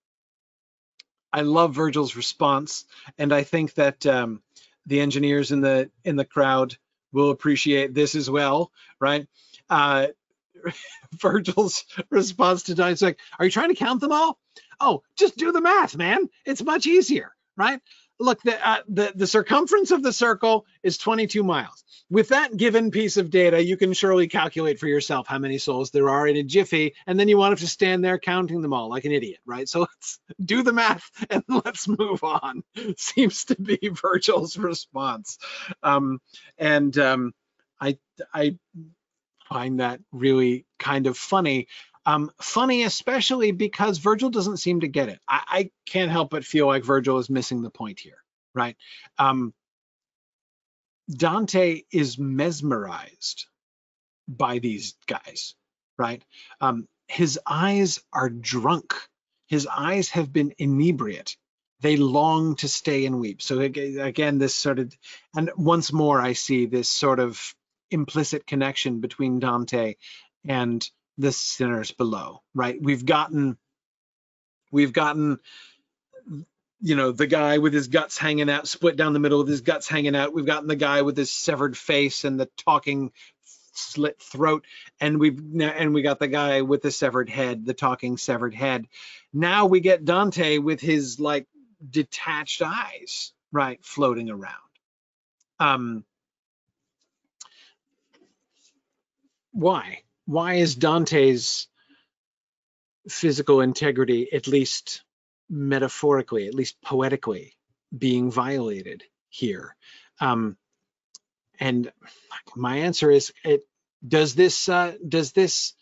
I 1.33 1.43
love 1.43 1.75
Virgil's 1.75 2.17
response, 2.17 2.85
and 3.19 3.33
I 3.33 3.43
think 3.43 3.75
that 3.75 4.05
um, 4.07 4.43
the 4.87 5.01
engineers 5.01 5.53
in 5.53 5.61
the 5.61 5.91
in 6.05 6.17
the 6.17 6.25
crowd 6.25 6.77
will 7.13 7.31
appreciate 7.31 7.95
this 7.95 8.15
as 8.15 8.29
well, 8.29 8.71
right? 9.01 9.27
Uh, 9.71 10.09
Virgil's 11.15 11.85
response 12.11 12.65
to 12.65 12.87
is 12.87 13.03
like, 13.03 13.19
"Are 13.39 13.45
you 13.45 13.51
trying 13.51 13.71
to 13.71 13.75
count 13.75 14.01
them 14.01 14.13
all? 14.13 14.39
Oh, 14.81 15.03
just 15.17 15.37
do 15.37 15.53
the 15.53 15.61
math, 15.61 15.97
man. 15.97 16.29
It's 16.45 16.63
much 16.63 16.87
easier, 16.87 17.33
right? 17.57 17.81
look, 18.23 18.41
the, 18.43 18.69
uh, 18.69 18.79
the, 18.89 19.13
the 19.15 19.27
circumference 19.27 19.91
of 19.91 20.03
the 20.03 20.13
circle 20.13 20.65
is 20.83 20.97
22 20.97 21.43
miles. 21.43 21.85
With 22.09 22.29
that 22.29 22.57
given 22.57 22.91
piece 22.91 23.17
of 23.17 23.31
data, 23.31 23.63
you 23.63 23.77
can 23.77 23.93
surely 23.93 24.29
calculate 24.29 24.79
for 24.79 24.87
yourself 24.87 25.27
how 25.27 25.39
many 25.39 25.59
souls 25.59 25.91
there 25.91 26.09
are 26.09 26.27
in 26.27 26.37
a 26.37 26.43
jiffy, 26.43 26.95
and 27.07 27.19
then 27.19 27.29
you 27.29 27.39
want 27.39 27.59
to 27.59 27.67
stand 27.67 28.05
there 28.05 28.19
counting 28.19 28.63
them 28.63 28.73
all 28.73 28.89
like 28.89 29.05
an 29.05 29.13
idiot, 29.13 29.41
right? 29.45 29.69
So 29.69 29.81
let's 29.81 30.19
do 30.43 30.63
the 30.63 30.73
math 30.73 31.11
and 31.31 31.43
let's 31.65 31.89
move 31.89 32.23
on. 32.23 32.63
Seems 32.97 33.45
to 33.47 33.57
be 33.57 33.79
Virgil's 33.89 34.57
response, 34.59 35.39
um, 35.83 36.21
and 36.59 36.97
um, 36.99 37.33
I 37.81 37.99
I 38.33 38.59
find 39.53 39.81
that 39.81 40.01
really 40.13 40.67
kind 40.79 41.07
of 41.07 41.17
funny. 41.17 41.69
Um, 42.05 42.31
funny, 42.41 42.83
especially 42.83 43.53
because 43.53 43.99
Virgil 43.99 44.31
doesn't 44.31 44.57
seem 44.57 44.81
to 44.81 44.89
get 44.89 45.09
it. 45.09 45.21
I, 45.29 45.43
I, 45.47 45.71
can't 45.87 46.11
help 46.11 46.31
but 46.31 46.45
feel 46.45 46.67
like 46.67 46.85
Virgil 46.85 47.19
is 47.19 47.31
missing 47.31 47.63
the 47.63 47.71
point 47.71 48.01
here, 48.01 48.17
right? 48.55 48.77
Um, 49.19 49.55
Dante 51.09 51.83
is 51.93 52.19
mesmerized 52.19 53.47
by 54.27 54.59
these 54.59 54.97
guys, 55.07 55.55
right? 55.97 56.25
Um, 56.61 56.89
his 57.07 57.39
eyes 57.47 58.01
are 58.13 58.31
drunk. 58.31 58.95
His 59.47 59.67
eyes 59.67 60.11
have 60.11 60.33
been 60.33 60.55
inebriate. 60.59 61.37
They 61.81 61.97
long 61.97 62.57
to 62.57 62.69
stay 62.69 63.07
and 63.07 63.21
weep. 63.21 63.43
So 63.43 63.61
again, 63.61 64.39
this 64.39 64.55
sort 64.55 64.79
of, 64.79 64.97
and 65.37 65.51
once 65.57 65.93
more, 65.93 66.21
I 66.21 66.33
see 66.33 66.67
this 66.67 66.89
sort 66.89 67.21
of 67.21 67.55
implicit 67.93 68.47
connection 68.47 69.01
between 69.01 69.39
Dante 69.39 69.97
and 70.47 70.89
the 71.19 71.33
sinners 71.33 71.93
below, 71.93 72.43
right? 72.55 72.77
We've 72.81 73.05
gotten, 73.05 73.59
we've 74.71 74.93
gotten, 74.93 75.39
you 76.81 76.97
know, 76.97 77.13
the 77.13 77.27
guy 77.27 77.59
with 77.59 77.73
his 77.73 77.89
guts 77.89 78.19
hanging 78.19 78.51
out, 78.51 78.67
split 78.67 78.97
down 78.97 79.13
the 79.13 79.21
middle 79.21 79.39
with 79.39 79.49
his 79.49 79.61
guts 79.61 79.89
hanging 79.89 80.17
out. 80.17 80.35
We've 80.35 80.47
gotten 80.47 80.69
the 80.69 80.77
guy 80.77 81.03
with 81.03 81.17
his 81.17 81.31
severed 81.31 81.77
face 81.77 82.25
and 82.25 82.41
the 82.41 82.49
talking 82.57 83.13
slit 83.75 84.21
throat, 84.21 84.65
and 85.01 85.19
we've 85.19 85.41
and 85.61 85.95
we 85.95 86.03
got 86.03 86.19
the 86.19 86.29
guy 86.29 86.63
with 86.63 86.83
the 86.83 86.91
severed 86.91 87.29
head, 87.29 87.65
the 87.65 87.75
talking 87.75 88.17
severed 88.17 88.55
head. 88.55 88.87
Now 89.33 89.67
we 89.67 89.81
get 89.81 90.05
Dante 90.05 90.59
with 90.59 90.81
his 90.81 91.19
like 91.21 91.47
detached 91.89 92.63
eyes, 92.63 93.33
right, 93.51 93.83
floating 93.85 94.31
around. 94.31 94.57
Um, 95.59 96.05
why? 99.53 100.03
why 100.27 100.55
is 100.55 100.77
Dante's 100.77 101.69
physical 103.09 103.61
integrity, 103.61 104.33
at 104.33 104.47
least 104.47 105.03
metaphorically, 105.51 106.47
at 106.47 106.55
least 106.55 106.81
poetically, 106.83 107.55
being 107.97 108.31
violated 108.31 109.03
here? 109.29 109.77
Um, 110.21 110.57
and 111.59 111.93
my 112.57 112.79
answer 112.79 113.11
is, 113.11 113.33
it 113.45 113.63
does 114.07 114.35
this 114.35 114.69
uh, 114.69 114.95
does 115.07 115.33
this 115.33 115.75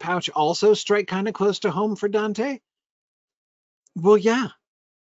pouch 0.00 0.30
also 0.30 0.74
strike 0.74 1.06
kind 1.06 1.28
of 1.28 1.34
close 1.34 1.60
to 1.60 1.70
home 1.70 1.96
for 1.96 2.08
Dante? 2.08 2.60
Well, 3.94 4.16
yeah, 4.16 4.48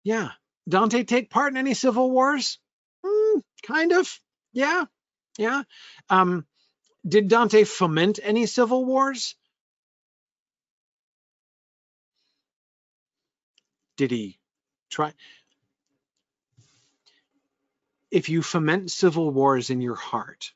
yeah. 0.03 0.29
Dante 0.67 1.03
take 1.03 1.29
part 1.29 1.51
in 1.53 1.57
any 1.57 1.73
civil 1.75 2.09
wars? 2.09 2.59
Mm, 3.05 3.41
kind 3.63 3.91
of, 3.91 4.19
yeah, 4.53 4.85
yeah. 5.37 5.63
Um, 6.09 6.45
did 7.07 7.27
Dante 7.27 7.63
foment 7.63 8.19
any 8.21 8.45
civil 8.45 8.85
wars? 8.85 9.35
Did 13.97 14.11
he 14.11 14.39
try? 14.89 15.13
If 18.11 18.29
you 18.29 18.41
foment 18.41 18.91
civil 18.91 19.31
wars 19.31 19.69
in 19.69 19.81
your 19.81 19.95
heart, 19.95 20.51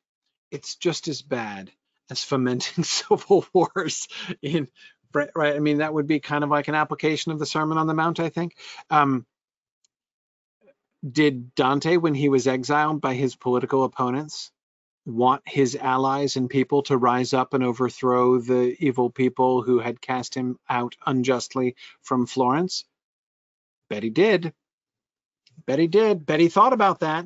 it's 0.52 0.76
just 0.76 1.08
as 1.08 1.22
bad 1.22 1.72
as 2.10 2.24
fomenting 2.24 2.84
civil 2.86 3.46
wars 3.54 4.08
in 4.42 4.68
right. 5.14 5.30
I 5.38 5.60
mean, 5.60 5.78
that 5.78 5.94
would 5.94 6.08
be 6.08 6.20
kind 6.20 6.44
of 6.44 6.50
like 6.50 6.68
an 6.68 6.76
application 6.76 7.32
of 7.32 7.40
the 7.40 7.46
Sermon 7.46 7.78
on 7.78 7.88
the 7.88 7.94
Mount, 7.94 8.20
I 8.20 8.30
think. 8.30 8.56
Um, 8.90 9.26
did 11.10 11.56
Dante, 11.56 11.98
when 11.98 12.14
he 12.14 12.30
was 12.30 12.48
exiled 12.48 13.02
by 13.02 13.14
his 13.14 13.36
political 13.36 13.84
opponents, 13.84 14.52
want 15.10 15.48
his 15.48 15.76
allies 15.76 16.36
and 16.36 16.50
people 16.50 16.84
to 16.84 16.98
rise 16.98 17.34
up 17.34 17.54
and 17.54 17.64
overthrow 17.64 18.40
the 18.40 18.76
evil 18.80 19.10
people 19.10 19.62
who 19.62 19.80
had 19.80 20.02
cast 20.02 20.36
him 20.36 20.58
out 20.70 20.96
unjustly 21.06 21.76
from 22.02 22.26
Florence? 22.26 22.86
Bet 23.90 24.04
he 24.04 24.10
did. 24.10 24.54
Bet 25.66 25.80
he 25.80 25.88
did. 25.88 26.26
Bet 26.26 26.40
he 26.40 26.50
thought 26.50 26.74
about 26.74 27.02
that. 27.02 27.26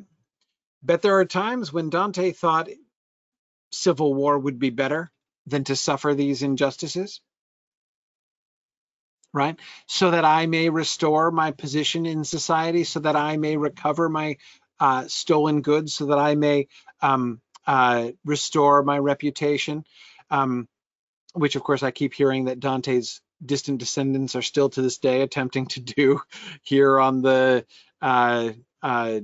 Bet 0.81 1.01
there 1.01 1.19
are 1.19 1.25
times 1.25 1.71
when 1.71 1.89
Dante 1.89 2.31
thought 2.31 2.69
civil 3.71 4.13
war 4.13 4.37
would 4.37 4.59
be 4.59 4.69
better 4.69 5.11
than 5.45 5.63
to 5.65 5.75
suffer 5.75 6.13
these 6.13 6.43
injustices. 6.43 7.21
Right? 9.33 9.59
So 9.87 10.11
that 10.11 10.25
I 10.25 10.45
may 10.45 10.69
restore 10.69 11.31
my 11.31 11.51
position 11.51 12.05
in 12.05 12.23
society, 12.23 12.83
so 12.83 12.99
that 12.99 13.15
I 13.15 13.37
may 13.37 13.57
recover 13.57 14.09
my 14.09 14.37
uh, 14.79 15.05
stolen 15.07 15.61
goods 15.61 15.93
so 15.93 16.07
that 16.07 16.19
I 16.19 16.35
may 16.35 16.67
um, 17.01 17.41
uh, 17.65 18.09
restore 18.25 18.83
my 18.83 18.97
reputation. 18.97 19.85
Um, 20.29 20.67
which, 21.33 21.55
of 21.55 21.63
course, 21.63 21.81
I 21.81 21.91
keep 21.91 22.13
hearing 22.13 22.45
that 22.45 22.59
Dante's 22.59 23.21
distant 23.43 23.79
descendants 23.79 24.35
are 24.35 24.41
still 24.41 24.69
to 24.69 24.81
this 24.81 24.99
day 24.99 25.21
attempting 25.21 25.65
to 25.67 25.79
do 25.79 26.21
here 26.63 26.99
on 26.99 27.21
the 27.21 27.65
uh, 28.01 28.51
uh, 28.81 29.19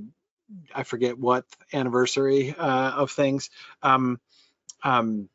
I 0.74 0.82
forget 0.82 1.18
what 1.18 1.44
anniversary 1.72 2.54
uh, 2.56 2.90
of 2.90 3.10
things. 3.10 3.50
Um, 3.82 4.20
um, 4.82 5.28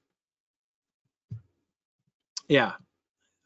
yeah, 2.48 2.74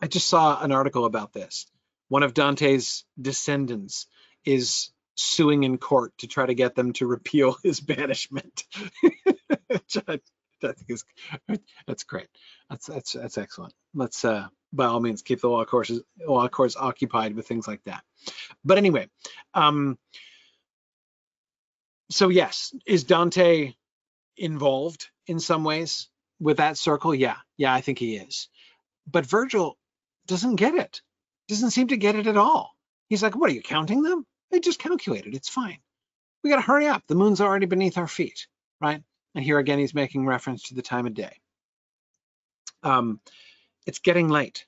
I 0.02 0.08
just 0.08 0.28
saw 0.28 0.62
an 0.62 0.72
article 0.72 1.06
about 1.06 1.34
this. 1.34 1.68
One 2.08 2.24
of 2.24 2.34
Dante's 2.34 3.06
descendants 3.22 4.08
is 4.46 4.90
suing 5.16 5.64
in 5.64 5.78
court 5.78 6.18
to 6.20 6.28
try 6.28 6.46
to 6.46 6.56
get 6.56 6.76
them 6.76 6.94
to 6.94 7.06
repeal 7.06 7.58
his 7.64 7.80
banishment. 7.82 8.64
That's 11.88 12.04
great. 12.04 12.28
That's 12.70 12.86
that's 12.88 13.14
that's 13.14 13.38
excellent. 13.38 13.74
Let's 13.94 14.26
uh, 14.26 14.48
by 14.74 14.86
all 14.86 15.00
means 15.00 15.22
keep 15.22 15.40
the 15.42 15.50
law 15.50 15.64
courses 15.66 16.02
law 16.28 16.48
courts 16.50 16.76
occupied 16.76 17.36
with 17.36 17.48
things 17.48 17.68
like 17.68 17.82
that. 17.86 18.04
But 18.66 18.78
anyway, 18.78 19.08
um, 19.54 19.98
so 22.12 22.30
yes, 22.30 22.74
is 22.86 23.04
Dante 23.06 23.74
involved 24.38 25.10
in 25.28 25.40
some 25.40 25.64
ways 25.64 26.10
with 26.40 26.58
that 26.58 26.78
circle? 26.78 27.16
Yeah, 27.16 27.38
yeah, 27.58 27.74
I 27.74 27.82
think 27.82 28.00
he 28.00 28.18
is. 28.18 28.50
But 29.10 29.26
Virgil 29.26 29.78
doesn't 30.28 30.58
get 30.58 30.76
it. 30.76 31.02
Doesn't 31.48 31.72
seem 31.72 31.88
to 31.88 31.98
get 31.98 32.16
it 32.16 32.28
at 32.28 32.38
all. 32.38 32.72
He's 33.10 33.24
like, 33.24 33.36
what 33.36 33.50
are 33.50 33.54
you 33.54 33.62
counting 33.62 34.04
them? 34.04 34.26
They 34.52 34.60
just 34.60 34.80
calculated. 34.80 35.34
It's 35.36 35.50
fine. 35.50 35.80
We 36.44 36.50
got 36.52 36.58
to 36.58 36.62
hurry 36.62 36.88
up. 36.88 37.04
The 37.08 37.16
moon's 37.16 37.42
already 37.42 37.66
beneath 37.66 37.98
our 37.98 38.08
feet, 38.08 38.48
right? 38.80 39.02
And 39.36 39.44
here 39.44 39.60
again, 39.60 39.80
he's 39.80 39.94
making 39.94 40.26
reference 40.26 40.64
to 40.64 40.76
the 40.76 40.82
time 40.82 41.06
of 41.06 41.14
day. 41.14 41.40
Um, 42.84 43.20
it's 43.86 44.00
getting 44.00 44.30
late. 44.30 44.66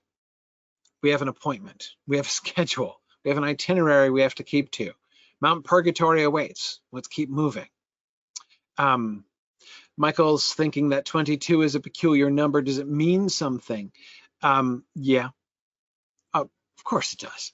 We 1.02 1.12
have 1.12 1.22
an 1.22 1.28
appointment. 1.28 1.90
We 2.08 2.18
have 2.18 2.28
a 2.28 2.30
schedule. 2.42 3.00
We 3.24 3.30
have 3.30 3.38
an 3.38 3.44
itinerary 3.44 4.10
we 4.10 4.22
have 4.22 4.36
to 4.36 4.44
keep 4.44 4.72
to. 4.72 4.92
Mount 5.42 5.66
Purgatory 5.66 6.24
awaits. 6.24 6.80
Let's 6.92 7.08
keep 7.08 7.30
moving. 7.30 7.68
Um, 8.78 9.26
Michael's 9.98 10.54
thinking 10.54 10.90
that 10.90 11.06
22 11.06 11.62
is 11.62 11.76
a 11.76 11.80
peculiar 11.80 12.30
number. 12.30 12.62
Does 12.62 12.78
it 12.78 12.88
mean 12.88 13.30
something? 13.30 13.92
Um, 14.42 14.84
yeah, 14.96 15.30
uh, 16.34 16.42
of 16.42 16.84
course 16.84 17.14
it 17.14 17.20
does. 17.20 17.54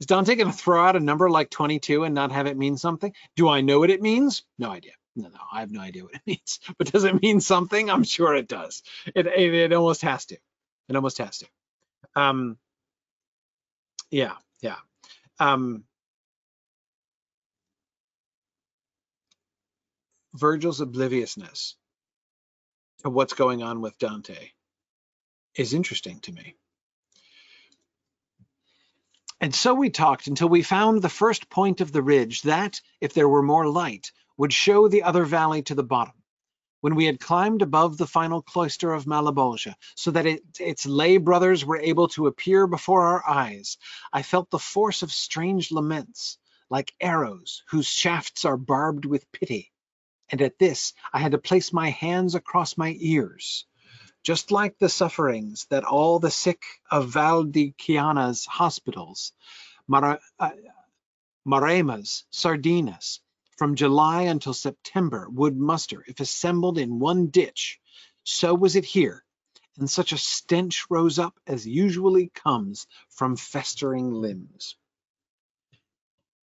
Is 0.00 0.06
Dante 0.06 0.34
going 0.34 0.50
to 0.50 0.56
throw 0.56 0.84
out 0.84 0.96
a 0.96 1.00
number 1.00 1.30
like 1.30 1.50
22 1.50 2.04
and 2.04 2.14
not 2.14 2.32
have 2.32 2.46
it 2.46 2.56
mean 2.56 2.76
something? 2.76 3.12
Do 3.36 3.48
I 3.48 3.60
know 3.60 3.78
what 3.78 3.90
it 3.90 4.02
means? 4.02 4.42
No 4.58 4.70
idea. 4.70 4.92
No, 5.16 5.28
no, 5.28 5.40
I 5.52 5.60
have 5.60 5.70
no 5.70 5.80
idea 5.80 6.04
what 6.04 6.14
it 6.14 6.22
means. 6.26 6.60
But 6.78 6.92
does 6.92 7.04
it 7.04 7.22
mean 7.22 7.40
something? 7.40 7.90
I'm 7.90 8.04
sure 8.04 8.34
it 8.34 8.48
does. 8.48 8.82
It, 9.14 9.26
it, 9.26 9.54
it 9.54 9.72
almost 9.72 10.02
has 10.02 10.26
to. 10.26 10.36
It 10.88 10.96
almost 10.96 11.18
has 11.18 11.38
to. 11.38 11.46
Um, 12.16 12.58
yeah, 14.10 14.34
yeah. 14.60 14.76
Um, 15.38 15.84
Virgil's 20.34 20.80
obliviousness 20.80 21.76
to 23.02 23.10
what's 23.10 23.34
going 23.34 23.62
on 23.62 23.80
with 23.80 23.98
Dante 23.98 24.50
is 25.56 25.74
interesting 25.74 26.20
to 26.20 26.32
me. 26.32 26.56
And 29.40 29.54
so 29.54 29.74
we 29.74 29.90
talked 29.90 30.26
until 30.26 30.48
we 30.48 30.62
found 30.62 31.02
the 31.02 31.08
first 31.08 31.50
point 31.50 31.80
of 31.80 31.92
the 31.92 32.02
ridge 32.02 32.42
that, 32.42 32.80
if 33.00 33.14
there 33.14 33.28
were 33.28 33.42
more 33.42 33.68
light, 33.68 34.10
would 34.36 34.52
show 34.52 34.88
the 34.88 35.02
other 35.02 35.24
valley 35.24 35.62
to 35.62 35.74
the 35.74 35.84
bottom. 35.84 36.14
When 36.80 36.96
we 36.96 37.06
had 37.06 37.18
climbed 37.18 37.62
above 37.62 37.96
the 37.96 38.06
final 38.06 38.42
cloister 38.42 38.92
of 38.92 39.06
Malebolge, 39.06 39.74
so 39.94 40.10
that 40.10 40.26
it, 40.26 40.42
its 40.60 40.84
lay 40.84 41.16
brothers 41.16 41.64
were 41.64 41.78
able 41.78 42.08
to 42.08 42.26
appear 42.26 42.66
before 42.66 43.02
our 43.02 43.26
eyes, 43.26 43.78
I 44.12 44.22
felt 44.22 44.50
the 44.50 44.58
force 44.58 45.02
of 45.02 45.10
strange 45.10 45.72
laments, 45.72 46.36
like 46.68 46.92
arrows 47.00 47.62
whose 47.68 47.86
shafts 47.86 48.44
are 48.44 48.56
barbed 48.56 49.06
with 49.06 49.32
pity, 49.32 49.72
and 50.28 50.42
at 50.42 50.58
this 50.58 50.92
I 51.12 51.20
had 51.20 51.32
to 51.32 51.38
place 51.38 51.72
my 51.72 51.90
hands 51.90 52.34
across 52.34 52.76
my 52.76 52.94
ears. 52.98 53.66
Just 54.22 54.50
like 54.50 54.78
the 54.78 54.88
sufferings 54.88 55.66
that 55.70 55.84
all 55.84 56.18
the 56.18 56.30
sick 56.30 56.62
of 56.90 57.08
Val 57.08 57.44
di 57.44 57.74
Chiana's 57.78 58.44
hospitals, 58.46 59.32
uh, 59.92 60.16
Maremma's, 61.46 62.24
Sardinia's, 62.30 63.20
from 63.56 63.74
July 63.74 64.22
until 64.22 64.54
September 64.54 65.28
would 65.30 65.56
muster 65.56 66.04
if 66.06 66.20
assembled 66.20 66.78
in 66.78 66.98
one 66.98 67.28
ditch, 67.28 67.80
so 68.24 68.54
was 68.54 68.76
it 68.76 68.84
here, 68.84 69.24
and 69.78 69.88
such 69.88 70.12
a 70.12 70.18
stench 70.18 70.86
rose 70.90 71.18
up 71.18 71.38
as 71.46 71.66
usually 71.66 72.28
comes 72.34 72.86
from 73.10 73.36
festering 73.36 74.10
limbs. 74.10 74.76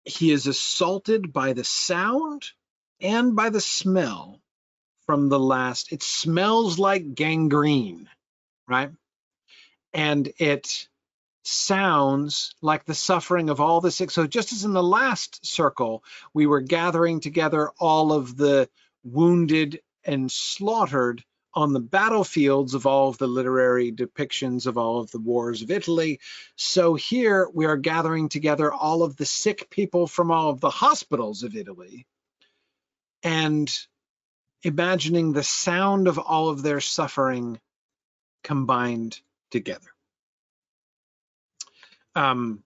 He 0.03 0.31
is 0.31 0.47
assaulted 0.47 1.31
by 1.31 1.53
the 1.53 1.63
sound 1.63 2.45
and 2.99 3.35
by 3.35 3.49
the 3.49 3.61
smell 3.61 4.41
from 5.05 5.29
the 5.29 5.39
last. 5.39 5.91
It 5.91 6.03
smells 6.03 6.79
like 6.79 7.15
gangrene, 7.15 8.09
right? 8.67 8.91
And 9.93 10.31
it 10.38 10.88
sounds 11.43 12.53
like 12.61 12.85
the 12.85 12.95
suffering 12.95 13.49
of 13.49 13.59
all 13.59 13.81
the 13.81 13.91
sick. 13.91 14.11
So 14.11 14.27
just 14.27 14.53
as 14.53 14.63
in 14.63 14.73
the 14.73 14.84
last 14.84 15.45
circle, 15.45 16.03
we 16.34 16.45
were 16.45 16.61
gathering 16.61 17.19
together 17.19 17.72
all 17.80 18.13
of 18.13 18.38
the 18.38 18.69
wounded 19.03 19.81
and 20.03 20.31
slaughtered 20.31 21.23
on 21.53 21.73
the 21.73 21.80
battlefields 21.80 22.73
of 22.76 22.85
all 22.85 23.09
of 23.09 23.18
the 23.18 23.27
literary 23.27 23.91
depictions 23.91 24.68
of 24.68 24.77
all 24.77 24.99
of 24.99 25.11
the 25.11 25.19
wars 25.19 25.61
of 25.61 25.72
Italy. 25.72 26.19
So 26.55 26.95
here 26.95 27.49
we 27.53 27.65
are 27.65 27.77
gathering 27.77 28.30
together 28.30 28.72
all 28.72 29.03
of 29.03 29.18
the 29.18 29.26
sick 29.26 29.69
people 29.69 30.07
from 30.07 30.31
all 30.31 30.49
of 30.49 30.61
the 30.61 30.69
hospitals 30.69 31.43
of 31.43 31.55
Italy 31.55 32.07
and 33.23 33.69
imagining 34.63 35.34
the 35.34 35.43
sound 35.43 36.07
of 36.07 36.19
all 36.19 36.49
of 36.49 36.61
their 36.61 36.80
suffering 36.80 37.59
combined 38.43 39.19
together. 39.49 39.90
Um, 42.15 42.63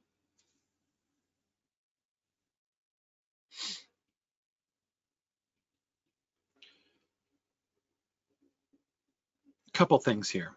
couple 9.73 9.99
things 9.99 10.29
here. 10.29 10.51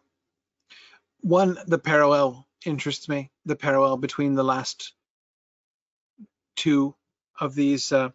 One, 1.21 1.59
the 1.67 1.79
parallel 1.79 2.47
interests 2.65 3.09
me, 3.09 3.31
the 3.45 3.57
parallel 3.57 3.97
between 3.97 4.35
the 4.35 4.45
last 4.45 4.93
two 6.57 6.95
of 7.41 7.55
these 7.55 7.91
uh, 7.93 8.11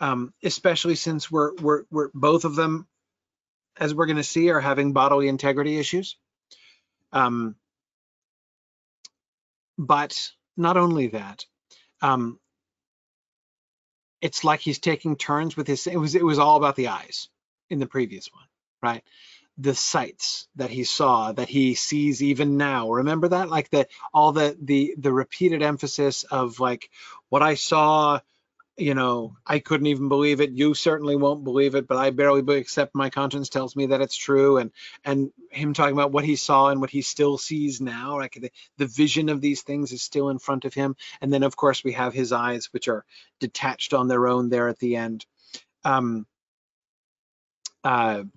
um, 0.00 0.32
especially 0.42 0.96
since 0.96 1.30
we're, 1.30 1.54
we're, 1.54 1.84
we're 1.90 2.10
both 2.12 2.44
of 2.44 2.56
them, 2.56 2.86
as 3.78 3.94
we're 3.94 4.06
going 4.06 4.16
to 4.16 4.22
see, 4.22 4.50
are 4.50 4.60
having 4.60 4.92
bodily 4.92 5.28
integrity 5.28 5.78
issues. 5.78 6.16
Um, 7.12 7.56
but 9.78 10.30
not 10.56 10.76
only 10.76 11.08
that, 11.08 11.44
um, 12.02 12.38
it's 14.20 14.44
like 14.44 14.60
he's 14.60 14.78
taking 14.78 15.16
turns 15.16 15.56
with 15.56 15.66
his. 15.66 15.86
It 15.86 15.96
was 15.96 16.14
it 16.14 16.24
was 16.24 16.38
all 16.38 16.56
about 16.56 16.76
the 16.76 16.88
eyes 16.88 17.28
in 17.70 17.78
the 17.78 17.86
previous 17.86 18.28
one, 18.32 18.46
right? 18.82 19.02
The 19.58 19.74
sights 19.74 20.48
that 20.56 20.70
he 20.70 20.84
saw, 20.84 21.32
that 21.32 21.48
he 21.48 21.74
sees 21.74 22.22
even 22.22 22.56
now. 22.56 22.90
Remember 22.90 23.28
that, 23.28 23.50
like 23.50 23.70
the 23.70 23.86
all 24.12 24.32
the 24.32 24.56
the 24.60 24.94
the 24.98 25.12
repeated 25.12 25.62
emphasis 25.62 26.24
of 26.24 26.60
like 26.60 26.90
what 27.28 27.42
I 27.42 27.54
saw 27.54 28.20
you 28.76 28.94
know, 28.94 29.36
I 29.46 29.60
couldn't 29.60 29.86
even 29.86 30.08
believe 30.08 30.40
it. 30.40 30.50
You 30.50 30.74
certainly 30.74 31.14
won't 31.14 31.44
believe 31.44 31.76
it, 31.76 31.86
but 31.86 31.96
I 31.96 32.10
barely 32.10 32.58
accept 32.58 32.94
my 32.94 33.08
conscience 33.08 33.48
tells 33.48 33.76
me 33.76 33.86
that 33.86 34.00
it's 34.00 34.16
true. 34.16 34.58
And 34.58 34.72
and 35.04 35.30
him 35.50 35.74
talking 35.74 35.92
about 35.92 36.10
what 36.10 36.24
he 36.24 36.34
saw 36.34 36.70
and 36.70 36.80
what 36.80 36.90
he 36.90 37.02
still 37.02 37.38
sees 37.38 37.80
now, 37.80 38.18
like 38.18 38.34
the, 38.34 38.50
the 38.78 38.86
vision 38.86 39.28
of 39.28 39.40
these 39.40 39.62
things 39.62 39.92
is 39.92 40.02
still 40.02 40.28
in 40.28 40.40
front 40.40 40.64
of 40.64 40.74
him. 40.74 40.96
And 41.20 41.32
then 41.32 41.44
of 41.44 41.54
course 41.54 41.84
we 41.84 41.92
have 41.92 42.14
his 42.14 42.32
eyes, 42.32 42.68
which 42.72 42.88
are 42.88 43.04
detached 43.38 43.94
on 43.94 44.08
their 44.08 44.26
own 44.26 44.48
there 44.48 44.68
at 44.68 44.80
the 44.80 44.96
end. 44.96 45.24
Um, 45.84 46.26
uh, 47.84 48.24
it 48.24 48.28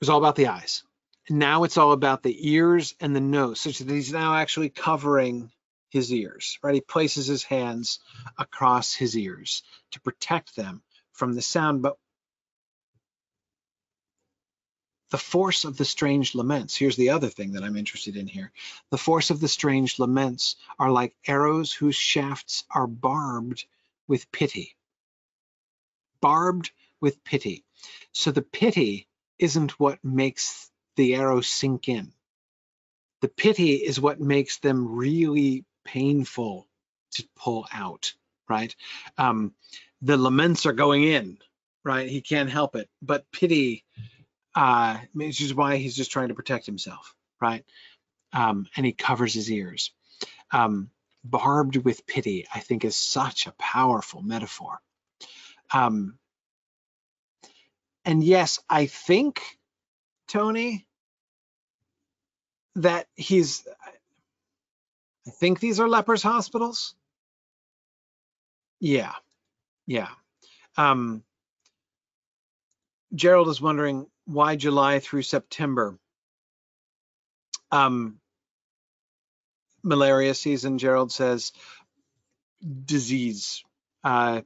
was 0.00 0.10
all 0.10 0.18
about 0.18 0.36
the 0.36 0.48
eyes. 0.48 0.84
Now 1.28 1.64
it's 1.64 1.78
all 1.78 1.92
about 1.92 2.22
the 2.22 2.50
ears 2.50 2.94
and 3.00 3.16
the 3.16 3.20
nose, 3.20 3.58
such 3.58 3.78
that 3.78 3.92
he's 3.92 4.12
now 4.12 4.36
actually 4.36 4.68
covering 4.68 5.50
his 5.94 6.12
ears, 6.12 6.58
right? 6.60 6.74
He 6.74 6.80
places 6.80 7.28
his 7.28 7.44
hands 7.44 8.00
across 8.36 8.94
his 8.94 9.16
ears 9.16 9.62
to 9.92 10.00
protect 10.00 10.56
them 10.56 10.82
from 11.12 11.34
the 11.34 11.40
sound. 11.40 11.82
But 11.82 11.96
the 15.10 15.18
force 15.18 15.64
of 15.64 15.76
the 15.76 15.84
strange 15.84 16.34
laments. 16.34 16.74
Here's 16.74 16.96
the 16.96 17.10
other 17.10 17.28
thing 17.28 17.52
that 17.52 17.62
I'm 17.62 17.76
interested 17.76 18.16
in 18.16 18.26
here. 18.26 18.50
The 18.90 18.98
force 18.98 19.30
of 19.30 19.40
the 19.40 19.46
strange 19.46 20.00
laments 20.00 20.56
are 20.80 20.90
like 20.90 21.14
arrows 21.28 21.72
whose 21.72 21.94
shafts 21.94 22.64
are 22.68 22.88
barbed 22.88 23.64
with 24.08 24.32
pity. 24.32 24.74
Barbed 26.20 26.72
with 27.00 27.22
pity. 27.22 27.64
So 28.10 28.32
the 28.32 28.42
pity 28.42 29.06
isn't 29.38 29.78
what 29.78 30.04
makes 30.04 30.68
the 30.96 31.14
arrow 31.14 31.40
sink 31.40 31.88
in. 31.88 32.12
The 33.20 33.28
pity 33.28 33.74
is 33.74 34.00
what 34.00 34.20
makes 34.20 34.58
them 34.58 34.96
really 34.96 35.64
painful 35.84 36.68
to 37.12 37.24
pull 37.36 37.66
out, 37.72 38.14
right? 38.48 38.74
Um, 39.18 39.54
the 40.02 40.16
laments 40.16 40.66
are 40.66 40.72
going 40.72 41.04
in, 41.04 41.38
right? 41.84 42.08
He 42.08 42.20
can't 42.20 42.50
help 42.50 42.76
it. 42.76 42.88
But 43.02 43.30
pity 43.32 43.84
uh, 44.54 44.98
which 45.14 45.40
is 45.40 45.54
why 45.54 45.76
he's 45.76 45.96
just 45.96 46.12
trying 46.12 46.28
to 46.28 46.34
protect 46.34 46.66
himself, 46.66 47.14
right? 47.40 47.64
Um, 48.32 48.66
and 48.76 48.86
he 48.86 48.92
covers 48.92 49.34
his 49.34 49.50
ears. 49.50 49.92
Um, 50.52 50.90
barbed 51.24 51.76
with 51.76 52.06
pity, 52.06 52.46
I 52.54 52.60
think, 52.60 52.84
is 52.84 52.96
such 52.96 53.46
a 53.46 53.54
powerful 53.58 54.22
metaphor. 54.22 54.80
Um, 55.72 56.18
and 58.04 58.22
yes, 58.22 58.60
I 58.68 58.86
think, 58.86 59.42
Tony, 60.28 60.86
that 62.76 63.06
he's, 63.16 63.66
I 65.26 65.30
think 65.30 65.60
these 65.60 65.80
are 65.80 65.88
lepers 65.88 66.22
hospitals. 66.22 66.94
Yeah, 68.80 69.12
yeah. 69.86 70.08
Um, 70.76 71.22
Gerald 73.14 73.48
is 73.48 73.60
wondering 73.60 74.06
why 74.26 74.56
July 74.56 75.00
through 75.00 75.22
September? 75.22 75.98
Um, 77.70 78.20
malaria 79.82 80.34
season, 80.34 80.78
Gerald 80.78 81.12
says, 81.12 81.52
disease. 82.84 83.64
Uh, 84.02 84.42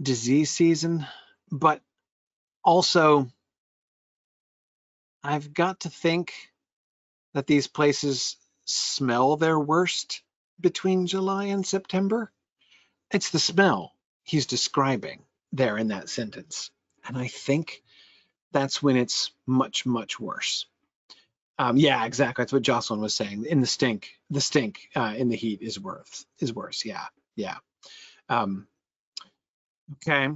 disease 0.00 0.50
season, 0.50 1.06
but 1.50 1.80
also 2.64 3.28
I've 5.22 5.52
got 5.52 5.80
to 5.80 5.90
think 5.90 6.32
that 7.34 7.46
these 7.46 7.66
places 7.66 8.36
smell 8.64 9.36
their 9.36 9.58
worst 9.58 10.22
between 10.60 11.06
July 11.06 11.46
and 11.46 11.66
September. 11.66 12.32
It's 13.10 13.30
the 13.30 13.38
smell 13.38 13.92
he's 14.24 14.46
describing 14.46 15.22
there 15.52 15.78
in 15.78 15.88
that 15.88 16.08
sentence. 16.08 16.70
And 17.06 17.16
I 17.16 17.28
think 17.28 17.82
that's 18.52 18.82
when 18.82 18.96
it's 18.96 19.30
much, 19.46 19.86
much 19.86 20.20
worse. 20.20 20.66
Um, 21.58 21.76
yeah, 21.76 22.04
exactly. 22.04 22.42
That's 22.42 22.52
what 22.52 22.62
Jocelyn 22.62 23.00
was 23.00 23.14
saying. 23.14 23.44
In 23.46 23.60
the 23.60 23.66
stink, 23.66 24.10
the 24.30 24.40
stink 24.40 24.88
uh, 24.94 25.14
in 25.16 25.28
the 25.28 25.36
heat 25.36 25.60
is 25.60 25.80
worse. 25.80 26.24
Is 26.38 26.54
worse. 26.54 26.84
Yeah, 26.84 27.06
yeah. 27.34 27.56
Um, 28.28 28.68
okay. 29.94 30.28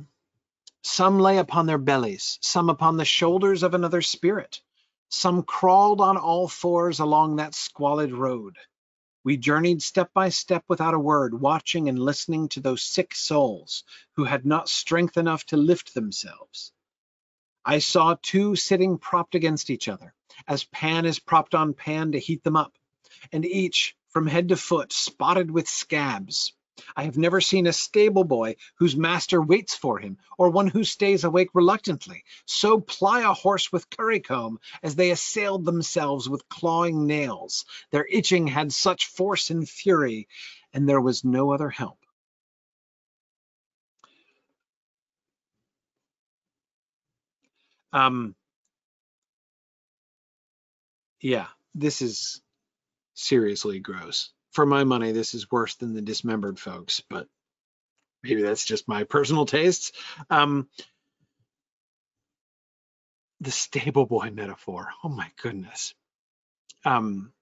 Some 0.83 1.21
lay 1.21 1.39
upon 1.39 1.67
their 1.67 1.79
bellies, 1.79 2.39
some 2.41 2.69
upon 2.71 2.97
the 2.97 3.05
shoulders 3.05 3.63
of 3.63 3.75
another 3.75 4.03
spirit. 4.03 4.61
Some 5.15 5.43
crawled 5.43 6.01
on 6.01 6.17
all 6.17 6.49
fours 6.49 6.99
along 6.99 7.37
that 7.37 7.55
squalid 7.55 8.13
road. 8.13 8.57
We 9.23 9.37
journeyed 9.37 9.83
step 9.83 10.11
by 10.15 10.31
step 10.31 10.65
without 10.69 10.95
a 10.95 10.99
word, 10.99 11.39
watching 11.39 11.91
and 11.91 11.99
listening 11.99 12.49
to 12.49 12.61
those 12.61 12.83
sick 12.83 13.15
souls 13.15 13.85
who 14.17 14.25
had 14.25 14.47
not 14.47 14.71
strength 14.71 15.19
enough 15.19 15.45
to 15.47 15.59
lift 15.59 15.93
themselves. 15.93 16.73
I 17.63 17.79
saw 17.81 18.17
two 18.23 18.57
sitting 18.57 18.97
propped 18.97 19.35
against 19.35 19.69
each 19.69 19.87
other, 19.87 20.15
as 20.49 20.65
pan 20.65 21.05
is 21.05 21.19
propped 21.19 21.55
on 21.55 21.75
pan 21.75 22.13
to 22.13 22.19
heat 22.19 22.43
them 22.43 22.57
up, 22.57 22.73
and 23.31 23.45
each, 23.45 23.95
from 24.09 24.27
head 24.27 24.49
to 24.49 24.57
foot, 24.57 24.95
spotted 24.95 25.51
with 25.51 25.69
scabs. 25.69 26.55
I 26.97 27.05
have 27.05 27.19
never 27.19 27.41
seen 27.41 27.67
a 27.67 27.73
stable 27.73 28.25
boy 28.25 28.57
whose 28.77 28.97
master 28.97 29.43
waits 29.43 29.75
for 29.75 29.99
him, 29.99 30.19
or 30.39 30.49
one 30.51 30.67
who 30.67 30.85
stays 30.85 31.25
awake 31.25 31.51
reluctantly, 31.55 32.25
so 32.47 32.81
ply 32.81 33.21
a 33.21 33.35
horse 33.35 33.71
with 33.71 33.91
currycomb 33.91 34.59
as 34.83 34.95
they 34.97 35.11
assailed 35.11 35.65
themselves 35.65 36.29
with 36.29 36.49
clawing 36.49 37.07
nails. 37.07 37.65
Their 37.91 38.07
itching 38.07 38.47
had 38.47 38.73
such 38.73 39.07
force 39.07 39.51
and 39.51 39.69
fury, 39.69 40.29
and 40.73 40.89
there 40.89 41.01
was 41.01 41.25
no 41.25 41.53
other 41.53 41.69
help. 41.71 41.99
Um, 47.93 48.35
yeah, 51.21 51.49
this 51.75 52.01
is 52.01 52.41
seriously 53.15 53.79
gross 53.79 54.31
for 54.53 54.67
my 54.67 54.85
money, 54.85 55.13
this 55.13 55.35
is 55.35 55.51
worse 55.51 55.75
than 55.77 55.95
the 55.95 56.03
dismembered 56.03 56.59
folks, 56.59 57.03
but 57.09 57.27
maybe 58.23 58.43
that's 58.43 58.65
just 58.65 58.89
my 58.89 59.05
personal 59.05 59.47
tastes. 59.47 59.93
Um, 60.31 60.69
the 63.41 63.51
stable 63.51 64.07
boy 64.07 64.31
metaphor. 64.31 64.89
Oh 65.03 65.09
my 65.09 65.29
goodness. 65.43 65.95
Um, 66.85 67.33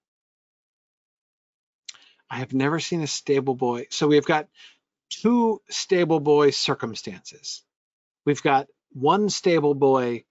I 2.29 2.37
have 2.37 2.53
never 2.53 2.79
seen 2.79 3.01
a 3.01 3.07
stable 3.07 3.55
boy. 3.55 3.87
So 3.91 4.07
we've 4.07 4.25
got 4.25 4.47
two 5.09 5.61
stable 5.69 6.19
boy 6.19 6.51
circumstances. 6.51 7.61
We've 8.25 8.41
got 8.41 8.67
one 8.93 9.29
stable 9.29 9.75
boy 9.75 10.23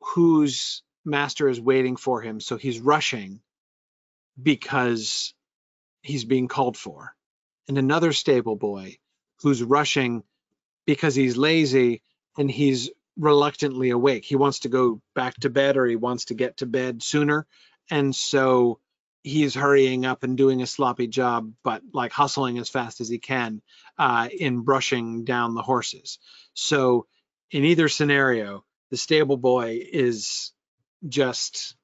whose 0.00 0.82
master 1.04 1.48
is 1.48 1.60
waiting 1.60 1.96
for 1.96 2.22
him. 2.22 2.40
So 2.40 2.56
he's 2.56 2.80
rushing 2.80 3.40
because 4.42 5.34
he's 6.02 6.24
being 6.24 6.48
called 6.48 6.76
for, 6.76 7.14
and 7.68 7.78
another 7.78 8.12
stable 8.12 8.56
boy 8.56 8.98
who's 9.42 9.62
rushing 9.62 10.22
because 10.86 11.14
he's 11.14 11.36
lazy 11.36 12.02
and 12.38 12.50
he's 12.50 12.90
reluctantly 13.16 13.90
awake. 13.90 14.24
He 14.24 14.36
wants 14.36 14.60
to 14.60 14.68
go 14.68 15.00
back 15.14 15.34
to 15.40 15.50
bed 15.50 15.76
or 15.76 15.86
he 15.86 15.96
wants 15.96 16.26
to 16.26 16.34
get 16.34 16.58
to 16.58 16.66
bed 16.66 17.02
sooner. 17.02 17.46
And 17.90 18.14
so 18.14 18.80
he's 19.22 19.54
hurrying 19.54 20.06
up 20.06 20.22
and 20.22 20.36
doing 20.36 20.62
a 20.62 20.66
sloppy 20.66 21.06
job, 21.06 21.52
but 21.62 21.82
like 21.92 22.12
hustling 22.12 22.58
as 22.58 22.68
fast 22.68 23.00
as 23.00 23.08
he 23.08 23.18
can 23.18 23.60
uh, 23.98 24.28
in 24.36 24.60
brushing 24.60 25.24
down 25.24 25.54
the 25.54 25.62
horses. 25.62 26.18
So 26.54 27.06
in 27.50 27.64
either 27.64 27.88
scenario, 27.88 28.64
the 28.90 28.96
stable 28.96 29.36
boy 29.36 29.80
is 29.92 30.52
just 31.06 31.76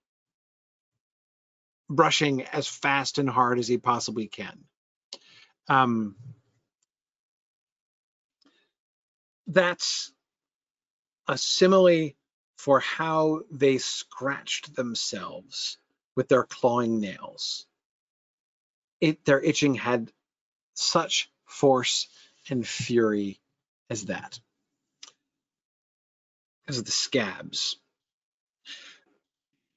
brushing 1.89 2.43
as 2.43 2.67
fast 2.67 3.19
and 3.19 3.29
hard 3.29 3.59
as 3.59 3.69
he 3.69 3.79
possibly 3.79 4.27
can. 4.27 4.65
Um, 5.69 6.17
that's 9.47 10.13
a 11.29 11.39
simile 11.39 12.11
for 12.57 12.81
how 12.81 13.43
they 13.51 13.79
scratched 13.79 14.75
themselves 14.75 15.79
with 16.17 16.29
their 16.29 16.45
clawing 16.45 17.01
nails. 17.01 17.67
It, 19.01 19.25
their 19.25 19.41
itching 19.41 19.75
had 19.75 20.11
such 20.75 21.31
force 21.45 22.09
and 22.49 22.67
fury 22.67 23.41
as 23.91 24.07
that. 24.07 24.41
Because 26.65 26.79
of 26.79 26.85
the 26.85 26.93
scabs. 26.93 27.77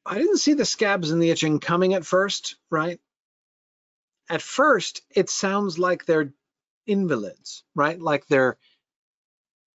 I 0.10 0.18
didn't 0.18 0.38
see 0.38 0.56
the 0.56 0.65
scabs 0.65 1.11
and 1.11 1.22
the 1.22 1.30
itching 1.30 1.60
coming 1.60 1.94
at 1.94 2.03
first, 2.03 2.56
right? 2.72 2.99
At 4.27 4.41
first, 4.41 5.03
it 5.15 5.30
sounds 5.30 5.77
like 5.77 6.06
they're 6.06 6.34
invalids, 6.88 7.64
right? 7.76 8.02
Like 8.02 8.26
they're 8.26 8.57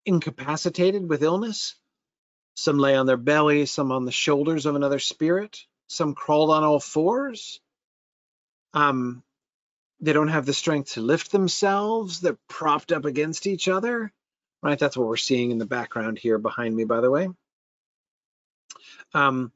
incapacitated 0.04 1.08
with 1.08 1.22
illness. 1.22 1.76
Some 2.56 2.78
lay 2.78 2.96
on 2.96 3.06
their 3.06 3.16
belly, 3.16 3.66
some 3.66 3.92
on 3.92 4.06
the 4.06 4.12
shoulders 4.12 4.66
of 4.66 4.74
another 4.74 4.98
spirit, 4.98 5.60
some 5.86 6.14
crawled 6.14 6.50
on 6.50 6.64
all 6.64 6.80
fours. 6.80 7.60
Um, 8.72 9.22
they 10.00 10.12
don't 10.12 10.28
have 10.28 10.46
the 10.46 10.52
strength 10.52 10.94
to 10.94 11.00
lift 11.00 11.30
themselves. 11.30 12.20
They're 12.20 12.38
propped 12.48 12.90
up 12.90 13.04
against 13.04 13.46
each 13.46 13.68
other, 13.68 14.12
right? 14.62 14.78
That's 14.78 14.96
what 14.96 15.06
we're 15.06 15.16
seeing 15.16 15.52
in 15.52 15.58
the 15.58 15.66
background 15.66 16.18
here 16.18 16.38
behind 16.38 16.74
me, 16.74 16.82
by 16.84 17.00
the 17.00 17.10
way. 17.10 17.28
Um, 19.14 19.52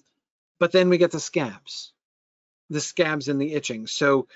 but 0.58 0.72
then 0.72 0.88
we 0.88 0.98
get 0.98 1.10
the 1.10 1.20
scabs, 1.20 1.92
the 2.70 2.80
scabs 2.80 3.28
and 3.28 3.40
the 3.40 3.54
itching. 3.54 3.86
So 3.86 4.28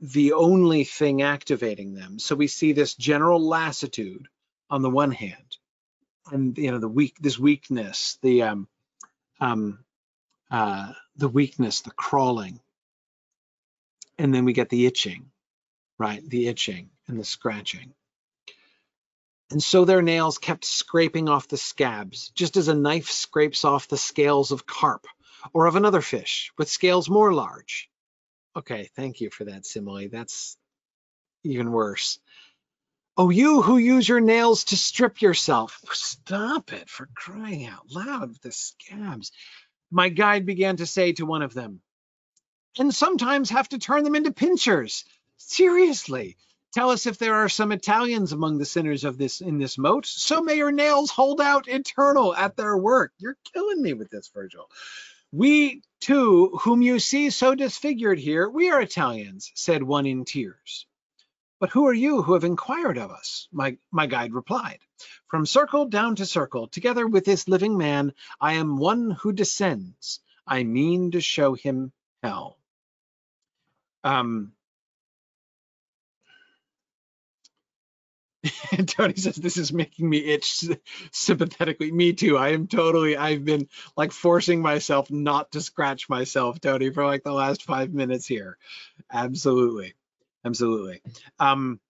the 0.00 0.32
only 0.32 0.84
thing 0.84 1.22
activating 1.22 1.94
them. 1.94 2.18
So 2.18 2.34
we 2.34 2.46
see 2.46 2.72
this 2.72 2.94
general 2.94 3.40
lassitude 3.40 4.28
on 4.68 4.82
the 4.82 4.90
one 4.90 5.12
hand, 5.12 5.56
and 6.30 6.56
you 6.58 6.70
know 6.72 6.78
the 6.78 6.88
weak, 6.88 7.16
this 7.20 7.38
weakness, 7.38 8.18
the 8.22 8.42
um, 8.42 8.68
um, 9.40 9.78
uh, 10.50 10.92
the 11.16 11.28
weakness, 11.28 11.82
the 11.82 11.90
crawling, 11.90 12.60
and 14.18 14.34
then 14.34 14.44
we 14.44 14.52
get 14.52 14.68
the 14.68 14.86
itching, 14.86 15.30
right? 15.98 16.28
The 16.28 16.48
itching 16.48 16.90
and 17.06 17.18
the 17.18 17.24
scratching. 17.24 17.94
And 19.50 19.62
so 19.62 19.84
their 19.84 20.02
nails 20.02 20.38
kept 20.38 20.64
scraping 20.64 21.28
off 21.28 21.48
the 21.48 21.58
scabs, 21.58 22.30
just 22.30 22.56
as 22.56 22.68
a 22.68 22.74
knife 22.74 23.10
scrapes 23.10 23.64
off 23.64 23.88
the 23.88 23.98
scales 23.98 24.50
of 24.50 24.66
carp 24.66 25.06
or 25.52 25.66
of 25.66 25.76
another 25.76 26.00
fish 26.00 26.52
with 26.58 26.68
scales 26.68 27.08
more 27.08 27.32
large. 27.32 27.88
Okay, 28.56 28.88
thank 28.96 29.20
you 29.20 29.30
for 29.30 29.44
that 29.44 29.66
simile. 29.66 30.08
That's 30.10 30.56
even 31.42 31.72
worse. 31.72 32.18
Oh, 33.16 33.30
you 33.30 33.62
who 33.62 33.78
use 33.78 34.08
your 34.08 34.20
nails 34.20 34.64
to 34.64 34.76
strip 34.76 35.22
yourself. 35.22 35.80
Stop 35.92 36.72
it 36.72 36.88
for 36.88 37.08
crying 37.14 37.66
out 37.66 37.90
loud, 37.90 38.34
the 38.42 38.50
scabs. 38.50 39.30
My 39.90 40.08
guide 40.08 40.46
began 40.46 40.76
to 40.78 40.86
say 40.86 41.12
to 41.12 41.26
one 41.26 41.42
of 41.42 41.54
them, 41.54 41.80
and 42.78 42.92
sometimes 42.92 43.50
have 43.50 43.68
to 43.68 43.78
turn 43.78 44.02
them 44.02 44.16
into 44.16 44.32
pincers. 44.32 45.04
Seriously, 45.36 46.36
tell 46.72 46.90
us 46.90 47.06
if 47.06 47.18
there 47.18 47.34
are 47.34 47.48
some 47.48 47.70
Italians 47.70 48.32
among 48.32 48.58
the 48.58 48.64
sinners 48.64 49.04
of 49.04 49.16
this 49.16 49.40
in 49.40 49.58
this 49.58 49.78
moat. 49.78 50.06
So 50.06 50.40
may 50.40 50.56
your 50.56 50.72
nails 50.72 51.10
hold 51.10 51.40
out 51.40 51.68
eternal 51.68 52.34
at 52.34 52.56
their 52.56 52.76
work. 52.76 53.12
You're 53.18 53.36
killing 53.52 53.80
me 53.80 53.92
with 53.92 54.10
this, 54.10 54.28
Virgil. 54.34 54.68
We 55.36 55.82
too, 56.00 56.60
whom 56.62 56.80
you 56.80 57.00
see 57.00 57.28
so 57.30 57.56
disfigured 57.56 58.20
here, 58.20 58.48
we 58.48 58.70
are 58.70 58.80
Italians, 58.80 59.50
said 59.56 59.82
one 59.82 60.06
in 60.06 60.24
tears. 60.24 60.86
But 61.58 61.70
who 61.70 61.86
are 61.88 61.92
you 61.92 62.22
who 62.22 62.34
have 62.34 62.44
inquired 62.44 62.98
of 62.98 63.10
us? 63.10 63.48
My, 63.50 63.76
my 63.90 64.06
guide 64.06 64.32
replied. 64.32 64.78
From 65.26 65.44
circle 65.44 65.86
down 65.86 66.14
to 66.16 66.24
circle, 66.26 66.68
together 66.68 67.08
with 67.08 67.24
this 67.24 67.48
living 67.48 67.76
man, 67.76 68.12
I 68.40 68.52
am 68.52 68.76
one 68.76 69.10
who 69.10 69.32
descends. 69.32 70.20
I 70.46 70.62
mean 70.62 71.10
to 71.10 71.20
show 71.20 71.54
him 71.54 71.92
hell. 72.22 72.56
Um, 74.04 74.52
Tony 78.86 79.14
says 79.16 79.36
this 79.36 79.56
is 79.56 79.72
making 79.72 80.08
me 80.08 80.18
itch 80.18 80.64
sympathetically. 81.12 81.90
Me 81.92 82.12
too. 82.12 82.36
I 82.36 82.50
am 82.50 82.66
totally. 82.66 83.16
I've 83.16 83.44
been 83.44 83.68
like 83.96 84.12
forcing 84.12 84.62
myself 84.62 85.10
not 85.10 85.52
to 85.52 85.60
scratch 85.60 86.08
myself, 86.08 86.60
Tony, 86.60 86.90
for 86.90 87.04
like 87.06 87.22
the 87.22 87.32
last 87.32 87.64
five 87.64 87.92
minutes 87.92 88.26
here. 88.26 88.58
Absolutely 89.12 89.94
absolutely. 90.44 91.02
Um, 91.38 91.80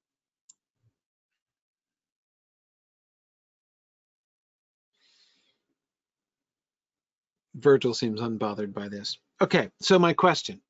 Virgil 7.54 7.94
seems 7.94 8.20
unbothered 8.20 8.72
by 8.74 8.88
this. 8.88 9.18
Okay, 9.40 9.70
so 9.80 9.98
my 9.98 10.12
question, 10.12 10.60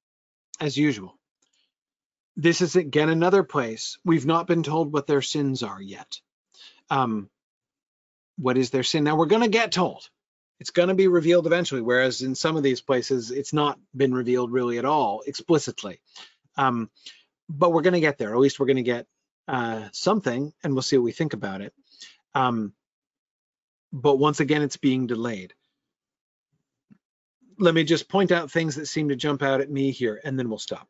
as 0.61 0.77
usual, 0.77 1.19
this 2.37 2.61
is 2.61 2.77
again 2.77 3.09
another 3.09 3.43
place 3.43 3.99
we've 4.05 4.27
not 4.27 4.47
been 4.47 4.63
told 4.63 4.93
what 4.93 5.07
their 5.07 5.23
sins 5.23 5.63
are 5.63 5.81
yet. 5.81 6.21
Um, 6.91 7.31
what 8.37 8.59
is 8.59 8.71
their 8.71 8.83
sin? 8.83 9.05
Now 9.05 9.17
we're 9.17 9.27
going 9.27 9.43
to 9.43 9.49
get 9.49 9.73
told. 9.73 10.09
It's 10.61 10.71
going 10.71 10.89
to 10.89 10.95
be 10.95 11.09
revealed 11.09 11.47
eventually, 11.47 11.81
whereas 11.81 12.23
in 12.23 12.35
some 12.35 12.57
of 12.57 12.63
these 12.63 12.81
places 12.81 13.31
it's 13.31 13.53
not 13.53 13.79
been 13.95 14.15
revealed 14.15 14.53
really 14.53 14.79
at 14.79 14.85
all 14.85 15.23
explicitly. 15.27 16.01
Um, 16.57 16.91
but 17.49 17.73
we're 17.73 17.83
going 17.83 17.95
to 17.95 18.01
get 18.01 18.19
there. 18.19 18.33
At 18.33 18.41
least 18.41 18.59
we're 18.59 18.67
going 18.67 18.77
to 18.77 18.83
get 18.83 19.07
uh, 19.49 19.89
something, 19.93 20.53
and 20.63 20.73
we'll 20.73 20.83
see 20.83 20.97
what 20.97 21.05
we 21.05 21.13
think 21.13 21.35
about 21.35 21.61
it. 21.61 21.75
Um, 22.35 22.73
but 23.93 24.17
once 24.17 24.41
again, 24.41 24.63
it's 24.63 24.77
being 24.77 25.07
delayed. 25.07 25.55
Let 27.59 27.75
me 27.75 27.85
just 27.85 28.09
point 28.09 28.33
out 28.33 28.51
things 28.51 28.77
that 28.77 28.87
seem 28.87 29.11
to 29.11 29.17
jump 29.17 29.43
out 29.43 29.61
at 29.61 29.71
me 29.71 29.91
here, 29.91 30.21
and 30.25 30.39
then 30.39 30.49
we'll 30.49 30.59
stop. 30.59 30.89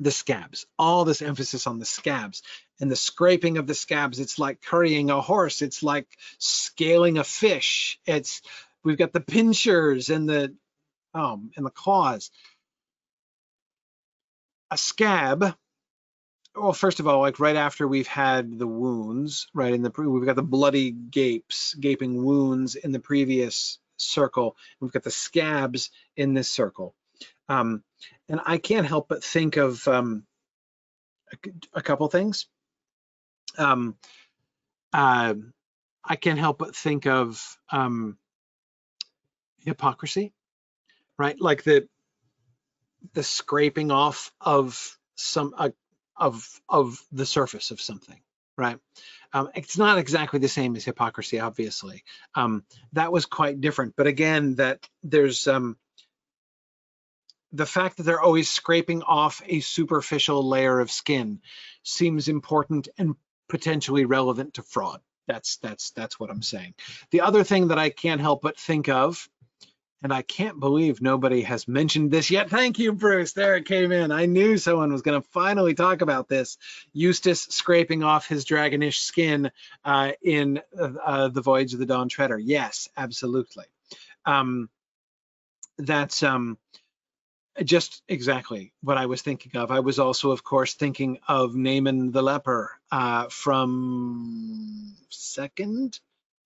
The 0.00 0.10
scabs, 0.10 0.66
all 0.78 1.04
this 1.04 1.22
emphasis 1.22 1.66
on 1.66 1.78
the 1.78 1.84
scabs 1.84 2.42
and 2.80 2.90
the 2.90 2.96
scraping 2.96 3.58
of 3.58 3.66
the 3.66 3.74
scabs. 3.74 4.20
It's 4.20 4.38
like 4.38 4.62
currying 4.62 5.10
a 5.10 5.20
horse. 5.20 5.60
It's 5.60 5.82
like 5.82 6.06
scaling 6.38 7.18
a 7.18 7.24
fish. 7.24 7.98
It's 8.06 8.42
we've 8.84 8.98
got 8.98 9.12
the 9.12 9.20
pinchers 9.20 10.08
and 10.10 10.28
the 10.28 10.54
um 11.14 11.50
and 11.56 11.66
the 11.66 11.70
claws 11.70 12.30
a 14.70 14.76
scab 14.76 15.54
well 16.54 16.72
first 16.72 17.00
of 17.00 17.06
all 17.06 17.20
like 17.20 17.40
right 17.40 17.56
after 17.56 17.86
we've 17.86 18.06
had 18.06 18.58
the 18.58 18.66
wounds 18.66 19.48
right 19.54 19.72
in 19.72 19.82
the 19.82 19.92
we've 19.98 20.26
got 20.26 20.36
the 20.36 20.42
bloody 20.42 20.90
gapes 20.90 21.74
gaping 21.74 22.22
wounds 22.22 22.74
in 22.74 22.92
the 22.92 23.00
previous 23.00 23.78
circle 23.96 24.56
we've 24.80 24.92
got 24.92 25.02
the 25.02 25.10
scabs 25.10 25.90
in 26.16 26.34
this 26.34 26.48
circle 26.48 26.94
um, 27.48 27.82
and 28.28 28.40
i 28.46 28.58
can't 28.58 28.86
help 28.86 29.08
but 29.08 29.24
think 29.24 29.56
of 29.56 29.86
um, 29.88 30.24
a, 31.32 31.78
a, 31.78 31.82
couple 31.82 32.08
things. 32.08 32.46
Um, 33.56 33.96
uh, 34.92 35.34
i 36.04 36.16
can't 36.16 36.38
help 36.38 36.58
but 36.58 36.76
think 36.76 37.06
of 37.06 37.58
um, 37.70 38.16
hypocrisy 39.64 40.32
right? 41.18 41.38
Like 41.40 41.64
the 41.64 41.88
the 43.14 43.22
scraping 43.22 43.90
off 43.90 44.32
of 44.40 44.96
some 45.16 45.54
uh, 45.56 45.70
of 46.16 46.48
of 46.68 47.02
the 47.12 47.26
surface 47.26 47.70
of 47.70 47.80
something 47.80 48.20
right? 48.56 48.78
Um, 49.32 49.50
it's 49.54 49.78
not 49.78 49.98
exactly 49.98 50.40
the 50.40 50.48
same 50.48 50.74
as 50.74 50.84
hypocrisy 50.84 51.38
obviously. 51.38 52.02
Um, 52.34 52.64
that 52.94 53.12
was 53.12 53.24
quite 53.24 53.60
different. 53.60 53.94
But 53.96 54.08
again 54.08 54.56
that 54.56 54.88
there's 55.04 55.46
um, 55.46 55.76
the 57.52 57.66
fact 57.66 57.96
that 57.96 58.02
they're 58.02 58.20
always 58.20 58.50
scraping 58.50 59.02
off 59.02 59.42
a 59.46 59.60
superficial 59.60 60.46
layer 60.46 60.80
of 60.80 60.90
skin 60.90 61.40
seems 61.82 62.28
important 62.28 62.88
and 62.98 63.14
potentially 63.48 64.04
relevant 64.04 64.54
to 64.54 64.62
fraud 64.62 65.00
that's 65.26 65.56
that's 65.58 65.90
that's 65.90 66.20
what 66.20 66.30
i'm 66.30 66.42
saying 66.42 66.74
the 67.10 67.22
other 67.22 67.44
thing 67.44 67.68
that 67.68 67.78
i 67.78 67.90
can't 67.90 68.20
help 68.20 68.42
but 68.42 68.58
think 68.58 68.88
of 68.88 69.28
and 70.02 70.12
I 70.12 70.22
can't 70.22 70.60
believe 70.60 71.02
nobody 71.02 71.42
has 71.42 71.66
mentioned 71.66 72.10
this 72.10 72.30
yet. 72.30 72.50
Thank 72.50 72.78
you, 72.78 72.92
Bruce. 72.92 73.32
There 73.32 73.56
it 73.56 73.66
came 73.66 73.90
in. 73.90 74.12
I 74.12 74.26
knew 74.26 74.56
someone 74.56 74.92
was 74.92 75.02
going 75.02 75.20
to 75.20 75.28
finally 75.30 75.74
talk 75.74 76.02
about 76.02 76.28
this. 76.28 76.56
Eustace 76.92 77.42
scraping 77.42 78.04
off 78.04 78.28
his 78.28 78.44
dragonish 78.44 78.98
skin 78.98 79.50
uh, 79.84 80.12
in 80.22 80.60
uh, 80.78 81.28
the 81.28 81.42
Voyage 81.42 81.72
of 81.72 81.80
the 81.80 81.86
Dawn 81.86 82.08
Treader. 82.08 82.38
Yes, 82.38 82.88
absolutely. 82.96 83.64
Um, 84.24 84.68
that's 85.78 86.22
um, 86.22 86.58
just 87.64 88.02
exactly 88.08 88.72
what 88.82 88.98
I 88.98 89.06
was 89.06 89.22
thinking 89.22 89.56
of. 89.60 89.70
I 89.70 89.80
was 89.80 89.98
also, 89.98 90.30
of 90.30 90.44
course, 90.44 90.74
thinking 90.74 91.18
of 91.26 91.54
Naaman 91.54 92.12
the 92.12 92.22
leper 92.22 92.70
uh, 92.90 93.28
from 93.28 94.94
Second 95.10 95.98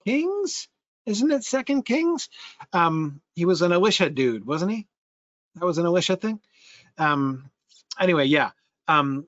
Kings 0.06 0.68
isn't 1.06 1.32
it 1.32 1.44
Second 1.44 1.82
Kings? 1.82 2.28
Um, 2.72 3.20
he 3.34 3.44
was 3.44 3.62
an 3.62 3.72
Elisha 3.72 4.08
dude, 4.10 4.46
wasn't 4.46 4.72
he? 4.72 4.86
That 5.56 5.64
was 5.64 5.78
an 5.78 5.86
Elisha 5.86 6.16
thing. 6.16 6.40
Um, 6.96 7.50
anyway, 7.98 8.26
yeah. 8.26 8.50
Um, 8.88 9.26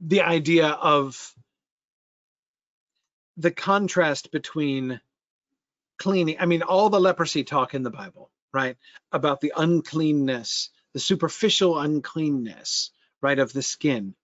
the 0.00 0.22
idea 0.22 0.68
of 0.68 1.34
the 3.36 3.50
contrast 3.50 4.30
between 4.30 5.00
cleaning. 5.98 6.36
I 6.38 6.46
mean, 6.46 6.62
all 6.62 6.90
the 6.90 7.00
leprosy 7.00 7.44
talk 7.44 7.74
in 7.74 7.82
the 7.82 7.90
Bible, 7.90 8.30
right? 8.52 8.76
About 9.10 9.40
the 9.40 9.52
uncleanness, 9.56 10.70
the 10.92 11.00
superficial 11.00 11.78
uncleanness, 11.78 12.90
right, 13.20 13.38
of 13.38 13.52
the 13.52 13.62
skin 13.62 14.14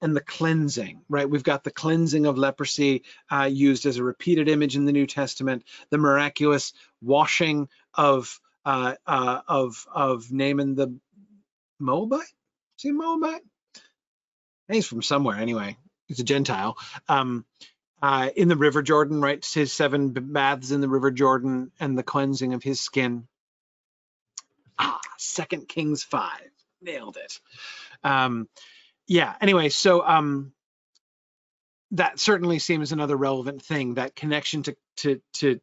and 0.00 0.14
the 0.14 0.20
cleansing, 0.20 1.02
right? 1.08 1.28
We've 1.28 1.42
got 1.42 1.64
the 1.64 1.70
cleansing 1.70 2.26
of 2.26 2.38
leprosy 2.38 3.04
uh, 3.30 3.48
used 3.50 3.86
as 3.86 3.96
a 3.96 4.04
repeated 4.04 4.48
image 4.48 4.76
in 4.76 4.84
the 4.84 4.92
New 4.92 5.06
Testament, 5.06 5.64
the 5.90 5.98
miraculous 5.98 6.72
washing 7.02 7.68
of 7.94 8.40
uh, 8.64 8.94
uh, 9.06 9.40
of 9.48 9.86
of 9.92 10.30
Naaman 10.30 10.74
the 10.74 10.98
Moabite. 11.80 12.20
Is 12.20 12.82
he 12.82 12.92
Moabite? 12.92 13.42
He's 14.68 14.86
from 14.86 15.02
somewhere 15.02 15.36
anyway. 15.36 15.76
He's 16.06 16.20
a 16.20 16.24
Gentile. 16.24 16.76
Um, 17.08 17.44
uh, 18.00 18.30
in 18.36 18.48
the 18.48 18.56
River 18.56 18.82
Jordan, 18.82 19.20
right? 19.20 19.44
His 19.44 19.72
seven 19.72 20.12
baths 20.12 20.70
in 20.70 20.80
the 20.80 20.88
River 20.88 21.10
Jordan 21.10 21.72
and 21.80 21.98
the 21.98 22.02
cleansing 22.02 22.54
of 22.54 22.62
his 22.62 22.80
skin. 22.80 23.26
Ah, 24.78 25.00
Second 25.18 25.68
Kings 25.68 26.02
five, 26.02 26.50
nailed 26.82 27.16
it. 27.16 27.40
Um, 28.04 28.48
yeah 29.08 29.34
anyway 29.40 29.70
so 29.70 30.06
um 30.06 30.52
that 31.92 32.20
certainly 32.20 32.58
seems 32.58 32.92
another 32.92 33.16
relevant 33.16 33.62
thing 33.62 33.94
that 33.94 34.14
connection 34.14 34.62
to 34.62 34.76
to 34.98 35.20
to 35.32 35.60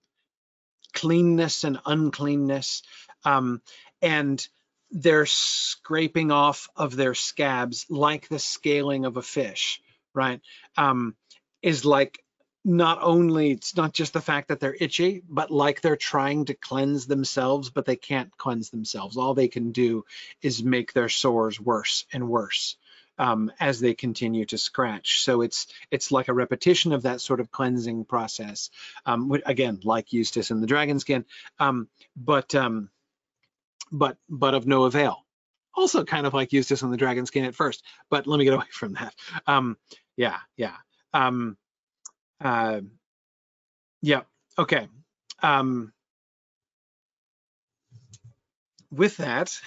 cleanness 0.94 1.64
and 1.64 1.80
uncleanness 1.86 2.82
um 3.24 3.62
and 4.02 4.48
they're 4.92 5.26
scraping 5.26 6.32
off 6.32 6.68
of 6.76 6.96
their 6.96 7.14
scabs 7.14 7.86
like 7.90 8.28
the 8.28 8.40
scaling 8.40 9.06
of 9.06 9.18
a 9.18 9.22
fish 9.22 9.82
right 10.14 10.42
um 10.78 11.16
is 11.62 11.86
like 11.86 12.20
not 12.66 12.98
only 13.02 13.52
it's 13.52 13.78
not 13.78 13.94
just 13.94 14.14
the 14.14 14.22
fact 14.22 14.48
that 14.48 14.60
they're 14.60 14.76
itchy 14.80 15.22
but 15.30 15.52
like 15.52 15.82
they're 15.82 15.96
trying 15.96 16.46
to 16.46 16.56
cleanse 16.56 17.06
themselves 17.06 17.70
but 17.70 17.86
they 17.86 17.96
can't 17.96 18.36
cleanse 18.38 18.72
themselves 18.72 19.18
all 19.18 19.36
they 19.36 19.48
can 19.48 19.72
do 19.72 20.04
is 20.42 20.64
make 20.64 20.92
their 20.92 21.08
sores 21.08 21.60
worse 21.62 22.06
and 22.12 22.28
worse 22.28 22.76
um, 23.18 23.52
as 23.60 23.80
they 23.80 23.94
continue 23.94 24.46
to 24.46 24.58
scratch. 24.58 25.22
So 25.22 25.42
it's 25.42 25.68
it's 25.92 26.12
like 26.12 26.28
a 26.28 26.34
repetition 26.34 26.92
of 26.92 27.04
that 27.04 27.22
sort 27.22 27.40
of 27.40 27.52
cleansing 27.52 28.06
process. 28.06 28.70
Um, 29.06 29.32
again, 29.46 29.80
like 29.84 30.14
Eustace 30.14 30.52
and 30.52 30.62
the 30.62 30.68
dragon 30.68 31.00
skin, 31.00 31.26
um, 31.60 31.88
but 32.16 32.54
um, 32.56 32.90
but 33.92 34.18
but 34.30 34.54
of 34.54 34.68
no 34.68 34.84
avail. 34.84 35.24
Also, 35.74 36.06
kind 36.06 36.26
of 36.26 36.34
like 36.34 36.54
Eustace 36.54 36.82
and 36.82 36.94
the 36.94 36.98
dragon 36.98 37.26
skin 37.26 37.46
at 37.46 37.56
first, 37.56 37.84
but 38.10 38.28
let 38.28 38.38
me 38.38 38.46
get 38.46 38.54
away 38.54 38.66
from 38.72 38.94
that. 38.94 39.14
Um, 39.48 39.78
yeah, 40.16 40.38
yeah, 40.56 40.76
um, 41.14 41.58
uh, 42.42 42.82
yeah. 44.02 44.22
Okay. 44.58 44.88
Um, 45.42 45.94
with 48.92 49.18
that, 49.18 49.58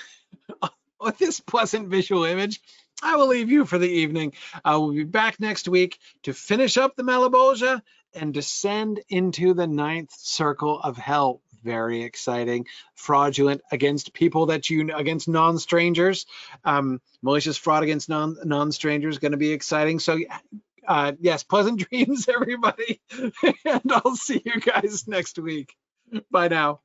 with 1.00 1.18
this 1.18 1.40
pleasant 1.40 1.88
visual 1.88 2.24
image, 2.24 2.60
I 3.02 3.16
will 3.16 3.28
leave 3.28 3.50
you 3.50 3.64
for 3.64 3.78
the 3.78 3.88
evening. 3.88 4.32
I 4.64 4.76
will 4.76 4.92
be 4.92 5.04
back 5.04 5.38
next 5.38 5.68
week 5.68 5.98
to 6.24 6.32
finish 6.32 6.76
up 6.76 6.96
the 6.96 7.04
Malebolge 7.04 7.80
and 8.14 8.34
descend 8.34 9.00
into 9.08 9.54
the 9.54 9.66
ninth 9.66 10.12
circle 10.16 10.80
of 10.80 10.96
hell. 10.96 11.40
Very 11.62 12.02
exciting. 12.02 12.66
Fraudulent 12.94 13.60
against 13.70 14.14
people 14.14 14.46
that 14.46 14.70
you 14.70 14.94
against 14.94 15.28
non-strangers. 15.28 16.26
Um, 16.64 17.00
malicious 17.22 17.56
fraud 17.56 17.82
against 17.82 18.08
non 18.08 18.36
non-strangers 18.44 19.18
going 19.18 19.32
to 19.32 19.38
be 19.38 19.52
exciting. 19.52 19.98
So 19.98 20.18
uh, 20.86 21.12
yes, 21.20 21.42
pleasant 21.44 21.80
dreams, 21.90 22.28
everybody. 22.28 23.00
and 23.64 23.92
I'll 23.92 24.16
see 24.16 24.42
you 24.44 24.60
guys 24.60 25.06
next 25.08 25.38
week. 25.38 25.74
Bye 26.30 26.48
now. 26.48 26.80